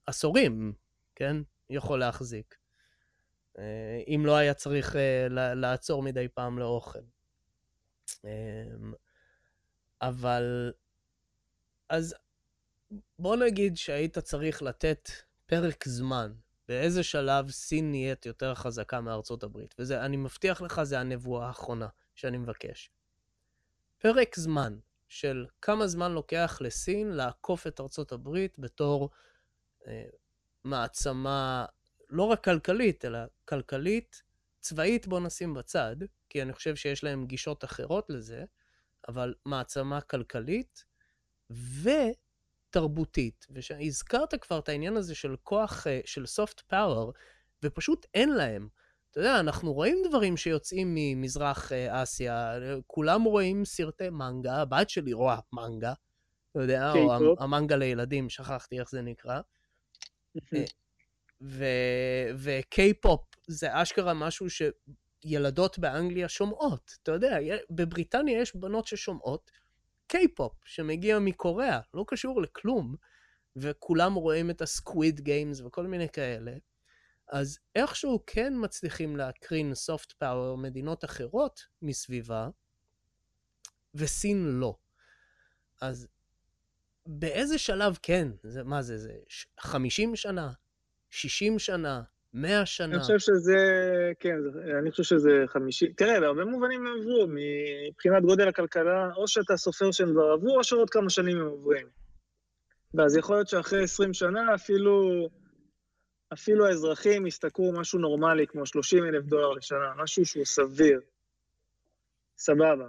עשורים, 0.06 0.72
כן? 1.14 1.36
יכול 1.70 1.98
להחזיק. 1.98 2.58
אה, 3.58 4.02
אם 4.06 4.22
לא 4.26 4.36
היה 4.36 4.54
צריך 4.54 4.96
אה, 4.96 5.54
לעצור 5.54 6.02
מדי 6.02 6.28
פעם 6.28 6.58
לאוכל. 6.58 6.98
אבל, 10.02 10.72
אז 11.88 12.14
בוא 13.18 13.36
נגיד 13.36 13.76
שהיית 13.76 14.18
צריך 14.18 14.62
לתת 14.62 15.10
פרק 15.46 15.88
זמן, 15.88 16.32
באיזה 16.68 17.02
שלב 17.02 17.50
סין 17.50 17.90
נהיית 17.90 18.26
יותר 18.26 18.54
חזקה 18.54 19.00
מארצות 19.00 19.42
הברית. 19.42 19.74
וזה, 19.78 20.04
אני 20.04 20.16
מבטיח 20.16 20.62
לך, 20.62 20.82
זה 20.82 21.00
הנבואה 21.00 21.46
האחרונה 21.46 21.88
שאני 22.14 22.38
מבקש. 22.38 22.90
פרק 23.98 24.36
זמן 24.36 24.78
של 25.08 25.46
כמה 25.62 25.86
זמן 25.86 26.12
לוקח 26.12 26.58
לסין 26.60 27.08
לעקוף 27.08 27.66
את 27.66 27.80
ארצות 27.80 28.12
הברית 28.12 28.58
בתור 28.58 29.10
אה, 29.86 30.04
מעצמה 30.64 31.66
לא 32.10 32.22
רק 32.22 32.44
כלכלית, 32.44 33.04
אלא 33.04 33.18
כלכלית, 33.44 34.22
צבאית 34.60 35.06
בוא 35.06 35.20
נשים 35.20 35.54
בצד, 35.54 35.96
כי 36.28 36.42
אני 36.42 36.52
חושב 36.52 36.76
שיש 36.76 37.04
להם 37.04 37.26
גישות 37.26 37.64
אחרות 37.64 38.10
לזה, 38.10 38.44
אבל 39.08 39.34
מעצמה 39.46 40.00
כלכלית 40.00 40.84
ותרבותית. 42.68 43.46
והזכרת 43.50 44.34
כבר 44.34 44.58
את 44.58 44.68
העניין 44.68 44.96
הזה 44.96 45.14
של 45.14 45.36
כוח, 45.42 45.86
אה, 45.86 46.00
של 46.04 46.24
soft 46.24 46.62
power, 46.72 47.12
ופשוט 47.62 48.06
אין 48.14 48.28
להם. 48.28 48.68
אתה 49.10 49.20
יודע, 49.20 49.40
אנחנו 49.40 49.72
רואים 49.72 49.98
דברים 50.08 50.36
שיוצאים 50.36 50.92
ממזרח 50.94 51.72
אה, 51.72 52.02
אסיה, 52.02 52.52
כולם 52.86 53.22
רואים 53.22 53.64
סרטי 53.64 54.10
מנגה, 54.10 54.56
הבת 54.56 54.90
שלי 54.90 55.12
רואה 55.12 55.38
מנגה, 55.52 55.92
אתה 56.50 56.60
יודע, 56.60 56.92
או 56.92 57.34
המנגה 57.38 57.76
לילדים, 57.76 58.28
שכחתי 58.28 58.80
איך 58.80 58.90
זה 58.90 59.02
נקרא. 59.02 59.40
וקיי-פופ 62.34 63.24
זה 63.46 63.82
אשכרה 63.82 64.14
משהו 64.14 64.46
שילדות 64.50 65.78
באנגליה 65.78 66.28
שומעות. 66.28 66.94
אתה 67.02 67.12
יודע, 67.12 67.36
בבריטניה 67.70 68.40
יש 68.40 68.56
בנות 68.56 68.86
ששומעות 68.86 69.50
קיי-פופ 70.08 70.52
שמגיע 70.64 71.18
מקוריאה, 71.18 71.80
לא 71.94 72.04
קשור 72.08 72.42
לכלום, 72.42 72.94
וכולם 73.56 74.14
רואים 74.14 74.50
את 74.50 74.62
ה 74.62 74.72
Squid 74.72 75.20
Games 75.20 75.60
וכל 75.60 75.86
מיני 75.86 76.08
כאלה. 76.08 76.52
אז 77.28 77.58
איכשהו 77.74 78.22
כן 78.26 78.52
מצליחים 78.56 79.16
להקרין 79.16 79.74
soft 79.74 80.12
power 80.12 80.58
מדינות 80.58 81.04
אחרות 81.04 81.60
מסביבה, 81.82 82.48
וסין 83.94 84.44
לא. 84.46 84.76
אז 85.80 86.08
באיזה 87.06 87.58
שלב 87.58 87.98
כן? 88.02 88.28
זה, 88.42 88.64
מה 88.64 88.82
זה, 88.82 88.98
זה 88.98 89.12
50 89.60 90.16
שנה? 90.16 90.52
60 91.10 91.58
שנה? 91.58 92.02
100 92.34 92.66
שנה? 92.66 92.94
אני 92.94 93.00
חושב 93.00 93.18
שזה, 93.18 93.56
כן, 94.20 94.36
אני 94.78 94.90
חושב 94.90 95.02
שזה 95.02 95.44
50, 95.46 95.92
תראה, 95.92 96.20
בהרבה 96.20 96.44
מובנים 96.44 96.86
הם 96.86 97.00
עברו, 97.00 97.26
מבחינת 97.88 98.22
גודל 98.22 98.48
הכלכלה, 98.48 99.10
או 99.16 99.28
שאתה 99.28 99.56
סופר 99.56 99.90
שהם 99.90 100.12
כבר 100.12 100.30
עברו, 100.30 100.58
או 100.58 100.64
שעוד 100.64 100.90
כמה 100.90 101.10
שנים 101.10 101.40
הם 101.40 101.46
עוברים. 101.46 101.86
ואז 102.94 103.16
יכול 103.16 103.36
להיות 103.36 103.48
שאחרי 103.48 103.82
20 103.82 104.14
שנה 104.14 104.54
אפילו, 104.54 105.28
אפילו 106.32 106.66
האזרחים 106.66 107.26
ישתכרו 107.26 107.72
משהו 107.72 107.98
נורמלי, 107.98 108.46
כמו 108.46 108.66
30 108.66 109.04
אלף 109.04 109.24
דולר 109.24 109.50
לשנה, 109.50 109.92
משהו 109.96 110.26
שהוא 110.26 110.44
סביר. 110.44 111.00
סבבה. 112.38 112.88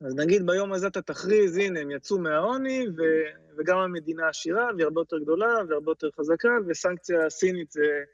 אז 0.00 0.14
נגיד 0.16 0.46
ביום 0.46 0.72
הזה 0.72 0.86
אתה 0.86 1.02
תכריז, 1.02 1.56
הנה, 1.56 1.80
הם 1.80 1.90
יצאו 1.90 2.18
מהעוני, 2.18 2.86
ו... 2.88 3.02
וגם 3.58 3.78
המדינה 3.78 4.28
עשירה, 4.28 4.68
והיא 4.74 4.84
הרבה 4.84 5.00
יותר 5.00 5.18
גדולה, 5.18 5.54
והרבה 5.68 5.90
יותר 5.90 6.08
חזקה, 6.10 6.48
וסנקציה 6.68 7.30
סינית 7.30 7.70
זה... 7.70 8.04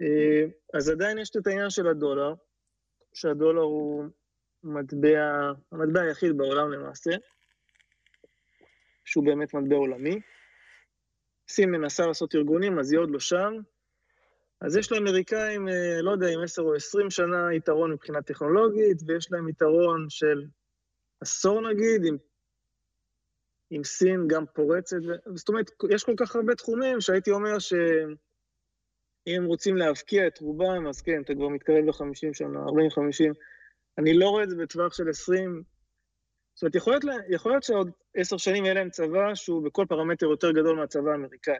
אה, 0.00 0.44
אז 0.74 0.88
עדיין 0.88 1.18
יש 1.18 1.30
את 1.36 1.46
העניין 1.46 1.70
של 1.70 1.86
הדולר, 1.86 2.34
שהדולר 3.14 3.62
הוא 3.62 4.04
מטבע, 4.64 5.52
המטבע 5.72 6.00
היחיד 6.00 6.36
בעולם 6.36 6.72
למעשה, 6.72 7.10
שהוא 9.04 9.24
באמת 9.24 9.54
מטבע 9.54 9.76
עולמי. 9.76 10.20
סין 11.48 11.70
מנסה 11.70 12.06
לעשות 12.06 12.34
ארגונים, 12.34 12.78
אז 12.78 12.92
היא 12.92 13.00
עוד 13.00 13.10
לא 13.10 13.18
שם. 13.18 13.52
אז 14.60 14.76
יש 14.76 14.92
לאמריקאים, 14.92 15.68
אה, 15.68 16.02
לא 16.02 16.10
יודע, 16.10 16.26
עם 16.28 16.42
10 16.42 16.62
או 16.62 16.74
20 16.74 17.10
שנה 17.10 17.54
יתרון 17.54 17.92
מבחינה 17.92 18.22
טכנולוגית, 18.22 18.98
ויש 19.06 19.32
להם 19.32 19.48
יתרון 19.48 20.06
של 20.08 20.46
עשור 21.20 21.70
נגיד, 21.70 22.04
עם, 22.04 22.16
עם 23.70 23.84
סין 23.84 24.28
גם 24.28 24.46
פורצת. 24.46 24.96
זאת 25.34 25.48
אומרת, 25.48 25.70
יש 25.90 26.04
כל 26.04 26.14
כך 26.16 26.36
הרבה 26.36 26.54
תחומים 26.54 27.00
שהייתי 27.00 27.30
אומר 27.30 27.58
שאם 27.58 28.14
הם 29.26 29.44
רוצים 29.44 29.76
להבקיע 29.76 30.26
את 30.26 30.38
רובם, 30.38 30.86
אז 30.88 31.02
כן, 31.02 31.22
אתה 31.24 31.34
כבר 31.34 31.48
מתקרב 31.48 31.84
ל-50 31.84 32.34
שנה, 32.34 32.58
40-50. 32.58 33.34
אני 33.98 34.14
לא 34.14 34.28
רואה 34.28 34.44
את 34.44 34.50
זה 34.50 34.56
בטווח 34.56 34.94
של 34.94 35.08
20. 35.08 35.62
זאת 36.54 36.62
אומרת, 36.62 36.74
יכול 36.74 36.92
להיות, 36.92 37.24
יכול 37.30 37.52
להיות 37.52 37.62
שעוד 37.62 37.90
עשר 38.16 38.36
שנים 38.36 38.64
יהיה 38.64 38.74
להם 38.74 38.90
צבא 38.90 39.34
שהוא 39.34 39.64
בכל 39.64 39.86
פרמטר 39.88 40.26
יותר 40.26 40.50
גדול 40.50 40.76
מהצבא 40.76 41.10
האמריקאי. 41.10 41.56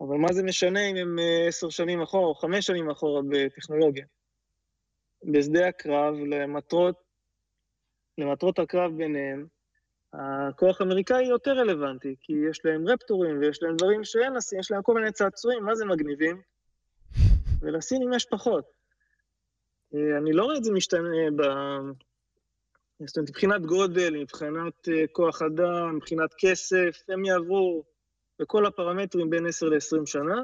אבל 0.00 0.16
מה 0.16 0.32
זה 0.32 0.42
משנה 0.42 0.90
אם 0.90 0.96
הם 0.96 1.18
אה, 1.18 1.48
עשר 1.48 1.68
שנים 1.70 2.02
אחורה 2.02 2.26
או 2.26 2.34
חמש 2.34 2.66
שנים 2.66 2.90
אחורה 2.90 3.22
בטכנולוגיה? 3.30 4.04
בשדה 5.32 5.68
הקרב, 5.68 6.14
למטרות 6.14 7.10
למטרות 8.18 8.58
הקרב 8.58 8.96
ביניהם, 8.96 9.46
הכוח 10.12 10.80
האמריקאי 10.80 11.24
יותר 11.24 11.50
רלוונטי, 11.50 12.16
כי 12.20 12.32
יש 12.50 12.60
להם 12.64 12.88
רפטורים 12.88 13.40
ויש 13.40 13.62
להם 13.62 13.76
דברים 13.76 14.04
שאין 14.04 14.32
לסין, 14.32 14.58
יש 14.58 14.70
להם 14.70 14.82
כל 14.82 14.94
מיני 14.94 15.12
צעצועים, 15.12 15.64
מה 15.64 15.74
זה 15.74 15.84
מגניבים? 15.84 16.40
ולסינים 17.60 18.12
יש 18.12 18.26
פחות. 18.30 18.64
אה, 19.94 20.18
אני 20.18 20.32
לא 20.32 20.44
רואה 20.44 20.56
את 20.56 20.64
זה 20.64 20.72
משתנה 20.72 21.30
ב... 21.36 21.42
זאת 23.06 23.16
אומרת, 23.16 23.30
מבחינת 23.30 23.66
גודל, 23.66 24.16
מבחינת 24.16 24.88
אה, 24.88 25.04
כוח 25.12 25.42
אדם, 25.42 25.96
מבחינת 25.96 26.30
כסף, 26.38 27.02
הם 27.08 27.24
יעברו 27.24 27.84
בכל 28.38 28.66
הפרמטרים 28.66 29.30
בין 29.30 29.46
10 29.46 29.66
ל-20 29.66 30.06
שנה. 30.06 30.42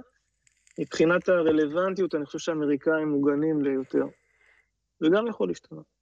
מבחינת 0.78 1.28
הרלוונטיות, 1.28 2.14
אני 2.14 2.26
חושב 2.26 2.38
שהאמריקאים 2.38 3.08
מוגנים 3.08 3.62
ליותר. 3.64 4.04
זה 5.00 5.08
גם 5.12 5.26
יכול 5.26 5.48
להשתנות. 5.48 5.95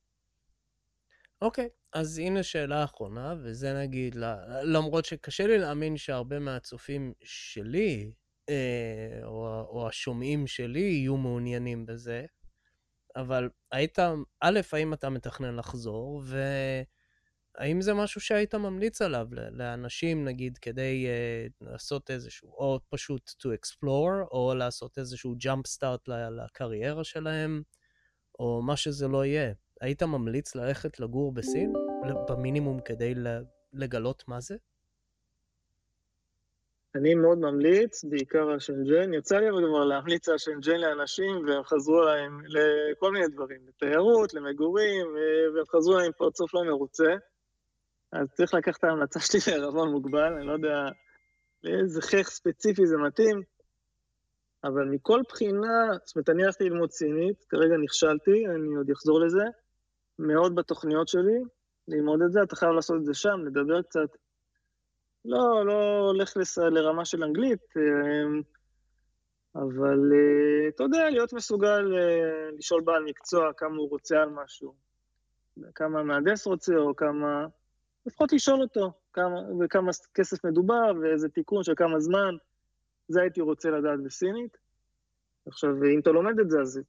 אוקיי, 1.42 1.68
אז 1.92 2.18
הנה 2.18 2.42
שאלה 2.42 2.84
אחרונה, 2.84 3.34
וזה 3.42 3.74
נגיד, 3.74 4.16
למרות 4.62 5.04
שקשה 5.04 5.46
לי 5.46 5.58
להאמין 5.58 5.96
שהרבה 5.96 6.38
מהצופים 6.38 7.12
שלי, 7.24 8.12
אה, 8.48 9.20
או, 9.24 9.66
או 9.68 9.88
השומעים 9.88 10.46
שלי, 10.46 10.80
יהיו 10.80 11.16
מעוניינים 11.16 11.86
בזה, 11.86 12.26
אבל 13.16 13.48
היית, 13.72 13.98
א', 14.40 14.60
האם 14.72 14.94
אתה 14.94 15.10
מתכנן 15.10 15.56
לחזור, 15.56 16.22
והאם 17.58 17.80
זה 17.80 17.94
משהו 17.94 18.20
שהיית 18.20 18.54
ממליץ 18.54 19.02
עליו 19.02 19.28
לאנשים, 19.30 20.24
נגיד, 20.24 20.58
כדי 20.58 21.06
uh, 21.06 21.52
לעשות 21.60 22.10
איזשהו, 22.10 22.48
או 22.48 22.80
פשוט 22.88 23.30
to 23.30 23.48
explore, 23.48 24.28
או 24.30 24.54
לעשות 24.54 24.98
איזשהו 24.98 25.34
jump 25.44 25.76
start 25.78 26.12
לקריירה 26.30 27.04
שלהם, 27.04 27.62
או 28.38 28.62
מה 28.62 28.76
שזה 28.76 29.08
לא 29.08 29.24
יהיה. 29.24 29.52
היית 29.84 30.02
ממליץ 30.02 30.54
ללכת 30.54 31.00
לגור 31.00 31.32
בסין, 31.32 31.72
במינימום 32.28 32.80
כדי 32.80 33.14
לגלות 33.72 34.24
מה 34.28 34.40
זה? 34.40 34.56
אני 36.94 37.14
מאוד 37.14 37.38
ממליץ, 37.38 38.04
בעיקר 38.04 38.48
על 38.50 38.58
שנג'ן. 38.58 39.14
יצא 39.14 39.36
לי 39.38 39.46
כבר 39.48 39.84
להמליץ 39.84 40.28
על 40.28 40.38
שנג'ן 40.38 40.76
לאנשים, 40.76 41.46
והם 41.46 41.62
חזרו 41.64 42.00
להם 42.00 42.40
לכל 42.46 43.12
מיני 43.12 43.28
דברים, 43.28 43.60
לתיירות, 43.68 44.34
למגורים, 44.34 45.06
והם 45.54 45.66
חזרו 45.66 45.98
להם 45.98 46.12
פרצוף 46.18 46.54
לא 46.54 46.64
מרוצה. 46.64 47.14
אז 48.12 48.26
צריך 48.32 48.54
לקחת 48.54 48.78
את 48.78 48.84
ההמלצה 48.84 49.20
שלי 49.20 49.40
לערבון 49.58 49.88
מוגבל, 49.90 50.32
אני 50.32 50.46
לא 50.46 50.52
יודע 50.52 50.88
לאיזה 51.64 52.02
חייך 52.02 52.30
ספציפי 52.30 52.86
זה 52.86 52.96
מתאים, 52.96 53.42
אבל 54.64 54.84
מכל 54.84 55.20
בחינה, 55.28 55.88
זאת 56.04 56.16
אומרת, 56.16 56.28
אני 56.28 56.44
הלכתי 56.44 56.64
ללמוד 56.64 56.90
סינית, 56.90 57.44
כרגע 57.48 57.76
נכשלתי, 57.84 58.46
אני 58.46 58.76
עוד 58.76 58.90
אחזור 58.90 59.20
לזה. 59.20 59.44
מאוד 60.18 60.54
בתוכניות 60.54 61.08
שלי, 61.08 61.38
ללמוד 61.88 62.22
את 62.22 62.32
זה, 62.32 62.42
אתה 62.42 62.56
חייב 62.56 62.72
לעשות 62.72 62.96
את 62.96 63.04
זה 63.04 63.14
שם, 63.14 63.40
לדבר 63.46 63.82
קצת. 63.82 64.16
לא, 65.24 65.66
לא 65.66 65.98
הולך 65.98 66.36
לס... 66.36 66.58
לרמה 66.58 67.04
של 67.04 67.24
אנגלית, 67.24 67.76
אמ, 67.76 68.42
אבל 69.54 70.12
אה, 70.12 70.68
אתה 70.68 70.82
יודע, 70.82 71.10
להיות 71.10 71.32
מסוגל 71.32 71.96
אה, 71.96 72.50
לשאול 72.58 72.80
בעל 72.80 73.04
מקצוע 73.04 73.52
כמה 73.52 73.76
הוא 73.76 73.90
רוצה 73.90 74.22
על 74.22 74.30
משהו, 74.30 74.74
כמה 75.74 76.00
המהנדס 76.00 76.46
רוצה, 76.46 76.76
או 76.76 76.96
כמה... 76.96 77.46
לפחות 78.06 78.32
לשאול 78.32 78.62
אותו, 78.62 78.92
כמה, 79.12 79.40
וכמה 79.60 79.90
כסף 80.14 80.44
מדובר, 80.44 80.92
ואיזה 81.02 81.28
תיקון 81.28 81.62
של 81.62 81.72
כמה 81.76 82.00
זמן, 82.00 82.36
זה 83.08 83.20
הייתי 83.20 83.40
רוצה 83.40 83.70
לדעת 83.70 84.02
בסינית. 84.02 84.56
עכשיו, 85.46 85.70
אם 85.94 86.00
אתה 86.00 86.10
לומד 86.10 86.40
את 86.40 86.50
זה, 86.50 86.60
אז 86.60 86.80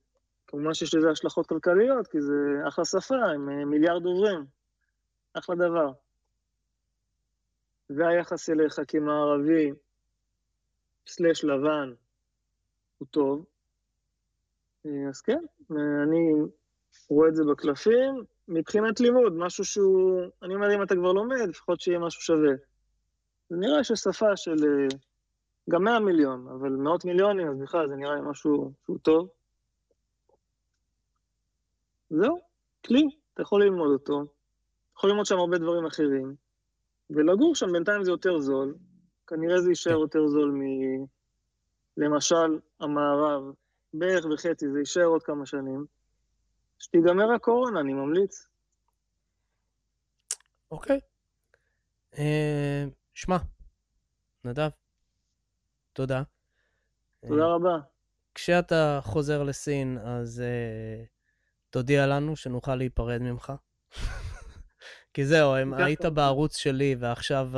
כמובן 0.47 0.73
שיש 0.73 0.95
לזה 0.95 1.09
השלכות 1.11 1.47
כלכליות, 1.47 2.07
כי 2.07 2.22
זה 2.22 2.34
אחלה 2.67 2.85
שפה, 2.85 3.15
עם 3.35 3.49
אה, 3.49 3.65
מיליארד 3.65 4.03
דוברים. 4.03 4.45
אחלה 5.34 5.55
דבר. 5.55 5.91
והיחס 7.89 8.49
אליך 8.49 8.80
כמערבי, 8.88 9.72
סלש 11.07 11.43
לבן, 11.43 11.93
הוא 12.97 13.07
טוב. 13.11 13.45
אה, 14.85 15.09
אז 15.09 15.22
כן, 15.22 15.45
אני 16.03 16.31
רואה 17.09 17.30
את 17.30 17.35
זה 17.35 17.43
בקלפים. 17.51 18.23
מבחינת 18.47 18.99
לימוד, 18.99 19.34
משהו 19.34 19.65
שהוא, 19.65 20.22
אני 20.43 20.55
אומר, 20.55 20.76
אם 20.76 20.84
אתה 20.84 20.95
כבר 20.95 21.11
לומד, 21.11 21.49
לפחות 21.49 21.81
שיהיה 21.81 21.99
משהו 21.99 22.22
שווה. 22.22 22.53
זה 23.49 23.55
נראה 23.57 23.84
ששפה 23.84 24.38
של 24.38 24.51
אה, 24.51 24.97
גם 25.69 25.84
100 25.84 25.99
מיליון, 25.99 26.47
אבל 26.47 26.69
מאות 26.69 27.05
מיליונים, 27.05 27.47
אז 27.47 27.57
בכלל 27.59 27.88
זה 27.89 27.95
נראה 27.95 28.15
לי 28.15 28.22
משהו 28.30 28.72
שהוא 28.85 28.97
טוב. 29.01 29.30
זהו, 32.15 32.39
כלי, 32.85 33.03
אתה 33.33 33.41
יכול 33.41 33.63
ללמוד 33.63 33.91
אותו, 33.91 34.25
יכול 34.97 35.09
ללמוד 35.09 35.25
שם 35.25 35.37
הרבה 35.37 35.57
דברים 35.57 35.85
אחרים, 35.85 36.35
ולגור 37.09 37.55
שם 37.55 37.71
בינתיים 37.71 38.03
זה 38.03 38.11
יותר 38.11 38.39
זול, 38.39 38.75
כנראה 39.27 39.61
זה 39.61 39.69
יישאר 39.69 39.99
יותר 39.99 40.27
זול 40.27 40.51
מ... 40.51 40.61
למשל 41.97 42.59
המערב, 42.79 43.43
בערך 43.93 44.25
בחצי, 44.25 44.65
זה 44.71 44.79
יישאר 44.79 45.05
עוד 45.05 45.23
כמה 45.23 45.45
שנים, 45.45 45.85
שתיגמר 46.79 47.31
הקורונה, 47.35 47.79
אני 47.79 47.93
ממליץ. 47.93 48.47
אוקיי. 50.71 50.99
אה, 52.17 52.85
שמע, 53.13 53.37
נדב, 54.45 54.69
תודה. 55.93 56.23
תודה 57.27 57.43
אה, 57.43 57.55
רבה. 57.55 57.77
כשאתה 58.35 58.99
חוזר 59.03 59.43
לסין, 59.43 59.97
אז 59.97 60.41
אה, 60.41 61.03
תודיע 61.76 62.07
לנו 62.07 62.35
שנוכל 62.35 62.76
להיפרד 62.76 63.22
ממך. 63.22 63.53
כי 65.14 65.26
זהו, 65.26 65.56
הם. 65.56 65.73
היית 65.73 66.06
בערוץ 66.06 66.57
שלי, 66.57 66.95
ועכשיו 66.99 67.57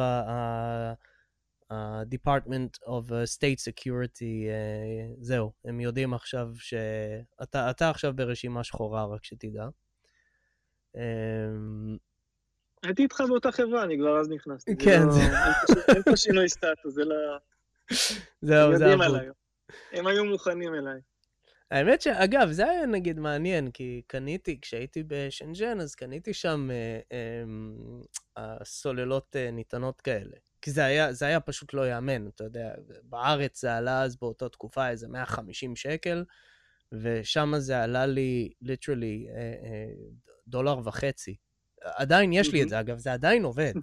ה-Department 1.70 2.78
of 2.86 3.04
State 3.38 3.60
Security, 3.70 4.48
אה, 4.50 5.08
זהו, 5.22 5.52
הם 5.66 5.80
יודעים 5.80 6.14
עכשיו 6.14 6.48
שאתה 6.56 7.70
אתה 7.70 7.90
עכשיו 7.90 8.14
ברשימה 8.16 8.64
שחורה, 8.64 9.06
רק 9.06 9.24
שתדע. 9.24 9.68
אמ, 10.96 11.98
הייתי 12.84 13.04
איתך 13.04 13.22
באותה 13.28 13.52
חברה, 13.52 13.84
אני 13.84 13.98
כבר 13.98 14.20
אז 14.20 14.30
נכנסתי. 14.30 14.78
כן, 14.78 15.02
לא- 15.06 15.12
זה- 15.12 15.22
אין 15.94 16.04
פה 16.04 16.18
ש- 16.18 16.24
שינוי 16.24 16.50
סטטוס, 16.50 16.94
זה 16.94 17.06
לא... 17.06 17.16
זהו, 18.42 18.78
זה 18.78 18.84
יודעים. 18.84 19.02
עליי. 19.02 19.28
הם 19.92 20.08
היו 20.08 20.26
מוכנים 20.26 20.76
אליי. 20.76 21.00
האמת 21.72 22.02
שאגב, 22.02 22.52
זה 22.52 22.70
היה 22.70 22.86
נגיד 22.86 23.20
מעניין, 23.20 23.72
כי 23.72 24.02
קניתי, 24.08 24.62
כשהייתי 24.62 25.04
בשנג'ן, 25.08 25.80
אז 25.80 25.96
קניתי 25.96 26.34
שם 26.34 26.70
אה, 26.72 27.44
אה, 28.38 28.58
סוללות 28.64 29.36
אה, 29.36 29.52
ניתנות 29.52 30.02
כאלה. 30.02 30.36
כי 30.62 30.72
זה 30.72 30.86
היה, 30.86 31.14
זה 31.14 31.26
היה 31.26 31.40
פשוט 31.40 31.74
לא 31.74 31.82
ייאמן, 31.82 32.28
אתה 32.28 32.44
יודע, 32.44 32.74
בארץ 33.04 33.62
זה 33.62 33.76
עלה 33.76 34.04
אז 34.04 34.16
באותה 34.16 34.50
תקופה 34.50 34.90
איזה 34.90 35.08
150 35.08 35.76
שקל, 35.76 36.24
ושם 36.92 37.54
זה 37.58 37.84
עלה 37.84 38.06
לי 38.06 38.50
ליטרלי 38.62 39.28
אה, 39.30 39.36
אה, 39.40 39.94
דולר 40.48 40.80
וחצי. 40.84 41.36
עדיין 41.82 42.34
יש 42.34 42.54
לי 42.54 42.64
את 42.64 42.70
זה, 42.70 42.80
אגב, 42.80 42.98
זה 42.98 43.14
עדיין 43.14 43.44
עובד. 43.44 43.74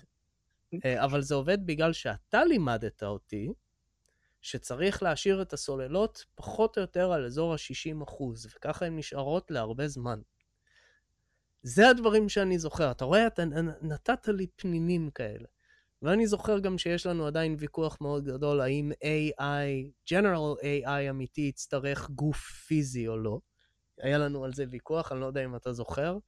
אה, 0.85 1.05
אבל 1.05 1.23
זה 1.23 1.35
עובד 1.35 1.66
בגלל 1.66 1.93
שאתה 1.93 2.44
לימדת 2.44 3.02
אותי 3.02 3.52
שצריך 4.45 5.03
להשאיר 5.03 5.43
את 5.43 5.53
הסוללות 5.53 6.25
פחות 6.35 6.77
או 6.77 6.83
יותר 6.83 7.12
על 7.12 7.27
אזור 7.27 7.53
ה-60 7.53 8.05
אחוז, 8.05 8.47
וככה 8.47 8.87
הן 8.87 8.99
נשארות 8.99 9.51
להרבה 9.51 9.89
זמן. 9.89 10.21
זה 11.62 11.89
הדברים 11.89 12.29
שאני 12.29 12.59
זוכר. 12.59 12.91
אתה 12.91 13.05
רואה, 13.05 13.27
אתה 13.27 13.45
נתת 13.83 14.29
לי 14.29 14.47
פנינים 14.57 15.11
כאלה. 15.11 15.47
ואני 16.03 16.27
זוכר 16.27 16.59
גם 16.59 16.79
שיש 16.79 17.07
לנו 17.07 17.27
עדיין 17.27 17.57
ויכוח 17.59 17.99
מאוד 18.01 18.25
גדול, 18.25 18.61
האם 18.61 18.93
AI, 18.93 20.12
General 20.12 20.62
AI 20.62 21.11
אמיתי 21.11 21.41
יצטרך 21.41 22.11
גוף 22.11 22.37
פיזי 22.66 23.09
או 23.09 23.16
לא. 23.16 23.39
היה 24.01 24.19
לנו 24.19 24.45
על 24.45 24.53
זה 24.53 24.65
ויכוח, 24.71 25.12
אני 25.12 25.21
לא 25.21 25.27
יודע 25.27 25.45
אם 25.45 25.57
אתה 25.57 25.73
זוכר, 25.73 26.19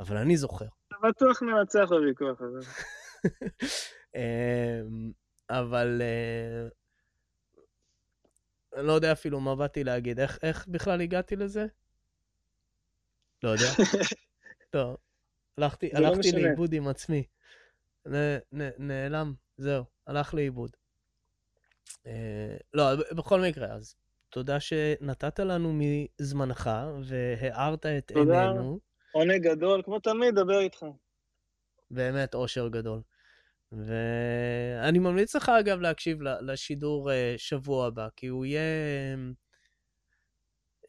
אבל 0.00 0.16
אני 0.16 0.36
זוכר. 0.36 0.68
אתה 0.88 0.96
בטוח 1.08 1.42
מנצח 1.42 1.88
בוויכוח 1.88 2.40
הזה. 2.40 2.70
אמ, 4.16 5.12
אבל 5.50 6.02
אה, 6.02 6.68
אני 8.76 8.86
לא 8.86 8.92
יודע 8.92 9.12
אפילו 9.12 9.40
מה 9.40 9.56
באתי 9.56 9.84
להגיד. 9.84 10.20
איך, 10.20 10.38
איך 10.42 10.68
בכלל 10.68 11.00
הגעתי 11.00 11.36
לזה? 11.36 11.66
לא 13.42 13.48
יודע. 13.48 13.66
לא. 14.74 14.96
הלכתי, 15.58 15.90
לא 15.92 16.06
הלכתי 16.06 16.28
משנה. 16.28 16.40
לאיבוד 16.40 16.72
עם 16.72 16.88
עצמי. 16.88 17.24
נ, 18.08 18.14
נ, 18.52 18.68
נעלם, 18.78 19.34
זהו, 19.56 19.84
הלך 20.06 20.34
לאיבוד. 20.34 20.76
אה, 22.06 22.56
לא, 22.74 22.84
בכל 23.16 23.40
מקרה, 23.40 23.72
אז 23.72 23.94
תודה 24.30 24.60
שנתת 24.60 25.38
לנו 25.38 25.72
מזמנך 25.74 26.70
והארת 27.04 27.86
את 27.86 28.12
תודה. 28.14 28.42
עינינו. 28.42 28.78
עונג 29.12 29.42
גדול, 29.42 29.82
כמו 29.84 29.98
תמיד, 30.00 30.34
דבר 30.34 30.60
איתך. 30.60 30.86
באמת 31.90 32.34
אושר 32.34 32.68
גדול. 32.68 33.00
ואני 33.72 34.98
ממליץ 34.98 35.36
לך, 35.36 35.48
אגב, 35.48 35.80
להקשיב 35.80 36.22
לשידור 36.22 37.12
אה, 37.12 37.34
שבוע 37.36 37.86
הבא, 37.86 38.08
כי 38.16 38.26
הוא 38.26 38.44
יהיה... 38.46 38.60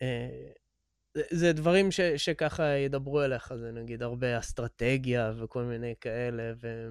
אה, 0.02 0.52
זה- 1.18 1.24
זה 1.32 1.54
דברים 1.54 1.92
ש, 1.92 2.00
שככה 2.02 2.64
ידברו 2.64 3.22
אליך, 3.24 3.54
זה 3.56 3.72
נגיד 3.72 4.04
הרבה 4.04 4.40
אסטרטגיה 4.40 5.32
וכל 5.38 5.64
מיני 5.64 5.94
כאלה, 6.02 6.54
ו... 6.62 6.88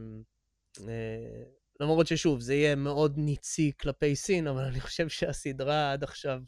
אה, 0.88 1.42
למרות 1.80 2.06
ששוב, 2.06 2.40
זה 2.40 2.54
יהיה 2.54 2.74
מאוד 2.76 3.14
ניצי 3.18 3.72
כלפי 3.80 4.16
סין, 4.16 4.46
אבל 4.46 4.62
אני 4.64 4.80
חושב 4.80 5.08
שהסדרה 5.08 5.92
עד 5.92 6.02
עכשיו 6.02 6.40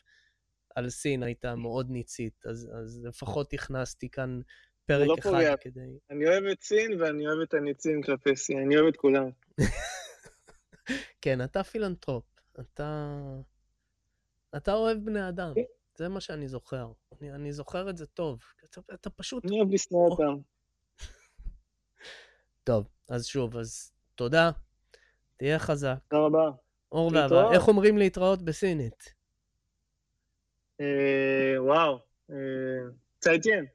על 0.76 0.90
סין 0.90 1.22
הייתה 1.22 1.54
מאוד 1.56 1.90
ניצית, 1.90 2.46
אז, 2.46 2.70
אז 2.82 3.04
לפחות 3.04 3.52
הכנסתי 3.52 4.10
כאן 4.10 4.40
פרק 4.86 5.08
לא 5.08 5.14
אחד 5.18 5.30
פוגע. 5.30 5.56
כדי... 5.56 5.98
אני 6.10 6.28
אוהב 6.28 6.44
את 6.44 6.62
סין 6.62 7.02
ואני 7.02 7.26
אוהב 7.26 7.40
את 7.40 7.54
הניצים 7.54 8.02
כלפי 8.02 8.36
סין, 8.36 8.58
אני 8.58 8.76
אוהב 8.76 8.86
את 8.86 8.96
כולם. 8.96 9.30
כן, 11.22 11.44
אתה 11.44 11.64
פילנטרופ. 11.64 12.24
אתה... 12.60 13.18
אתה 14.56 14.74
אוהב 14.74 14.98
בני 15.04 15.28
אדם. 15.28 15.52
כן. 15.54 15.62
זה 15.96 16.08
מה 16.08 16.20
שאני 16.20 16.48
זוכר. 16.48 16.92
אני, 17.20 17.32
אני 17.32 17.52
זוכר 17.52 17.90
את 17.90 17.96
זה 17.96 18.06
טוב. 18.06 18.40
אתה, 18.64 18.80
אתה 18.94 19.10
פשוט... 19.10 19.44
אני 19.44 19.58
אוהב 19.58 19.72
לשנוא 19.72 20.10
אותם. 20.10 20.36
טוב, 22.64 22.88
אז 23.08 23.26
שוב, 23.26 23.56
אז 23.56 23.92
תודה. 24.14 24.50
תהיה 25.36 25.58
חזק. 25.58 25.96
תודה 26.08 26.22
רבה. 26.22 26.50
אור. 26.92 27.10
ואהבה. 27.14 27.52
איך 27.52 27.68
אומרים 27.68 27.98
להתראות 27.98 28.42
בסינית? 28.42 29.14
אה, 30.80 31.54
וואו. 31.58 31.98
אה, 32.30 32.36
צייטיין. 33.20 33.66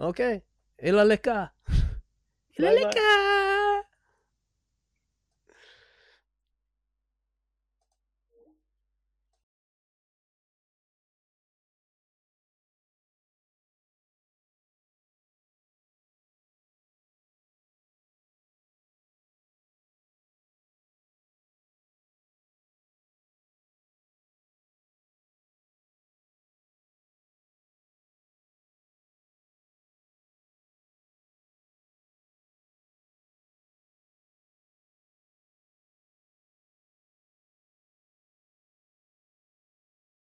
אוקיי. 0.00 0.40
אילה 0.82 1.04
לקה. 1.04 1.44
אילה 2.58 2.70
ביי 2.70 2.74
ביי. 2.74 2.84
לקה. 2.84 3.41